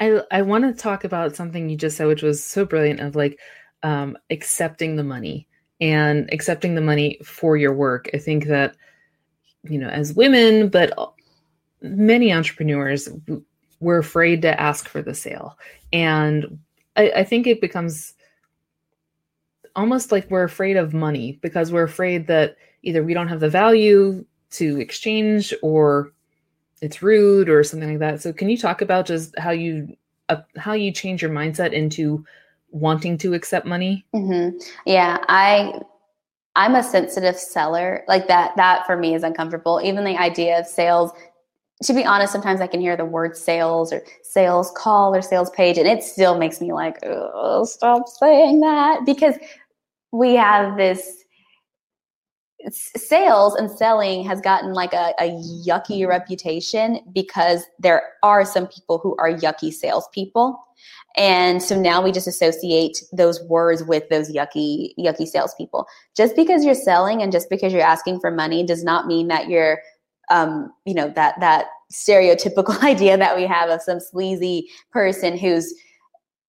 I, 0.00 0.20
I 0.30 0.42
want 0.42 0.64
to 0.64 0.80
talk 0.80 1.04
about 1.04 1.34
something 1.34 1.68
you 1.68 1.76
just 1.76 1.96
said, 1.96 2.06
which 2.06 2.22
was 2.22 2.44
so 2.44 2.64
brilliant 2.64 3.00
of 3.00 3.16
like 3.16 3.38
um, 3.82 4.16
accepting 4.30 4.96
the 4.96 5.04
money 5.04 5.46
and 5.80 6.28
accepting 6.32 6.74
the 6.74 6.80
money 6.80 7.18
for 7.24 7.56
your 7.56 7.72
work. 7.72 8.10
I 8.12 8.18
think 8.18 8.46
that, 8.46 8.74
you 9.64 9.78
know, 9.78 9.88
as 9.88 10.14
women, 10.14 10.68
but 10.68 10.92
many 11.80 12.32
entrepreneurs, 12.32 13.08
we're 13.80 13.98
afraid 13.98 14.42
to 14.42 14.60
ask 14.60 14.88
for 14.88 15.02
the 15.02 15.14
sale. 15.14 15.58
And 15.92 16.58
I, 16.96 17.10
I 17.16 17.24
think 17.24 17.46
it 17.46 17.60
becomes 17.60 18.14
almost 19.76 20.10
like 20.10 20.28
we're 20.30 20.44
afraid 20.44 20.76
of 20.76 20.92
money 20.92 21.38
because 21.40 21.70
we're 21.70 21.84
afraid 21.84 22.26
that 22.26 22.56
either 22.82 23.04
we 23.04 23.14
don't 23.14 23.28
have 23.28 23.40
the 23.40 23.48
value 23.48 24.24
to 24.50 24.80
exchange 24.80 25.54
or 25.62 26.12
it's 26.80 27.02
rude 27.02 27.48
or 27.48 27.62
something 27.62 27.90
like 27.90 27.98
that. 27.98 28.22
So 28.22 28.32
can 28.32 28.48
you 28.48 28.56
talk 28.56 28.82
about 28.82 29.06
just 29.06 29.38
how 29.38 29.50
you 29.50 29.96
uh, 30.28 30.42
how 30.56 30.74
you 30.74 30.92
change 30.92 31.22
your 31.22 31.30
mindset 31.30 31.72
into 31.72 32.24
wanting 32.70 33.18
to 33.18 33.34
accept 33.34 33.66
money? 33.66 34.04
Mm-hmm. 34.14 34.58
Yeah, 34.86 35.18
I 35.28 35.80
I'm 36.56 36.74
a 36.74 36.82
sensitive 36.82 37.36
seller. 37.36 38.04
Like 38.08 38.28
that 38.28 38.56
that 38.56 38.86
for 38.86 38.96
me 38.96 39.14
is 39.14 39.22
uncomfortable. 39.22 39.80
Even 39.82 40.04
the 40.04 40.16
idea 40.16 40.58
of 40.58 40.66
sales 40.66 41.12
to 41.82 41.94
be 41.94 42.04
honest, 42.04 42.32
sometimes 42.32 42.60
I 42.60 42.66
can 42.66 42.80
hear 42.80 42.96
the 42.96 43.04
word 43.04 43.36
sales 43.36 43.92
or 43.92 44.02
sales 44.22 44.72
call 44.76 45.14
or 45.14 45.22
sales 45.22 45.50
page, 45.50 45.78
and 45.78 45.86
it 45.86 46.02
still 46.02 46.36
makes 46.36 46.60
me 46.60 46.72
like, 46.72 46.96
oh, 47.04 47.64
stop 47.64 48.08
saying 48.08 48.60
that 48.60 49.06
because 49.06 49.36
we 50.10 50.34
have 50.34 50.76
this 50.76 51.24
sales 52.70 53.54
and 53.54 53.70
selling 53.70 54.24
has 54.24 54.40
gotten 54.40 54.72
like 54.72 54.92
a, 54.92 55.14
a 55.20 55.30
yucky 55.66 56.06
reputation 56.06 57.00
because 57.14 57.64
there 57.78 58.02
are 58.24 58.44
some 58.44 58.66
people 58.66 58.98
who 58.98 59.16
are 59.18 59.30
yucky 59.30 59.72
salespeople 59.72 60.58
and 61.16 61.62
so 61.62 61.78
now 61.78 62.02
we 62.02 62.12
just 62.12 62.28
associate 62.28 63.02
those 63.12 63.42
words 63.44 63.82
with 63.82 64.08
those 64.08 64.30
yucky, 64.30 64.90
yucky 64.98 65.26
salespeople. 65.26 65.86
Just 66.16 66.36
because 66.36 66.64
you're 66.64 66.74
selling 66.74 67.22
and 67.22 67.32
just 67.32 67.50
because 67.50 67.72
you're 67.72 67.82
asking 67.82 68.20
for 68.20 68.30
money 68.30 68.64
does 68.64 68.84
not 68.84 69.06
mean 69.06 69.28
that 69.28 69.48
you're, 69.48 69.80
um, 70.30 70.72
you 70.84 70.94
know, 70.94 71.08
that 71.16 71.40
that 71.40 71.66
stereotypical 71.92 72.82
idea 72.82 73.16
that 73.16 73.36
we 73.36 73.44
have 73.46 73.70
of 73.70 73.82
some 73.82 74.00
sleazy 74.00 74.68
person 74.92 75.36
who's 75.36 75.74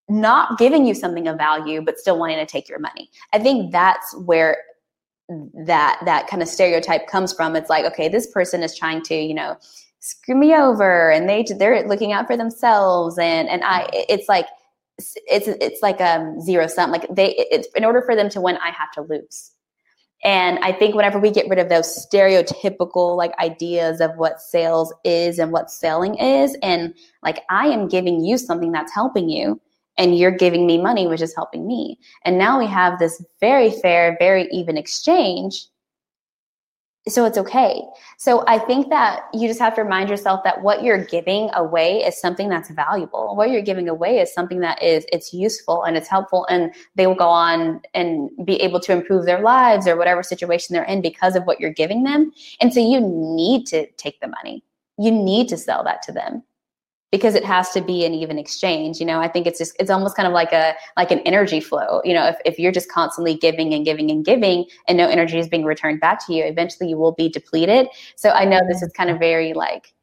not 0.10 0.58
giving 0.58 0.86
you 0.86 0.96
something 0.96 1.28
of 1.28 1.38
value 1.38 1.82
but 1.82 2.00
still 2.00 2.20
wanting 2.20 2.38
to 2.38 2.46
take 2.46 2.68
your 2.68 2.80
money. 2.80 3.10
I 3.32 3.40
think 3.40 3.72
that's 3.72 4.16
where 4.26 4.58
that 5.66 6.00
that 6.06 6.28
kind 6.28 6.42
of 6.42 6.48
stereotype 6.48 7.08
comes 7.08 7.32
from. 7.34 7.56
It's 7.56 7.70
like, 7.70 7.86
okay, 7.86 8.10
this 8.10 8.28
person 8.28 8.64
is 8.64 8.76
trying 8.78 9.04
to, 9.04 9.16
you 9.16 9.34
know, 9.34 9.58
screw 10.10 10.36
me 10.36 10.54
over 10.56 11.12
and 11.12 11.30
they 11.30 11.46
they're 11.58 11.88
looking 11.88 12.14
out 12.14 12.28
for 12.28 12.38
themselves 12.38 13.18
and 13.18 13.48
and 13.50 13.64
I 13.64 13.88
it's 13.92 14.30
like 14.30 14.46
it's 15.00 15.48
it's 15.48 15.82
like 15.82 16.00
a 16.00 16.20
um, 16.20 16.42
zero 16.42 16.68
sum. 16.68 16.92
Like 16.92 17.08
they, 17.10 17.36
it's 17.36 17.68
in 17.76 17.86
order 17.86 18.02
for 18.02 18.16
them 18.16 18.30
to 18.30 18.42
win, 18.42 18.58
I 18.58 18.72
have 18.72 18.92
to 18.94 19.02
lose. 19.02 19.52
And 20.24 20.60
I 20.60 20.74
think 20.74 20.96
whenever 20.96 21.18
we 21.18 21.32
get 21.32 21.48
rid 21.48 21.60
of 21.60 21.70
those 21.70 22.06
stereotypical 22.06 23.16
like 23.16 23.38
ideas 23.40 24.02
of 24.02 24.12
what 24.18 24.42
sales 24.42 24.94
is 25.06 25.40
and 25.40 25.54
what 25.54 25.72
selling 25.72 26.16
is, 26.16 26.58
and 26.62 26.94
like 27.24 27.44
I 27.50 27.68
am 27.68 27.88
giving 27.88 28.24
you 28.24 28.38
something 28.38 28.72
that's 28.72 28.94
helping 28.94 29.30
you, 29.30 29.62
and 29.98 30.18
you're 30.18 30.32
giving 30.32 30.66
me 30.66 30.78
money, 30.78 31.08
which 31.08 31.22
is 31.22 31.36
helping 31.36 31.68
me. 31.68 31.98
And 32.26 32.38
now 32.38 32.60
we 32.60 32.68
have 32.68 33.00
this 33.00 33.24
very 33.40 33.72
fair, 33.72 34.18
very 34.20 34.48
even 34.52 34.78
exchange. 34.78 35.66
So 37.10 37.26
it's 37.26 37.38
okay. 37.38 37.82
So 38.18 38.44
I 38.48 38.60
think 38.60 38.90
that 38.90 39.24
you 39.34 39.48
just 39.48 39.60
have 39.60 39.76
to 39.76 39.84
remind 39.84 40.10
yourself 40.10 40.44
that 40.44 40.62
what 40.62 40.84
you're 40.84 41.04
giving 41.04 41.50
away 41.54 42.04
is 42.04 42.20
something 42.20 42.50
that's 42.50 42.70
valuable. 42.70 43.36
What 43.36 43.50
you're 43.50 43.62
giving 43.62 43.90
away 43.90 44.20
is 44.20 44.34
something 44.34 44.60
that 44.60 44.82
is 44.82 45.06
it's 45.12 45.34
useful 45.34 45.84
and 45.84 45.98
it's 45.98 46.08
helpful 46.08 46.46
and 46.50 46.74
they 46.96 47.08
will 47.08 47.16
go 47.16 47.28
on 47.28 47.82
and 47.94 48.30
be 48.46 48.56
able 48.62 48.80
to 48.82 48.94
improve 48.94 49.26
their 49.26 49.42
lives 49.42 49.88
or 49.88 49.98
whatever 49.98 50.24
situation 50.24 50.74
they're 50.74 50.84
in 50.84 51.02
because 51.02 51.36
of 51.36 51.44
what 51.46 51.60
you're 51.60 51.74
giving 51.74 52.04
them. 52.04 52.32
And 52.62 52.74
so 52.74 52.80
you 52.80 53.00
need 53.02 53.66
to 53.68 53.88
take 53.92 54.20
the 54.22 54.28
money. 54.28 54.64
You 54.98 55.12
need 55.12 55.48
to 55.50 55.58
sell 55.58 55.84
that 55.84 56.02
to 56.04 56.12
them 56.12 56.44
because 57.12 57.36
it 57.36 57.44
has 57.44 57.70
to 57.72 57.82
be 57.82 58.06
an 58.06 58.14
even 58.14 58.38
exchange 58.38 59.00
you 59.00 59.06
know? 59.06 59.20
I 59.20 59.28
think 59.28 59.48
it's 59.48 59.60
just 59.60 59.76
it's 59.80 59.90
almost 59.90 60.16
kind 60.16 60.28
of 60.28 60.34
like 60.34 60.52
a 60.52 60.76
like 60.98 61.12
an 61.12 61.20
energy 61.20 61.60
flow 61.60 62.02
you 62.04 62.14
know? 62.14 62.28
If, 62.28 62.38
if 62.46 62.60
you're 62.60 62.72
just 62.72 62.92
constantly 62.92 63.36
giving 63.36 63.74
and 63.74 63.86
giving 63.86 64.10
and 64.12 64.24
giving 64.26 64.66
and 64.88 64.98
no 64.98 65.08
energy 65.08 65.38
is 65.38 65.48
being 65.48 65.66
returned 65.66 66.00
back 66.00 66.26
to 66.28 66.34
you 66.34 66.44
eventually 66.44 66.90
you 66.90 66.98
will 66.98 67.14
be 67.14 67.30
depleted. 67.30 67.88
So 68.16 68.30
i 68.32 68.46
know 68.46 68.62
this 68.68 68.82
is 68.82 68.92
kind 68.94 69.10
of 69.10 69.20
very 69.20 69.54
like 69.54 69.94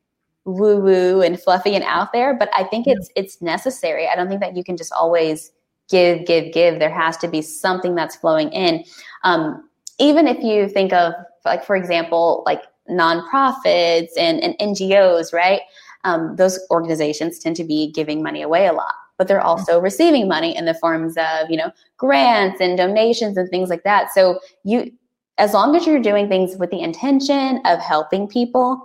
woo 0.45 0.81
woo 0.81 1.23
and 1.23 1.41
fluffy 1.41 1.75
and 1.75 1.83
out 1.85 2.13
there 2.13 2.33
but 2.33 2.49
i 2.55 2.63
think 2.63 2.87
it's 2.87 3.11
it's 3.17 3.43
necessary. 3.43 4.09
I 4.09 4.15
don't 4.15 4.29
think 4.29 4.41
that 4.41 4.57
you 4.57 4.65
can 4.65 4.77
just 4.77 4.93
always 4.93 5.53
give 5.89 6.27
give 6.27 6.53
give. 6.53 6.79
There 6.79 6.91
has 6.91 7.17
to 7.19 7.29
be 7.29 7.43
something 7.43 7.95
that's 7.95 8.17
flowing 8.17 8.51
in. 8.51 8.85
Um, 9.25 9.69
even 9.99 10.27
if 10.27 10.43
you 10.43 10.69
think 10.69 10.93
of 10.93 11.15
like 11.45 11.65
for 11.65 11.77
example 11.77 12.43
like 12.47 12.63
nonprofits 12.91 14.11
and, 14.17 14.41
and 14.43 14.55
ngos 14.61 15.33
right 15.33 15.63
um, 16.07 16.37
those 16.37 16.59
organizations 16.71 17.39
tend 17.39 17.57
to 17.57 17.65
be 17.65 17.93
giving 17.93 18.23
money 18.23 18.41
away 18.41 18.67
a 18.67 18.73
lot 18.73 18.95
but 19.19 19.29
they're 19.29 19.41
also 19.41 19.81
receiving 19.81 20.29
money 20.29 20.57
in 20.57 20.65
the 20.65 20.75
forms 20.75 21.17
of 21.17 21.51
you 21.51 21.57
know 21.57 21.71
grants 21.97 22.61
and 22.61 22.77
donations 22.77 23.37
and 23.37 23.49
things 23.51 23.69
like 23.69 23.85
that. 23.85 24.13
So 24.13 24.41
you 24.65 24.93
as 25.39 25.53
long 25.53 25.77
as 25.77 25.87
you're 25.87 26.01
doing 26.01 26.29
things 26.29 26.57
with 26.57 26.71
the 26.71 26.81
intention 26.81 27.61
of 27.67 27.79
helping 27.79 28.27
people 28.27 28.83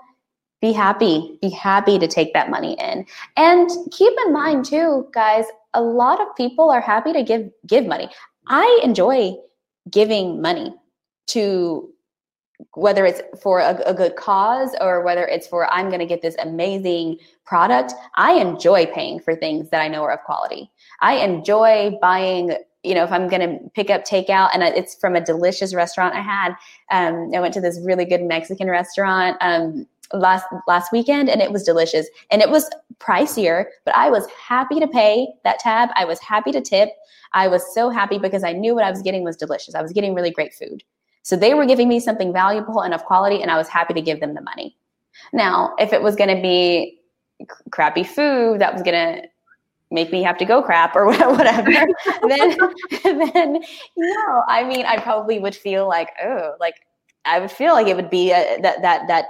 be 0.61 0.71
happy 0.71 1.37
be 1.41 1.49
happy 1.49 1.97
to 1.99 2.07
take 2.07 2.33
that 2.33 2.49
money 2.49 2.75
in. 2.79 3.05
And 3.37 3.69
keep 3.91 4.13
in 4.25 4.33
mind 4.33 4.65
too 4.65 5.07
guys 5.13 5.45
a 5.73 5.81
lot 5.81 6.19
of 6.19 6.27
people 6.35 6.69
are 6.69 6.81
happy 6.81 7.13
to 7.13 7.23
give 7.23 7.49
give 7.67 7.85
money. 7.85 8.09
I 8.47 8.79
enjoy 8.83 9.35
giving 9.89 10.41
money 10.41 10.73
to 11.27 11.90
whether 12.73 13.05
it's 13.05 13.21
for 13.41 13.59
a, 13.59 13.81
a, 13.85 13.93
good 13.93 14.15
cause 14.15 14.75
or 14.79 15.03
whether 15.03 15.25
it's 15.25 15.47
for 15.47 15.71
I'm 15.71 15.87
going 15.87 15.99
to 15.99 16.05
get 16.05 16.21
this 16.21 16.35
amazing 16.39 17.17
product, 17.45 17.93
I 18.15 18.33
enjoy 18.33 18.85
paying 18.87 19.19
for 19.19 19.35
things 19.35 19.69
that 19.69 19.81
I 19.81 19.87
know 19.87 20.03
are 20.03 20.13
of 20.13 20.21
quality. 20.21 20.71
I 21.01 21.15
enjoy 21.15 21.97
buying, 22.01 22.55
you 22.83 22.95
know, 22.95 23.03
if 23.03 23.11
I'm 23.11 23.27
going 23.27 23.41
to 23.41 23.69
pick 23.69 23.89
up 23.89 24.05
takeout 24.05 24.49
and 24.53 24.63
it's 24.63 24.95
from 24.95 25.15
a 25.15 25.21
delicious 25.21 25.73
restaurant 25.73 26.15
I 26.15 26.21
had. 26.21 26.55
Um, 26.91 27.31
I 27.35 27.39
went 27.39 27.53
to 27.55 27.61
this 27.61 27.79
really 27.83 28.05
good 28.05 28.21
Mexican 28.21 28.69
restaurant 28.69 29.37
um, 29.41 29.87
last 30.13 30.45
last 30.67 30.91
weekend 30.91 31.29
and 31.29 31.41
it 31.41 31.51
was 31.51 31.63
delicious 31.63 32.07
and 32.31 32.41
it 32.41 32.49
was 32.49 32.69
pricier, 32.99 33.65
but 33.85 33.95
I 33.95 34.09
was 34.09 34.27
happy 34.29 34.79
to 34.79 34.87
pay 34.87 35.27
that 35.43 35.59
tab. 35.59 35.89
I 35.95 36.05
was 36.05 36.19
happy 36.19 36.51
to 36.51 36.61
tip. 36.61 36.89
I 37.33 37.47
was 37.47 37.63
so 37.73 37.89
happy 37.89 38.17
because 38.17 38.43
I 38.43 38.51
knew 38.51 38.75
what 38.75 38.83
I 38.83 38.91
was 38.91 39.01
getting 39.01 39.23
was 39.23 39.37
delicious. 39.37 39.75
I 39.75 39.81
was 39.81 39.93
getting 39.93 40.13
really 40.13 40.31
great 40.31 40.53
food. 40.53 40.83
So 41.23 41.35
they 41.35 41.53
were 41.53 41.65
giving 41.65 41.87
me 41.87 41.99
something 41.99 42.33
valuable 42.33 42.81
and 42.81 42.93
of 42.93 43.05
quality, 43.05 43.41
and 43.41 43.51
I 43.51 43.57
was 43.57 43.67
happy 43.67 43.93
to 43.93 44.01
give 44.01 44.19
them 44.19 44.33
the 44.33 44.41
money. 44.41 44.75
Now, 45.33 45.75
if 45.77 45.93
it 45.93 46.01
was 46.01 46.15
going 46.15 46.35
to 46.35 46.41
be 46.41 46.99
crappy 47.71 48.03
food 48.03 48.59
that 48.59 48.73
was 48.73 48.81
going 48.81 48.95
to 48.95 49.27
make 49.91 50.11
me 50.11 50.23
have 50.23 50.37
to 50.37 50.45
go 50.45 50.61
crap 50.61 50.95
or 50.95 51.05
whatever, 51.07 51.71
then, 52.27 52.57
then, 53.03 53.61
no, 53.97 54.43
I 54.47 54.63
mean, 54.63 54.85
I 54.85 54.97
probably 54.99 55.39
would 55.39 55.55
feel 55.55 55.87
like, 55.87 56.09
oh, 56.23 56.55
like 56.59 56.75
I 57.25 57.39
would 57.39 57.51
feel 57.51 57.73
like 57.73 57.87
it 57.87 57.95
would 57.95 58.09
be 58.09 58.31
a, 58.31 58.59
that, 58.61 58.81
that, 58.81 59.07
that 59.07 59.25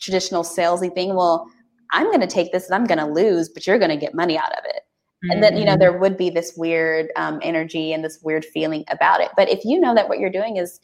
traditional 0.00 0.42
salesy 0.42 0.92
thing. 0.92 1.14
Well, 1.14 1.48
I'm 1.92 2.06
going 2.06 2.20
to 2.20 2.26
take 2.26 2.52
this 2.52 2.66
and 2.66 2.74
I'm 2.74 2.86
going 2.86 2.98
to 2.98 3.06
lose, 3.06 3.48
but 3.48 3.66
you're 3.66 3.78
going 3.78 3.90
to 3.90 3.96
get 3.96 4.14
money 4.14 4.36
out 4.36 4.52
of 4.52 4.64
it. 4.64 4.82
And 5.30 5.42
then, 5.42 5.56
you 5.56 5.64
know, 5.64 5.72
mm-hmm. 5.72 5.80
there 5.80 5.98
would 5.98 6.16
be 6.16 6.30
this 6.30 6.54
weird 6.56 7.08
um, 7.16 7.40
energy 7.42 7.92
and 7.92 8.04
this 8.04 8.20
weird 8.22 8.44
feeling 8.44 8.84
about 8.88 9.20
it. 9.20 9.30
But 9.36 9.48
if 9.48 9.64
you 9.64 9.80
know 9.80 9.94
that 9.94 10.08
what 10.08 10.18
you're 10.18 10.30
doing 10.30 10.56
is 10.56 10.78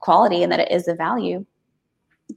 quality 0.00 0.42
and 0.42 0.52
that 0.52 0.60
it 0.60 0.70
is 0.70 0.88
a 0.88 0.94
value 0.94 1.44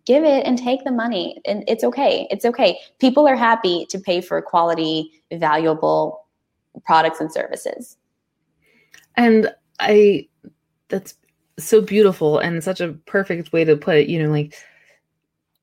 give 0.05 0.23
it 0.23 0.45
and 0.45 0.57
take 0.57 0.83
the 0.83 0.91
money. 0.91 1.41
And 1.45 1.63
it's 1.67 1.83
okay. 1.83 2.27
It's 2.31 2.45
okay. 2.45 2.79
People 2.99 3.27
are 3.27 3.35
happy 3.35 3.85
to 3.89 3.99
pay 3.99 4.21
for 4.21 4.41
quality 4.41 5.11
valuable 5.33 6.25
products 6.85 7.19
and 7.19 7.31
services. 7.31 7.97
And 9.15 9.53
i 9.79 10.27
that's 10.89 11.15
so 11.57 11.81
beautiful 11.81 12.39
and 12.39 12.63
such 12.63 12.81
a 12.81 12.93
perfect 13.05 13.51
way 13.51 13.63
to 13.63 13.75
put 13.75 13.97
it. 13.97 14.07
You 14.07 14.23
know 14.23 14.29
like 14.29 14.55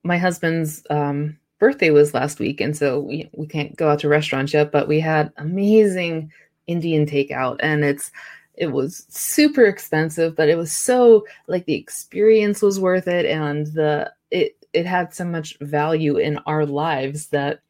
my 0.05 0.19
husband's 0.19 0.83
um, 0.91 1.39
birthday 1.59 1.91
was 1.91 2.15
last 2.15 2.39
week 2.39 2.61
and 2.61 2.77
so 2.77 3.01
we, 3.01 3.29
we 3.33 3.47
can't 3.47 3.77
go 3.77 3.89
out 3.89 3.99
to 4.01 4.09
restaurants 4.09 4.55
yet 4.55 4.71
but 4.71 4.87
we 4.87 5.01
had 5.01 5.33
amazing 5.39 6.31
indian 6.69 7.05
takeout 7.05 7.57
and 7.61 7.85
it's 7.85 8.13
it 8.59 8.73
was 8.73 9.07
super 9.09 9.65
expensive 9.65 10.35
but 10.37 10.49
it 10.49 10.57
was 10.57 10.73
so 10.73 11.25
like 11.47 11.65
the 11.67 11.75
experience 11.75 12.61
was 12.61 12.81
worth 12.81 13.07
it 13.09 13.25
and 13.25 13.69
the 13.69 14.11
it 14.31 14.57
it 14.73 14.85
had 14.85 15.15
so 15.15 15.25
much 15.25 15.57
value 15.61 16.17
in 16.17 16.39
our 16.47 16.67
lives 16.67 17.29
that 17.29 17.61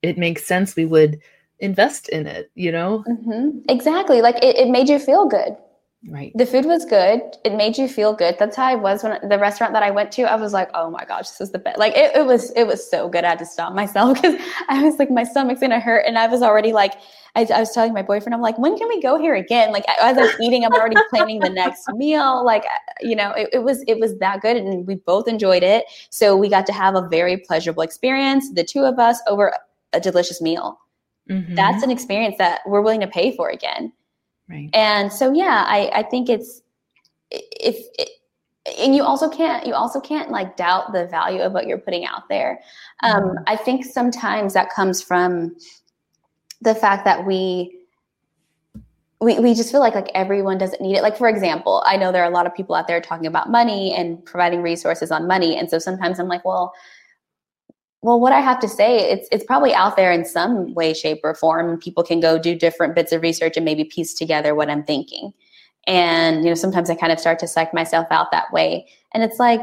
it 0.00 0.16
makes 0.16 0.44
sense 0.44 0.76
we 0.76 0.84
would 0.84 1.20
invest 1.58 2.08
in 2.08 2.26
it 2.26 2.50
you 2.54 2.72
know? 2.72 3.04
Mm-hmm. 3.08 3.58
exactly. 3.68 4.22
Like 4.22 4.36
it, 4.42 4.56
it 4.56 4.68
made 4.68 4.88
you 4.88 4.98
feel 4.98 5.26
good 5.26 5.56
Right. 6.08 6.32
The 6.34 6.46
food 6.46 6.64
was 6.64 6.84
good. 6.84 7.20
It 7.44 7.54
made 7.54 7.78
you 7.78 7.86
feel 7.86 8.12
good. 8.12 8.34
That's 8.36 8.56
how 8.56 8.66
I 8.66 8.74
was 8.74 9.04
when 9.04 9.16
the 9.28 9.38
restaurant 9.38 9.72
that 9.72 9.84
I 9.84 9.92
went 9.92 10.10
to. 10.12 10.22
I 10.22 10.34
was 10.34 10.52
like, 10.52 10.68
oh 10.74 10.90
my 10.90 11.04
gosh, 11.04 11.28
this 11.28 11.40
is 11.40 11.52
the 11.52 11.60
best. 11.60 11.78
Like 11.78 11.96
it, 11.96 12.16
it 12.16 12.26
was, 12.26 12.50
it 12.52 12.64
was 12.66 12.88
so 12.88 13.08
good. 13.08 13.22
I 13.22 13.30
had 13.30 13.38
to 13.38 13.46
stop 13.46 13.72
myself 13.72 14.14
because 14.20 14.40
I 14.68 14.82
was 14.82 14.98
like, 14.98 15.10
my 15.12 15.22
stomach's 15.22 15.60
gonna 15.60 15.78
hurt, 15.78 16.04
and 16.04 16.18
I 16.18 16.26
was 16.26 16.42
already 16.42 16.72
like, 16.72 16.94
I, 17.36 17.46
I, 17.54 17.60
was 17.60 17.70
telling 17.70 17.94
my 17.94 18.02
boyfriend, 18.02 18.34
I'm 18.34 18.40
like, 18.40 18.58
when 18.58 18.76
can 18.76 18.88
we 18.88 19.00
go 19.00 19.16
here 19.16 19.36
again? 19.36 19.70
Like 19.72 19.84
as 20.02 20.18
I'm 20.18 20.30
eating, 20.42 20.64
I'm 20.64 20.72
already 20.72 20.96
planning 21.08 21.38
the 21.38 21.50
next 21.50 21.88
meal. 21.94 22.44
Like 22.44 22.64
you 23.00 23.14
know, 23.14 23.30
it, 23.32 23.50
it 23.52 23.58
was, 23.60 23.84
it 23.86 24.00
was 24.00 24.18
that 24.18 24.40
good, 24.40 24.56
and 24.56 24.84
we 24.84 24.96
both 24.96 25.28
enjoyed 25.28 25.62
it. 25.62 25.84
So 26.10 26.36
we 26.36 26.48
got 26.48 26.66
to 26.66 26.72
have 26.72 26.96
a 26.96 27.06
very 27.08 27.36
pleasurable 27.36 27.84
experience, 27.84 28.52
the 28.52 28.64
two 28.64 28.80
of 28.80 28.98
us, 28.98 29.20
over 29.28 29.56
a 29.92 30.00
delicious 30.00 30.40
meal. 30.40 30.80
Mm-hmm. 31.30 31.54
That's 31.54 31.84
an 31.84 31.92
experience 31.92 32.34
that 32.38 32.62
we're 32.66 32.80
willing 32.80 33.00
to 33.00 33.06
pay 33.06 33.36
for 33.36 33.50
again. 33.50 33.92
Right. 34.48 34.70
And 34.74 35.12
so, 35.12 35.32
yeah, 35.32 35.64
I, 35.66 35.90
I 35.94 36.02
think 36.02 36.28
it's 36.28 36.62
if, 37.30 37.76
it, 37.98 38.08
and 38.78 38.94
you 38.94 39.02
also 39.02 39.28
can't 39.28 39.66
you 39.66 39.74
also 39.74 40.00
can't 40.00 40.30
like 40.30 40.56
doubt 40.56 40.92
the 40.92 41.06
value 41.06 41.40
of 41.40 41.52
what 41.52 41.66
you're 41.66 41.78
putting 41.78 42.04
out 42.04 42.28
there. 42.28 42.60
Um, 43.02 43.22
mm-hmm. 43.22 43.44
I 43.46 43.56
think 43.56 43.84
sometimes 43.84 44.54
that 44.54 44.70
comes 44.70 45.02
from 45.02 45.56
the 46.60 46.74
fact 46.74 47.04
that 47.04 47.26
we 47.26 47.76
we, 49.20 49.38
we 49.38 49.54
just 49.54 49.70
feel 49.70 49.80
like 49.80 49.94
like 49.94 50.10
everyone 50.14 50.58
doesn't 50.58 50.80
need 50.80 50.96
it 50.96 51.02
like 51.02 51.16
for 51.16 51.28
example 51.28 51.82
i 51.86 51.96
know 51.96 52.10
there 52.10 52.24
are 52.24 52.30
a 52.30 52.34
lot 52.34 52.44
of 52.44 52.52
people 52.54 52.74
out 52.74 52.88
there 52.88 53.00
talking 53.00 53.26
about 53.26 53.48
money 53.48 53.94
and 53.94 54.24
providing 54.24 54.62
resources 54.62 55.12
on 55.12 55.28
money 55.28 55.56
and 55.56 55.70
so 55.70 55.78
sometimes 55.78 56.18
i'm 56.18 56.26
like 56.26 56.44
well 56.44 56.74
well 58.02 58.20
what 58.20 58.32
i 58.32 58.40
have 58.40 58.60
to 58.60 58.68
say 58.68 58.98
it's 59.10 59.28
it's 59.32 59.44
probably 59.44 59.74
out 59.74 59.96
there 59.96 60.12
in 60.12 60.24
some 60.24 60.74
way 60.74 60.92
shape 60.92 61.20
or 61.24 61.34
form 61.34 61.78
people 61.78 62.02
can 62.02 62.20
go 62.20 62.38
do 62.38 62.54
different 62.54 62.94
bits 62.94 63.12
of 63.12 63.22
research 63.22 63.56
and 63.56 63.64
maybe 63.64 63.84
piece 63.84 64.14
together 64.14 64.54
what 64.54 64.70
i'm 64.70 64.84
thinking 64.84 65.32
and 65.86 66.44
you 66.44 66.50
know 66.50 66.54
sometimes 66.54 66.90
i 66.90 66.94
kind 66.94 67.12
of 67.12 67.18
start 67.18 67.38
to 67.38 67.48
psych 67.48 67.72
myself 67.72 68.06
out 68.10 68.30
that 68.30 68.52
way 68.52 68.86
and 69.14 69.22
it's 69.22 69.38
like 69.38 69.62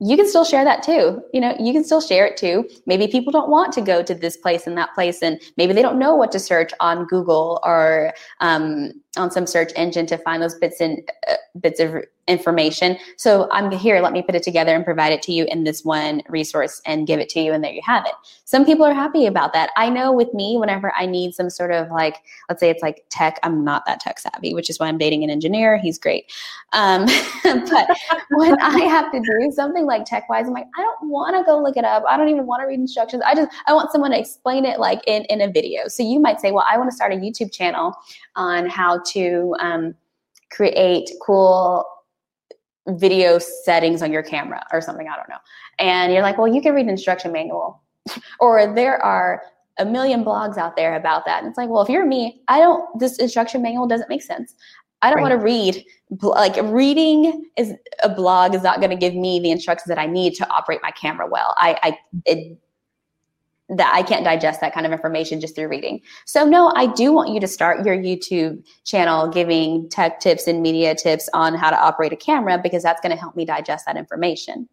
you 0.00 0.16
can 0.16 0.28
still 0.28 0.44
share 0.44 0.64
that 0.64 0.82
too. 0.82 1.20
You 1.32 1.40
know, 1.40 1.56
you 1.58 1.72
can 1.72 1.82
still 1.82 2.00
share 2.00 2.24
it 2.24 2.36
too. 2.36 2.68
Maybe 2.86 3.08
people 3.08 3.32
don't 3.32 3.50
want 3.50 3.72
to 3.72 3.80
go 3.80 4.02
to 4.02 4.14
this 4.14 4.36
place 4.36 4.66
and 4.66 4.78
that 4.78 4.94
place, 4.94 5.22
and 5.22 5.40
maybe 5.56 5.72
they 5.72 5.82
don't 5.82 5.98
know 5.98 6.14
what 6.14 6.30
to 6.32 6.38
search 6.38 6.72
on 6.78 7.06
Google 7.06 7.60
or 7.64 8.12
um, 8.40 8.92
on 9.16 9.30
some 9.30 9.46
search 9.46 9.72
engine 9.74 10.06
to 10.06 10.18
find 10.18 10.42
those 10.42 10.54
bits 10.54 10.80
and 10.80 11.00
uh, 11.28 11.34
bits 11.60 11.80
of 11.80 11.96
information. 12.28 12.98
So 13.16 13.48
I'm 13.50 13.70
here, 13.70 14.00
let 14.00 14.12
me 14.12 14.22
put 14.22 14.34
it 14.34 14.42
together 14.42 14.74
and 14.74 14.84
provide 14.84 15.12
it 15.12 15.22
to 15.22 15.32
you 15.32 15.46
in 15.46 15.64
this 15.64 15.82
one 15.84 16.22
resource 16.28 16.80
and 16.84 17.06
give 17.06 17.18
it 17.18 17.28
to 17.30 17.40
you, 17.40 17.52
and 17.52 17.64
there 17.64 17.72
you 17.72 17.80
have 17.84 18.04
it. 18.04 18.12
Some 18.44 18.64
people 18.64 18.84
are 18.84 18.94
happy 18.94 19.26
about 19.26 19.52
that. 19.54 19.70
I 19.76 19.88
know 19.88 20.12
with 20.12 20.32
me, 20.34 20.56
whenever 20.58 20.92
I 20.94 21.06
need 21.06 21.34
some 21.34 21.48
sort 21.50 21.72
of 21.72 21.90
like, 21.90 22.16
let's 22.48 22.60
say 22.60 22.70
it's 22.70 22.82
like 22.82 23.04
tech, 23.08 23.38
I'm 23.42 23.64
not 23.64 23.84
that 23.86 24.00
tech 24.00 24.18
savvy, 24.18 24.54
which 24.54 24.68
is 24.68 24.78
why 24.78 24.88
I'm 24.88 24.98
dating 24.98 25.24
an 25.24 25.30
engineer. 25.30 25.78
He's 25.78 25.98
great. 25.98 26.30
Um, 26.74 27.06
but 27.44 27.96
when 28.30 28.60
I 28.60 28.80
have 28.80 29.10
to 29.12 29.20
do 29.20 29.50
something 29.52 29.86
like 29.86 30.04
tech 30.04 30.28
wise, 30.28 30.46
I'm 30.46 30.52
like, 30.52 30.66
I 30.78 30.82
don't 30.82 31.08
want 31.10 31.34
to 31.36 31.44
go 31.44 31.62
look 31.62 31.76
it 31.76 31.84
up. 31.84 32.04
I 32.08 32.16
don't 32.16 32.28
even 32.28 32.46
want 32.46 32.62
to 32.62 32.66
read 32.66 32.78
instructions. 32.78 33.22
I 33.26 33.34
just, 33.34 33.50
I 33.66 33.72
want 33.72 33.90
someone 33.90 34.10
to 34.10 34.18
explain 34.18 34.66
it 34.66 34.78
like 34.78 35.00
in, 35.06 35.24
in 35.24 35.40
a 35.40 35.50
video. 35.50 35.88
So 35.88 36.02
you 36.02 36.20
might 36.20 36.40
say, 36.40 36.52
well, 36.52 36.66
I 36.70 36.76
want 36.76 36.90
to 36.90 36.96
start 36.96 37.12
a 37.12 37.16
YouTube 37.16 37.52
channel 37.52 37.94
on 38.36 38.68
how 38.68 38.97
to 39.06 39.54
um, 39.60 39.94
create 40.50 41.10
cool 41.22 41.84
video 42.88 43.38
settings 43.38 44.02
on 44.02 44.12
your 44.12 44.22
camera 44.22 44.64
or 44.72 44.80
something. 44.80 45.08
I 45.08 45.16
don't 45.16 45.28
know. 45.28 45.38
And 45.78 46.12
you're 46.12 46.22
like, 46.22 46.38
well, 46.38 46.48
you 46.48 46.62
can 46.62 46.74
read 46.74 46.84
an 46.84 46.90
instruction 46.90 47.32
manual. 47.32 47.82
or 48.40 48.72
there 48.74 49.02
are 49.02 49.42
a 49.78 49.84
million 49.84 50.24
blogs 50.24 50.56
out 50.56 50.76
there 50.76 50.96
about 50.96 51.24
that. 51.26 51.38
And 51.42 51.48
it's 51.48 51.58
like, 51.58 51.68
well, 51.68 51.82
if 51.82 51.88
you're 51.88 52.06
me, 52.06 52.42
I 52.48 52.58
don't, 52.58 52.98
this 52.98 53.18
instruction 53.18 53.62
manual 53.62 53.86
doesn't 53.86 54.08
make 54.08 54.22
sense. 54.22 54.54
I 55.02 55.10
don't 55.10 55.22
right. 55.22 55.30
want 55.30 55.40
to 55.40 55.44
read 55.44 55.84
like 56.22 56.56
reading 56.62 57.44
is 57.56 57.74
a 58.02 58.08
blog 58.08 58.54
is 58.54 58.62
not 58.62 58.78
going 58.80 58.90
to 58.90 58.96
give 58.96 59.14
me 59.14 59.38
the 59.38 59.50
instructions 59.50 59.88
that 59.88 59.98
I 59.98 60.06
need 60.06 60.34
to 60.34 60.50
operate 60.50 60.80
my 60.82 60.90
camera 60.90 61.28
well. 61.30 61.54
I, 61.58 61.78
I 61.82 61.98
it, 62.24 62.58
that 63.68 63.92
I 63.94 64.02
can't 64.02 64.24
digest 64.24 64.60
that 64.60 64.72
kind 64.72 64.86
of 64.86 64.92
information 64.92 65.40
just 65.40 65.54
through 65.54 65.68
reading. 65.68 66.00
So 66.24 66.44
no, 66.44 66.72
I 66.74 66.86
do 66.86 67.12
want 67.12 67.30
you 67.30 67.40
to 67.40 67.46
start 67.46 67.84
your 67.84 67.96
YouTube 67.96 68.64
channel 68.84 69.28
giving 69.28 69.88
tech 69.90 70.20
tips 70.20 70.46
and 70.46 70.62
media 70.62 70.94
tips 70.94 71.28
on 71.34 71.54
how 71.54 71.70
to 71.70 71.78
operate 71.78 72.12
a 72.12 72.16
camera 72.16 72.58
because 72.62 72.82
that's 72.82 73.00
going 73.00 73.14
to 73.14 73.20
help 73.20 73.36
me 73.36 73.44
digest 73.44 73.84
that 73.86 73.96
information. 73.96 74.68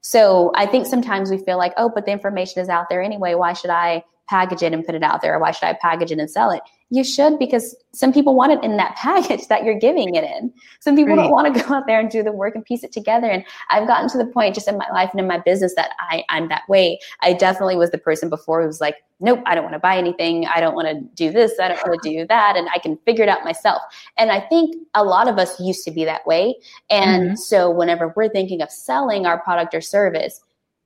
So 0.00 0.52
I 0.54 0.64
think 0.64 0.86
sometimes 0.86 1.30
we 1.30 1.38
feel 1.38 1.58
like, 1.58 1.74
oh, 1.76 1.90
but 1.94 2.06
the 2.06 2.12
information 2.12 2.62
is 2.62 2.68
out 2.68 2.86
there 2.88 3.02
anyway. 3.02 3.34
Why 3.34 3.52
should 3.52 3.70
I 3.70 4.02
package 4.28 4.62
it 4.62 4.72
and 4.72 4.84
put 4.84 4.94
it 4.94 5.02
out 5.02 5.20
there? 5.20 5.34
Or 5.34 5.38
why 5.38 5.50
should 5.50 5.66
I 5.66 5.74
package 5.74 6.12
it 6.12 6.18
and 6.18 6.30
sell 6.30 6.50
it? 6.50 6.62
You 6.90 7.04
should 7.04 7.38
because 7.38 7.76
some 7.92 8.14
people 8.14 8.34
want 8.34 8.52
it 8.52 8.64
in 8.64 8.78
that 8.78 8.96
package 8.96 9.46
that 9.48 9.62
you're 9.64 9.78
giving 9.78 10.14
it 10.14 10.24
in. 10.24 10.52
Some 10.80 10.96
people 10.96 11.16
right. 11.16 11.22
don't 11.22 11.30
want 11.30 11.54
to 11.54 11.62
go 11.62 11.74
out 11.74 11.86
there 11.86 12.00
and 12.00 12.10
do 12.10 12.22
the 12.22 12.32
work 12.32 12.54
and 12.54 12.64
piece 12.64 12.82
it 12.82 12.92
together. 12.92 13.26
And 13.26 13.44
I've 13.70 13.86
gotten 13.86 14.08
to 14.08 14.18
the 14.18 14.24
point 14.24 14.54
just 14.54 14.68
in 14.68 14.78
my 14.78 14.88
life 14.90 15.10
and 15.12 15.20
in 15.20 15.26
my 15.26 15.38
business 15.38 15.74
that 15.74 15.90
I, 15.98 16.24
I'm 16.30 16.48
that 16.48 16.62
way. 16.68 16.98
I 17.20 17.34
definitely 17.34 17.76
was 17.76 17.90
the 17.90 17.98
person 17.98 18.30
before 18.30 18.62
who 18.62 18.66
was 18.66 18.80
like, 18.80 18.96
nope, 19.20 19.40
I 19.44 19.54
don't 19.54 19.64
want 19.64 19.74
to 19.74 19.80
buy 19.80 19.98
anything. 19.98 20.46
I 20.46 20.60
don't 20.60 20.74
want 20.74 20.88
to 20.88 21.00
do 21.14 21.30
this. 21.30 21.52
I 21.60 21.68
don't 21.68 21.86
want 21.86 22.00
to 22.02 22.10
do 22.10 22.26
that. 22.26 22.56
And 22.56 22.68
I 22.74 22.78
can 22.78 22.96
figure 23.04 23.24
it 23.24 23.28
out 23.28 23.44
myself. 23.44 23.82
And 24.16 24.30
I 24.30 24.40
think 24.40 24.74
a 24.94 25.04
lot 25.04 25.28
of 25.28 25.38
us 25.38 25.60
used 25.60 25.84
to 25.84 25.90
be 25.90 26.04
that 26.06 26.26
way. 26.26 26.54
And 26.88 27.22
mm-hmm. 27.24 27.34
so 27.36 27.70
whenever 27.70 28.14
we're 28.16 28.30
thinking 28.30 28.62
of 28.62 28.70
selling 28.70 29.26
our 29.26 29.40
product 29.40 29.74
or 29.74 29.80
service, 29.80 30.40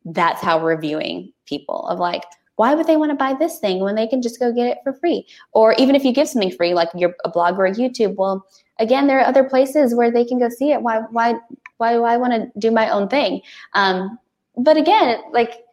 that's 0.05 0.41
how 0.41 0.61
we're 0.61 0.81
viewing 0.81 1.33
people 1.47 1.87
of 1.87 1.99
like, 1.99 2.25
why 2.57 2.75
would 2.75 2.87
they 2.87 2.97
want 2.97 3.11
to 3.11 3.17
buy 3.17 3.35
this 3.35 3.59
thing 3.59 3.81
when 3.81 3.95
they 3.95 4.07
can 4.07 4.23
just 4.23 4.39
go 4.39 4.53
get 4.53 4.67
it 4.67 4.79
for 4.85 4.93
free? 4.93 5.27
Or 5.53 5.75
even 5.75 5.95
if 5.95 6.05
you 6.05 6.13
give 6.13 6.29
something 6.29 6.51
free, 6.51 6.75
like 6.75 6.89
you're 6.95 7.15
a 7.25 7.31
blog 7.31 7.59
or 7.59 7.67
a 7.67 7.73
YouTube, 7.73 8.17
well, 8.17 8.47
again, 8.79 9.07
there 9.07 9.19
are 9.19 9.27
other 9.27 9.45
places 9.45 9.95
where 9.95 10.11
they 10.11 10.25
can 10.25 10.39
go 10.39 10.49
see 10.49 10.73
it. 10.73 10.83
Why, 10.83 11.01
why, 11.11 11.35
why 11.79 11.93
do 11.93 12.05
I 12.05 12.17
want 12.17 12.33
to 12.33 12.59
do 12.59 12.71
my 12.71 12.91
own 12.91 13.09
thing? 13.09 13.41
Um, 13.75 14.19
but 14.57 14.77
again, 14.77 15.21
like 15.33 15.65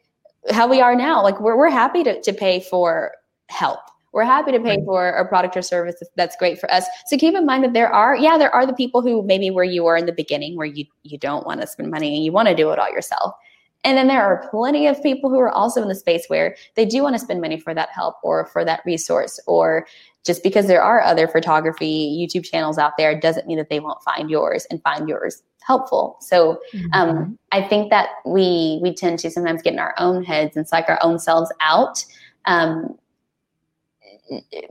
how 0.51 0.68
we 0.68 0.81
are 0.81 0.95
now, 0.95 1.22
like 1.22 1.39
we're, 1.41 1.57
we're 1.57 1.69
happy 1.69 2.03
to, 2.03 2.22
to 2.22 2.34
pay 2.34 2.60
for 2.61 3.11
help. 3.47 3.80
We're 4.11 4.23
happy 4.23 4.51
to 4.53 4.60
pay 4.60 4.84
for 4.85 5.10
a 5.10 5.27
product 5.27 5.56
or 5.56 5.61
service 5.61 6.01
that's 6.15 6.35
great 6.38 6.60
for 6.60 6.72
us. 6.72 6.85
So 7.06 7.18
keep 7.18 7.35
in 7.35 7.45
mind 7.45 7.64
that 7.64 7.73
there 7.73 7.93
are, 7.93 8.15
yeah, 8.15 8.39
there 8.39 8.53
are 8.56 8.65
the 8.65 8.73
people 8.73 9.03
who 9.03 9.22
maybe 9.22 9.51
where 9.51 9.64
you 9.64 9.84
were 9.84 9.97
in 9.97 10.07
the 10.07 10.11
beginning, 10.11 10.57
where 10.57 10.65
you 10.65 10.85
you 11.03 11.19
don't 11.19 11.45
want 11.45 11.61
to 11.61 11.68
spend 11.68 11.91
money 11.91 12.15
and 12.15 12.26
you 12.26 12.31
want 12.31 12.47
to 12.47 12.56
do 12.56 12.72
it 12.72 12.80
all 12.80 12.89
yourself. 12.89 13.35
And 13.84 13.97
then 13.97 14.07
there 14.07 14.23
are 14.23 14.47
plenty 14.49 14.88
of 14.88 15.01
people 15.01 15.30
who 15.30 15.39
are 15.39 15.51
also 15.51 15.81
in 15.81 15.88
the 15.88 15.95
space 15.95 16.26
where 16.27 16.56
they 16.76 16.85
do 16.85 17.01
want 17.01 17.15
to 17.15 17.19
spend 17.19 17.39
money 17.39 17.60
for 17.60 17.73
that 17.73 17.89
help 17.89 18.15
or 18.23 18.45
for 18.47 18.65
that 18.65 18.81
resource 18.85 19.39
or 19.47 19.88
just 20.26 20.43
because 20.43 20.68
there 20.68 20.81
are 20.81 21.01
other 21.01 21.27
photography 21.27 22.18
YouTube 22.19 22.43
channels 22.43 22.77
out 22.77 22.97
there 22.97 23.18
doesn't 23.18 23.47
mean 23.47 23.57
that 23.57 23.69
they 23.69 23.80
won't 23.80 24.03
find 24.03 24.30
yours 24.30 24.68
and 24.69 24.81
find 24.84 25.07
yours 25.07 25.41
helpful. 25.61 26.18
So 26.19 26.60
um, 26.93 27.10
mm-hmm. 27.10 27.34
I 27.51 27.61
think 27.61 27.89
that 27.89 28.10
we 28.26 28.80
we 28.81 28.93
tend 28.93 29.19
to 29.19 29.31
sometimes 29.31 29.61
get 29.61 29.73
in 29.73 29.80
our 29.80 29.93
own 29.97 30.23
heads 30.23 30.57
and 30.57 30.68
psych 30.68 30.89
our 30.89 30.99
own 31.01 31.19
selves 31.19 31.51
out 31.61 32.03
um, 32.45 32.97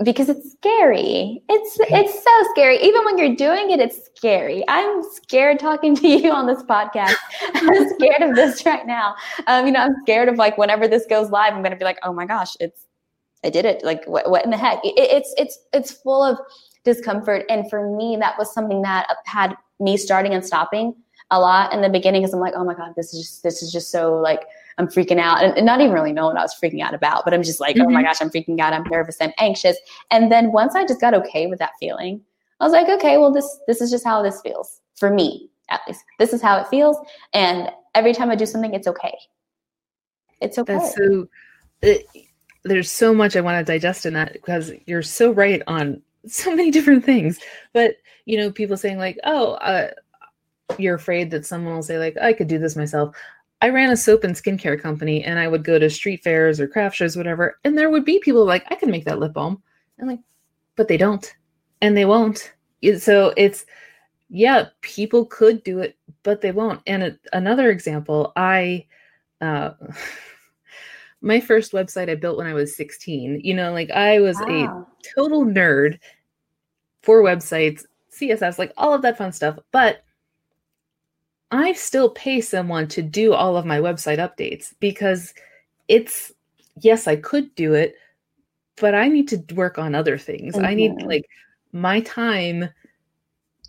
because 0.04 0.28
it's 0.28 0.52
scary. 0.52 1.42
It's 1.48 1.76
it's 1.80 2.14
so 2.22 2.50
scary. 2.52 2.78
Even 2.78 3.04
when 3.04 3.18
you're 3.18 3.34
doing 3.36 3.70
it, 3.70 3.80
it's 3.80 4.06
scary. 4.16 4.64
I'm 4.68 5.02
scared 5.02 5.58
talking 5.58 5.94
to 6.00 6.08
you 6.08 6.32
on 6.32 6.46
this 6.46 6.62
podcast. 6.62 7.14
I'm 7.54 7.88
scared 7.94 8.22
of 8.22 8.36
this 8.36 8.64
right 8.64 8.86
now. 8.86 9.14
Um, 9.46 9.66
you 9.66 9.72
know, 9.72 9.80
I'm 9.80 9.96
scared 10.02 10.28
of 10.28 10.36
like 10.36 10.58
whenever 10.58 10.88
this 10.88 11.06
goes 11.06 11.30
live, 11.30 11.54
I'm 11.54 11.62
gonna 11.62 11.76
be 11.76 11.84
like, 11.84 11.98
oh 12.02 12.12
my 12.12 12.26
gosh, 12.26 12.56
it's 12.60 12.86
I 13.44 13.50
did 13.50 13.64
it. 13.64 13.84
Like 13.84 14.04
what, 14.06 14.30
what 14.30 14.44
in 14.44 14.50
the 14.50 14.56
heck? 14.56 14.84
It, 14.84 14.94
it's 14.96 15.34
it's 15.36 15.58
it's 15.72 15.92
full 15.92 16.22
of 16.22 16.38
discomfort, 16.84 17.44
and 17.48 17.68
for 17.68 17.96
me, 17.96 18.16
that 18.16 18.38
was 18.38 18.52
something 18.52 18.82
that 18.82 19.08
had 19.26 19.56
me 19.80 19.96
starting 19.96 20.34
and 20.34 20.44
stopping 20.44 20.94
a 21.30 21.38
lot 21.38 21.72
in 21.72 21.82
the 21.82 21.88
beginning 21.88 22.22
because 22.22 22.32
I'm 22.32 22.40
like, 22.40 22.54
oh 22.56 22.64
my 22.64 22.74
god, 22.74 22.94
this 22.96 23.12
is 23.12 23.20
just 23.20 23.42
this 23.42 23.62
is 23.62 23.72
just 23.72 23.90
so 23.90 24.14
like 24.14 24.44
I'm 24.78 24.86
freaking 24.86 25.18
out 25.18 25.42
and, 25.42 25.56
and, 25.56 25.66
not 25.66 25.80
even 25.80 25.92
really 25.92 26.12
knowing 26.12 26.34
what 26.34 26.40
I 26.40 26.44
was 26.44 26.54
freaking 26.54 26.80
out 26.80 26.94
about, 26.94 27.24
but 27.24 27.34
I'm 27.34 27.42
just 27.42 27.60
like, 27.60 27.76
mm-hmm. 27.76 27.86
oh 27.86 27.90
my 27.90 28.00
mm-hmm. 28.00 28.06
gosh, 28.06 28.20
I'm 28.20 28.30
freaking 28.30 28.60
out. 28.60 28.72
I'm 28.72 28.84
nervous. 28.84 29.16
I'm 29.20 29.32
anxious. 29.38 29.76
And 30.10 30.30
then 30.30 30.52
once 30.52 30.74
I 30.74 30.86
just 30.86 31.00
got 31.00 31.14
okay 31.14 31.48
with 31.48 31.58
that 31.58 31.72
feeling, 31.80 32.20
I 32.60 32.64
was 32.64 32.72
like, 32.72 32.88
okay, 32.88 33.18
well, 33.18 33.32
this, 33.32 33.58
this 33.66 33.80
is 33.80 33.90
just 33.90 34.04
how 34.04 34.22
this 34.22 34.40
feels 34.40 34.80
for 34.96 35.10
me, 35.10 35.50
at 35.68 35.80
least. 35.86 36.04
This 36.18 36.32
is 36.32 36.40
how 36.40 36.60
it 36.60 36.68
feels. 36.68 36.96
And 37.34 37.70
every 37.94 38.12
time 38.12 38.30
I 38.30 38.36
do 38.36 38.46
something, 38.46 38.72
it's 38.72 38.86
okay. 38.86 39.16
It's 40.40 40.58
okay. 40.58 40.74
That's 40.74 40.94
so, 40.94 41.28
it, 41.82 42.06
there's 42.64 42.90
so 42.90 43.12
much 43.12 43.34
I 43.34 43.40
want 43.40 43.64
to 43.64 43.72
digest 43.72 44.06
in 44.06 44.14
that 44.14 44.32
because 44.32 44.72
you're 44.86 45.02
so 45.02 45.32
right 45.32 45.62
on 45.66 46.02
so 46.26 46.54
many 46.54 46.70
different 46.70 47.04
things. 47.04 47.40
But, 47.72 47.96
you 48.26 48.38
know, 48.38 48.52
people 48.52 48.76
saying 48.76 48.98
like, 48.98 49.18
oh, 49.24 49.52
uh, 49.54 49.90
you're 50.76 50.96
afraid 50.96 51.30
that 51.30 51.46
someone 51.46 51.74
will 51.74 51.82
say 51.82 51.98
like 51.98 52.16
i 52.20 52.32
could 52.32 52.48
do 52.48 52.58
this 52.58 52.76
myself 52.76 53.16
I 53.60 53.70
ran 53.70 53.90
a 53.90 53.96
soap 53.96 54.24
and 54.24 54.34
skincare 54.34 54.80
company 54.80 55.24
and 55.24 55.38
I 55.38 55.48
would 55.48 55.64
go 55.64 55.78
to 55.78 55.90
street 55.90 56.22
fairs 56.22 56.60
or 56.60 56.68
craft 56.68 56.96
shows, 56.96 57.16
whatever, 57.16 57.58
and 57.64 57.76
there 57.76 57.90
would 57.90 58.04
be 58.04 58.20
people 58.20 58.44
like, 58.44 58.64
I 58.70 58.76
can 58.76 58.90
make 58.90 59.04
that 59.04 59.18
lip 59.18 59.32
balm. 59.32 59.62
And 59.98 60.08
like, 60.08 60.20
but 60.76 60.88
they 60.88 60.96
don't. 60.96 61.34
And 61.82 61.96
they 61.96 62.04
won't. 62.04 62.52
So 62.98 63.32
it's 63.36 63.66
yeah, 64.30 64.66
people 64.82 65.24
could 65.26 65.62
do 65.64 65.80
it, 65.80 65.96
but 66.22 66.40
they 66.40 66.52
won't. 66.52 66.82
And 66.86 67.02
a, 67.02 67.18
another 67.32 67.70
example, 67.70 68.32
I 68.36 68.86
uh 69.40 69.72
my 71.20 71.40
first 71.40 71.72
website 71.72 72.08
I 72.08 72.14
built 72.14 72.38
when 72.38 72.46
I 72.46 72.54
was 72.54 72.76
16. 72.76 73.40
You 73.42 73.54
know, 73.54 73.72
like 73.72 73.90
I 73.90 74.20
was 74.20 74.36
wow. 74.40 74.86
a 74.86 75.08
total 75.14 75.44
nerd 75.44 75.98
for 77.02 77.22
websites, 77.22 77.84
CSS, 78.16 78.58
like 78.58 78.72
all 78.76 78.94
of 78.94 79.02
that 79.02 79.18
fun 79.18 79.32
stuff. 79.32 79.58
But 79.72 80.04
I 81.50 81.72
still 81.72 82.10
pay 82.10 82.40
someone 82.40 82.88
to 82.88 83.02
do 83.02 83.32
all 83.32 83.56
of 83.56 83.64
my 83.64 83.78
website 83.78 84.18
updates 84.18 84.74
because 84.80 85.32
it's 85.88 86.32
yes, 86.80 87.06
I 87.06 87.16
could 87.16 87.54
do 87.54 87.74
it, 87.74 87.96
but 88.80 88.94
I 88.94 89.08
need 89.08 89.28
to 89.28 89.54
work 89.54 89.78
on 89.78 89.94
other 89.94 90.18
things. 90.18 90.54
Mm-hmm. 90.54 90.66
I 90.66 90.74
need 90.74 90.92
mm-hmm. 90.92 91.08
like 91.08 91.28
my 91.72 92.00
time 92.00 92.68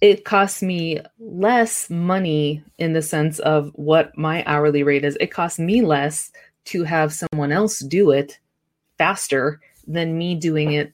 it 0.01 0.23
costs 0.23 0.61
me 0.61 0.99
less 1.19 1.89
money 1.89 2.63
in 2.77 2.93
the 2.93 3.01
sense 3.01 3.39
of 3.39 3.69
what 3.75 4.17
my 4.17 4.45
hourly 4.45 4.81
rate 4.81 5.03
is. 5.03 5.17
It 5.19 5.27
costs 5.27 5.59
me 5.59 5.81
less 5.81 6.31
to 6.65 6.83
have 6.83 7.11
someone 7.13 7.51
else 7.51 7.79
do 7.79 8.11
it 8.11 8.39
faster 8.97 9.59
than 9.87 10.17
me 10.17 10.35
doing 10.35 10.73
it 10.73 10.93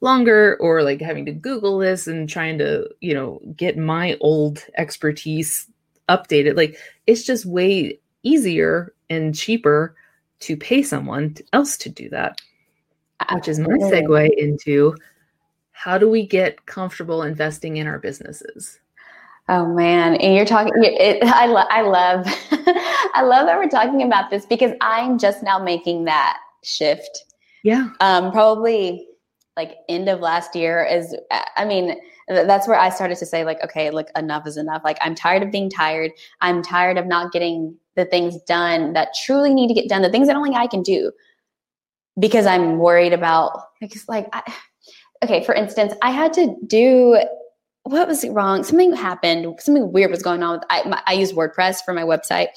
longer 0.00 0.56
or 0.60 0.82
like 0.82 1.00
having 1.00 1.24
to 1.26 1.32
google 1.32 1.78
this 1.78 2.06
and 2.06 2.28
trying 2.28 2.58
to 2.58 2.88
you 3.00 3.14
know 3.14 3.40
get 3.56 3.76
my 3.78 4.16
old 4.20 4.64
expertise 4.76 5.68
updated. 6.12 6.56
Like 6.56 6.76
it's 7.06 7.24
just 7.24 7.46
way 7.46 7.98
easier 8.22 8.92
and 9.10 9.34
cheaper 9.34 9.96
to 10.40 10.56
pay 10.56 10.82
someone 10.82 11.36
else 11.52 11.76
to 11.78 11.88
do 11.88 12.08
that. 12.10 12.40
Which 13.32 13.46
is 13.46 13.60
my 13.60 13.68
segue 13.68 14.30
into 14.36 14.96
how 15.70 15.96
do 15.96 16.08
we 16.08 16.26
get 16.26 16.66
comfortable 16.66 17.22
investing 17.22 17.76
in 17.76 17.86
our 17.86 17.98
businesses? 17.98 18.80
Oh 19.48 19.66
man, 19.66 20.14
and 20.16 20.34
you're 20.34 20.44
talking. 20.44 20.72
It, 20.76 21.22
I, 21.26 21.46
lo- 21.46 21.66
I 21.70 21.82
love, 21.82 22.24
I 23.14 23.22
love 23.22 23.46
that 23.46 23.58
we're 23.58 23.68
talking 23.68 24.02
about 24.02 24.30
this 24.30 24.46
because 24.46 24.72
I'm 24.80 25.18
just 25.18 25.42
now 25.42 25.58
making 25.58 26.04
that 26.04 26.38
shift. 26.62 27.24
Yeah. 27.62 27.90
Um, 28.00 28.32
probably 28.32 29.06
like 29.56 29.76
end 29.88 30.08
of 30.08 30.20
last 30.20 30.56
year 30.56 30.84
is. 30.84 31.14
I 31.56 31.64
mean, 31.64 31.96
that's 32.28 32.68
where 32.68 32.78
I 32.78 32.90
started 32.90 33.18
to 33.18 33.26
say, 33.26 33.44
like, 33.44 33.62
okay, 33.64 33.90
look, 33.90 34.08
enough 34.16 34.46
is 34.46 34.56
enough. 34.56 34.82
Like, 34.84 34.98
I'm 35.00 35.14
tired 35.14 35.42
of 35.42 35.50
being 35.50 35.68
tired. 35.68 36.12
I'm 36.40 36.62
tired 36.62 36.98
of 36.98 37.06
not 37.06 37.32
getting 37.32 37.76
the 37.96 38.04
things 38.04 38.40
done 38.42 38.92
that 38.94 39.14
truly 39.24 39.54
need 39.54 39.68
to 39.68 39.74
get 39.74 39.88
done, 39.88 40.02
the 40.02 40.10
things 40.10 40.26
that 40.28 40.36
only 40.36 40.54
I 40.54 40.66
can 40.66 40.82
do 40.82 41.12
because 42.18 42.46
I'm 42.46 42.78
worried 42.78 43.12
about, 43.12 43.58
because, 43.80 44.08
like, 44.08 44.28
I, 44.32 44.42
okay, 45.24 45.44
for 45.44 45.54
instance, 45.54 45.94
I 46.02 46.10
had 46.10 46.32
to 46.34 46.56
do 46.66 47.22
what 47.84 48.06
was 48.06 48.24
wrong? 48.28 48.62
Something 48.62 48.94
happened. 48.94 49.44
Something 49.60 49.90
weird 49.90 50.12
was 50.12 50.22
going 50.22 50.44
on. 50.44 50.58
With, 50.58 50.64
I, 50.70 50.88
my, 50.88 51.02
I 51.06 51.14
use 51.14 51.32
WordPress 51.32 51.84
for 51.84 51.92
my 51.92 52.04
website, 52.04 52.48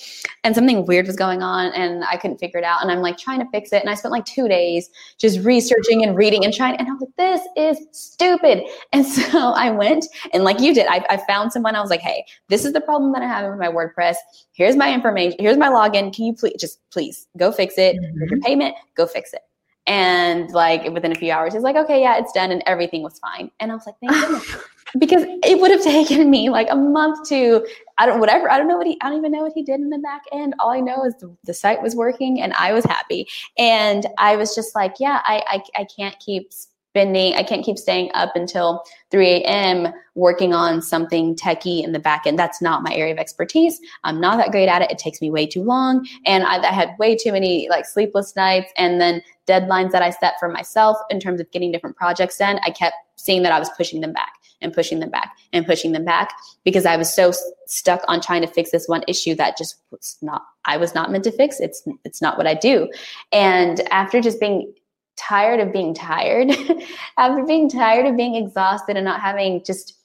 and 0.44 0.54
something 0.54 0.86
weird 0.86 1.08
was 1.08 1.16
going 1.16 1.42
on, 1.42 1.72
and 1.74 2.04
I 2.04 2.18
couldn't 2.18 2.38
figure 2.38 2.60
it 2.60 2.64
out. 2.64 2.84
And 2.84 2.92
I'm 2.92 3.00
like 3.02 3.18
trying 3.18 3.40
to 3.40 3.48
fix 3.52 3.74
it, 3.74 3.82
and 3.82 3.90
I 3.90 3.96
spent 3.96 4.12
like 4.12 4.26
two 4.26 4.48
days 4.48 4.90
just 5.18 5.40
researching 5.40 6.04
and 6.04 6.16
reading 6.16 6.46
and 6.46 6.54
trying. 6.54 6.76
And 6.76 6.88
I 6.88 6.92
was 6.92 7.02
like, 7.02 7.16
"This 7.18 7.42
is 7.58 7.88
stupid." 7.92 8.64
And 8.94 9.06
so 9.06 9.52
I 9.52 9.72
went, 9.72 10.06
and 10.32 10.44
like 10.44 10.60
you 10.62 10.74
did, 10.74 10.88
I, 10.88 11.04
I 11.10 11.18
found 11.28 11.52
someone. 11.52 11.76
I 11.76 11.82
was 11.82 11.90
like, 11.90 12.02
"Hey, 12.02 12.24
this 12.50 12.64
is 12.64 12.72
the 12.72 12.82
problem 12.82 13.12
that 13.14 13.24
I 13.24 13.28
have 13.28 13.50
with 13.50 13.60
my 13.60 13.68
WordPress. 13.68 14.16
Here's 14.54 14.76
my 14.76 14.94
information. 14.94 15.38
Here's 15.40 15.58
my 15.58 15.70
login. 15.70 16.16
Can 16.16 16.26
you 16.26 16.34
please 16.34 16.56
just 16.60 16.80
please 16.92 17.28
go 17.36 17.52
fix 17.52 17.78
it? 17.78 17.96
Mm-hmm. 17.96 18.30
Your 18.30 18.40
payment, 18.42 18.76
go 18.96 19.08
fix 19.08 19.34
it." 19.34 19.42
And 19.88 20.50
like 20.52 20.90
within 20.94 21.12
a 21.12 21.16
few 21.16 21.32
hours, 21.32 21.54
he's 21.54 21.64
like, 21.64 21.76
"Okay, 21.76 22.02
yeah, 22.02 22.18
it's 22.20 22.32
done," 22.32 22.52
and 22.52 22.62
everything 22.68 23.02
was 23.02 23.20
fine. 23.20 23.50
And 23.60 23.72
I 23.72 23.76
was 23.76 23.86
like, 23.86 23.96
"Thank 24.00 24.14
goodness." 24.28 24.75
Because 25.00 25.24
it 25.24 25.60
would 25.60 25.72
have 25.72 25.84
taken 25.84 26.30
me 26.30 26.50
like 26.50 26.68
a 26.70 26.76
month 26.76 27.28
to 27.30 27.66
I 27.98 28.06
don't 28.06 28.20
whatever. 28.20 28.50
I 28.50 28.58
don't 28.58 28.68
know 28.68 28.78
what 28.78 28.88
he 28.88 28.98
I 29.02 29.10
don't 29.10 29.20
even 29.20 29.32
know 29.32 29.44
what 29.44 29.54
he 29.54 29.64
did 29.64 29.80
in 29.80 29.90
the 29.90 30.00
back 30.00 30.24
end. 30.32 30.56
All 30.60 30.72
I 30.72 30.80
know 30.80 31.06
is 31.06 31.16
the, 31.18 31.36
the 31.44 31.54
site 31.54 31.82
was 31.82 31.96
working 31.96 32.42
and 32.42 32.54
I 32.54 32.74
was 32.74 32.86
happy. 32.86 33.28
And 33.58 34.06
I 34.18 34.36
was 34.36 34.56
just 34.56 34.76
like, 34.76 34.96
yeah, 35.00 35.22
I 35.26 35.44
I, 35.48 35.82
I 35.82 35.88
can't 35.96 36.18
keep 36.20 36.52
spending, 36.96 37.36
I 37.36 37.44
can't 37.44 37.66
keep 37.66 37.78
staying 37.78 38.10
up 38.14 38.38
until 38.38 38.82
3 39.12 39.28
a.m. 39.28 39.94
working 40.14 40.54
on 40.54 40.82
something 40.82 41.36
techie 41.36 41.84
in 41.84 41.92
the 41.92 42.00
back 42.00 42.26
end. 42.26 42.40
That's 42.40 42.62
not 42.62 42.84
my 42.84 42.94
area 42.94 43.12
of 43.12 43.20
expertise. 43.20 43.82
I'm 44.06 44.22
not 44.22 44.38
that 44.38 44.52
great 44.52 44.70
at 44.70 44.82
it. 44.82 44.90
It 44.90 44.98
takes 44.98 45.20
me 45.20 45.30
way 45.30 45.46
too 45.46 45.62
long. 45.62 46.08
And 46.26 46.46
I, 46.46 46.58
I 46.62 46.72
had 46.72 46.92
way 46.98 47.18
too 47.18 47.34
many 47.34 47.68
like 47.70 47.86
sleepless 47.86 48.34
nights 48.38 48.72
and 48.78 49.02
then 49.02 49.22
deadlines 49.46 49.92
that 49.92 50.04
I 50.04 50.10
set 50.10 50.36
for 50.40 50.48
myself 50.48 50.98
in 51.10 51.20
terms 51.20 51.42
of 51.42 51.52
getting 51.52 51.70
different 51.70 51.98
projects 51.98 52.38
done. 52.38 52.62
I 52.64 52.70
kept 52.70 52.96
seeing 53.18 53.44
that 53.44 53.52
I 53.52 53.60
was 53.60 53.70
pushing 53.76 54.00
them 54.00 54.14
back 54.14 54.32
and 54.62 54.74
pushing 54.74 55.00
them 55.00 55.10
back 55.10 55.36
and 55.54 55.66
pushing 55.66 55.92
them 55.92 56.06
back 56.06 56.34
because 56.64 56.86
I 56.86 56.98
was 56.98 57.14
so 57.14 57.34
stuck 57.68 58.02
on 58.08 58.22
trying 58.22 58.42
to 58.42 58.48
fix 58.48 58.72
this 58.72 58.88
one 58.88 59.04
issue 59.08 59.36
that 59.36 59.58
just 59.58 59.76
was 59.92 60.18
not 60.22 60.44
I 60.66 60.78
was 60.78 60.96
not 60.96 61.12
meant 61.12 61.24
to 61.26 61.32
fix. 61.32 61.60
It's 61.60 61.84
it's 62.04 62.22
not 62.22 62.38
what 62.38 62.48
I 62.48 62.54
do. 62.54 62.90
And 63.32 63.82
after 63.92 64.22
just 64.22 64.40
being 64.40 64.74
tired 65.18 65.60
of 65.60 65.72
being 65.72 65.94
tired, 65.94 66.52
after 67.18 67.44
being 67.46 67.70
tired 67.70 68.06
of 68.06 68.18
being 68.18 68.36
exhausted 68.36 68.98
and 68.98 69.06
not 69.06 69.22
having 69.22 69.64
just 69.64 69.96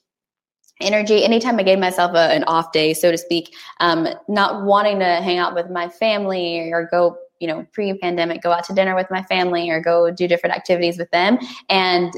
energy 0.79 1.23
anytime 1.23 1.59
i 1.59 1.63
gave 1.63 1.77
myself 1.77 2.11
a, 2.15 2.33
an 2.33 2.43
off 2.45 2.71
day 2.71 2.91
so 2.93 3.11
to 3.11 3.17
speak 3.17 3.53
um, 3.81 4.07
not 4.27 4.63
wanting 4.65 4.97
to 4.97 5.05
hang 5.05 5.37
out 5.37 5.53
with 5.53 5.69
my 5.69 5.87
family 5.87 6.71
or 6.71 6.87
go 6.89 7.15
you 7.39 7.47
know 7.47 7.65
pre-pandemic 7.71 8.41
go 8.41 8.51
out 8.51 8.63
to 8.63 8.73
dinner 8.73 8.95
with 8.95 9.07
my 9.11 9.21
family 9.23 9.69
or 9.69 9.79
go 9.79 10.11
do 10.11 10.27
different 10.27 10.55
activities 10.55 10.97
with 10.97 11.09
them 11.11 11.37
and 11.69 12.13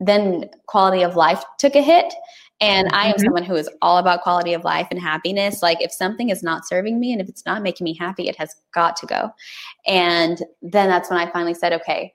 then 0.00 0.48
quality 0.66 1.02
of 1.02 1.16
life 1.16 1.42
took 1.58 1.74
a 1.74 1.82
hit 1.82 2.12
and 2.60 2.88
I 2.92 3.06
am 3.06 3.12
mm-hmm. 3.12 3.24
someone 3.24 3.44
who 3.44 3.54
is 3.54 3.70
all 3.82 3.98
about 3.98 4.22
quality 4.22 4.52
of 4.52 4.64
life 4.64 4.88
and 4.90 5.00
happiness. 5.00 5.62
Like 5.62 5.80
if 5.80 5.92
something 5.92 6.30
is 6.30 6.42
not 6.42 6.66
serving 6.66 6.98
me 6.98 7.12
and 7.12 7.20
if 7.20 7.28
it's 7.28 7.46
not 7.46 7.62
making 7.62 7.84
me 7.84 7.94
happy, 7.94 8.28
it 8.28 8.36
has 8.36 8.54
got 8.72 8.96
to 8.96 9.06
go. 9.06 9.30
And 9.86 10.42
then 10.62 10.88
that's 10.88 11.10
when 11.10 11.18
I 11.18 11.30
finally 11.30 11.54
said, 11.54 11.72
okay, 11.74 12.14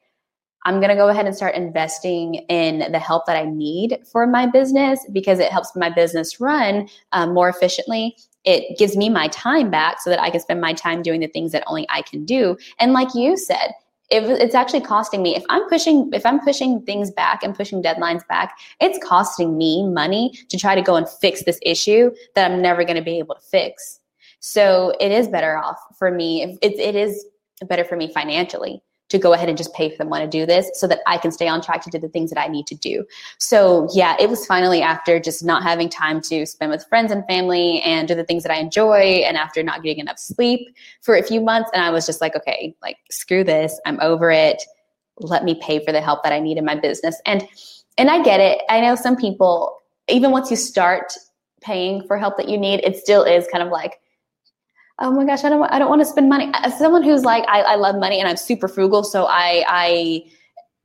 I'm 0.65 0.79
going 0.79 0.89
to 0.89 0.95
go 0.95 1.09
ahead 1.09 1.25
and 1.25 1.35
start 1.35 1.55
investing 1.55 2.35
in 2.35 2.91
the 2.91 2.99
help 2.99 3.25
that 3.25 3.35
I 3.35 3.45
need 3.45 3.99
for 4.09 4.25
my 4.25 4.45
business 4.45 4.99
because 5.11 5.39
it 5.39 5.51
helps 5.51 5.75
my 5.75 5.89
business 5.89 6.39
run 6.39 6.87
um, 7.11 7.33
more 7.33 7.49
efficiently. 7.49 8.15
It 8.45 8.77
gives 8.77 8.95
me 8.95 9.09
my 9.09 9.27
time 9.29 9.69
back 9.69 10.01
so 10.01 10.09
that 10.09 10.21
I 10.21 10.29
can 10.29 10.39
spend 10.39 10.61
my 10.61 10.73
time 10.73 11.01
doing 11.01 11.21
the 11.21 11.27
things 11.27 11.51
that 11.51 11.63
only 11.67 11.85
I 11.89 12.01
can 12.01 12.25
do. 12.25 12.57
And 12.79 12.93
like 12.93 13.13
you 13.13 13.37
said, 13.37 13.71
if 14.09 14.23
it's 14.25 14.55
actually 14.55 14.81
costing 14.81 15.21
me 15.21 15.35
if 15.35 15.43
i'm 15.49 15.67
pushing 15.69 16.09
if 16.13 16.25
i'm 16.25 16.39
pushing 16.41 16.81
things 16.81 17.11
back 17.11 17.43
and 17.43 17.55
pushing 17.55 17.81
deadlines 17.81 18.25
back 18.27 18.57
it's 18.79 18.99
costing 19.05 19.57
me 19.57 19.87
money 19.87 20.31
to 20.49 20.57
try 20.57 20.75
to 20.75 20.81
go 20.81 20.95
and 20.95 21.07
fix 21.07 21.43
this 21.43 21.59
issue 21.61 22.11
that 22.35 22.51
i'm 22.51 22.61
never 22.61 22.83
going 22.83 22.97
to 22.97 23.01
be 23.01 23.19
able 23.19 23.35
to 23.35 23.41
fix. 23.41 23.99
So 24.39 24.93
it 24.99 25.11
is 25.11 25.29
better 25.29 25.57
off 25.57 25.79
for 25.97 26.11
me 26.11 26.57
it, 26.61 26.79
it 26.79 26.95
is 26.95 27.25
better 27.67 27.85
for 27.85 27.95
me 27.95 28.11
financially 28.11 28.81
to 29.13 29.19
go 29.19 29.33
ahead 29.33 29.47
and 29.47 29.57
just 29.57 29.73
pay 29.73 29.89
for 29.89 29.97
someone 29.97 30.21
to 30.21 30.27
do 30.27 30.45
this 30.45 30.69
so 30.73 30.87
that 30.87 30.99
I 31.05 31.17
can 31.19 31.31
stay 31.31 31.47
on 31.47 31.61
track 31.61 31.83
to 31.83 31.89
do 31.91 31.99
the 31.99 32.09
things 32.09 32.31
that 32.31 32.39
I 32.41 32.47
need 32.47 32.65
to 32.67 32.75
do. 32.75 33.05
So 33.37 33.87
yeah, 33.93 34.17
it 34.19 34.27
was 34.27 34.45
finally 34.45 34.81
after 34.81 35.19
just 35.19 35.45
not 35.45 35.61
having 35.61 35.87
time 35.87 36.19
to 36.21 36.45
spend 36.47 36.71
with 36.71 36.83
friends 36.87 37.11
and 37.11 37.23
family 37.27 37.79
and 37.81 38.07
do 38.07 38.15
the 38.15 38.23
things 38.23 38.41
that 38.43 38.51
I 38.51 38.55
enjoy 38.55 39.23
and 39.25 39.37
after 39.37 39.61
not 39.61 39.83
getting 39.83 39.99
enough 39.99 40.17
sleep 40.17 40.75
for 41.01 41.15
a 41.15 41.21
few 41.21 41.39
months. 41.39 41.69
And 41.73 41.83
I 41.83 41.91
was 41.91 42.07
just 42.07 42.21
like, 42.21 42.35
okay, 42.35 42.75
like 42.81 42.97
screw 43.11 43.43
this. 43.43 43.79
I'm 43.85 43.99
over 44.01 44.31
it. 44.31 44.61
Let 45.19 45.43
me 45.43 45.59
pay 45.61 45.85
for 45.85 45.91
the 45.91 46.01
help 46.01 46.23
that 46.23 46.33
I 46.33 46.39
need 46.39 46.57
in 46.57 46.65
my 46.65 46.75
business. 46.75 47.21
And 47.25 47.47
and 47.99 48.09
I 48.09 48.23
get 48.23 48.39
it. 48.39 48.63
I 48.69 48.81
know 48.81 48.95
some 48.95 49.15
people, 49.15 49.77
even 50.09 50.31
once 50.31 50.49
you 50.49 50.57
start 50.57 51.13
paying 51.61 52.05
for 52.07 52.17
help 52.17 52.37
that 52.37 52.49
you 52.49 52.57
need, 52.57 52.81
it 52.83 52.97
still 52.97 53.23
is 53.23 53.47
kind 53.51 53.63
of 53.63 53.69
like, 53.69 53.99
oh 54.99 55.11
my 55.11 55.25
gosh, 55.25 55.43
I 55.43 55.49
don't, 55.49 55.63
I 55.63 55.79
don't 55.79 55.89
want 55.89 56.01
to 56.01 56.05
spend 56.05 56.29
money. 56.29 56.51
As 56.53 56.77
someone 56.77 57.03
who's 57.03 57.23
like, 57.23 57.43
I, 57.47 57.61
I 57.61 57.75
love 57.75 57.95
money 57.95 58.19
and 58.19 58.27
I'm 58.27 58.37
super 58.37 58.67
frugal, 58.67 59.03
so 59.03 59.25
I, 59.25 59.65
I 59.67 60.25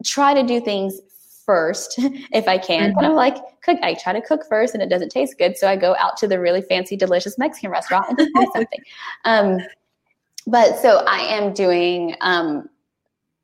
try 0.05 0.35
to 0.35 0.43
do 0.43 0.61
things 0.61 1.01
first 1.45 1.95
if 1.99 2.49
I 2.49 2.59
can. 2.59 2.91
Mm-hmm. 2.91 2.95
But 2.95 3.05
I'm 3.05 3.15
like, 3.15 3.37
cook. 3.63 3.79
I 3.83 3.95
try 3.95 4.13
to 4.13 4.21
cook 4.21 4.43
first, 4.49 4.75
and 4.75 4.83
it 4.83 4.89
doesn't 4.89 5.11
taste 5.11 5.37
good, 5.39 5.57
so 5.57 5.69
I 5.69 5.77
go 5.77 5.95
out 5.97 6.17
to 6.19 6.29
the 6.29 6.39
really 6.39 6.63
fancy, 6.63 6.97
delicious 6.97 7.39
Mexican 7.39 7.71
restaurant 7.71 8.07
and 8.09 8.29
buy 8.35 8.47
something. 8.55 8.81
Um, 9.25 9.59
but 10.47 10.79
so 10.79 11.05
I 11.07 11.19
am 11.19 11.53
doing 11.53 12.17
um, 12.23 12.69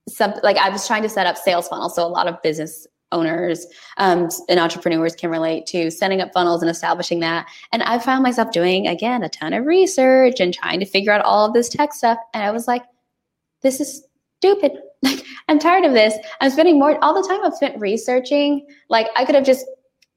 something 0.09 0.41
like 0.43 0.57
I 0.57 0.71
was 0.71 0.87
trying 0.87 1.03
to 1.03 1.09
set 1.09 1.27
up 1.27 1.37
sales 1.37 1.69
funnels. 1.69 1.95
So 1.95 2.07
a 2.07 2.09
lot 2.09 2.27
of 2.27 2.41
business 2.43 2.87
owners 3.13 3.67
um, 3.97 4.29
and 4.49 4.59
entrepreneurs 4.59 5.15
can 5.15 5.31
relate 5.31 5.67
to 5.67 5.91
setting 5.91 6.21
up 6.21 6.33
funnels 6.33 6.63
and 6.63 6.71
establishing 6.71 7.21
that. 7.21 7.47
And 7.73 7.83
I 7.83 7.99
found 7.99 8.23
myself 8.23 8.51
doing, 8.51 8.87
again, 8.87 9.23
a 9.23 9.29
ton 9.29 9.53
of 9.53 9.67
research 9.67 10.41
and 10.41 10.53
trying 10.53 10.81
to 10.81 10.87
figure 10.87 11.13
out 11.13 11.25
all 11.25 11.47
of 11.47 11.53
this 11.53 11.69
tech 11.69 11.93
stuff. 11.93 12.19
And 12.33 12.43
I 12.43 12.51
was 12.51 12.67
like, 12.67 12.83
this 13.63 13.81
is 13.81 14.05
stupid. 14.39 14.73
Like, 15.05 15.23
I'm 15.49 15.59
tired 15.59 15.85
of 15.85 15.93
this. 15.93 16.15
I'm 16.41 16.51
spending 16.51 16.79
more, 16.79 16.97
all 17.05 17.13
the 17.13 17.29
time 17.29 17.45
I've 17.45 17.53
spent 17.53 17.79
researching. 17.79 18.67
Like, 18.89 19.09
I 19.17 19.27
could 19.27 19.35
have 19.35 19.45
just 19.45 19.67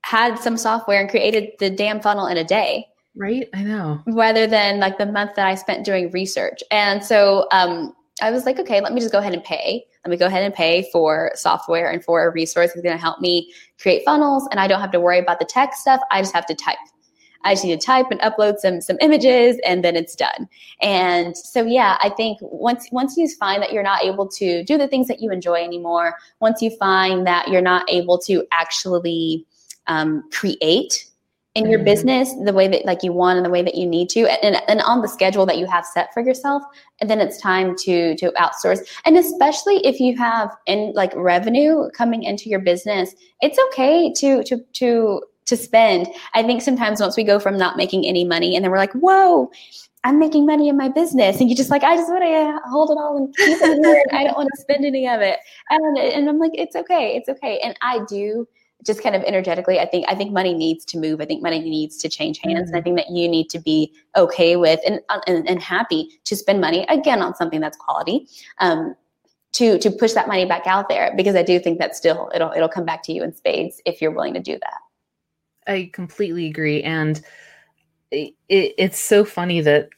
had 0.04 0.40
some 0.40 0.56
software 0.56 1.02
and 1.02 1.10
created 1.10 1.50
the 1.60 1.70
damn 1.70 2.00
funnel 2.00 2.28
in 2.28 2.38
a 2.38 2.44
day. 2.46 2.88
Right. 3.14 3.50
I 3.54 3.64
know. 3.64 4.02
Rather 4.08 4.48
than 4.48 4.80
like 4.80 4.98
the 4.98 5.06
month 5.06 5.36
that 5.36 5.46
I 5.46 5.56
spent 5.56 5.84
doing 5.84 6.10
research. 6.12 6.64
And 6.72 7.04
so 7.04 7.50
um, 7.52 7.94
I 8.22 8.32
was 8.32 8.46
like, 8.46 8.60
okay, 8.60 8.82
let 8.82 8.94
me 8.94 9.00
just 9.00 9.12
go 9.12 9.20
ahead 9.20 9.34
and 9.34 9.44
pay 9.44 9.86
let 10.08 10.12
me 10.12 10.18
go 10.18 10.28
ahead 10.28 10.44
and 10.44 10.54
pay 10.54 10.88
for 10.90 11.32
software 11.36 11.92
and 11.92 12.02
for 12.02 12.26
a 12.26 12.32
resource 12.32 12.70
that's 12.70 12.82
going 12.82 12.96
to 12.96 13.02
help 13.02 13.20
me 13.20 13.52
create 13.78 14.04
funnels 14.06 14.48
and 14.52 14.60
I 14.60 14.66
don't 14.66 14.80
have 14.80 14.92
to 14.92 15.02
worry 15.02 15.20
about 15.20 15.40
the 15.40 15.44
tech 15.44 15.74
stuff. 15.74 16.00
I 16.12 16.22
just 16.22 16.34
have 16.34 16.46
to 16.46 16.56
type. 16.56 16.78
I 17.44 17.54
just 17.54 17.66
need 17.66 17.78
to 17.78 17.86
type 17.86 18.06
and 18.10 18.20
upload 18.22 18.60
some 18.60 18.80
some 18.80 18.98
images 19.02 19.60
and 19.66 19.84
then 19.84 19.98
it's 19.98 20.16
done. 20.16 20.48
And 20.82 21.36
so 21.36 21.66
yeah, 21.66 21.98
I 22.02 22.10
think 22.10 22.38
once 22.42 22.88
once 22.90 23.18
you 23.18 23.28
find 23.38 23.62
that 23.62 23.74
you're 23.74 23.84
not 23.84 24.02
able 24.02 24.30
to 24.30 24.64
do 24.64 24.78
the 24.78 24.88
things 24.88 25.10
that 25.10 25.20
you 25.20 25.30
enjoy 25.30 25.62
anymore, 25.62 26.16
once 26.40 26.62
you 26.62 26.70
find 26.78 27.28
that 27.28 27.50
you're 27.50 27.62
not 27.62 27.86
able 27.90 28.18
to 28.20 28.46
actually 28.54 29.46
um, 29.88 30.24
create 30.32 31.07
in 31.58 31.70
your 31.70 31.80
mm-hmm. 31.80 31.86
business 31.86 32.34
the 32.46 32.54
way 32.54 32.68
that 32.68 32.86
like 32.86 33.02
you 33.02 33.12
want 33.12 33.38
and 33.38 33.46
the 33.46 33.50
way 33.50 33.64
that 33.64 33.74
you 33.74 33.88
need 33.88 34.10
to 34.10 34.22
and, 34.44 34.62
and 34.68 34.80
on 34.82 35.02
the 35.02 35.08
schedule 35.08 35.46
that 35.46 35.58
you 35.58 35.66
have 35.66 35.84
set 35.86 36.14
for 36.14 36.22
yourself 36.22 36.62
and 37.02 37.10
then 37.10 37.20
it's 37.20 37.42
time 37.42 37.76
to 37.76 38.16
to 38.16 38.32
outsource 38.34 38.80
and 39.06 39.18
especially 39.18 39.78
if 39.86 40.00
you 40.00 40.16
have 40.16 40.56
in 40.68 40.94
like 40.96 41.12
revenue 41.16 41.90
coming 41.96 42.22
into 42.22 42.48
your 42.48 42.60
business 42.60 43.16
it's 43.42 43.58
okay 43.70 44.14
to 44.14 44.44
to 44.44 44.64
to 44.74 45.22
to 45.46 45.58
spend 45.58 46.08
i 46.36 46.44
think 46.44 46.62
sometimes 46.62 47.02
once 47.02 47.18
we 47.18 47.24
go 47.24 47.40
from 47.40 47.58
not 47.58 47.76
making 47.76 48.06
any 48.06 48.24
money 48.24 48.56
and 48.56 48.64
then 48.64 48.72
we're 48.72 48.78
like 48.78 48.94
whoa 48.94 49.50
I'm 50.04 50.20
making 50.20 50.46
money 50.46 50.70
in 50.70 50.78
my 50.78 50.88
business, 50.88 51.42
and 51.42 51.50
you're 51.50 51.58
just 51.58 51.72
like, 51.72 51.84
I 51.84 51.98
just 51.98 52.08
want 52.08 52.24
to 52.24 52.70
hold 52.70 52.92
it 52.92 52.98
all 52.98 53.18
and 53.18 53.36
keep 53.36 53.58
it 53.62 53.86
here, 53.86 54.04
and 54.10 54.18
I 54.18 54.24
don't 54.24 54.38
want 54.38 54.48
to 54.56 54.62
spend 54.62 54.86
any 54.86 55.06
of 55.06 55.20
it. 55.20 55.40
And, 55.70 55.98
and 55.98 56.30
I'm 56.30 56.40
like, 56.40 56.52
it's 56.54 56.78
okay, 56.78 57.18
it's 57.18 57.28
okay. 57.28 57.60
And 57.60 57.78
I 57.82 58.00
do 58.08 58.48
just 58.86 59.02
kind 59.02 59.16
of 59.16 59.24
energetically, 59.24 59.80
I 59.80 59.86
think 59.86 60.06
I 60.08 60.16
think 60.16 60.32
money 60.32 60.54
needs 60.54 60.86
to 60.86 60.98
move. 60.98 61.20
I 61.20 61.26
think 61.26 61.42
money 61.42 61.60
needs 61.60 61.98
to 61.98 62.10
change 62.10 62.40
hands, 62.40 62.54
mm-hmm. 62.54 62.68
and 62.68 62.76
I 62.76 62.80
mm-hmm. 62.80 62.96
think 62.96 62.98
that 62.98 63.10
you 63.10 63.28
need 63.28 63.50
to 63.50 63.60
be 63.60 63.94
okay 64.16 64.56
with 64.56 64.80
and, 64.86 65.00
and, 65.28 65.48
and 65.48 65.62
happy 65.62 66.20
to 66.26 66.36
spend 66.36 66.62
money 66.62 66.86
again 66.90 67.22
on 67.22 67.36
something 67.36 67.60
that's 67.60 67.78
quality. 67.78 68.28
Um, 68.60 68.96
to 69.54 69.80
to 69.80 69.90
push 69.90 70.14
that 70.14 70.28
money 70.28 70.46
back 70.46 70.68
out 70.68 70.90
there 70.90 71.14
because 71.16 71.36
I 71.36 71.42
do 71.42 71.60
think 71.60 71.80
that 71.80 71.96
still 71.96 72.30
it'll 72.36 72.52
it'll 72.52 72.70
come 72.70 72.86
back 72.86 73.02
to 73.04 73.14
you 73.14 73.24
in 73.24 73.34
spades 73.34 73.82
if 73.86 74.02
you're 74.02 74.12
willing 74.12 74.34
to 74.36 74.40
do 74.40 74.60
that. 74.60 75.72
I 75.72 75.90
completely 75.94 76.46
agree, 76.46 76.84
and 76.84 77.20
it, 78.12 78.34
it, 78.50 78.74
it's 78.78 79.00
so 79.00 79.26
funny 79.26 79.62
that 79.62 79.90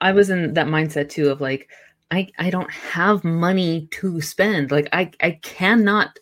I 0.00 0.12
was 0.12 0.30
in 0.30 0.54
that 0.54 0.66
mindset 0.66 1.10
too 1.10 1.30
of 1.30 1.40
like 1.40 1.70
I 2.10 2.28
I 2.38 2.50
don't 2.50 2.70
have 2.70 3.22
money 3.24 3.88
to 3.92 4.20
spend. 4.20 4.70
Like 4.70 4.88
I 4.92 5.10
I 5.20 5.32
cannot 5.42 6.18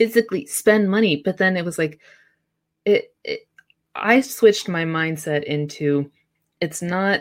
physically 0.00 0.46
spend 0.46 0.90
money 0.90 1.20
but 1.26 1.36
then 1.36 1.58
it 1.58 1.64
was 1.64 1.76
like 1.76 2.00
it, 2.86 3.12
it 3.22 3.40
i 3.94 4.18
switched 4.18 4.66
my 4.66 4.82
mindset 4.82 5.44
into 5.44 6.10
it's 6.62 6.80
not 6.80 7.20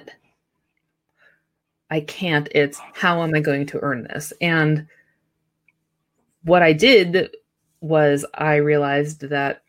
i 1.91 1.99
can't 1.99 2.47
it's 2.55 2.79
how 2.93 3.21
am 3.21 3.35
i 3.35 3.41
going 3.41 3.65
to 3.65 3.79
earn 3.81 4.03
this? 4.03 4.31
And 4.39 4.87
what 6.45 6.63
i 6.63 6.71
did 6.71 7.35
was 7.81 8.25
i 8.35 8.55
realized 8.55 9.27
that 9.27 9.61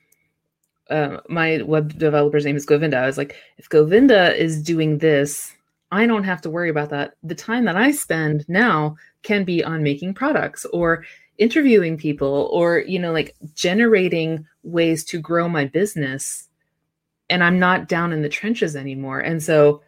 uh, 0.89 1.19
my 1.29 1.63
web 1.63 1.99
developer's 1.99 2.45
name 2.45 2.55
is 2.55 2.65
govinda. 2.65 2.97
I 2.97 3.07
was 3.07 3.19
like 3.19 3.35
if 3.59 3.69
govinda 3.69 4.41
is 4.41 4.63
doing 4.63 4.99
this 4.99 5.53
i 5.91 6.07
don't 6.07 6.23
have 6.23 6.43
to 6.43 6.51
worry 6.51 6.71
about 6.71 6.91
that. 6.91 7.15
The 7.25 7.35
time 7.35 7.65
that 7.65 7.75
i 7.75 7.91
spend 7.91 8.49
now 8.49 8.95
can 9.25 9.43
be 9.43 9.65
on 9.65 9.83
making 9.83 10.15
products 10.15 10.65
or 10.67 11.05
interviewing 11.41 11.97
people 11.97 12.49
or 12.53 12.81
you 12.81 12.99
know 12.99 13.13
like 13.13 13.35
generating 13.55 14.47
ways 14.63 15.05
to 15.05 15.19
grow 15.19 15.49
my 15.49 15.65
business 15.65 16.49
and 17.29 17.43
i'm 17.43 17.59
not 17.59 17.89
down 17.89 18.13
in 18.13 18.23
the 18.23 18.29
trenches 18.29 18.77
anymore. 18.77 19.21
And 19.21 19.43
so 19.43 19.83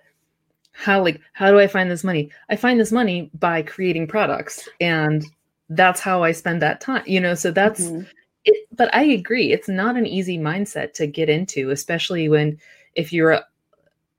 how 0.73 1.03
like 1.03 1.21
how 1.35 1.51
do 1.51 1.61
i 1.61 1.67
find 1.67 1.91
this 1.91 2.05
money? 2.05 2.31
I 2.49 2.57
find 2.57 2.81
this 2.81 2.93
money 2.93 3.31
by 3.39 3.63
creating 3.63 4.07
products 4.07 4.69
and 4.81 5.25
that's 5.69 6.01
how 6.01 6.23
i 6.23 6.33
spend 6.33 6.61
that 6.63 6.81
time 6.81 7.05
you 7.07 7.21
know? 7.21 7.35
So 7.35 7.51
that's 7.51 7.83
mm-hmm. 7.83 8.03
it 8.45 8.67
but 8.77 8.93
i 8.95 9.03
agree 9.03 9.53
it's 9.53 9.69
not 9.69 9.97
an 9.97 10.07
easy 10.07 10.39
mindset 10.39 10.95
to 10.95 11.07
get 11.07 11.29
into 11.29 11.71
especially 11.71 12.29
when 12.29 12.59
if 12.95 13.13
you're 13.13 13.41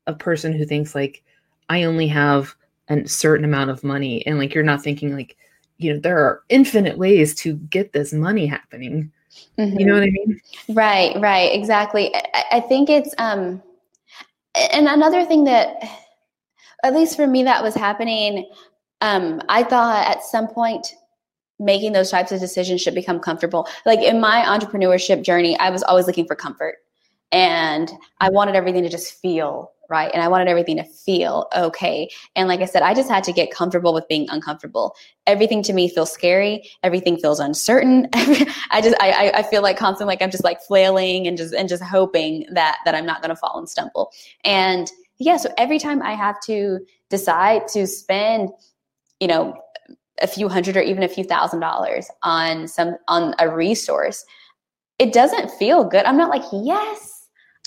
a 0.08 0.14
person 0.14 0.54
who 0.54 0.66
thinks 0.66 0.96
like 0.96 1.24
I 1.70 1.84
only 1.84 2.08
have 2.08 2.56
a 2.90 3.08
certain 3.08 3.46
amount 3.46 3.70
of 3.70 3.84
money 3.84 4.26
and 4.28 4.38
like 4.38 4.54
you're 4.54 4.64
not 4.64 4.84
thinking 4.84 5.16
like 5.16 5.38
you 5.84 5.94
know 5.94 6.00
there 6.00 6.18
are 6.18 6.44
infinite 6.50 6.98
ways 6.98 7.36
to 7.36 7.56
get 7.70 7.94
this 7.94 8.14
money 8.14 8.46
happening. 8.46 9.12
Mm-hmm. 9.58 9.80
you 9.80 9.86
know 9.86 9.94
what 9.94 10.04
i 10.04 10.12
mean? 10.12 10.40
Right 10.70 11.20
right 11.20 11.54
exactly. 11.54 12.14
I, 12.16 12.44
I 12.54 12.60
think 12.60 12.90
it's 12.90 13.14
um 13.18 13.62
and 14.56 14.88
another 14.88 15.26
thing 15.26 15.44
that 15.46 15.84
at 16.84 16.94
least 16.94 17.16
for 17.16 17.28
me 17.28 17.44
that 17.44 17.64
was 17.64 17.76
happening 17.76 18.50
um 19.02 19.42
i 19.50 19.64
thought 19.64 20.08
at 20.08 20.24
some 20.24 20.48
point 20.48 20.96
making 21.60 21.94
those 21.94 22.12
types 22.12 22.32
of 22.32 22.40
decisions 22.40 22.82
should 22.82 22.96
become 22.96 23.20
comfortable. 23.20 23.68
Like 23.86 24.00
in 24.00 24.20
my 24.20 24.44
entrepreneurship 24.46 25.24
journey 25.24 25.58
i 25.60 25.70
was 25.70 25.84
always 25.84 26.08
looking 26.08 26.28
for 26.28 26.36
comfort 26.36 26.76
and 27.32 27.92
i 28.20 28.30
wanted 28.30 28.56
everything 28.56 28.84
to 28.84 28.90
just 28.90 29.20
feel 29.20 29.72
right? 29.94 30.10
And 30.12 30.24
I 30.24 30.28
wanted 30.28 30.48
everything 30.48 30.76
to 30.78 30.84
feel 30.84 31.48
okay. 31.56 32.10
And 32.36 32.48
like 32.48 32.62
I 32.62 32.66
said, 32.66 32.82
I 32.82 32.96
just 32.96 33.12
had 33.12 33.24
to 33.26 33.32
get 33.32 33.52
comfortable 33.52 33.94
with 33.94 34.08
being 34.08 34.28
uncomfortable. 34.32 34.96
Everything 35.28 35.62
to 35.62 35.72
me 35.72 35.88
feels 35.88 36.12
scary. 36.12 36.68
Everything 36.82 37.16
feels 37.16 37.40
uncertain. 37.40 38.10
I 38.14 38.82
just 38.82 38.96
I 39.00 39.32
I 39.36 39.44
feel 39.44 39.62
like 39.62 39.78
constantly 39.78 40.12
like 40.12 40.24
I'm 40.24 40.32
just 40.32 40.44
like 40.44 40.60
flailing 40.62 41.28
and 41.28 41.38
just 41.38 41.54
and 41.54 41.70
just 41.70 41.84
hoping 41.84 42.48
that 42.52 42.80
that 42.86 42.96
I'm 42.96 43.06
not 43.06 43.22
going 43.22 43.30
to 43.30 43.36
fall 43.36 43.60
and 43.60 43.70
stumble. 43.70 44.12
And 44.44 44.92
yeah, 45.20 45.38
so 45.38 45.54
every 45.60 45.78
time 45.78 46.02
I 46.02 46.14
have 46.14 46.42
to 46.48 46.80
decide 47.12 47.68
to 47.68 47.86
spend, 47.86 48.50
you 49.20 49.28
know, 49.28 49.56
a 50.24 50.28
few 50.28 50.50
hundred 50.50 50.76
or 50.76 50.82
even 50.82 51.04
a 51.04 51.08
few 51.08 51.24
thousand 51.24 51.60
dollars 51.60 52.10
on 52.24 52.68
some 52.68 52.98
on 53.08 53.36
a 53.38 53.48
resource, 53.48 54.26
it 54.98 55.14
doesn't 55.14 55.52
feel 55.52 55.84
good. 55.84 56.04
I'm 56.06 56.18
not 56.18 56.32
like, 56.32 56.44
yes, 56.52 57.13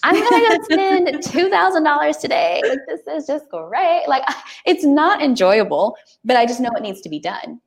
I'm 0.02 0.14
gonna 0.14 0.58
go 0.58 0.62
spend 0.70 1.22
two 1.22 1.48
thousand 1.48 1.84
dollars 1.84 2.18
today. 2.18 2.62
Like 2.66 2.78
this 2.88 3.00
is 3.06 3.26
just 3.26 3.48
great. 3.50 4.04
Like 4.06 4.22
it's 4.66 4.84
not 4.84 5.22
enjoyable, 5.22 5.96
but 6.24 6.36
I 6.36 6.46
just 6.46 6.60
know 6.60 6.70
it 6.76 6.82
needs 6.82 7.00
to 7.02 7.08
be 7.08 7.18
done. 7.18 7.60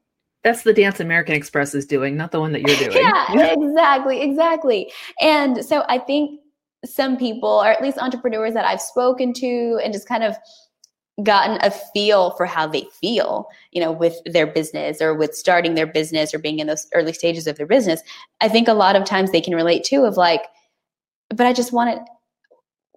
That's 0.44 0.64
the 0.64 0.74
dance 0.74 1.00
American 1.00 1.36
Express 1.36 1.76
is 1.76 1.86
doing, 1.86 2.16
not 2.16 2.32
the 2.32 2.40
one 2.40 2.54
that 2.54 2.62
you're 2.62 2.78
doing. 2.90 3.04
yeah, 3.04 3.54
exactly, 3.54 4.22
exactly. 4.22 4.92
And 5.20 5.66
so 5.66 5.84
I 5.90 6.00
think 6.00 6.40
some 6.86 7.18
people, 7.18 7.50
or 7.50 7.68
at 7.68 7.82
least 7.82 7.98
entrepreneurs 7.98 8.54
that 8.54 8.66
I've 8.66 8.80
spoken 8.80 9.34
to, 9.34 9.80
and 9.84 9.92
just 9.92 10.08
kind 10.08 10.24
of 10.24 10.38
gotten 11.24 11.60
a 11.62 11.72
feel 11.72 12.32
for 12.38 12.46
how 12.46 12.66
they 12.66 12.86
feel, 13.02 13.48
you 13.72 13.82
know, 13.82 13.92
with 13.92 14.16
their 14.26 14.48
business 14.48 15.02
or 15.02 15.14
with 15.14 15.36
starting 15.36 15.76
their 15.76 15.88
business 15.88 16.34
or 16.34 16.40
being 16.40 16.60
in 16.60 16.68
those 16.68 16.88
early 16.94 17.12
stages 17.12 17.46
of 17.46 17.58
their 17.58 17.66
business. 17.66 18.02
I 18.40 18.48
think 18.48 18.70
a 18.70 18.74
lot 18.74 18.96
of 18.96 19.04
times 19.04 19.32
they 19.32 19.42
can 19.42 19.54
relate 19.54 19.84
to 19.86 20.06
of 20.06 20.16
like, 20.16 20.44
but 21.30 21.46
I 21.46 21.52
just 21.52 21.74
wanted 21.74 22.00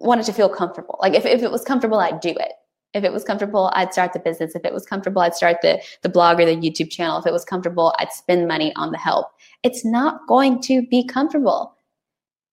wanted 0.02 0.26
to 0.26 0.32
feel 0.32 0.48
comfortable. 0.48 0.98
Like 1.00 1.14
if, 1.14 1.24
if 1.24 1.42
it 1.42 1.50
was 1.50 1.64
comfortable, 1.64 1.98
I'd 1.98 2.20
do 2.20 2.30
it. 2.30 2.52
If 2.94 3.04
it 3.04 3.12
was 3.12 3.24
comfortable, 3.24 3.70
I'd 3.74 3.92
start 3.92 4.12
the 4.12 4.18
business. 4.18 4.54
If 4.54 4.64
it 4.64 4.74
was 4.74 4.84
comfortable, 4.84 5.22
I'd 5.22 5.34
start 5.34 5.58
the, 5.62 5.80
the 6.02 6.10
blog 6.10 6.40
or 6.40 6.44
the 6.44 6.56
YouTube 6.56 6.90
channel. 6.90 7.18
If 7.18 7.26
it 7.26 7.32
was 7.32 7.44
comfortable, 7.44 7.94
I'd 7.98 8.12
spend 8.12 8.46
money 8.46 8.72
on 8.76 8.92
the 8.92 8.98
help. 8.98 9.28
It's 9.62 9.84
not 9.84 10.26
going 10.28 10.60
to 10.62 10.86
be 10.86 11.06
comfortable. 11.06 11.74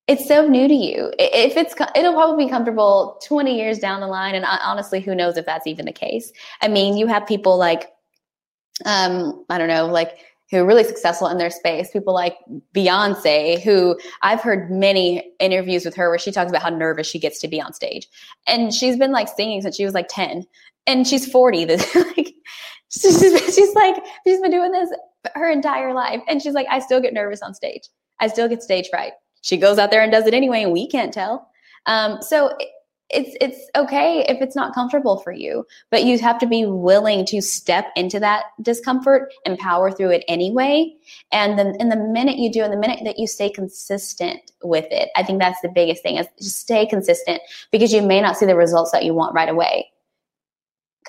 It's 0.07 0.27
so 0.27 0.47
new 0.47 0.67
to 0.67 0.73
you. 0.73 1.11
If 1.19 1.57
it's, 1.57 1.75
it'll 1.95 2.13
probably 2.13 2.45
be 2.45 2.49
comfortable 2.49 3.19
20 3.27 3.55
years 3.55 3.79
down 3.79 3.99
the 3.99 4.07
line. 4.07 4.33
And 4.33 4.45
honestly, 4.45 5.01
who 5.01 5.13
knows 5.13 5.37
if 5.37 5.45
that's 5.45 5.67
even 5.67 5.85
the 5.85 5.91
case? 5.91 6.31
I 6.61 6.67
mean, 6.67 6.97
you 6.97 7.05
have 7.07 7.27
people 7.27 7.57
like, 7.57 7.91
um, 8.85 9.45
I 9.49 9.57
don't 9.57 9.67
know, 9.67 9.87
like 9.87 10.17
who 10.51 10.57
are 10.57 10.65
really 10.65 10.83
successful 10.83 11.27
in 11.27 11.37
their 11.37 11.49
space. 11.49 11.91
People 11.91 12.13
like 12.13 12.35
Beyonce, 12.73 13.61
who 13.61 13.97
I've 14.21 14.41
heard 14.41 14.71
many 14.71 15.31
interviews 15.39 15.85
with 15.85 15.95
her 15.95 16.09
where 16.09 16.19
she 16.19 16.31
talks 16.31 16.49
about 16.49 16.63
how 16.63 16.69
nervous 16.69 17.07
she 17.07 17.19
gets 17.19 17.39
to 17.39 17.47
be 17.47 17.61
on 17.61 17.73
stage. 17.73 18.07
And 18.47 18.73
she's 18.73 18.97
been 18.97 19.11
like 19.11 19.27
singing 19.27 19.61
since 19.61 19.75
she 19.75 19.85
was 19.85 19.93
like 19.93 20.07
10 20.09 20.45
and 20.87 21.07
she's 21.07 21.29
40. 21.31 21.65
This 21.65 21.95
like, 22.17 22.33
she's, 22.89 23.19
she's 23.55 23.75
like, 23.75 24.03
she's 24.25 24.41
been 24.41 24.51
doing 24.51 24.71
this 24.71 24.89
her 25.35 25.49
entire 25.49 25.93
life. 25.93 26.21
And 26.27 26.41
she's 26.41 26.53
like, 26.53 26.67
I 26.69 26.79
still 26.79 27.01
get 27.01 27.13
nervous 27.13 27.41
on 27.41 27.53
stage. 27.53 27.83
I 28.19 28.27
still 28.27 28.47
get 28.47 28.63
stage 28.63 28.89
fright. 28.89 29.13
She 29.41 29.57
goes 29.57 29.77
out 29.77 29.91
there 29.91 30.01
and 30.01 30.11
does 30.11 30.27
it 30.27 30.33
anyway, 30.33 30.63
and 30.63 30.73
we 30.73 30.87
can't 30.87 31.13
tell. 31.13 31.49
Um, 31.85 32.21
so 32.21 32.57
it's 33.09 33.35
it's 33.41 33.69
okay 33.75 34.23
if 34.27 34.41
it's 34.41 34.55
not 34.55 34.73
comfortable 34.73 35.17
for 35.17 35.31
you 35.31 35.65
but 35.89 36.03
you 36.03 36.17
have 36.19 36.37
to 36.37 36.47
be 36.47 36.65
willing 36.65 37.25
to 37.25 37.41
step 37.41 37.87
into 37.95 38.19
that 38.19 38.45
discomfort 38.61 39.33
and 39.45 39.57
power 39.57 39.91
through 39.91 40.09
it 40.09 40.23
anyway 40.27 40.91
and 41.31 41.57
then 41.57 41.75
in 41.79 41.89
the 41.89 41.95
minute 41.95 42.37
you 42.37 42.51
do 42.51 42.63
and 42.63 42.71
the 42.71 42.77
minute 42.77 42.99
that 43.03 43.17
you 43.17 43.25
stay 43.25 43.49
consistent 43.49 44.51
with 44.63 44.85
it 44.91 45.09
i 45.15 45.23
think 45.23 45.39
that's 45.39 45.61
the 45.61 45.69
biggest 45.69 46.03
thing 46.03 46.17
is 46.17 46.27
just 46.39 46.59
stay 46.59 46.85
consistent 46.85 47.41
because 47.71 47.91
you 47.91 48.01
may 48.01 48.21
not 48.21 48.37
see 48.37 48.45
the 48.45 48.55
results 48.55 48.91
that 48.91 49.03
you 49.03 49.13
want 49.13 49.33
right 49.33 49.49
away 49.49 49.89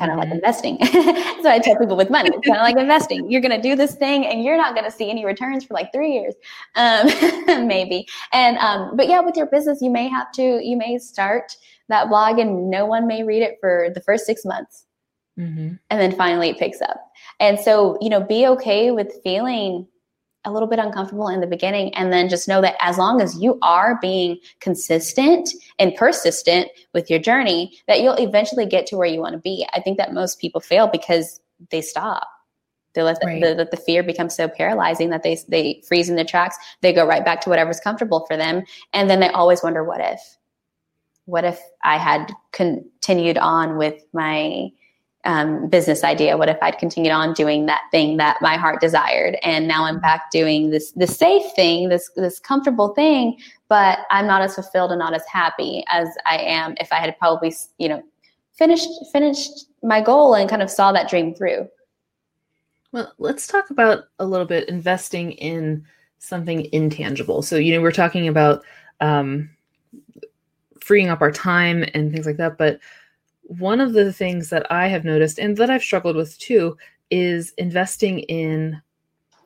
kind 0.00 0.10
of 0.10 0.18
like 0.18 0.28
mm-hmm. 0.28 0.36
investing. 0.36 0.78
so 1.42 1.50
I 1.50 1.60
tell 1.62 1.76
people 1.76 1.96
with 1.96 2.10
money, 2.10 2.30
it's 2.32 2.46
kind 2.46 2.58
of 2.58 2.62
like 2.62 2.76
investing. 2.76 3.30
You're 3.30 3.42
going 3.42 3.54
to 3.54 3.60
do 3.60 3.76
this 3.76 3.94
thing 3.94 4.26
and 4.26 4.42
you're 4.42 4.56
not 4.56 4.74
going 4.74 4.86
to 4.86 4.90
see 4.90 5.10
any 5.10 5.24
returns 5.24 5.64
for 5.64 5.74
like 5.74 5.92
three 5.92 6.12
years, 6.12 6.34
um, 6.76 7.06
maybe. 7.66 8.06
And, 8.32 8.56
um, 8.58 8.96
but 8.96 9.08
yeah, 9.08 9.20
with 9.20 9.36
your 9.36 9.46
business, 9.46 9.82
you 9.82 9.90
may 9.90 10.08
have 10.08 10.32
to, 10.32 10.42
you 10.42 10.76
may 10.76 10.98
start 10.98 11.56
that 11.90 12.08
blog 12.08 12.38
and 12.38 12.70
no 12.70 12.86
one 12.86 13.06
may 13.06 13.22
read 13.22 13.42
it 13.42 13.58
for 13.60 13.88
the 13.94 14.00
first 14.00 14.26
six 14.26 14.44
months. 14.44 14.86
Mm-hmm. 15.38 15.74
And 15.90 16.00
then 16.00 16.12
finally 16.16 16.50
it 16.50 16.58
picks 16.58 16.80
up. 16.80 17.00
And 17.38 17.58
so, 17.58 17.96
you 18.00 18.08
know, 18.08 18.20
be 18.20 18.46
okay 18.46 18.90
with 18.90 19.12
feeling 19.22 19.86
a 20.44 20.52
little 20.52 20.68
bit 20.68 20.78
uncomfortable 20.78 21.28
in 21.28 21.40
the 21.40 21.46
beginning 21.46 21.94
and 21.94 22.12
then 22.12 22.28
just 22.28 22.48
know 22.48 22.62
that 22.62 22.76
as 22.80 22.96
long 22.96 23.20
as 23.20 23.38
you 23.40 23.58
are 23.62 23.98
being 24.00 24.38
consistent 24.60 25.50
and 25.78 25.94
persistent 25.96 26.68
with 26.94 27.10
your 27.10 27.18
journey 27.18 27.78
that 27.86 28.00
you'll 28.00 28.14
eventually 28.14 28.64
get 28.64 28.86
to 28.86 28.96
where 28.96 29.06
you 29.06 29.20
want 29.20 29.34
to 29.34 29.38
be 29.40 29.66
i 29.74 29.80
think 29.80 29.98
that 29.98 30.14
most 30.14 30.40
people 30.40 30.60
fail 30.60 30.88
because 30.88 31.40
they 31.70 31.82
stop 31.82 32.26
they 32.94 33.02
let 33.02 33.20
the, 33.20 33.26
right. 33.26 33.42
the, 33.42 33.68
the, 33.70 33.76
fear 33.76 34.02
become 34.02 34.30
so 34.30 34.48
paralyzing 34.48 35.10
that 35.10 35.22
they 35.22 35.38
they 35.48 35.82
freeze 35.86 36.08
in 36.08 36.16
their 36.16 36.24
tracks 36.24 36.56
they 36.80 36.92
go 36.92 37.06
right 37.06 37.24
back 37.24 37.42
to 37.42 37.50
whatever's 37.50 37.78
comfortable 37.78 38.24
for 38.26 38.36
them 38.36 38.62
and 38.94 39.10
then 39.10 39.20
they 39.20 39.28
always 39.28 39.62
wonder 39.62 39.84
what 39.84 40.00
if 40.00 40.38
what 41.30 41.44
if 41.44 41.60
I 41.84 41.96
had 41.96 42.32
continued 42.52 43.38
on 43.38 43.76
with 43.76 44.02
my 44.12 44.70
um, 45.24 45.68
business 45.68 46.02
idea? 46.02 46.36
What 46.36 46.48
if 46.48 46.58
I'd 46.62 46.78
continued 46.78 47.12
on 47.12 47.34
doing 47.34 47.66
that 47.66 47.82
thing 47.90 48.16
that 48.16 48.38
my 48.40 48.56
heart 48.56 48.80
desired, 48.80 49.36
and 49.42 49.68
now 49.68 49.84
I'm 49.84 50.00
back 50.00 50.30
doing 50.30 50.70
this 50.70 50.92
the 50.92 51.06
safe 51.06 51.44
thing, 51.54 51.88
this 51.88 52.10
this 52.16 52.40
comfortable 52.40 52.88
thing, 52.94 53.38
but 53.68 54.00
I'm 54.10 54.26
not 54.26 54.42
as 54.42 54.54
fulfilled 54.54 54.90
and 54.90 54.98
not 54.98 55.14
as 55.14 55.22
happy 55.30 55.84
as 55.88 56.08
I 56.26 56.38
am 56.38 56.74
if 56.80 56.92
I 56.92 56.96
had 56.96 57.16
probably 57.18 57.54
you 57.78 57.88
know 57.88 58.02
finished 58.52 58.88
finished 59.12 59.66
my 59.82 60.00
goal 60.00 60.34
and 60.34 60.50
kind 60.50 60.62
of 60.62 60.70
saw 60.70 60.90
that 60.92 61.08
dream 61.08 61.34
through. 61.34 61.68
Well, 62.92 63.12
let's 63.18 63.46
talk 63.46 63.70
about 63.70 64.04
a 64.18 64.26
little 64.26 64.46
bit 64.46 64.68
investing 64.68 65.32
in 65.32 65.86
something 66.18 66.68
intangible. 66.72 67.42
So 67.42 67.56
you 67.56 67.74
know 67.74 67.80
we're 67.80 67.92
talking 67.92 68.26
about. 68.26 68.64
Um, 69.02 69.50
freeing 70.90 71.08
up 71.08 71.20
our 71.20 71.30
time 71.30 71.84
and 71.94 72.10
things 72.10 72.26
like 72.26 72.36
that. 72.38 72.58
But 72.58 72.80
one 73.42 73.80
of 73.80 73.92
the 73.92 74.12
things 74.12 74.50
that 74.50 74.66
I 74.72 74.88
have 74.88 75.04
noticed 75.04 75.38
and 75.38 75.56
that 75.56 75.70
I've 75.70 75.84
struggled 75.84 76.16
with 76.16 76.36
too 76.38 76.76
is 77.12 77.52
investing 77.58 78.18
in 78.18 78.82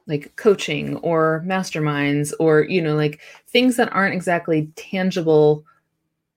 like 0.07 0.35
coaching 0.37 0.97
or 0.97 1.45
masterminds 1.45 2.33
or, 2.41 2.63
you 2.63 2.81
know, 2.81 2.95
like 2.95 3.21
things 3.47 3.77
that 3.77 3.93
aren't 3.93 4.15
exactly 4.15 4.73
tangible 4.77 5.67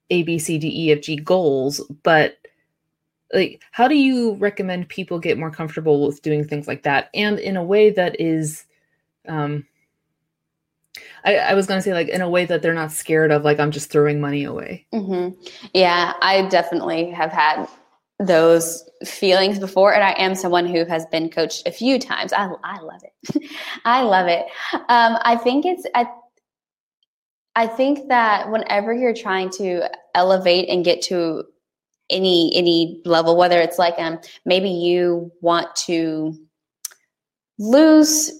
A, 0.09 0.23
B, 0.23 0.37
C, 0.39 0.57
D, 0.57 0.67
E, 0.67 0.91
F, 0.91 0.99
G 0.99 1.15
goals, 1.15 1.79
but 2.03 2.35
like 3.33 3.61
how 3.71 3.87
do 3.87 3.95
you 3.95 4.33
recommend 4.35 4.89
people 4.89 5.19
get 5.19 5.37
more 5.37 5.51
comfortable 5.51 6.05
with 6.05 6.21
doing 6.21 6.45
things 6.45 6.67
like 6.67 6.83
that 6.83 7.09
and 7.13 7.39
in 7.39 7.55
a 7.55 7.63
way 7.63 7.91
that 7.91 8.19
is 8.19 8.65
um 9.29 9.65
I, 11.27 11.35
I 11.35 11.53
was 11.55 11.67
going 11.67 11.77
to 11.77 11.81
say 11.81 11.93
like 11.93 12.07
in 12.07 12.21
a 12.21 12.29
way 12.29 12.45
that 12.45 12.61
they're 12.61 12.73
not 12.73 12.93
scared 12.93 13.31
of 13.31 13.43
like 13.43 13.59
I'm 13.59 13.71
just 13.71 13.91
throwing 13.91 14.21
money 14.21 14.45
away. 14.45 14.87
Mm-hmm. 14.93 15.37
Yeah, 15.73 16.13
I 16.21 16.47
definitely 16.47 17.11
have 17.11 17.33
had 17.33 17.67
those 18.17 18.89
feelings 19.05 19.59
before, 19.59 19.93
and 19.93 20.03
I 20.03 20.11
am 20.11 20.35
someone 20.35 20.65
who 20.65 20.85
has 20.85 21.05
been 21.07 21.29
coached 21.29 21.67
a 21.67 21.71
few 21.71 21.99
times. 21.99 22.31
I 22.31 22.49
I 22.63 22.79
love 22.79 23.01
it. 23.03 23.51
I 23.85 24.03
love 24.03 24.27
it. 24.27 24.45
Um, 24.73 25.17
I 25.21 25.35
think 25.35 25.65
it's 25.65 25.85
I, 25.93 26.07
I 27.57 27.67
think 27.67 28.07
that 28.07 28.49
whenever 28.49 28.93
you're 28.93 29.13
trying 29.13 29.49
to 29.57 29.89
elevate 30.15 30.69
and 30.69 30.85
get 30.85 31.01
to 31.03 31.43
any 32.09 32.53
any 32.55 33.01
level, 33.03 33.35
whether 33.35 33.59
it's 33.59 33.77
like 33.77 33.95
um 33.97 34.17
maybe 34.45 34.69
you 34.69 35.29
want 35.41 35.75
to 35.87 36.39
lose 37.59 38.31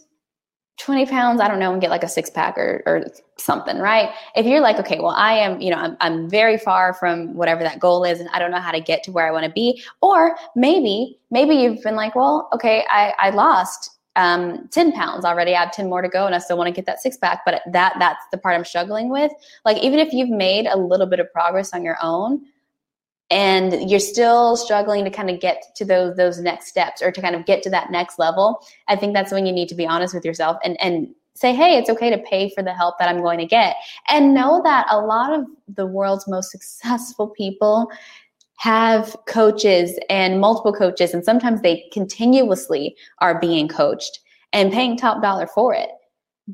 20 0.78 1.08
pounds, 1.08 1.42
I 1.42 1.48
don't 1.48 1.60
know, 1.60 1.72
and 1.72 1.82
get 1.82 1.90
like 1.90 2.04
a 2.04 2.08
six 2.08 2.30
pack 2.30 2.58
or, 2.58 2.84
or 2.86 3.06
something, 3.38 3.80
right? 3.80 4.12
If 4.36 4.46
you're 4.46 4.62
like, 4.62 4.78
okay, 4.78 5.00
well, 5.00 5.16
I 5.16 5.34
am, 5.34 5.60
you 5.60 5.72
know, 5.72 5.78
I'm, 5.78 5.98
I'm 6.02 6.30
very 6.30 6.58
far 6.58 6.94
from 6.94 7.34
whatever 7.34 7.64
that 7.64 7.80
goal 7.80 8.04
is 8.04 8.20
and 8.20 8.30
I 8.30 8.40
don't 8.40 8.52
know 8.52 8.60
how 8.60 8.72
to 8.72 8.80
get 8.80 9.04
to 9.04 9.12
where 9.12 9.28
I 9.28 9.32
want 9.32 9.46
to 9.46 9.52
be. 9.52 9.84
Or 10.02 10.38
maybe, 10.56 11.18
maybe 11.32 11.56
you've 11.56 11.82
been 11.82 11.96
like, 11.96 12.16
well, 12.16 12.48
okay, 12.54 12.86
I, 12.90 13.14
I 13.18 13.30
lost 13.32 13.98
um, 14.16 14.68
10 14.70 14.92
pounds 14.92 15.26
already. 15.26 15.56
I 15.56 15.62
have 15.62 15.72
10 15.72 15.90
more 15.90 16.02
to 16.04 16.10
go 16.10 16.28
and 16.28 16.36
I 16.36 16.40
still 16.40 16.58
want 16.58 16.68
to 16.68 16.74
get 16.74 16.86
that 16.86 17.00
six 17.00 17.18
pack. 17.18 17.42
But 17.44 17.64
that, 17.72 17.96
that's 17.98 18.24
the 18.32 18.38
part 18.38 18.56
I'm 18.56 18.66
struggling 18.66 19.10
with. 19.10 19.32
Like, 19.66 19.78
even 19.78 20.00
if 20.00 20.14
you've 20.14 20.30
made 20.30 20.68
a 20.68 20.78
little 20.78 21.08
bit 21.08 21.20
of 21.20 21.32
progress 21.32 21.74
on 21.74 21.84
your 21.84 21.98
own, 22.04 22.42
and 23.30 23.90
you're 23.90 24.00
still 24.00 24.56
struggling 24.56 25.04
to 25.04 25.12
kind 25.12 25.30
of 25.30 25.40
get 25.40 25.64
to 25.76 25.84
those 25.84 26.16
those 26.16 26.40
next 26.40 26.68
steps 26.68 27.02
or 27.02 27.12
to 27.12 27.22
kind 27.22 27.36
of 27.36 27.46
get 27.46 27.62
to 27.62 27.70
that 27.70 27.92
next 27.92 28.20
level 28.20 28.66
i 28.88 28.96
think 28.96 29.14
that's 29.14 29.32
when 29.32 29.46
you 29.46 29.52
need 29.52 29.70
to 29.70 29.76
be 29.76 29.86
honest 29.86 30.14
with 30.14 30.26
yourself 30.26 30.58
and 30.64 30.80
and 30.82 31.14
say 31.34 31.54
hey 31.54 31.78
it's 31.78 31.90
okay 31.90 32.10
to 32.10 32.18
pay 32.20 32.50
for 32.50 32.64
the 32.64 32.74
help 32.74 32.98
that 33.00 33.10
i'm 33.10 33.22
going 33.22 33.40
to 33.40 33.46
get 33.46 33.76
and 34.10 34.34
know 34.34 34.62
that 34.64 34.88
a 34.90 35.00
lot 35.00 35.34
of 35.34 35.46
the 35.76 35.86
world's 35.86 36.28
most 36.28 36.52
successful 36.52 37.28
people 37.30 37.90
have 38.58 39.16
coaches 39.28 40.00
and 40.10 40.40
multiple 40.40 40.74
coaches 40.74 41.14
and 41.14 41.24
sometimes 41.24 41.62
they 41.62 41.88
continuously 41.92 42.96
are 43.20 43.40
being 43.40 43.68
coached 43.68 44.20
and 44.54 44.72
paying 44.72 44.98
top 44.98 45.22
dollar 45.22 45.46
for 45.48 45.76
it 45.76 45.90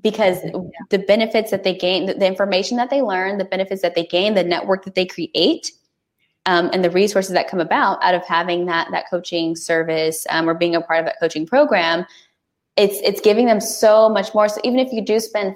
because 0.01 0.39
yeah. 0.43 0.59
the 0.89 0.97
benefits 0.97 1.51
that 1.51 1.63
they 1.63 1.73
gain 1.73 2.07
the, 2.07 2.15
the 2.15 2.25
information 2.25 2.75
that 2.77 2.89
they 2.89 3.01
learn 3.01 3.37
the 3.37 3.45
benefits 3.45 3.81
that 3.83 3.95
they 3.95 4.05
gain 4.05 4.33
the 4.33 4.43
network 4.43 4.83
that 4.83 4.95
they 4.95 5.05
create 5.05 5.71
um, 6.45 6.69
and 6.73 6.83
the 6.83 6.89
resources 6.89 7.33
that 7.33 7.47
come 7.47 7.59
about 7.59 8.03
out 8.03 8.15
of 8.15 8.25
having 8.25 8.65
that 8.65 8.87
that 8.91 9.05
coaching 9.09 9.55
service 9.55 10.25
um, 10.29 10.49
or 10.49 10.53
being 10.53 10.75
a 10.75 10.81
part 10.81 10.99
of 10.99 11.05
that 11.05 11.19
coaching 11.19 11.45
program 11.45 12.05
it's 12.75 12.99
it's 13.03 13.21
giving 13.21 13.45
them 13.45 13.59
so 13.59 14.09
much 14.09 14.33
more. 14.33 14.49
So 14.49 14.59
even 14.63 14.79
if 14.79 14.91
you 14.91 15.01
do 15.01 15.19
spend 15.19 15.55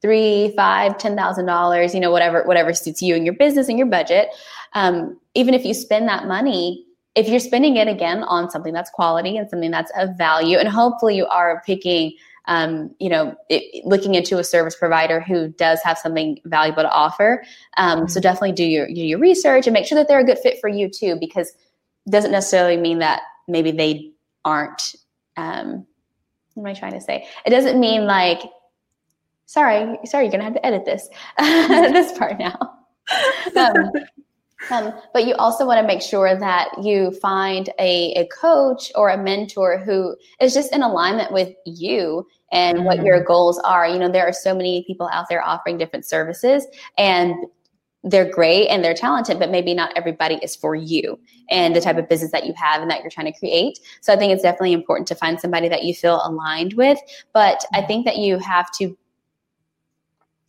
three 0.00 0.52
five 0.56 0.96
ten 0.98 1.16
thousand 1.16 1.46
dollars 1.46 1.92
you 1.92 2.00
know 2.00 2.10
whatever 2.10 2.44
whatever 2.44 2.72
suits 2.72 3.02
you 3.02 3.16
and 3.16 3.24
your 3.24 3.34
business 3.34 3.68
and 3.68 3.78
your 3.78 3.86
budget 3.88 4.28
um, 4.74 5.18
even 5.34 5.54
if 5.54 5.64
you 5.64 5.74
spend 5.74 6.08
that 6.08 6.26
money 6.26 6.84
if 7.16 7.28
you're 7.28 7.40
spending 7.40 7.76
it 7.76 7.88
again 7.88 8.22
on 8.22 8.48
something 8.48 8.72
that's 8.72 8.90
quality 8.90 9.36
and 9.36 9.50
something 9.50 9.72
that's 9.72 9.90
of 9.98 10.16
value 10.16 10.56
and 10.56 10.68
hopefully 10.68 11.16
you 11.16 11.26
are 11.26 11.60
picking 11.66 12.12
um, 12.48 12.94
you 12.98 13.10
know, 13.10 13.36
it, 13.50 13.84
looking 13.84 14.14
into 14.14 14.38
a 14.38 14.44
service 14.44 14.74
provider 14.74 15.20
who 15.20 15.48
does 15.48 15.80
have 15.84 15.98
something 15.98 16.40
valuable 16.46 16.82
to 16.82 16.90
offer. 16.90 17.44
Um, 17.76 18.00
mm-hmm. 18.00 18.08
So 18.08 18.20
definitely 18.20 18.52
do 18.52 18.64
your 18.64 18.86
do 18.88 19.02
your 19.02 19.18
research 19.18 19.66
and 19.66 19.74
make 19.74 19.86
sure 19.86 19.96
that 19.96 20.08
they're 20.08 20.20
a 20.20 20.24
good 20.24 20.38
fit 20.38 20.58
for 20.60 20.68
you 20.68 20.88
too, 20.88 21.16
because 21.20 21.48
it 22.06 22.10
doesn't 22.10 22.32
necessarily 22.32 22.78
mean 22.78 22.98
that 23.00 23.20
maybe 23.46 23.70
they 23.70 24.12
aren't. 24.44 24.96
Um, 25.36 25.86
what 26.54 26.62
am 26.62 26.66
I 26.66 26.74
trying 26.74 26.94
to 26.94 27.00
say? 27.00 27.28
It 27.44 27.50
doesn't 27.50 27.78
mean 27.78 28.06
like, 28.06 28.40
sorry, 29.44 29.98
sorry, 30.06 30.24
you're 30.24 30.32
gonna 30.32 30.44
have 30.44 30.54
to 30.54 30.66
edit 30.66 30.86
this 30.86 31.08
this 31.38 32.16
part 32.16 32.38
now. 32.38 32.58
Um, 33.56 33.90
um, 34.70 34.92
but 35.12 35.26
you 35.26 35.34
also 35.34 35.66
want 35.66 35.80
to 35.80 35.86
make 35.86 36.02
sure 36.02 36.36
that 36.36 36.82
you 36.82 37.12
find 37.12 37.68
a, 37.78 38.12
a 38.14 38.26
coach 38.28 38.90
or 38.94 39.10
a 39.10 39.22
mentor 39.22 39.78
who 39.78 40.16
is 40.40 40.52
just 40.52 40.72
in 40.74 40.82
alignment 40.82 41.32
with 41.32 41.54
you 41.64 42.26
and 42.52 42.78
mm-hmm. 42.78 42.86
what 42.86 43.04
your 43.04 43.22
goals 43.22 43.58
are. 43.60 43.86
You 43.86 43.98
know, 43.98 44.10
there 44.10 44.26
are 44.26 44.32
so 44.32 44.54
many 44.54 44.84
people 44.86 45.08
out 45.12 45.26
there 45.28 45.42
offering 45.42 45.78
different 45.78 46.04
services 46.04 46.66
and 46.96 47.34
they're 48.04 48.30
great 48.30 48.68
and 48.68 48.82
they're 48.82 48.94
talented, 48.94 49.38
but 49.38 49.50
maybe 49.50 49.74
not 49.74 49.92
everybody 49.96 50.36
is 50.36 50.54
for 50.54 50.74
you 50.74 51.18
and 51.50 51.74
the 51.74 51.80
type 51.80 51.98
of 51.98 52.08
business 52.08 52.30
that 52.30 52.46
you 52.46 52.54
have 52.56 52.80
and 52.80 52.90
that 52.90 53.00
you're 53.00 53.10
trying 53.10 53.30
to 53.30 53.38
create. 53.38 53.80
So 54.00 54.12
I 54.12 54.16
think 54.16 54.32
it's 54.32 54.42
definitely 54.42 54.72
important 54.72 55.08
to 55.08 55.14
find 55.14 55.38
somebody 55.38 55.68
that 55.68 55.82
you 55.82 55.94
feel 55.94 56.20
aligned 56.24 56.74
with. 56.74 56.98
But 57.32 57.64
I 57.74 57.82
think 57.82 58.04
that 58.06 58.16
you 58.16 58.38
have 58.38 58.70
to 58.78 58.96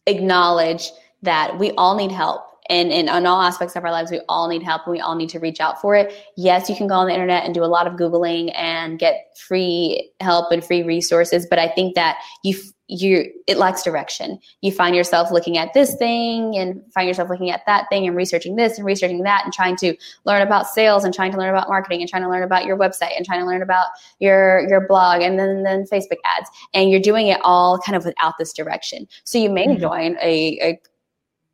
acknowledge 0.05 0.91
that 1.23 1.57
we 1.57 1.71
all 1.71 1.95
need 1.95 2.11
help 2.11 2.58
and 2.69 2.91
in 2.91 3.09
on 3.09 3.25
all 3.25 3.41
aspects 3.41 3.75
of 3.75 3.83
our 3.83 3.91
lives, 3.91 4.11
we 4.11 4.21
all 4.29 4.47
need 4.47 4.63
help 4.63 4.83
and 4.85 4.93
we 4.93 4.99
all 4.99 5.15
need 5.15 5.29
to 5.29 5.39
reach 5.39 5.59
out 5.59 5.81
for 5.81 5.95
it. 5.95 6.13
Yes, 6.37 6.69
you 6.69 6.75
can 6.75 6.87
go 6.87 6.95
on 6.95 7.07
the 7.07 7.13
internet 7.13 7.43
and 7.43 7.53
do 7.53 7.63
a 7.63 7.65
lot 7.65 7.87
of 7.87 7.93
Googling 7.93 8.51
and 8.55 8.99
get 8.99 9.37
free 9.47 10.11
help 10.19 10.51
and 10.51 10.63
free 10.63 10.83
resources, 10.83 11.47
but 11.49 11.59
I 11.59 11.67
think 11.69 11.95
that 11.95 12.17
you 12.43 12.55
you 12.89 13.31
it 13.45 13.57
lacks 13.57 13.83
direction. 13.83 14.39
You 14.61 14.71
find 14.71 14.95
yourself 14.95 15.31
looking 15.31 15.57
at 15.57 15.73
this 15.73 15.95
thing 15.95 16.57
and 16.57 16.81
find 16.91 17.07
yourself 17.07 17.29
looking 17.29 17.51
at 17.51 17.61
that 17.67 17.85
thing 17.89 18.07
and 18.07 18.15
researching 18.15 18.55
this 18.55 18.77
and 18.77 18.85
researching 18.85 19.21
that 19.23 19.43
and 19.45 19.53
trying 19.53 19.75
to 19.77 19.95
learn 20.25 20.41
about 20.41 20.67
sales 20.67 21.03
and 21.03 21.13
trying 21.13 21.31
to 21.31 21.37
learn 21.37 21.51
about 21.51 21.69
marketing 21.69 22.01
and 22.01 22.09
trying 22.09 22.23
to 22.23 22.29
learn 22.29 22.41
about 22.41 22.65
your 22.65 22.77
website 22.77 23.15
and 23.15 23.25
trying 23.25 23.41
to 23.41 23.45
learn 23.45 23.61
about 23.61 23.87
your 24.19 24.67
your 24.67 24.87
blog 24.87 25.21
and 25.21 25.37
then 25.37 25.63
then 25.63 25.85
Facebook 25.85 26.17
ads 26.25 26.49
and 26.73 26.89
you're 26.89 26.99
doing 26.99 27.27
it 27.27 27.39
all 27.43 27.79
kind 27.79 27.95
of 27.95 28.05
without 28.05 28.37
this 28.39 28.53
direction. 28.53 29.07
So 29.23 29.37
you 29.37 29.49
may 29.49 29.67
mm-hmm. 29.67 29.81
join 29.81 30.17
a, 30.21 30.59
a 30.61 30.79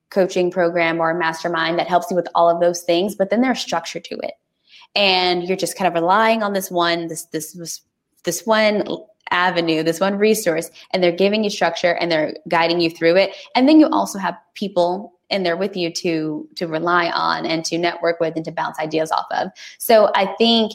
coaching 0.10 0.52
program 0.52 1.00
or 1.00 1.12
a 1.12 1.18
mastermind 1.18 1.80
that 1.80 1.88
helps 1.88 2.10
you 2.10 2.16
with 2.16 2.28
all 2.36 2.50
of 2.50 2.62
those 2.62 2.82
things, 2.82 3.16
but 3.16 3.30
then 3.30 3.42
there's 3.42 3.60
structure 3.60 4.00
to 4.00 4.16
it. 4.24 4.34
And 4.96 5.44
you're 5.44 5.58
just 5.58 5.78
kind 5.78 5.88
of 5.88 5.94
relying 5.94 6.42
on 6.42 6.54
this 6.54 6.72
one, 6.72 7.08
this, 7.08 7.26
this, 7.26 7.82
this 8.24 8.46
one 8.46 8.84
avenue, 9.32 9.84
this 9.84 10.00
one 10.00 10.18
resource, 10.18 10.70
and 10.92 11.04
they're 11.04 11.12
giving 11.12 11.44
you 11.44 11.50
structure 11.50 11.96
and 11.96 12.12
they're 12.12 12.36
guiding 12.48 12.80
you 12.80 12.90
through 12.90 13.18
it. 13.18 13.32
And 13.56 13.68
then 13.68 13.80
you 13.80 13.88
also 13.88 14.20
have 14.20 14.36
people 14.54 15.14
in 15.30 15.44
there 15.44 15.58
with 15.58 15.76
you 15.76 15.92
to 15.92 16.48
to 16.56 16.68
rely 16.68 17.10
on 17.10 17.46
and 17.46 17.66
to 17.66 17.78
network 17.78 18.20
with 18.20 18.36
and 18.36 18.46
to 18.46 18.52
bounce 18.52 18.78
ideas 18.80 19.12
off 19.12 19.26
of. 19.32 19.50
So 19.80 20.12
I 20.16 20.28
think 20.38 20.74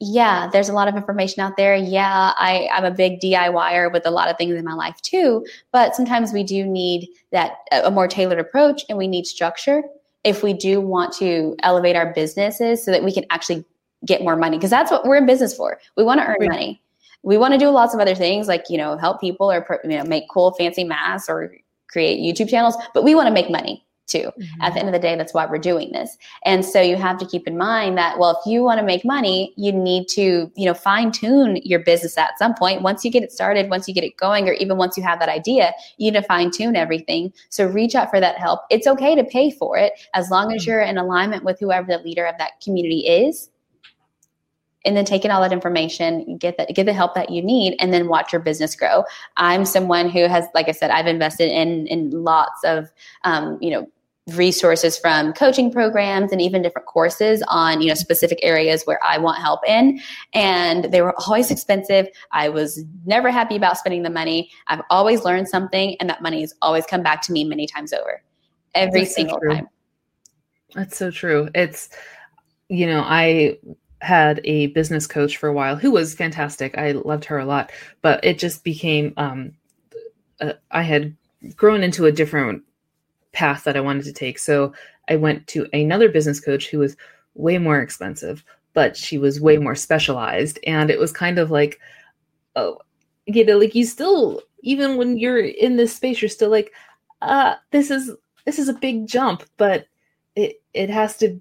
yeah, 0.00 0.48
there's 0.50 0.70
a 0.70 0.72
lot 0.72 0.88
of 0.88 0.96
information 0.96 1.42
out 1.42 1.58
there. 1.58 1.76
Yeah, 1.76 2.32
I, 2.36 2.68
I'm 2.72 2.86
a 2.86 2.90
big 2.90 3.20
DIYer 3.20 3.92
with 3.92 4.06
a 4.06 4.10
lot 4.10 4.30
of 4.30 4.38
things 4.38 4.54
in 4.54 4.64
my 4.64 4.72
life 4.72 5.00
too, 5.02 5.44
but 5.72 5.94
sometimes 5.94 6.32
we 6.32 6.42
do 6.42 6.64
need 6.64 7.08
that 7.32 7.56
a 7.70 7.90
more 7.90 8.08
tailored 8.08 8.38
approach 8.38 8.82
and 8.88 8.96
we 8.96 9.06
need 9.06 9.26
structure 9.26 9.82
if 10.24 10.42
we 10.42 10.54
do 10.54 10.80
want 10.80 11.12
to 11.14 11.54
elevate 11.62 11.96
our 11.96 12.14
businesses 12.14 12.82
so 12.82 12.90
that 12.90 13.04
we 13.04 13.12
can 13.12 13.26
actually 13.28 13.62
get 14.06 14.22
more 14.22 14.36
money 14.36 14.56
because 14.56 14.70
that's 14.70 14.90
what 14.90 15.04
we're 15.04 15.16
in 15.16 15.26
business 15.26 15.54
for. 15.54 15.78
We 15.98 16.04
want 16.04 16.20
to 16.20 16.26
earn 16.26 16.48
money. 16.48 16.80
We 17.22 17.36
want 17.36 17.52
to 17.52 17.58
do 17.58 17.68
lots 17.68 17.92
of 17.92 18.00
other 18.00 18.14
things 18.14 18.48
like, 18.48 18.64
you 18.70 18.78
know, 18.78 18.96
help 18.96 19.20
people 19.20 19.52
or 19.52 19.66
you 19.84 19.98
know, 19.98 20.04
make 20.04 20.24
cool 20.30 20.52
fancy 20.52 20.84
masks 20.84 21.28
or 21.28 21.54
create 21.88 22.20
YouTube 22.20 22.48
channels, 22.48 22.74
but 22.94 23.04
we 23.04 23.14
want 23.14 23.26
to 23.26 23.34
make 23.34 23.50
money 23.50 23.84
too. 24.10 24.30
Mm-hmm. 24.38 24.62
At 24.62 24.74
the 24.74 24.80
end 24.80 24.88
of 24.88 24.92
the 24.92 24.98
day, 24.98 25.16
that's 25.16 25.32
why 25.32 25.46
we're 25.46 25.58
doing 25.58 25.92
this. 25.92 26.16
And 26.44 26.64
so 26.64 26.80
you 26.80 26.96
have 26.96 27.18
to 27.18 27.26
keep 27.26 27.46
in 27.46 27.56
mind 27.56 27.96
that, 27.98 28.18
well, 28.18 28.38
if 28.38 28.50
you 28.50 28.62
want 28.62 28.80
to 28.80 28.84
make 28.84 29.04
money, 29.04 29.52
you 29.56 29.72
need 29.72 30.08
to, 30.08 30.50
you 30.56 30.66
know, 30.66 30.74
fine 30.74 31.12
tune 31.12 31.60
your 31.64 31.80
business 31.80 32.18
at 32.18 32.38
some 32.38 32.54
point. 32.54 32.82
Once 32.82 33.04
you 33.04 33.10
get 33.10 33.22
it 33.22 33.32
started, 33.32 33.70
once 33.70 33.86
you 33.88 33.94
get 33.94 34.04
it 34.04 34.16
going, 34.16 34.48
or 34.48 34.52
even 34.54 34.76
once 34.76 34.96
you 34.96 35.02
have 35.02 35.18
that 35.20 35.28
idea, 35.28 35.72
you 35.96 36.10
need 36.10 36.18
to 36.18 36.26
fine 36.26 36.50
tune 36.50 36.76
everything. 36.76 37.32
So 37.48 37.66
reach 37.66 37.94
out 37.94 38.10
for 38.10 38.20
that 38.20 38.36
help. 38.36 38.60
It's 38.70 38.86
okay 38.86 39.14
to 39.14 39.24
pay 39.24 39.50
for 39.50 39.78
it 39.78 39.92
as 40.14 40.30
long 40.30 40.52
as 40.52 40.62
mm-hmm. 40.62 40.70
you're 40.70 40.82
in 40.82 40.98
alignment 40.98 41.44
with 41.44 41.58
whoever 41.60 41.86
the 41.86 41.98
leader 41.98 42.26
of 42.26 42.36
that 42.38 42.60
community 42.60 43.06
is 43.06 43.50
and 44.84 44.96
then 44.96 45.04
take 45.04 45.24
in 45.24 45.30
all 45.30 45.42
that 45.42 45.52
information, 45.52 46.36
get 46.38 46.56
that, 46.56 46.74
get 46.74 46.86
the 46.86 46.92
help 46.92 47.14
that 47.14 47.30
you 47.30 47.42
need, 47.42 47.76
and 47.80 47.92
then 47.92 48.08
watch 48.08 48.32
your 48.32 48.40
business 48.40 48.74
grow. 48.74 49.04
I'm 49.36 49.64
someone 49.64 50.08
who 50.08 50.26
has, 50.26 50.46
like 50.54 50.68
I 50.68 50.72
said, 50.72 50.90
I've 50.90 51.06
invested 51.06 51.50
in 51.50 51.86
in 51.86 52.10
lots 52.10 52.64
of, 52.64 52.90
um, 53.24 53.58
you 53.60 53.70
know, 53.70 53.86
resources 54.36 54.98
from 54.98 55.32
coaching 55.32 55.72
programs 55.72 56.32
and 56.32 56.40
even 56.40 56.62
different 56.62 56.86
courses 56.86 57.42
on 57.48 57.80
you 57.80 57.88
know 57.88 57.94
specific 57.94 58.38
areas 58.42 58.84
where 58.84 58.98
I 59.04 59.18
want 59.18 59.38
help 59.38 59.60
in. 59.66 60.00
And 60.32 60.84
they 60.84 61.02
were 61.02 61.14
always 61.26 61.50
expensive. 61.50 62.08
I 62.32 62.48
was 62.48 62.84
never 63.04 63.30
happy 63.30 63.56
about 63.56 63.78
spending 63.78 64.02
the 64.02 64.10
money. 64.10 64.50
I've 64.66 64.82
always 64.90 65.24
learned 65.24 65.48
something 65.48 65.96
and 66.00 66.08
that 66.08 66.22
money 66.22 66.40
has 66.40 66.54
always 66.62 66.86
come 66.86 67.02
back 67.02 67.22
to 67.22 67.32
me 67.32 67.44
many 67.44 67.66
times 67.66 67.92
over. 67.92 68.22
Every 68.74 69.00
That's 69.00 69.14
single 69.14 69.40
so 69.42 69.54
time. 69.54 69.68
That's 70.74 70.96
so 70.96 71.10
true. 71.10 71.48
It's 71.54 71.90
you 72.68 72.86
know 72.86 73.00
I 73.00 73.58
had 74.00 74.40
a 74.44 74.68
business 74.68 75.06
coach 75.06 75.36
for 75.36 75.48
a 75.48 75.52
while 75.52 75.76
who 75.76 75.90
was 75.90 76.14
fantastic. 76.14 76.78
I 76.78 76.92
loved 76.92 77.26
her 77.26 77.38
a 77.38 77.44
lot 77.44 77.70
but 78.02 78.24
it 78.24 78.38
just 78.38 78.64
became 78.64 79.12
um 79.16 79.52
uh, 80.40 80.54
I 80.70 80.82
had 80.82 81.16
grown 81.56 81.82
into 81.82 82.06
a 82.06 82.12
different 82.12 82.62
path 83.32 83.64
that 83.64 83.76
I 83.76 83.80
wanted 83.80 84.04
to 84.04 84.12
take. 84.12 84.38
So 84.38 84.72
I 85.08 85.16
went 85.16 85.46
to 85.48 85.66
another 85.72 86.08
business 86.08 86.40
coach 86.40 86.68
who 86.68 86.78
was 86.78 86.96
way 87.34 87.58
more 87.58 87.80
expensive, 87.80 88.44
but 88.74 88.96
she 88.96 89.18
was 89.18 89.40
way 89.40 89.58
more 89.58 89.74
specialized. 89.74 90.58
And 90.66 90.90
it 90.90 90.98
was 90.98 91.12
kind 91.12 91.38
of 91.38 91.50
like, 91.50 91.80
oh, 92.56 92.78
you 93.26 93.44
know, 93.44 93.58
like 93.58 93.74
you 93.74 93.84
still, 93.84 94.42
even 94.62 94.96
when 94.96 95.18
you're 95.18 95.40
in 95.40 95.76
this 95.76 95.94
space, 95.94 96.20
you're 96.20 96.28
still 96.28 96.50
like, 96.50 96.72
uh, 97.22 97.54
this 97.70 97.90
is 97.90 98.10
this 98.46 98.58
is 98.58 98.68
a 98.68 98.74
big 98.74 99.06
jump, 99.06 99.44
but 99.56 99.86
it 100.34 100.62
it 100.72 100.90
has 100.90 101.16
to 101.18 101.38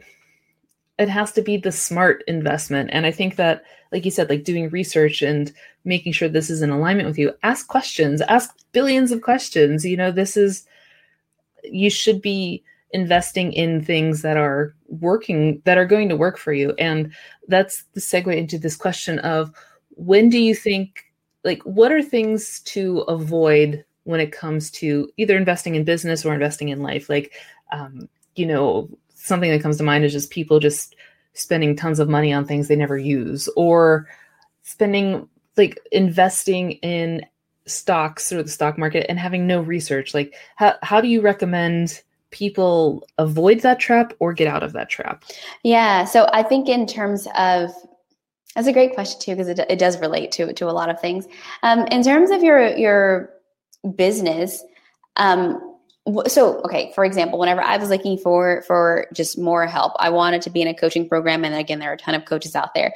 it 0.98 1.08
has 1.10 1.32
to 1.32 1.42
be 1.42 1.56
the 1.56 1.72
smart 1.72 2.24
investment. 2.28 2.90
And 2.92 3.06
I 3.06 3.12
think 3.12 3.38
that, 3.38 3.64
like 3.92 4.04
you 4.04 4.12
said, 4.12 4.30
like 4.30 4.44
doing 4.44 4.70
research 4.70 5.22
and 5.22 5.52
making 5.86 6.12
sure 6.12 6.28
this 6.28 6.50
is 6.50 6.62
in 6.62 6.72
alignment 6.72 7.08
with 7.08 7.18
you, 7.18 7.34
ask 7.42 7.68
questions, 7.68 8.22
ask 8.22 8.54
billions 8.74 9.12
of 9.12 9.22
questions. 9.22 9.86
You 9.86 9.96
know, 9.96 10.12
this 10.12 10.36
is 10.36 10.68
you 11.64 11.90
should 11.90 12.22
be 12.22 12.64
investing 12.92 13.54
in 13.54 13.84
things 13.84 14.22
that 14.24 14.38
are 14.38 14.76
working 14.88 15.62
that 15.66 15.78
are 15.78 15.86
going 15.86 16.10
to 16.10 16.16
work 16.16 16.38
for 16.38 16.54
you. 16.54 16.74
And 16.80 17.12
that's 17.48 17.84
the 17.94 18.02
segue 18.02 18.36
into 18.36 18.58
this 18.58 18.76
question 18.76 19.20
of 19.20 19.52
when 19.92 20.30
do 20.30 20.40
you 20.40 20.56
think 20.56 21.06
like 21.44 21.62
what 21.64 21.92
are 21.92 22.02
things 22.02 22.62
to 22.62 23.00
avoid 23.02 23.84
when 24.04 24.20
it 24.20 24.32
comes 24.32 24.72
to 24.72 25.10
either 25.18 25.38
investing 25.38 25.76
in 25.76 25.84
business 25.84 26.26
or 26.26 26.34
investing 26.34 26.70
in 26.70 26.82
life? 26.82 27.10
Like 27.10 27.34
um, 27.72 28.10
you 28.36 28.46
know 28.46 28.90
something 29.14 29.52
that 29.52 29.62
comes 29.62 29.78
to 29.78 29.84
mind 29.84 30.06
is 30.06 30.14
just 30.14 30.32
people 30.32 30.60
just 30.60 30.96
spending 31.34 31.76
tons 31.76 32.00
of 32.00 32.10
money 32.10 32.34
on 32.34 32.46
things 32.46 32.68
they 32.68 32.76
never 32.76 32.98
use 32.98 33.48
or 33.56 34.08
spending 34.64 35.28
like 35.58 35.80
investing 35.92 36.72
in 36.74 37.26
stocks 37.70 38.32
or 38.32 38.44
the 38.44 38.50
stock 38.50 38.78
market 38.78 39.06
and 39.10 39.20
having 39.20 39.48
no 39.48 39.62
research 39.62 40.14
like 40.14 40.34
how, 40.56 40.76
how 40.84 41.00
do 41.02 41.08
you 41.08 41.22
recommend 41.22 42.02
people 42.32 43.08
avoid 43.18 43.62
that 43.62 43.80
trap 43.80 44.14
or 44.20 44.34
get 44.34 44.48
out 44.48 44.64
of 44.64 44.74
that 44.74 44.90
trap? 44.90 45.24
Yeah. 45.64 46.06
So 46.06 46.30
I 46.32 46.44
think 46.44 46.70
in 46.70 46.86
terms 46.86 47.28
of 47.36 47.72
that's 48.56 48.68
a 48.68 48.74
great 48.74 48.94
question 48.94 49.20
too, 49.20 49.32
because 49.32 49.48
it, 49.48 49.60
it 49.70 49.80
does 49.80 50.00
relate 50.00 50.32
to 50.34 50.52
to 50.54 50.70
a 50.70 50.72
lot 50.72 50.90
of 50.90 51.00
things. 51.00 51.28
Um, 51.64 51.86
in 51.88 52.04
terms 52.04 52.32
of 52.32 52.44
your 52.44 52.76
your 52.76 53.30
business, 53.96 54.64
um, 55.18 55.70
so 56.28 56.60
okay 56.62 56.92
for 56.96 57.06
example 57.06 57.38
whenever 57.38 57.62
i 57.62 57.78
was 57.78 57.90
looking 57.90 58.18
for 58.18 58.64
for 58.66 59.06
just 59.14 59.38
more 59.38 59.68
help 59.68 59.94
i 60.00 60.10
wanted 60.10 60.42
to 60.42 60.50
be 60.50 60.62
in 60.62 60.68
a 60.68 60.74
coaching 60.74 61.08
program 61.08 61.44
and 61.44 61.54
again 61.54 61.78
there 61.78 61.92
are 61.92 61.94
a 61.94 61.98
ton 61.98 62.16
of 62.16 62.26
coaches 62.26 62.56
out 62.56 62.74
there 62.74 62.94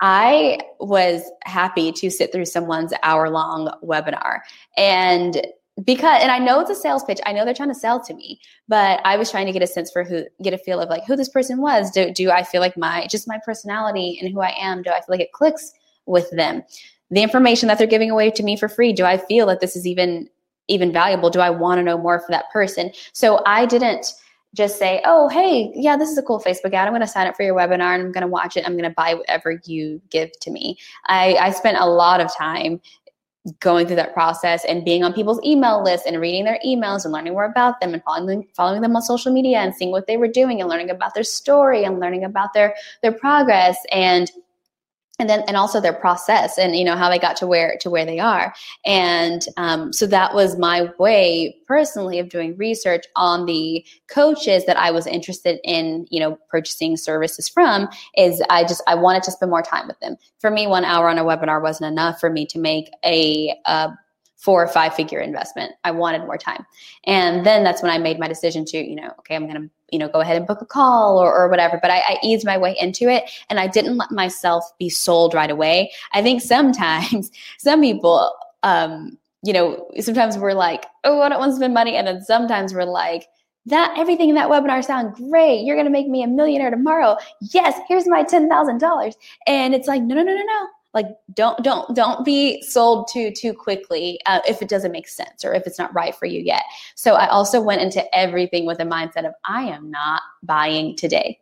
i 0.00 0.58
was 0.80 1.22
happy 1.44 1.92
to 1.92 2.10
sit 2.10 2.32
through 2.32 2.44
someone's 2.44 2.92
hour 3.02 3.30
long 3.30 3.72
webinar. 3.82 4.40
And 4.76 5.46
because 5.84 6.20
and 6.22 6.32
i 6.32 6.38
know 6.38 6.60
it's 6.60 6.70
a 6.70 6.74
sales 6.74 7.04
pitch 7.04 7.20
i 7.24 7.32
know 7.32 7.44
they're 7.44 7.54
trying 7.54 7.68
to 7.68 7.74
sell 7.74 8.02
to 8.02 8.12
me 8.14 8.40
but 8.66 9.00
i 9.04 9.16
was 9.16 9.30
trying 9.30 9.46
to 9.46 9.52
get 9.52 9.62
a 9.62 9.66
sense 9.66 9.90
for 9.90 10.02
who 10.02 10.24
get 10.42 10.52
a 10.52 10.58
feel 10.58 10.80
of 10.80 10.88
like 10.88 11.04
who 11.04 11.14
this 11.14 11.28
person 11.28 11.60
was. 11.60 11.90
Do, 11.90 12.12
do 12.12 12.30
i 12.30 12.42
feel 12.42 12.60
like 12.60 12.76
my 12.76 13.06
just 13.06 13.28
my 13.28 13.38
personality 13.44 14.18
and 14.20 14.32
who 14.32 14.40
i 14.40 14.54
am 14.58 14.82
do 14.82 14.90
i 14.90 14.96
feel 14.96 15.06
like 15.08 15.20
it 15.20 15.32
clicks 15.32 15.72
with 16.06 16.30
them? 16.30 16.62
The 17.10 17.22
information 17.22 17.68
that 17.68 17.78
they're 17.78 17.86
giving 17.86 18.10
away 18.10 18.30
to 18.32 18.42
me 18.42 18.56
for 18.56 18.68
free 18.68 18.92
do 18.92 19.04
i 19.04 19.16
feel 19.16 19.46
that 19.46 19.60
this 19.60 19.76
is 19.76 19.86
even 19.86 20.28
even 20.70 20.92
valuable? 20.92 21.30
Do 21.30 21.40
i 21.40 21.50
want 21.50 21.78
to 21.78 21.84
know 21.84 21.96
more 21.96 22.18
for 22.18 22.30
that 22.30 22.50
person? 22.52 22.90
So 23.12 23.40
i 23.46 23.64
didn't 23.64 24.14
just 24.54 24.78
say 24.78 25.00
oh 25.04 25.28
hey 25.28 25.70
yeah 25.74 25.96
this 25.96 26.08
is 26.08 26.18
a 26.18 26.22
cool 26.22 26.40
facebook 26.40 26.72
ad. 26.72 26.86
I'm 26.86 26.92
going 26.92 27.00
to 27.00 27.06
sign 27.06 27.26
up 27.26 27.36
for 27.36 27.42
your 27.42 27.54
webinar 27.54 27.94
and 27.94 28.02
i'm 28.02 28.12
going 28.12 28.22
to 28.22 28.28
watch 28.28 28.56
it. 28.56 28.64
I'm 28.66 28.72
going 28.72 28.88
to 28.88 28.94
buy 28.94 29.14
whatever 29.14 29.60
you 29.64 30.00
give 30.10 30.30
to 30.40 30.50
me. 30.50 30.78
I, 31.06 31.34
I 31.34 31.50
spent 31.50 31.78
a 31.78 31.86
lot 31.86 32.20
of 32.20 32.34
time 32.34 32.80
going 33.60 33.86
through 33.86 33.96
that 33.96 34.12
process 34.12 34.64
and 34.64 34.84
being 34.84 35.02
on 35.04 35.12
people's 35.12 35.40
email 35.44 35.82
lists 35.82 36.06
and 36.06 36.20
reading 36.20 36.44
their 36.44 36.58
emails 36.66 37.04
and 37.04 37.12
learning 37.12 37.32
more 37.32 37.44
about 37.44 37.80
them 37.80 37.94
and 37.94 38.02
following 38.02 38.26
them, 38.26 38.48
following 38.54 38.82
them 38.82 38.94
on 38.96 39.02
social 39.02 39.32
media 39.32 39.58
and 39.58 39.74
seeing 39.74 39.90
what 39.90 40.06
they 40.06 40.16
were 40.16 40.28
doing 40.28 40.60
and 40.60 40.68
learning 40.68 40.90
about 40.90 41.14
their 41.14 41.24
story 41.24 41.84
and 41.84 42.00
learning 42.00 42.24
about 42.24 42.52
their 42.54 42.74
their 43.02 43.12
progress. 43.12 43.76
And 43.92 44.30
and 45.18 45.28
then 45.28 45.42
and 45.48 45.56
also 45.56 45.80
their 45.80 45.92
process 45.92 46.58
and 46.58 46.76
you 46.76 46.84
know 46.84 46.96
how 46.96 47.08
they 47.08 47.18
got 47.18 47.36
to 47.36 47.46
where 47.46 47.76
to 47.80 47.90
where 47.90 48.04
they 48.04 48.18
are. 48.18 48.54
And 48.86 49.44
um, 49.56 49.92
so 49.92 50.06
that 50.06 50.34
was 50.34 50.58
my 50.58 50.88
way 50.98 51.56
personally 51.66 52.18
of 52.18 52.28
doing 52.28 52.56
research 52.56 53.04
on 53.16 53.46
the 53.46 53.84
coaches 54.08 54.64
that 54.64 54.76
i 54.76 54.90
was 54.90 55.06
interested 55.06 55.60
in 55.64 56.06
you 56.10 56.18
know 56.18 56.38
purchasing 56.50 56.96
services 56.96 57.48
from 57.48 57.88
is 58.16 58.42
i 58.48 58.62
just 58.62 58.82
i 58.86 58.94
wanted 58.94 59.22
to 59.22 59.30
spend 59.30 59.50
more 59.50 59.62
time 59.62 59.86
with 59.86 59.98
them. 60.00 60.16
For 60.40 60.50
me 60.50 60.66
one 60.66 60.84
hour 60.84 61.08
on 61.08 61.18
a 61.18 61.24
webinar 61.24 61.62
wasn't 61.62 61.92
enough 61.92 62.20
for 62.20 62.30
me 62.30 62.46
to 62.46 62.58
make 62.58 62.90
a, 63.04 63.54
a 63.66 63.90
four 64.38 64.62
or 64.62 64.68
five 64.68 64.94
figure 64.94 65.20
investment. 65.20 65.72
I 65.82 65.90
wanted 65.90 66.20
more 66.20 66.38
time. 66.38 66.64
And 67.04 67.44
then 67.44 67.64
that's 67.64 67.82
when 67.82 67.90
I 67.90 67.98
made 67.98 68.20
my 68.20 68.28
decision 68.28 68.64
to, 68.66 68.78
you 68.78 68.94
know, 68.94 69.12
okay, 69.18 69.34
I'm 69.34 69.48
going 69.48 69.62
to, 69.62 69.70
you 69.90 69.98
know, 69.98 70.08
go 70.08 70.20
ahead 70.20 70.36
and 70.36 70.46
book 70.46 70.62
a 70.62 70.66
call 70.66 71.18
or, 71.18 71.34
or 71.34 71.48
whatever. 71.48 71.78
But 71.82 71.90
I, 71.90 71.98
I 71.98 72.18
eased 72.22 72.46
my 72.46 72.56
way 72.56 72.76
into 72.78 73.08
it 73.08 73.28
and 73.50 73.58
I 73.58 73.66
didn't 73.66 73.96
let 73.96 74.12
myself 74.12 74.64
be 74.78 74.88
sold 74.88 75.34
right 75.34 75.50
away. 75.50 75.90
I 76.12 76.22
think 76.22 76.40
sometimes 76.40 77.32
some 77.58 77.80
people, 77.80 78.32
um, 78.62 79.18
you 79.42 79.52
know, 79.52 79.90
sometimes 80.00 80.38
we're 80.38 80.54
like, 80.54 80.86
oh, 81.02 81.20
I 81.20 81.28
don't 81.28 81.40
want 81.40 81.50
to 81.50 81.56
spend 81.56 81.74
money. 81.74 81.96
And 81.96 82.06
then 82.06 82.22
sometimes 82.22 82.72
we're 82.72 82.84
like, 82.84 83.26
that 83.66 83.98
everything 83.98 84.28
in 84.28 84.34
that 84.36 84.48
webinar 84.48 84.82
sound 84.84 85.14
great. 85.14 85.64
You're 85.64 85.76
going 85.76 85.84
to 85.84 85.92
make 85.92 86.08
me 86.08 86.22
a 86.22 86.26
millionaire 86.26 86.70
tomorrow. 86.70 87.16
Yes, 87.52 87.78
here's 87.86 88.06
my 88.06 88.22
$10,000. 88.24 89.14
And 89.46 89.74
it's 89.74 89.88
like, 89.88 90.00
no, 90.00 90.14
no, 90.14 90.22
no, 90.22 90.34
no, 90.34 90.42
no 90.42 90.68
like 90.94 91.06
don't 91.34 91.62
don't 91.62 91.94
don't 91.94 92.24
be 92.24 92.62
sold 92.62 93.08
to 93.08 93.30
too 93.32 93.52
quickly 93.52 94.18
uh, 94.26 94.40
if 94.48 94.62
it 94.62 94.68
doesn't 94.68 94.92
make 94.92 95.08
sense 95.08 95.44
or 95.44 95.52
if 95.52 95.66
it's 95.66 95.78
not 95.78 95.94
right 95.94 96.14
for 96.14 96.26
you 96.26 96.40
yet. 96.40 96.62
So 96.94 97.14
i 97.14 97.26
also 97.28 97.60
went 97.60 97.82
into 97.82 98.02
everything 98.16 98.66
with 98.66 98.80
a 98.80 98.84
mindset 98.84 99.26
of 99.26 99.34
i 99.44 99.64
am 99.64 99.90
not 99.90 100.22
buying 100.42 100.96
today. 100.96 101.38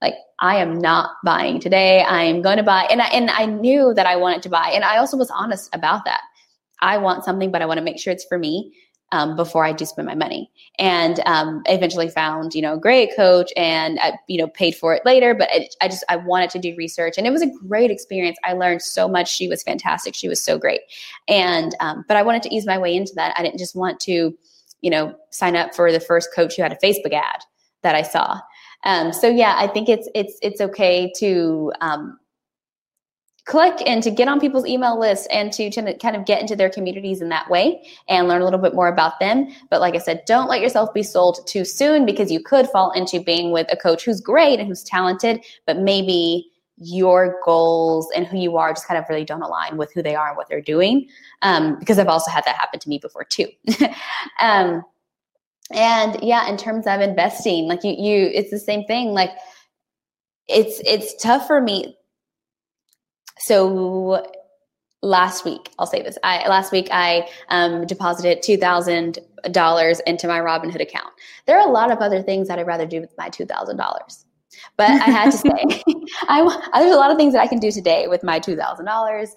Like 0.00 0.14
i 0.40 0.56
am 0.56 0.78
not 0.78 1.10
buying 1.24 1.58
today. 1.60 2.02
I 2.02 2.22
am 2.22 2.42
going 2.42 2.58
to 2.58 2.62
buy 2.62 2.84
and 2.90 3.02
I, 3.02 3.06
and 3.08 3.30
I 3.30 3.46
knew 3.46 3.92
that 3.94 4.06
i 4.06 4.16
wanted 4.16 4.42
to 4.42 4.48
buy 4.48 4.70
and 4.72 4.84
i 4.84 4.98
also 4.98 5.16
was 5.16 5.30
honest 5.30 5.74
about 5.74 6.04
that. 6.04 6.22
I 6.80 6.98
want 6.98 7.24
something 7.24 7.50
but 7.50 7.62
i 7.62 7.66
want 7.66 7.78
to 7.78 7.84
make 7.84 7.98
sure 7.98 8.12
it's 8.12 8.24
for 8.24 8.38
me 8.38 8.72
um, 9.12 9.36
before 9.36 9.64
I 9.64 9.72
do 9.72 9.84
spend 9.84 10.06
my 10.06 10.14
money. 10.14 10.50
And 10.78 11.20
um, 11.26 11.62
eventually 11.66 12.08
found, 12.08 12.54
you 12.54 12.62
know, 12.62 12.74
a 12.74 12.78
great 12.78 13.10
coach 13.16 13.52
and, 13.56 13.98
I, 14.00 14.14
you 14.26 14.38
know, 14.38 14.48
paid 14.48 14.74
for 14.74 14.94
it 14.94 15.02
later. 15.06 15.34
But 15.34 15.48
it, 15.52 15.74
I 15.80 15.88
just, 15.88 16.04
I 16.08 16.16
wanted 16.16 16.50
to 16.50 16.58
do 16.58 16.74
research 16.76 17.14
and 17.16 17.26
it 17.26 17.30
was 17.30 17.42
a 17.42 17.50
great 17.66 17.90
experience. 17.90 18.36
I 18.44 18.52
learned 18.52 18.82
so 18.82 19.08
much. 19.08 19.28
She 19.28 19.48
was 19.48 19.62
fantastic. 19.62 20.14
She 20.14 20.28
was 20.28 20.42
so 20.42 20.58
great. 20.58 20.80
And, 21.28 21.74
um, 21.80 22.04
but 22.08 22.16
I 22.16 22.22
wanted 22.22 22.42
to 22.44 22.54
ease 22.54 22.66
my 22.66 22.78
way 22.78 22.94
into 22.94 23.12
that. 23.14 23.34
I 23.38 23.42
didn't 23.42 23.58
just 23.58 23.76
want 23.76 24.00
to, 24.00 24.36
you 24.82 24.90
know, 24.90 25.14
sign 25.30 25.56
up 25.56 25.74
for 25.74 25.90
the 25.92 26.00
first 26.00 26.30
coach 26.34 26.56
who 26.56 26.62
had 26.62 26.72
a 26.72 26.76
Facebook 26.76 27.12
ad 27.12 27.40
that 27.82 27.94
I 27.94 28.02
saw. 28.02 28.40
Um, 28.84 29.12
so 29.12 29.28
yeah, 29.28 29.54
I 29.56 29.66
think 29.66 29.88
it's, 29.88 30.08
it's, 30.14 30.38
it's 30.42 30.60
okay 30.60 31.12
to, 31.18 31.72
um, 31.80 32.18
click 33.46 33.80
and 33.86 34.02
to 34.02 34.10
get 34.10 34.26
on 34.26 34.40
people's 34.40 34.66
email 34.66 34.98
lists 34.98 35.26
and 35.30 35.52
to, 35.52 35.70
to 35.70 35.96
kind 35.98 36.16
of 36.16 36.26
get 36.26 36.40
into 36.40 36.56
their 36.56 36.68
communities 36.68 37.22
in 37.22 37.28
that 37.28 37.48
way 37.48 37.88
and 38.08 38.26
learn 38.28 38.42
a 38.42 38.44
little 38.44 38.58
bit 38.58 38.74
more 38.74 38.88
about 38.88 39.18
them. 39.20 39.48
But 39.70 39.80
like 39.80 39.94
I 39.94 39.98
said, 39.98 40.22
don't 40.26 40.48
let 40.48 40.60
yourself 40.60 40.92
be 40.92 41.04
sold 41.04 41.46
too 41.46 41.64
soon 41.64 42.04
because 42.04 42.30
you 42.30 42.42
could 42.42 42.66
fall 42.68 42.90
into 42.90 43.20
being 43.20 43.52
with 43.52 43.68
a 43.72 43.76
coach 43.76 44.04
who's 44.04 44.20
great 44.20 44.58
and 44.58 44.68
who's 44.68 44.82
talented, 44.82 45.44
but 45.64 45.78
maybe 45.78 46.50
your 46.78 47.40
goals 47.44 48.08
and 48.14 48.26
who 48.26 48.36
you 48.36 48.56
are 48.56 48.72
just 48.72 48.86
kind 48.86 48.98
of 48.98 49.08
really 49.08 49.24
don't 49.24 49.42
align 49.42 49.76
with 49.76 49.92
who 49.92 50.02
they 50.02 50.14
are 50.14 50.28
and 50.28 50.36
what 50.36 50.48
they're 50.48 50.60
doing. 50.60 51.08
Um, 51.42 51.78
because 51.78 52.00
I've 52.00 52.08
also 52.08 52.30
had 52.30 52.44
that 52.46 52.56
happen 52.56 52.80
to 52.80 52.88
me 52.88 52.98
before 52.98 53.24
too. 53.24 53.48
um, 54.40 54.82
and 55.70 56.18
yeah, 56.20 56.48
in 56.48 56.56
terms 56.56 56.86
of 56.86 57.00
investing, 57.00 57.66
like 57.66 57.84
you, 57.84 57.92
you, 57.92 58.30
it's 58.34 58.50
the 58.50 58.58
same 58.58 58.84
thing. 58.84 59.08
Like 59.08 59.30
it's 60.48 60.80
it's 60.84 61.20
tough 61.22 61.46
for 61.46 61.60
me 61.60 61.95
so 63.38 64.24
last 65.02 65.44
week, 65.44 65.70
I'll 65.78 65.86
say 65.86 66.02
this. 66.02 66.18
I 66.22 66.48
last 66.48 66.72
week 66.72 66.88
I 66.90 67.28
um, 67.48 67.86
deposited 67.86 68.42
two 68.42 68.56
thousand 68.56 69.18
dollars 69.50 70.00
into 70.00 70.26
my 70.26 70.40
Robinhood 70.40 70.80
account. 70.80 71.08
There 71.46 71.58
are 71.58 71.66
a 71.66 71.70
lot 71.70 71.90
of 71.90 71.98
other 71.98 72.22
things 72.22 72.48
that 72.48 72.58
I'd 72.58 72.66
rather 72.66 72.86
do 72.86 73.00
with 73.00 73.14
my 73.18 73.28
two 73.28 73.46
thousand 73.46 73.76
dollars. 73.76 74.24
But 74.76 74.90
I 74.90 75.10
had 75.10 75.30
to 75.30 75.38
say, 75.38 75.50
I, 76.28 76.70
there's 76.74 76.94
a 76.94 76.98
lot 76.98 77.10
of 77.10 77.16
things 77.16 77.34
that 77.34 77.40
I 77.40 77.46
can 77.46 77.58
do 77.58 77.70
today 77.70 78.08
with 78.08 78.22
my 78.22 78.38
two 78.38 78.56
thousand 78.56 78.88
um, 78.88 78.94
dollars. 78.94 79.30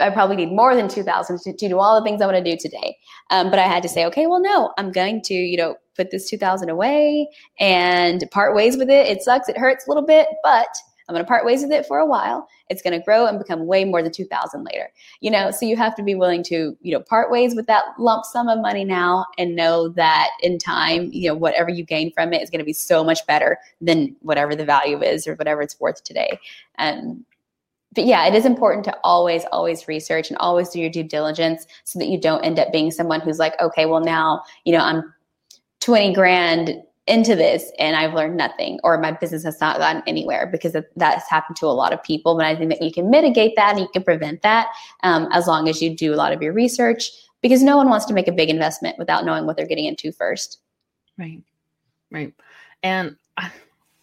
I 0.00 0.10
probably 0.10 0.36
need 0.36 0.52
more 0.52 0.76
than 0.76 0.88
two 0.88 1.02
thousand 1.02 1.40
to, 1.40 1.52
to 1.52 1.68
do 1.68 1.78
all 1.78 1.98
the 1.98 2.04
things 2.04 2.22
I 2.22 2.26
want 2.26 2.42
to 2.42 2.50
do 2.50 2.56
today. 2.56 2.96
Um, 3.30 3.50
but 3.50 3.58
I 3.58 3.66
had 3.66 3.82
to 3.82 3.88
say, 3.88 4.06
okay, 4.06 4.26
well, 4.26 4.40
no, 4.40 4.72
I'm 4.78 4.92
going 4.92 5.22
to, 5.22 5.34
you 5.34 5.56
know, 5.56 5.76
put 5.96 6.10
this 6.10 6.28
two 6.30 6.38
thousand 6.38 6.70
away 6.70 7.28
and 7.58 8.24
part 8.30 8.54
ways 8.54 8.76
with 8.76 8.90
it. 8.90 9.06
It 9.06 9.22
sucks, 9.22 9.48
it 9.48 9.58
hurts 9.58 9.86
a 9.86 9.90
little 9.90 10.06
bit, 10.06 10.28
but 10.42 10.68
I'm 11.08 11.14
going 11.14 11.24
to 11.24 11.28
part 11.28 11.46
ways 11.46 11.62
with 11.62 11.72
it 11.72 11.86
for 11.86 11.98
a 11.98 12.06
while. 12.06 12.46
It's 12.68 12.82
going 12.82 12.98
to 12.98 13.04
grow 13.04 13.26
and 13.26 13.38
become 13.38 13.66
way 13.66 13.84
more 13.84 14.02
than 14.02 14.12
2000 14.12 14.64
later. 14.64 14.90
You 15.20 15.30
know, 15.30 15.50
so 15.50 15.64
you 15.64 15.76
have 15.76 15.94
to 15.96 16.02
be 16.02 16.14
willing 16.14 16.42
to, 16.44 16.76
you 16.82 16.92
know, 16.92 17.00
part 17.00 17.30
ways 17.30 17.54
with 17.54 17.66
that 17.66 17.84
lump 17.98 18.26
sum 18.26 18.48
of 18.48 18.60
money 18.60 18.84
now 18.84 19.24
and 19.38 19.56
know 19.56 19.88
that 19.90 20.28
in 20.42 20.58
time, 20.58 21.08
you 21.12 21.28
know, 21.28 21.34
whatever 21.34 21.70
you 21.70 21.82
gain 21.82 22.12
from 22.12 22.32
it 22.32 22.42
is 22.42 22.50
going 22.50 22.58
to 22.58 22.64
be 22.64 22.74
so 22.74 23.02
much 23.02 23.26
better 23.26 23.58
than 23.80 24.14
whatever 24.20 24.54
the 24.54 24.66
value 24.66 25.02
is 25.02 25.26
or 25.26 25.34
whatever 25.36 25.62
it's 25.62 25.80
worth 25.80 26.04
today. 26.04 26.38
And 26.76 27.24
but 27.94 28.04
yeah, 28.04 28.26
it 28.26 28.34
is 28.34 28.44
important 28.44 28.84
to 28.84 28.96
always, 29.02 29.44
always 29.50 29.88
research 29.88 30.28
and 30.28 30.36
always 30.38 30.68
do 30.68 30.78
your 30.78 30.90
due 30.90 31.02
diligence 31.02 31.66
so 31.84 31.98
that 31.98 32.08
you 32.08 32.20
don't 32.20 32.44
end 32.44 32.58
up 32.58 32.70
being 32.70 32.90
someone 32.90 33.20
who's 33.20 33.38
like, 33.38 33.58
okay, 33.60 33.86
well 33.86 34.00
now, 34.00 34.42
you 34.64 34.72
know, 34.72 34.84
I'm 34.84 35.14
20 35.80 36.12
grand 36.12 36.82
into 37.08 37.34
this 37.34 37.72
and 37.78 37.96
I've 37.96 38.14
learned 38.14 38.36
nothing 38.36 38.78
or 38.84 38.98
my 38.98 39.12
business 39.12 39.44
has 39.44 39.60
not 39.60 39.78
gotten 39.78 40.02
anywhere 40.06 40.46
because 40.46 40.76
that's 40.96 41.30
happened 41.30 41.56
to 41.56 41.66
a 41.66 41.68
lot 41.68 41.92
of 41.92 42.02
people. 42.02 42.36
But 42.36 42.46
I 42.46 42.54
think 42.54 42.70
that 42.70 42.82
you 42.82 42.92
can 42.92 43.10
mitigate 43.10 43.54
that 43.56 43.70
and 43.70 43.80
you 43.80 43.88
can 43.88 44.04
prevent 44.04 44.42
that 44.42 44.68
um, 45.02 45.28
as 45.32 45.46
long 45.46 45.68
as 45.68 45.80
you 45.80 45.96
do 45.96 46.12
a 46.12 46.16
lot 46.16 46.32
of 46.32 46.42
your 46.42 46.52
research 46.52 47.10
because 47.40 47.62
no 47.62 47.76
one 47.76 47.88
wants 47.88 48.06
to 48.06 48.14
make 48.14 48.28
a 48.28 48.32
big 48.32 48.50
investment 48.50 48.98
without 48.98 49.24
knowing 49.24 49.46
what 49.46 49.56
they're 49.56 49.66
getting 49.66 49.86
into 49.86 50.12
first. 50.12 50.60
Right. 51.16 51.42
Right. 52.10 52.34
And 52.82 53.16
I, 53.36 53.50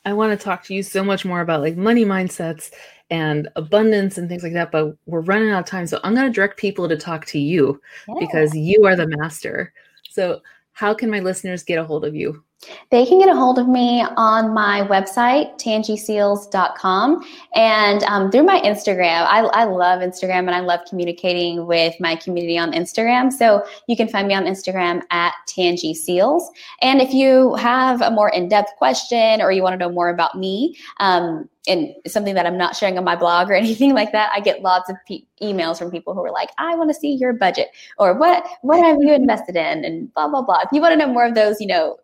I 0.06 0.14
want 0.14 0.38
to 0.38 0.44
talk 0.44 0.64
to 0.65 0.73
you 0.73 0.84
so 0.84 1.03
much 1.03 1.26
more 1.26 1.41
about 1.41 1.61
like 1.61 1.77
money 1.77 2.06
mindsets 2.06 2.72
and 3.10 3.49
abundance 3.56 4.18
and 4.18 4.27
things 4.27 4.44
like 4.44 4.53
that, 4.53 4.72
but 4.72 4.95
we're 5.06 5.22
running 5.22 5.52
out 5.52 5.60
of 5.60 5.65
time. 5.65 5.88
So 5.88 5.99
I'm 6.03 6.15
going 6.15 6.27
to 6.27 6.34
direct 6.34 6.57
people 6.57 6.90
to 6.90 6.98
talk 6.98 7.26
to 7.27 7.40
you 7.40 7.82
yeah. 8.07 8.15
because 8.19 8.56
you 8.56 8.86
are 8.86 8.95
the 8.95 9.07
master. 9.07 9.73
So 10.10 10.41
how 10.73 10.94
can 10.94 11.10
my 11.10 11.19
listeners 11.19 11.64
get 11.64 11.80
a 11.80 11.84
hold 11.84 12.06
of 12.06 12.15
you? 12.15 12.44
They 12.91 13.05
can 13.05 13.19
get 13.19 13.29
a 13.29 13.35
hold 13.35 13.59
of 13.59 13.67
me 13.67 14.05
on 14.17 14.53
my 14.53 14.81
website, 14.81 15.59
tangieseals.com, 15.59 17.25
and 17.55 18.03
um, 18.03 18.31
through 18.31 18.43
my 18.43 18.59
Instagram. 18.61 19.25
I, 19.27 19.41
I 19.53 19.63
love 19.65 20.01
Instagram 20.01 20.39
and 20.39 20.51
I 20.51 20.59
love 20.59 20.81
communicating 20.87 21.65
with 21.65 21.95
my 21.99 22.15
community 22.15 22.57
on 22.57 22.71
Instagram. 22.71 23.31
So 23.31 23.65
you 23.87 23.95
can 23.95 24.07
find 24.07 24.27
me 24.27 24.33
on 24.33 24.45
Instagram 24.45 25.01
at 25.11 25.33
Tangie 25.47 25.95
Seals. 25.95 26.49
And 26.81 27.01
if 27.01 27.13
you 27.13 27.55
have 27.55 28.01
a 28.01 28.11
more 28.11 28.29
in 28.29 28.49
depth 28.49 28.75
question 28.77 29.41
or 29.41 29.51
you 29.51 29.63
want 29.63 29.73
to 29.73 29.77
know 29.77 29.91
more 29.91 30.09
about 30.09 30.37
me, 30.37 30.77
um, 30.99 31.49
and 31.67 31.95
something 32.07 32.35
that 32.35 32.45
I'm 32.45 32.57
not 32.57 32.75
sharing 32.75 32.97
on 32.97 33.03
my 33.03 33.15
blog 33.15 33.49
or 33.49 33.53
anything 33.55 33.93
like 33.93 34.11
that, 34.11 34.31
I 34.33 34.39
get 34.39 34.61
lots 34.61 34.89
of 34.89 34.97
pe- 35.07 35.25
emails 35.41 35.77
from 35.77 35.91
people 35.91 36.13
who 36.13 36.23
are 36.23 36.31
like, 36.31 36.49
"I 36.57 36.75
want 36.75 36.89
to 36.89 36.93
see 36.93 37.13
your 37.13 37.33
budget," 37.33 37.69
or 37.97 38.13
"What 38.13 38.45
what 38.61 38.83
have 38.83 38.97
you 38.99 39.13
invested 39.13 39.55
in?" 39.55 39.83
and 39.83 40.13
blah 40.13 40.27
blah 40.27 40.41
blah. 40.41 40.61
If 40.61 40.69
you 40.71 40.81
want 40.81 40.93
to 40.93 40.97
know 40.97 41.11
more 41.11 41.25
of 41.25 41.35
those, 41.35 41.59
you 41.59 41.67
know, 41.67 41.97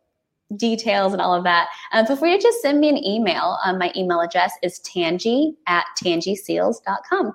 details 0.56 1.14
and 1.14 1.22
all 1.22 1.34
of 1.34 1.44
that, 1.44 1.68
um, 1.94 2.06
feel 2.06 2.15
free 2.15 2.36
to 2.36 2.41
just 2.41 2.61
send 2.61 2.80
me 2.80 2.90
an 2.90 2.98
email. 3.03 3.57
Um, 3.64 3.78
my 3.78 3.91
email 3.95 4.22
address 4.22 4.53
is 4.64 4.80
tangie 4.80 5.53
at 5.68 5.86
tangieseals.com. 6.03 7.34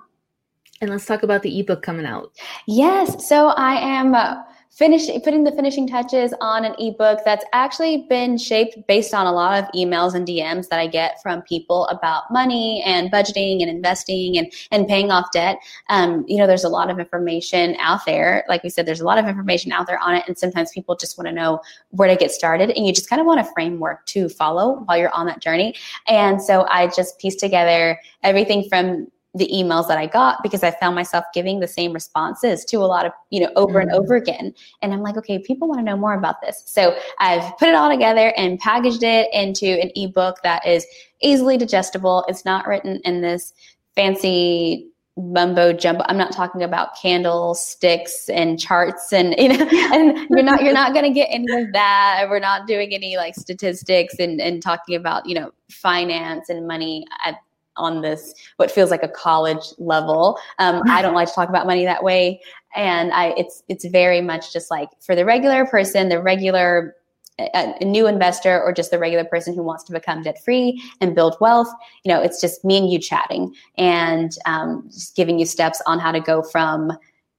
And 0.79 0.89
let's 0.91 1.05
talk 1.05 1.23
about 1.23 1.41
the 1.41 1.59
ebook 1.59 1.81
coming 1.81 2.05
out. 2.05 2.31
Yes. 2.67 3.27
So 3.27 3.47
I 3.49 3.75
am. 3.75 4.13
Uh, 4.13 4.35
finish 4.77 5.07
putting 5.23 5.43
the 5.43 5.51
finishing 5.51 5.87
touches 5.87 6.33
on 6.39 6.63
an 6.63 6.75
ebook 6.77 7.19
that's 7.25 7.43
actually 7.51 8.05
been 8.09 8.37
shaped 8.37 8.77
based 8.87 9.11
on 9.11 9.25
a 9.25 9.31
lot 9.31 9.57
of 9.57 9.65
emails 9.73 10.13
and 10.13 10.27
DMs 10.27 10.67
that 10.69 10.79
I 10.79 10.85
get 10.85 11.19
from 11.23 11.41
people 11.41 11.87
about 11.87 12.23
money 12.29 12.83
and 12.85 13.11
budgeting 13.11 13.61
and 13.61 13.71
investing 13.71 14.37
and 14.37 14.53
and 14.71 14.87
paying 14.87 15.09
off 15.09 15.31
debt. 15.33 15.57
Um, 15.89 16.23
you 16.27 16.37
know, 16.37 16.45
there's 16.45 16.63
a 16.63 16.69
lot 16.69 16.91
of 16.91 16.99
information 16.99 17.75
out 17.79 18.01
there. 18.05 18.45
Like 18.47 18.63
we 18.63 18.69
said, 18.69 18.85
there's 18.85 19.01
a 19.01 19.05
lot 19.05 19.17
of 19.17 19.25
information 19.25 19.71
out 19.71 19.87
there 19.87 19.99
on 19.99 20.15
it, 20.15 20.23
and 20.27 20.37
sometimes 20.37 20.71
people 20.71 20.95
just 20.95 21.17
want 21.17 21.27
to 21.27 21.33
know 21.33 21.59
where 21.89 22.07
to 22.07 22.15
get 22.15 22.31
started, 22.31 22.69
and 22.69 22.85
you 22.85 22.93
just 22.93 23.09
kind 23.09 23.19
of 23.19 23.25
want 23.25 23.39
a 23.39 23.45
framework 23.53 24.05
to 24.07 24.29
follow 24.29 24.83
while 24.85 24.97
you're 24.97 25.13
on 25.13 25.25
that 25.25 25.41
journey. 25.41 25.73
And 26.07 26.41
so 26.41 26.67
I 26.69 26.87
just 26.95 27.17
pieced 27.17 27.39
together 27.39 27.99
everything 28.23 28.69
from 28.69 29.07
the 29.37 29.49
emails 29.53 29.87
that 29.87 29.97
I 29.97 30.07
got 30.07 30.41
because 30.43 30.63
I 30.63 30.71
found 30.71 30.95
myself 30.95 31.25
giving 31.33 31.59
the 31.59 31.67
same 31.67 31.93
responses 31.93 32.65
to 32.65 32.77
a 32.77 32.87
lot 32.87 33.05
of, 33.05 33.11
you 33.29 33.39
know, 33.39 33.51
over 33.55 33.79
mm-hmm. 33.79 33.89
and 33.89 33.91
over 33.91 34.15
again. 34.15 34.53
And 34.81 34.93
I'm 34.93 35.01
like, 35.01 35.17
okay, 35.17 35.39
people 35.39 35.67
want 35.67 35.79
to 35.79 35.83
know 35.83 35.97
more 35.97 36.13
about 36.13 36.41
this. 36.41 36.63
So 36.65 36.97
I've 37.19 37.57
put 37.57 37.69
it 37.69 37.75
all 37.75 37.89
together 37.89 38.33
and 38.37 38.59
packaged 38.59 39.03
it 39.03 39.29
into 39.33 39.65
an 39.65 39.91
ebook 39.95 40.37
that 40.43 40.65
is 40.65 40.85
easily 41.21 41.57
digestible. 41.57 42.25
It's 42.27 42.45
not 42.45 42.67
written 42.67 42.99
in 43.05 43.21
this 43.21 43.53
fancy 43.95 44.89
mumbo 45.17 45.73
jumbo. 45.73 46.03
I'm 46.07 46.17
not 46.17 46.31
talking 46.31 46.61
about 46.61 46.95
candlesticks 47.01 48.29
and 48.29 48.59
charts 48.59 49.11
and 49.11 49.33
you 49.37 49.49
know 49.49 49.67
and 49.91 50.27
you're 50.29 50.43
not 50.43 50.61
you're 50.63 50.73
not 50.73 50.93
gonna 50.93 51.13
get 51.13 51.27
any 51.31 51.51
of 51.61 51.73
that. 51.73 52.27
We're 52.29 52.39
not 52.39 52.67
doing 52.67 52.93
any 52.93 53.17
like 53.17 53.35
statistics 53.35 54.15
and, 54.19 54.39
and 54.39 54.61
talking 54.61 54.95
about, 54.95 55.25
you 55.25 55.35
know, 55.35 55.51
finance 55.71 56.49
and 56.49 56.67
money 56.67 57.05
at 57.25 57.35
on 57.77 58.01
this 58.01 58.33
what 58.57 58.71
feels 58.71 58.91
like 58.91 59.03
a 59.03 59.07
college 59.07 59.73
level. 59.77 60.37
Um, 60.59 60.81
I 60.89 61.01
don't 61.01 61.13
like 61.13 61.27
to 61.27 61.33
talk 61.33 61.49
about 61.49 61.65
money 61.65 61.85
that 61.85 62.03
way, 62.03 62.41
and 62.75 63.11
I 63.13 63.33
it's 63.37 63.63
it's 63.67 63.85
very 63.85 64.21
much 64.21 64.53
just 64.53 64.69
like 64.71 64.89
for 64.99 65.15
the 65.15 65.25
regular 65.25 65.65
person, 65.65 66.09
the 66.09 66.21
regular 66.21 66.95
a, 67.39 67.75
a 67.81 67.85
new 67.85 68.07
investor 68.07 68.61
or 68.61 68.73
just 68.73 68.91
the 68.91 68.99
regular 68.99 69.23
person 69.23 69.53
who 69.53 69.63
wants 69.63 69.83
to 69.85 69.93
become 69.93 70.23
debt 70.23 70.43
free 70.43 70.81
and 71.01 71.15
build 71.15 71.37
wealth. 71.39 71.69
You 72.03 72.13
know, 72.13 72.21
it's 72.21 72.41
just 72.41 72.65
me 72.65 72.77
and 72.77 72.91
you 72.91 72.99
chatting 72.99 73.53
and 73.77 74.31
um, 74.45 74.89
just 74.91 75.15
giving 75.15 75.39
you 75.39 75.45
steps 75.45 75.81
on 75.85 75.99
how 75.99 76.11
to 76.11 76.19
go 76.19 76.41
from 76.41 76.91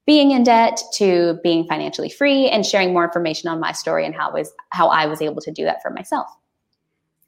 being 0.07 0.31
in 0.31 0.43
debt 0.43 0.81
to 0.95 1.39
being 1.43 1.67
financially 1.67 2.09
free 2.09 2.49
and 2.49 2.65
sharing 2.65 2.93
more 2.93 3.05
information 3.05 3.51
on 3.51 3.61
my 3.61 3.73
story 3.73 4.07
and 4.07 4.15
how 4.15 4.33
was 4.33 4.53
how 4.71 4.89
I 4.89 5.07
was 5.07 5.21
able 5.21 5.43
to 5.43 5.51
do 5.51 5.65
that 5.65 5.83
for 5.83 5.91
myself. 5.91 6.29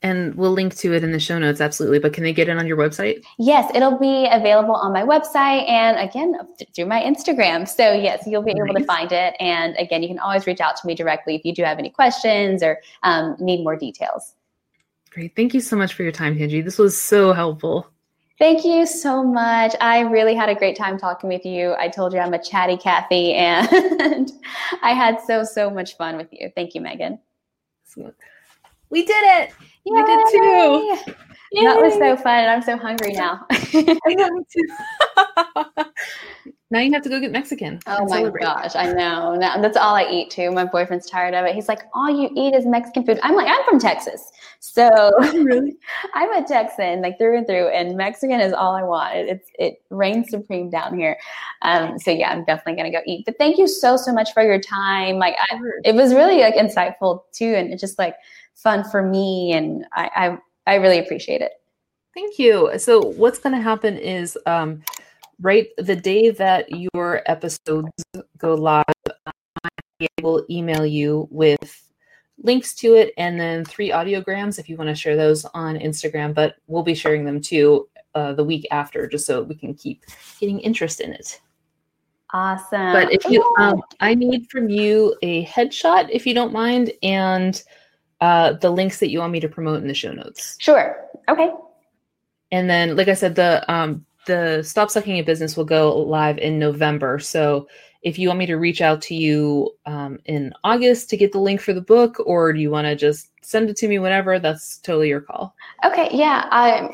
And 0.03 0.35
we'll 0.35 0.53
link 0.53 0.75
to 0.77 0.95
it 0.95 1.05
in 1.05 1.13
the 1.13 1.21
show 1.21 1.39
notes, 1.39 1.61
absolutely. 1.61 1.99
But 1.99 2.15
can 2.15 2.25
they 2.25 2.33
get 2.33 2.49
it 2.49 2.57
on 2.57 2.67
your 2.67 2.79
website? 2.79 3.23
Yes, 3.39 3.71
it'll 3.75 3.99
be 3.99 4.27
available 4.31 4.75
on 4.75 4.95
my 4.95 5.03
website 5.03 5.69
and 5.69 5.99
again 5.99 6.39
through 6.75 6.87
my 6.87 7.03
Instagram. 7.03 7.69
So, 7.69 7.93
yes, 7.93 8.23
you'll 8.27 8.43
be 8.43 8.55
nice. 8.55 8.71
able 8.71 8.81
to 8.81 8.87
find 8.87 9.13
it. 9.13 9.35
And 9.41 9.77
again, 9.79 10.03
you 10.03 10.09
can 10.09 10.19
always 10.19 10.47
reach 10.47 10.61
out 10.61 10.77
to 10.77 10.87
me 10.87 10.95
directly 10.95 11.37
if 11.37 11.45
you 11.45 11.55
do 11.55 11.63
have 11.65 11.79
any 11.79 11.91
questions 11.91 12.63
or 12.63 12.81
um, 13.03 13.37
need 13.39 13.63
more 13.63 13.77
details. 13.77 14.35
Great. 15.11 15.37
Thank 15.37 15.53
you 15.53 15.61
so 15.61 15.77
much 15.77 15.93
for 15.93 16.03
your 16.03 16.13
time, 16.13 16.37
Tangie. 16.37 16.65
This 16.65 16.79
was 16.79 16.99
so 16.99 17.33
helpful. 17.33 17.87
Thank 18.39 18.65
you 18.65 18.87
so 18.87 19.23
much. 19.23 19.75
I 19.83 20.01
really 20.01 20.35
had 20.35 20.49
a 20.49 20.55
great 20.55 20.75
time 20.75 20.99
talking 20.99 21.29
with 21.29 21.45
you. 21.45 21.75
I 21.79 21.89
told 21.89 22.15
you 22.15 22.21
I'm 22.21 22.33
a 22.33 22.43
chatty 22.43 22.79
Kathy, 22.79 23.35
and 23.35 23.69
I 24.83 24.95
had 24.95 25.21
so, 25.21 25.45
so 25.45 25.69
much 25.69 25.99
fun 25.99 26.17
with 26.17 26.29
you. 26.33 26.51
Thank 26.57 26.75
you, 26.75 26.81
Megan. 26.81 27.19
We 28.89 29.05
did 29.05 29.25
it. 29.43 29.53
Yay! 29.85 29.95
We 29.95 30.05
did 30.05 30.27
too. 30.31 31.15
Yay! 31.53 31.65
That 31.65 31.81
was 31.81 31.95
so 31.95 32.17
fun. 32.17 32.49
I'm 32.49 32.63
so 32.63 32.77
hungry 32.77 33.13
now. 33.13 33.47
I 33.51 34.15
know 34.15 34.31
me 34.31 34.43
too. 34.53 35.85
now 36.71 36.79
you 36.79 36.93
have 36.93 37.03
to 37.03 37.09
go 37.09 37.19
get 37.19 37.33
Mexican. 37.33 37.81
Oh 37.87 38.05
my 38.07 38.19
celebrate. 38.19 38.43
gosh, 38.43 38.77
I 38.77 38.93
know. 38.93 39.35
Now, 39.35 39.61
that's 39.61 39.77
all 39.77 39.97
I 39.97 40.09
eat 40.09 40.31
too. 40.31 40.53
My 40.53 40.65
boyfriend's 40.65 41.07
tired 41.07 41.35
of 41.35 41.45
it. 41.47 41.55
He's 41.55 41.69
like, 41.69 41.83
all 41.93 42.09
you 42.09 42.31
eat 42.37 42.55
is 42.55 42.67
Mexican 42.67 43.05
food. 43.05 43.19
I'm 43.23 43.35
like, 43.35 43.49
I'm 43.49 43.65
from 43.65 43.81
Texas. 43.81 44.31
So 44.61 45.11
really? 45.21 45.77
I'm 46.15 46.33
a 46.33 46.47
Texan, 46.47 47.01
like 47.01 47.19
through 47.19 47.39
and 47.39 47.47
through, 47.47 47.69
and 47.69 47.97
Mexican 47.97 48.41
is 48.41 48.53
all 48.53 48.77
I 48.77 48.83
want. 48.83 49.17
It, 49.17 49.29
it's 49.29 49.51
it 49.59 49.83
reigns 49.91 50.31
supreme 50.31 50.71
down 50.71 50.97
here. 50.97 51.17
Um, 51.63 51.99
so 51.99 52.11
yeah, 52.11 52.31
I'm 52.31 52.45
definitely 52.45 52.77
gonna 52.77 52.93
go 52.93 53.01
eat. 53.07 53.25
But 53.25 53.39
thank 53.39 53.59
you 53.59 53.67
so 53.67 53.97
so 53.97 54.13
much 54.13 54.33
for 54.35 54.43
your 54.43 54.61
time. 54.61 55.17
Like 55.17 55.35
I, 55.39 55.59
it 55.85 55.95
was 55.95 56.15
really 56.15 56.41
like 56.41 56.55
insightful 56.55 57.23
too, 57.33 57.55
and 57.55 57.73
it's 57.73 57.81
just 57.81 57.99
like 57.99 58.15
fun 58.63 58.85
for 58.85 59.03
me, 59.03 59.53
and 59.53 59.87
I 59.93 60.39
I, 60.67 60.73
I 60.73 60.75
really 60.77 60.99
appreciate 60.99 61.41
it. 61.41 61.53
Thank 62.15 62.39
you. 62.39 62.71
So 62.79 63.01
what's 63.01 63.39
going 63.39 63.55
to 63.55 63.63
happen 63.63 63.97
is 63.97 64.37
um, 64.47 64.83
right 65.41 65.69
the 65.79 65.97
day 65.97 66.31
that 66.31 66.69
your 66.71 67.23
episodes 67.27 67.93
go 68.37 68.55
live, 68.55 68.85
I 69.27 70.09
will 70.23 70.45
email 70.51 70.85
you 70.85 71.29
with 71.31 71.83
links 72.43 72.75
to 72.75 72.95
it 72.95 73.13
and 73.19 73.39
then 73.39 73.65
three 73.65 73.91
audiograms 73.91 74.59
if 74.59 74.69
you 74.69 74.77
want 74.77 74.89
to 74.89 74.95
share 74.95 75.17
those 75.17 75.45
on 75.55 75.79
Instagram. 75.79 76.35
But 76.35 76.57
we'll 76.67 76.83
be 76.83 76.95
sharing 76.95 77.25
them 77.25 77.41
too 77.41 77.89
uh, 78.15 78.33
the 78.33 78.45
week 78.45 78.67
after, 78.71 79.07
just 79.07 79.27
so 79.27 79.43
we 79.43 79.55
can 79.55 79.75
keep 79.75 80.05
getting 80.41 80.59
interest 80.61 81.01
in 81.01 81.13
it. 81.13 81.41
Awesome. 82.33 82.93
But 82.93 83.13
if 83.13 83.25
you, 83.25 83.43
um, 83.59 83.83
I 84.01 84.15
need 84.15 84.49
from 84.51 84.69
you 84.69 85.17
a 85.23 85.45
headshot 85.47 86.09
if 86.11 86.27
you 86.27 86.35
don't 86.35 86.53
mind, 86.53 86.93
and 87.03 87.63
uh, 88.21 88.55
the 88.55 88.71
links 88.71 88.99
that 89.01 89.11
you 89.11 89.19
want 89.19 89.33
me 89.33 89.41
to 89.41 89.49
promote 89.49 89.81
in 89.83 89.89
the 89.89 89.95
show 89.95 90.13
notes. 90.13 90.57
Sure. 90.59 90.97
Okay. 91.29 91.51
And 92.53 92.69
then, 92.69 92.97
like 92.97 93.09
I 93.09 93.15
said, 93.15 93.35
the 93.35 93.65
um, 93.73 94.05
the 94.27 94.63
Stop 94.63 94.91
Sucking 94.91 95.19
at 95.19 95.27
Business 95.27 95.57
will 95.57 95.65
go 95.65 95.97
live 95.97 96.39
in 96.39 96.59
November. 96.59 97.19
So 97.19 97.69
if 98.03 98.19
you 98.19 98.29
want 98.29 98.39
me 98.39 98.47
to 98.47 98.57
reach 98.57 98.81
out 98.81 99.03
to 99.03 99.15
you 99.15 99.71
um, 99.87 100.19
in 100.25 100.53
August 100.65 101.11
to 101.11 101.17
get 101.17 101.33
the 101.33 101.39
link 101.39 101.61
for 101.61 101.73
the 101.73 101.81
book, 101.81 102.17
or 102.25 102.53
do 102.53 102.61
you 102.61 102.71
want 102.71 102.87
to 102.87 102.97
just 102.97 103.29
send 103.43 103.71
it 103.71 103.77
to 103.77 103.89
me 103.89 103.99
whenever, 103.99 104.39
that's 104.39 104.79
totally 104.79 105.09
your 105.09 105.21
call. 105.21 105.55
Okay. 105.85 106.09
Yeah. 106.13 106.47
I 106.51 106.91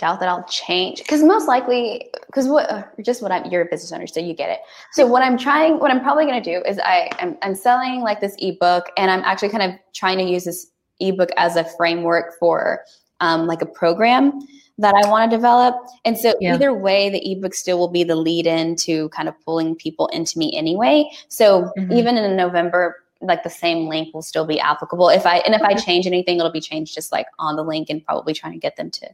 doubt 0.00 0.18
that 0.20 0.28
I'll 0.28 0.44
change 0.44 0.98
because 0.98 1.22
most 1.22 1.46
likely, 1.46 2.10
because 2.26 2.48
what 2.48 2.88
just 3.04 3.22
what 3.22 3.30
I'm, 3.30 3.44
you're 3.50 3.62
a 3.62 3.66
business 3.66 3.92
owner, 3.92 4.06
so 4.06 4.18
you 4.18 4.34
get 4.34 4.50
it. 4.50 4.60
So 4.92 5.06
what 5.06 5.22
I'm 5.22 5.36
trying, 5.36 5.78
what 5.78 5.90
I'm 5.90 6.00
probably 6.00 6.24
going 6.24 6.42
to 6.42 6.50
do 6.52 6.66
is 6.66 6.78
I 6.78 7.10
am 7.18 7.36
I'm 7.42 7.54
selling 7.54 8.00
like 8.00 8.20
this 8.20 8.34
ebook, 8.38 8.86
and 8.96 9.10
I'm 9.10 9.20
actually 9.20 9.50
kind 9.50 9.62
of 9.62 9.78
trying 9.92 10.18
to 10.18 10.24
use 10.24 10.44
this 10.44 10.68
ebook 11.00 11.28
as 11.36 11.56
a 11.56 11.64
framework 11.76 12.38
for 12.38 12.84
um, 13.20 13.46
like 13.46 13.60
a 13.60 13.66
program 13.66 14.40
that 14.78 14.94
I 14.94 15.08
want 15.10 15.30
to 15.30 15.36
develop. 15.36 15.76
And 16.06 16.16
so 16.16 16.34
yeah. 16.40 16.54
either 16.54 16.72
way, 16.72 17.10
the 17.10 17.32
ebook 17.32 17.54
still 17.54 17.78
will 17.78 17.88
be 17.88 18.02
the 18.02 18.16
lead 18.16 18.46
in 18.46 18.76
to 18.76 19.10
kind 19.10 19.28
of 19.28 19.34
pulling 19.44 19.76
people 19.76 20.06
into 20.08 20.38
me 20.38 20.56
anyway. 20.56 21.04
So 21.28 21.70
mm-hmm. 21.76 21.92
even 21.92 22.16
in 22.16 22.34
November, 22.34 22.96
like 23.20 23.42
the 23.42 23.50
same 23.50 23.86
link 23.86 24.14
will 24.14 24.22
still 24.22 24.46
be 24.46 24.58
applicable. 24.58 25.10
If 25.10 25.26
I 25.26 25.38
and 25.38 25.54
if 25.54 25.60
I 25.60 25.74
change 25.74 26.06
anything, 26.06 26.38
it'll 26.38 26.50
be 26.50 26.60
changed 26.62 26.94
just 26.94 27.12
like 27.12 27.26
on 27.38 27.56
the 27.56 27.62
link 27.62 27.90
and 27.90 28.02
probably 28.02 28.32
trying 28.32 28.54
to 28.54 28.58
get 28.58 28.76
them 28.76 28.90
to 28.92 29.10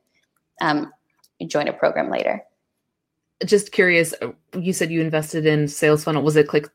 um, 0.60 0.92
join 1.46 1.68
a 1.68 1.72
program 1.72 2.10
later. 2.10 2.42
Just 3.44 3.72
curious, 3.72 4.14
you 4.58 4.72
said 4.72 4.90
you 4.90 5.00
invested 5.00 5.44
in 5.44 5.68
sales 5.68 6.04
funnel. 6.04 6.22
Was 6.22 6.36
it 6.36 6.48
click 6.48 6.68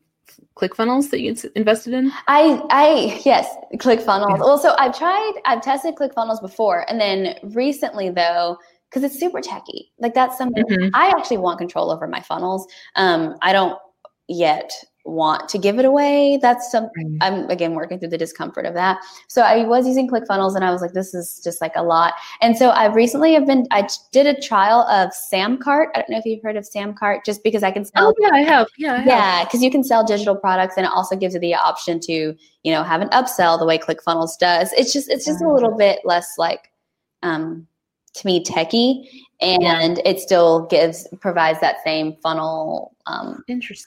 ClickFunnels 0.55 1.09
that 1.09 1.21
you 1.21 1.35
invested 1.55 1.93
in? 1.93 2.11
I, 2.27 2.61
I 2.69 3.21
yes, 3.25 3.47
ClickFunnels. 3.75 4.37
Yeah. 4.37 4.43
Also, 4.43 4.73
I've 4.77 4.97
tried, 4.97 5.33
I've 5.45 5.61
tested 5.61 5.95
ClickFunnels 5.95 6.41
before, 6.41 6.89
and 6.89 6.99
then 6.99 7.35
recently 7.43 8.09
though, 8.09 8.57
because 8.89 9.03
it's 9.03 9.19
super 9.19 9.41
techy. 9.41 9.91
Like 9.99 10.13
that's 10.13 10.37
something 10.37 10.63
mm-hmm. 10.65 10.89
I 10.93 11.07
actually 11.17 11.37
want 11.37 11.57
control 11.57 11.91
over 11.91 12.07
my 12.07 12.21
funnels. 12.21 12.67
Um, 12.95 13.37
I 13.41 13.53
don't 13.53 13.77
yet 14.27 14.71
want 15.03 15.49
to 15.49 15.57
give 15.57 15.79
it 15.79 15.85
away. 15.85 16.37
That's 16.41 16.71
some 16.71 16.89
I'm 17.21 17.49
again 17.49 17.73
working 17.73 17.99
through 17.99 18.09
the 18.09 18.17
discomfort 18.17 18.65
of 18.65 18.73
that. 18.75 18.99
So 19.27 19.41
I 19.41 19.65
was 19.65 19.87
using 19.87 20.07
ClickFunnels 20.09 20.55
and 20.55 20.63
I 20.63 20.71
was 20.71 20.81
like, 20.81 20.93
this 20.93 21.13
is 21.13 21.41
just 21.43 21.61
like 21.61 21.73
a 21.75 21.83
lot. 21.83 22.13
And 22.41 22.55
so 22.55 22.69
I 22.69 22.85
recently 22.85 23.33
have 23.33 23.45
been 23.47 23.67
I 23.71 23.87
did 24.11 24.27
a 24.27 24.39
trial 24.39 24.81
of 24.81 25.11
Samcart. 25.33 25.87
I 25.95 25.99
don't 25.99 26.09
know 26.09 26.17
if 26.17 26.25
you've 26.25 26.43
heard 26.43 26.55
of 26.55 26.65
Samcart, 26.65 27.25
just 27.25 27.43
because 27.43 27.63
I 27.63 27.71
can 27.71 27.85
sell 27.85 28.09
Oh 28.09 28.13
yeah, 28.19 28.29
I 28.33 28.39
have. 28.41 28.67
Yeah, 28.77 28.93
I 28.93 28.97
have. 28.97 29.07
yeah, 29.07 29.43
because 29.43 29.63
you 29.63 29.71
can 29.71 29.83
sell 29.83 30.05
digital 30.05 30.35
products 30.35 30.75
and 30.77 30.85
it 30.85 30.91
also 30.91 31.15
gives 31.15 31.33
you 31.33 31.39
the 31.39 31.55
option 31.55 31.99
to, 32.01 32.35
you 32.63 32.71
know, 32.71 32.83
have 32.83 33.01
an 33.01 33.09
upsell 33.09 33.57
the 33.57 33.65
way 33.65 33.77
ClickFunnels 33.77 34.37
does. 34.39 34.71
It's 34.73 34.93
just 34.93 35.09
it's 35.09 35.25
just 35.25 35.41
a 35.41 35.51
little 35.51 35.75
bit 35.75 35.99
less 36.05 36.37
like 36.37 36.71
um 37.23 37.67
to 38.13 38.27
me 38.27 38.43
techie 38.43 39.07
and 39.41 40.01
it 40.05 40.19
still 40.19 40.67
gives 40.67 41.07
provides 41.19 41.59
that 41.61 41.77
same 41.83 42.15
funnel 42.21 42.95
um 43.07 43.43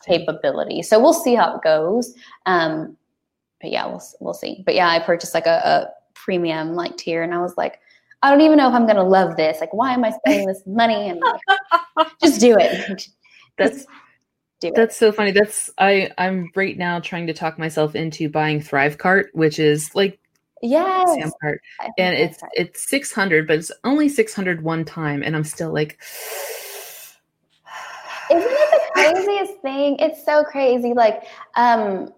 capability. 0.06 0.82
So 0.82 1.00
we'll 1.00 1.12
see 1.12 1.34
how 1.34 1.56
it 1.56 1.62
goes. 1.62 2.14
Um 2.46 2.96
but 3.60 3.70
yeah, 3.70 3.86
we'll 3.86 4.02
we'll 4.20 4.34
see. 4.34 4.62
But 4.66 4.74
yeah, 4.74 4.88
I 4.88 4.98
purchased 4.98 5.34
like 5.34 5.46
a, 5.46 5.60
a 5.64 5.88
premium 6.14 6.74
like 6.74 6.96
tier 6.96 7.22
and 7.22 7.34
I 7.34 7.40
was 7.40 7.56
like 7.56 7.80
I 8.22 8.30
don't 8.30 8.40
even 8.40 8.56
know 8.56 8.68
if 8.68 8.74
I'm 8.74 8.86
gonna 8.86 9.04
love 9.04 9.36
this. 9.36 9.60
Like, 9.60 9.74
why 9.74 9.92
am 9.92 10.02
I 10.02 10.10
spending 10.10 10.46
this 10.46 10.62
money? 10.66 11.10
And 11.10 11.20
like, 11.20 12.08
just 12.22 12.40
do 12.40 12.56
it. 12.58 13.08
That's 13.56 13.86
that's 14.74 14.96
so 14.96 15.12
funny. 15.12 15.30
That's 15.30 15.70
I 15.78 16.10
I'm 16.18 16.50
right 16.56 16.76
now 16.76 16.98
trying 16.98 17.26
to 17.26 17.34
talk 17.34 17.58
myself 17.58 17.94
into 17.94 18.28
buying 18.28 18.60
Thrivecart, 18.60 19.26
which 19.32 19.58
is 19.58 19.94
like 19.94 20.18
Yes. 20.64 21.32
I 21.82 21.90
and 21.98 22.16
it's 22.16 22.42
right. 22.42 22.50
it's 22.54 22.88
600, 22.88 23.46
but 23.46 23.58
it's 23.58 23.70
only 23.84 24.08
600 24.08 24.62
one 24.62 24.86
time, 24.86 25.22
and 25.22 25.36
I'm 25.36 25.44
still 25.44 25.70
like, 25.72 26.00
Isn't 28.30 28.42
it 28.42 28.70
the 28.70 28.80
craziest 28.92 29.60
thing? 29.60 29.96
It's 29.98 30.24
so 30.24 30.42
crazy. 30.42 30.94
Like, 30.94 31.24
um, 31.56 32.10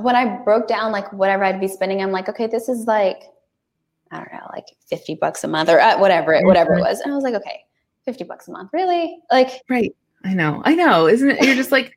when 0.00 0.14
I 0.14 0.36
broke 0.44 0.68
down 0.68 0.92
like 0.92 1.12
whatever 1.12 1.42
I'd 1.42 1.60
be 1.60 1.66
spending, 1.66 2.00
I'm 2.00 2.12
like, 2.12 2.28
okay, 2.28 2.46
this 2.46 2.68
is 2.68 2.86
like, 2.86 3.24
I 4.12 4.18
don't 4.18 4.32
know, 4.32 4.46
like 4.52 4.66
50 4.86 5.16
bucks 5.16 5.42
a 5.42 5.48
month 5.48 5.68
or 5.68 5.80
uh, 5.80 5.98
whatever 5.98 6.32
it, 6.32 6.46
whatever 6.46 6.74
it 6.74 6.80
was. 6.80 7.00
And 7.00 7.12
I 7.12 7.16
was 7.16 7.24
like, 7.24 7.34
okay, 7.34 7.64
50 8.04 8.22
bucks 8.24 8.46
a 8.46 8.52
month. 8.52 8.70
Really? 8.72 9.18
Like, 9.32 9.62
right. 9.68 9.92
I 10.24 10.34
know, 10.34 10.62
I 10.64 10.76
know, 10.76 11.08
isn't 11.08 11.28
it? 11.28 11.42
You're 11.42 11.56
just 11.56 11.72
like. 11.72 11.96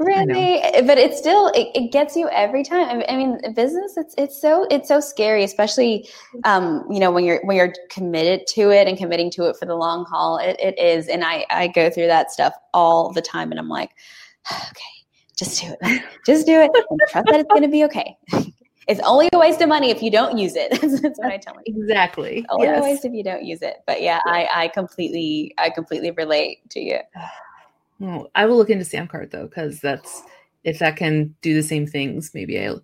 Really? 0.00 0.60
But 0.86 0.98
it's 0.98 1.18
still, 1.18 1.48
it, 1.48 1.68
it 1.74 1.92
gets 1.92 2.16
you 2.16 2.28
every 2.30 2.64
time. 2.64 3.02
I 3.08 3.16
mean, 3.16 3.38
business, 3.54 3.96
it's, 3.96 4.14
it's 4.18 4.40
so, 4.40 4.66
it's 4.70 4.88
so 4.88 5.00
scary, 5.00 5.44
especially, 5.44 6.08
um, 6.44 6.84
you 6.90 6.98
know, 6.98 7.10
when 7.10 7.24
you're, 7.24 7.40
when 7.44 7.56
you're 7.56 7.72
committed 7.90 8.46
to 8.48 8.70
it 8.70 8.88
and 8.88 8.98
committing 8.98 9.30
to 9.32 9.48
it 9.48 9.56
for 9.56 9.66
the 9.66 9.76
long 9.76 10.04
haul, 10.06 10.38
it, 10.38 10.56
it 10.58 10.78
is. 10.78 11.08
And 11.08 11.24
I, 11.24 11.46
I 11.50 11.68
go 11.68 11.90
through 11.90 12.08
that 12.08 12.30
stuff 12.32 12.54
all 12.74 13.12
the 13.12 13.22
time 13.22 13.50
and 13.50 13.60
I'm 13.60 13.68
like, 13.68 13.90
okay, 14.50 15.00
just 15.36 15.60
do 15.60 15.74
it. 15.80 16.02
Just 16.26 16.46
do 16.46 16.60
it. 16.60 16.70
And 16.90 17.00
trust 17.08 17.26
that 17.30 17.40
it's 17.40 17.48
going 17.48 17.62
to 17.62 17.68
be 17.68 17.84
okay. 17.84 18.16
It's 18.88 19.00
only 19.06 19.28
a 19.32 19.38
waste 19.38 19.60
of 19.60 19.68
money 19.68 19.90
if 19.90 20.02
you 20.02 20.10
don't 20.10 20.36
use 20.36 20.56
it. 20.56 20.70
That's 20.80 21.18
what 21.20 21.32
I 21.32 21.36
tell 21.36 21.54
myself. 21.54 21.62
exactly. 21.66 22.44
Only 22.50 22.66
a 22.66 22.82
waste 22.82 23.04
if 23.04 23.12
you 23.12 23.22
don't 23.22 23.44
use 23.44 23.62
it. 23.62 23.76
But 23.86 24.02
yeah, 24.02 24.20
I, 24.24 24.48
I 24.52 24.68
completely, 24.68 25.54
I 25.58 25.70
completely 25.70 26.10
relate 26.10 26.68
to 26.70 26.80
you. 26.80 26.98
Well, 28.00 28.30
I 28.34 28.46
will 28.46 28.56
look 28.56 28.70
into 28.70 28.84
Samcart 28.84 29.30
though, 29.30 29.46
because 29.46 29.80
that's 29.80 30.22
if 30.64 30.78
that 30.80 30.96
can 30.96 31.34
do 31.42 31.54
the 31.54 31.62
same 31.62 31.86
things, 31.86 32.32
maybe 32.34 32.58
I'll 32.58 32.82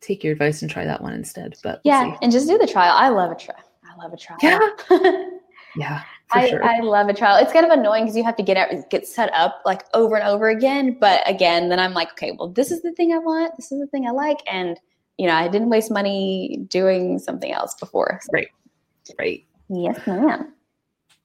take 0.00 0.22
your 0.22 0.32
advice 0.32 0.62
and 0.62 0.70
try 0.70 0.84
that 0.84 1.02
one 1.02 1.12
instead. 1.12 1.56
But 1.62 1.80
we'll 1.84 1.92
Yeah, 1.92 2.16
and 2.22 2.32
just 2.32 2.48
do 2.48 2.56
the 2.56 2.66
trial. 2.66 2.94
I 2.96 3.08
love 3.08 3.32
a 3.32 3.36
trial. 3.36 3.58
I 3.84 4.02
love 4.02 4.12
a 4.12 4.16
trial. 4.16 4.38
Yeah. 4.42 4.60
yeah, 5.76 6.02
I, 6.32 6.48
sure. 6.48 6.64
I 6.64 6.80
love 6.80 7.08
a 7.08 7.14
trial. 7.14 7.42
It's 7.42 7.52
kind 7.52 7.66
of 7.66 7.76
annoying 7.76 8.04
because 8.04 8.16
you 8.16 8.24
have 8.24 8.36
to 8.36 8.42
get 8.42 8.56
out, 8.56 8.70
get 8.90 9.06
set 9.06 9.32
up 9.34 9.60
like 9.64 9.82
over 9.92 10.16
and 10.16 10.26
over 10.26 10.48
again. 10.48 10.98
But 11.00 11.28
again, 11.28 11.68
then 11.68 11.80
I'm 11.80 11.94
like, 11.94 12.12
okay, 12.12 12.32
well, 12.38 12.48
this 12.48 12.70
is 12.70 12.82
the 12.82 12.92
thing 12.92 13.12
I 13.12 13.18
want. 13.18 13.56
This 13.56 13.72
is 13.72 13.80
the 13.80 13.88
thing 13.88 14.06
I 14.06 14.10
like, 14.10 14.38
and 14.50 14.78
you 15.18 15.26
know, 15.26 15.34
I 15.34 15.48
didn't 15.48 15.70
waste 15.70 15.90
money 15.90 16.64
doing 16.68 17.18
something 17.18 17.52
else 17.52 17.74
before. 17.74 18.20
So, 18.22 18.30
right. 19.18 19.46
yes, 19.68 20.06
ma'am. 20.06 20.53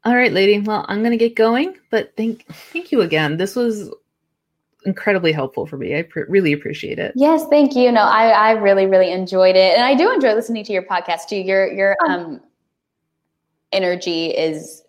All 0.06 0.16
right, 0.16 0.32
lady. 0.32 0.60
Well, 0.60 0.86
I'm 0.88 1.04
gonna 1.04 1.18
get 1.18 1.36
going, 1.36 1.76
but 1.90 2.16
thank 2.16 2.46
thank 2.48 2.92
you 2.92 3.02
again. 3.02 3.38
This 3.38 3.56
was 3.56 3.92
incredibly 4.86 5.32
helpful 5.32 5.66
for 5.66 5.78
me. 5.78 5.98
I 5.98 6.04
pr- 6.04 6.22
really 6.30 6.54
appreciate 6.54 7.00
it. 7.00 7.12
Yes, 7.16 7.46
thank 7.50 7.76
you. 7.76 7.92
No, 7.92 8.02
I, 8.02 8.30
I 8.30 8.52
really, 8.52 8.86
really 8.86 9.12
enjoyed 9.12 9.58
it. 9.58 9.76
And 9.76 9.86
I 9.86 9.96
do 9.96 10.12
enjoy 10.14 10.34
listening 10.34 10.64
to 10.64 10.72
your 10.72 10.84
podcast 10.84 11.28
too. 11.28 11.38
Your 11.38 11.72
your 11.72 11.96
um 12.08 12.42
energy 13.72 14.28
is 14.28 14.84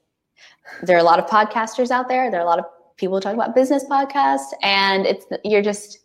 there 0.83 0.97
are 0.97 1.01
a 1.01 1.05
lot 1.05 1.19
of 1.19 1.27
podcasters 1.27 1.91
out 1.91 2.09
there. 2.09 2.31
There 2.31 2.41
are 2.41 2.45
a 2.45 2.47
lot 2.47 2.61
of 2.61 2.67
people 2.97 3.17
who 3.17 3.21
talk 3.21 3.35
about 3.35 3.55
business 3.55 3.85
podcasts 3.91 4.53
and 4.63 5.07
it's 5.07 5.27
you're 5.45 5.63
just 5.63 5.99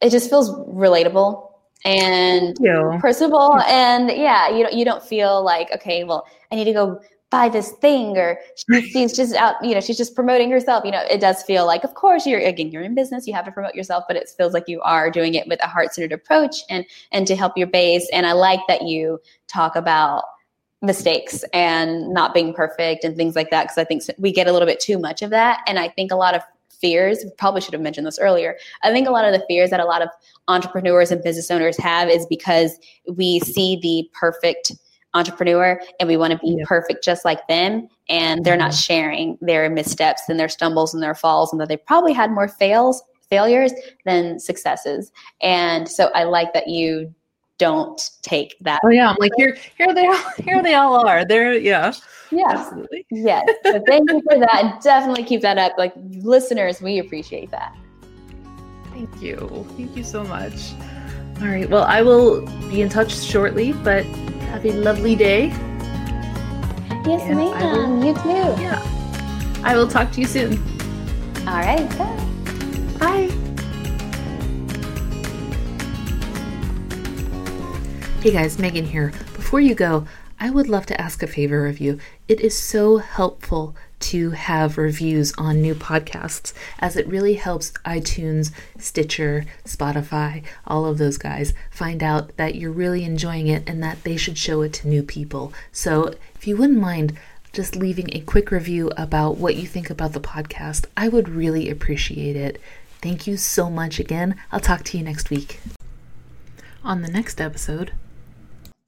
it 0.00 0.10
just 0.10 0.28
feels 0.28 0.50
relatable 0.68 1.50
and 1.84 2.56
personable 3.00 3.60
and 3.66 4.10
yeah, 4.10 4.48
you 4.48 4.62
don't 4.62 4.74
you 4.74 4.84
don't 4.84 5.02
feel 5.02 5.42
like, 5.44 5.70
okay, 5.72 6.04
well, 6.04 6.26
I 6.50 6.56
need 6.56 6.64
to 6.64 6.72
go 6.72 7.00
buy 7.30 7.48
this 7.48 7.72
thing 7.80 8.16
or 8.16 8.38
she, 8.54 8.80
she's 8.90 9.16
just 9.16 9.34
out 9.34 9.56
you 9.60 9.74
know 9.74 9.80
she's 9.80 9.96
just 9.96 10.14
promoting 10.14 10.50
herself. 10.50 10.84
You 10.84 10.92
know 10.92 11.02
it 11.10 11.20
does 11.20 11.42
feel 11.42 11.66
like 11.66 11.82
of 11.82 11.94
course 11.94 12.26
you're 12.26 12.40
again 12.40 12.70
you're 12.70 12.82
in 12.82 12.94
business 12.94 13.26
you 13.26 13.34
have 13.34 13.44
to 13.46 13.50
promote 13.50 13.74
yourself 13.74 14.04
but 14.06 14.16
it 14.16 14.30
feels 14.36 14.52
like 14.52 14.68
you 14.68 14.80
are 14.82 15.10
doing 15.10 15.34
it 15.34 15.48
with 15.48 15.60
a 15.62 15.66
heart-centered 15.66 16.12
approach 16.12 16.58
and 16.70 16.84
and 17.10 17.26
to 17.26 17.34
help 17.34 17.56
your 17.56 17.66
base. 17.66 18.08
And 18.12 18.24
i 18.24 18.32
like 18.32 18.60
that 18.68 18.82
you 18.82 19.20
talk 19.48 19.74
about 19.74 20.22
mistakes 20.80 21.44
and 21.52 22.10
not 22.10 22.34
being 22.34 22.54
perfect 22.54 23.02
and 23.04 23.16
things 23.16 23.34
like 23.34 23.50
that 23.50 23.64
because 23.64 23.78
i 23.78 23.84
think 23.84 24.02
we 24.18 24.30
get 24.30 24.46
a 24.46 24.52
little 24.52 24.66
bit 24.66 24.78
too 24.78 24.98
much 24.98 25.20
of 25.20 25.30
that. 25.30 25.60
And 25.66 25.78
i 25.78 25.88
think 25.88 26.12
a 26.12 26.16
lot 26.16 26.36
of 26.36 26.42
fears 26.84 27.24
probably 27.38 27.62
should 27.62 27.72
have 27.72 27.80
mentioned 27.80 28.06
this 28.06 28.18
earlier 28.18 28.56
i 28.82 28.92
think 28.92 29.08
a 29.08 29.10
lot 29.10 29.24
of 29.24 29.32
the 29.32 29.42
fears 29.48 29.70
that 29.70 29.80
a 29.80 29.84
lot 29.86 30.02
of 30.02 30.08
entrepreneurs 30.48 31.10
and 31.10 31.22
business 31.22 31.50
owners 31.50 31.78
have 31.78 32.10
is 32.10 32.26
because 32.26 32.78
we 33.16 33.40
see 33.40 33.78
the 33.80 34.06
perfect 34.12 34.72
entrepreneur 35.14 35.80
and 35.98 36.08
we 36.08 36.16
want 36.16 36.32
to 36.32 36.38
be 36.40 36.56
Yeah. 36.58 36.64
perfect 36.66 37.02
just 37.02 37.24
like 37.24 37.46
them 37.48 37.88
and 38.10 38.44
they're 38.44 38.56
not 38.56 38.72
Mhm. 38.72 38.84
sharing 38.84 39.38
their 39.40 39.70
missteps 39.70 40.22
and 40.28 40.38
their 40.38 40.48
stumbles 40.48 40.92
and 40.92 41.02
their 41.02 41.14
falls 41.14 41.52
and 41.52 41.60
that 41.60 41.68
they 41.68 41.76
probably 41.78 42.12
had 42.12 42.30
more 42.30 42.48
fails 42.48 43.02
failures 43.30 43.72
than 44.04 44.38
successes 44.38 45.10
and 45.40 45.88
so 45.88 46.10
i 46.14 46.24
like 46.24 46.52
that 46.52 46.68
you 46.68 47.10
don't 47.58 48.10
take 48.22 48.56
that 48.60 48.80
Oh 48.84 48.88
yeah, 48.88 49.10
I'm 49.10 49.16
like 49.20 49.32
here. 49.36 49.56
Here 49.78 49.94
they 49.94 50.06
all. 50.06 50.30
Here 50.44 50.62
they 50.62 50.74
all 50.74 51.06
are. 51.06 51.24
They're 51.24 51.54
yeah. 51.54 51.92
yeah 52.30 52.44
Absolutely. 52.48 53.06
yes 53.10 53.46
so 53.64 53.80
thank 53.86 54.10
you 54.10 54.20
for 54.28 54.38
that 54.38 54.58
and 54.64 54.82
definitely 54.82 55.22
keep 55.24 55.40
that 55.42 55.56
up 55.58 55.72
like 55.78 55.92
listeners 56.22 56.80
we 56.82 56.98
appreciate 56.98 57.50
that 57.50 57.74
Thank 58.94 59.20
you. 59.20 59.66
Thank 59.76 59.96
you 59.96 60.04
so 60.04 60.22
much. 60.22 60.72
All 61.40 61.48
right. 61.48 61.68
Well, 61.68 61.82
I 61.82 62.00
will 62.00 62.46
be 62.70 62.80
in 62.80 62.88
touch 62.88 63.12
shortly, 63.12 63.72
but 63.72 64.04
have 64.54 64.64
a 64.64 64.70
lovely 64.72 65.16
day. 65.16 65.48
yes 67.04 67.20
Yeah, 67.26 67.38
I 67.38 67.64
will. 67.72 68.04
you 68.04 68.14
too 68.14 68.62
Yeah. 68.62 68.80
I 69.64 69.74
will 69.74 69.88
talk 69.88 70.12
to 70.12 70.20
you 70.20 70.26
soon. 70.28 70.62
all 71.48 71.58
right 71.58 71.88
bye. 71.98 73.28
Bye. 73.28 73.43
Hey 78.24 78.32
guys, 78.32 78.58
Megan 78.58 78.86
here. 78.86 79.12
Before 79.34 79.60
you 79.60 79.74
go, 79.74 80.06
I 80.40 80.48
would 80.48 80.66
love 80.66 80.86
to 80.86 80.98
ask 80.98 81.22
a 81.22 81.26
favor 81.26 81.66
of 81.66 81.78
you. 81.78 81.98
It 82.26 82.40
is 82.40 82.58
so 82.58 82.96
helpful 82.96 83.76
to 84.00 84.30
have 84.30 84.78
reviews 84.78 85.34
on 85.36 85.60
new 85.60 85.74
podcasts 85.74 86.54
as 86.78 86.96
it 86.96 87.06
really 87.06 87.34
helps 87.34 87.72
iTunes, 87.84 88.50
Stitcher, 88.78 89.44
Spotify, 89.66 90.42
all 90.66 90.86
of 90.86 90.96
those 90.96 91.18
guys 91.18 91.52
find 91.70 92.02
out 92.02 92.34
that 92.38 92.54
you're 92.54 92.72
really 92.72 93.04
enjoying 93.04 93.46
it 93.46 93.62
and 93.68 93.82
that 93.82 94.02
they 94.04 94.16
should 94.16 94.38
show 94.38 94.62
it 94.62 94.72
to 94.72 94.88
new 94.88 95.02
people. 95.02 95.52
So, 95.70 96.14
if 96.34 96.46
you 96.46 96.56
wouldn't 96.56 96.80
mind 96.80 97.18
just 97.52 97.76
leaving 97.76 98.08
a 98.12 98.20
quick 98.20 98.50
review 98.50 98.90
about 98.96 99.36
what 99.36 99.56
you 99.56 99.66
think 99.66 99.90
about 99.90 100.14
the 100.14 100.18
podcast, 100.18 100.86
I 100.96 101.08
would 101.08 101.28
really 101.28 101.68
appreciate 101.68 102.36
it. 102.36 102.58
Thank 103.02 103.26
you 103.26 103.36
so 103.36 103.68
much 103.68 104.00
again. 104.00 104.36
I'll 104.50 104.60
talk 104.60 104.82
to 104.84 104.96
you 104.96 105.04
next 105.04 105.28
week. 105.28 105.60
On 106.82 107.02
the 107.02 107.10
next 107.10 107.38
episode, 107.38 107.92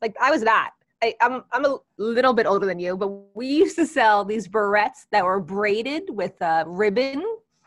like 0.02 0.14
I 0.20 0.30
was 0.30 0.42
that. 0.42 0.70
I, 1.02 1.14
I'm 1.20 1.44
I'm 1.52 1.64
a 1.64 1.78
little 1.98 2.32
bit 2.32 2.46
older 2.46 2.66
than 2.66 2.78
you, 2.78 2.96
but 2.96 3.08
we 3.34 3.46
used 3.48 3.76
to 3.76 3.86
sell 3.86 4.24
these 4.24 4.48
barrettes 4.48 5.06
that 5.12 5.24
were 5.24 5.40
braided 5.40 6.04
with 6.08 6.40
uh, 6.40 6.64
ribbon 6.66 7.22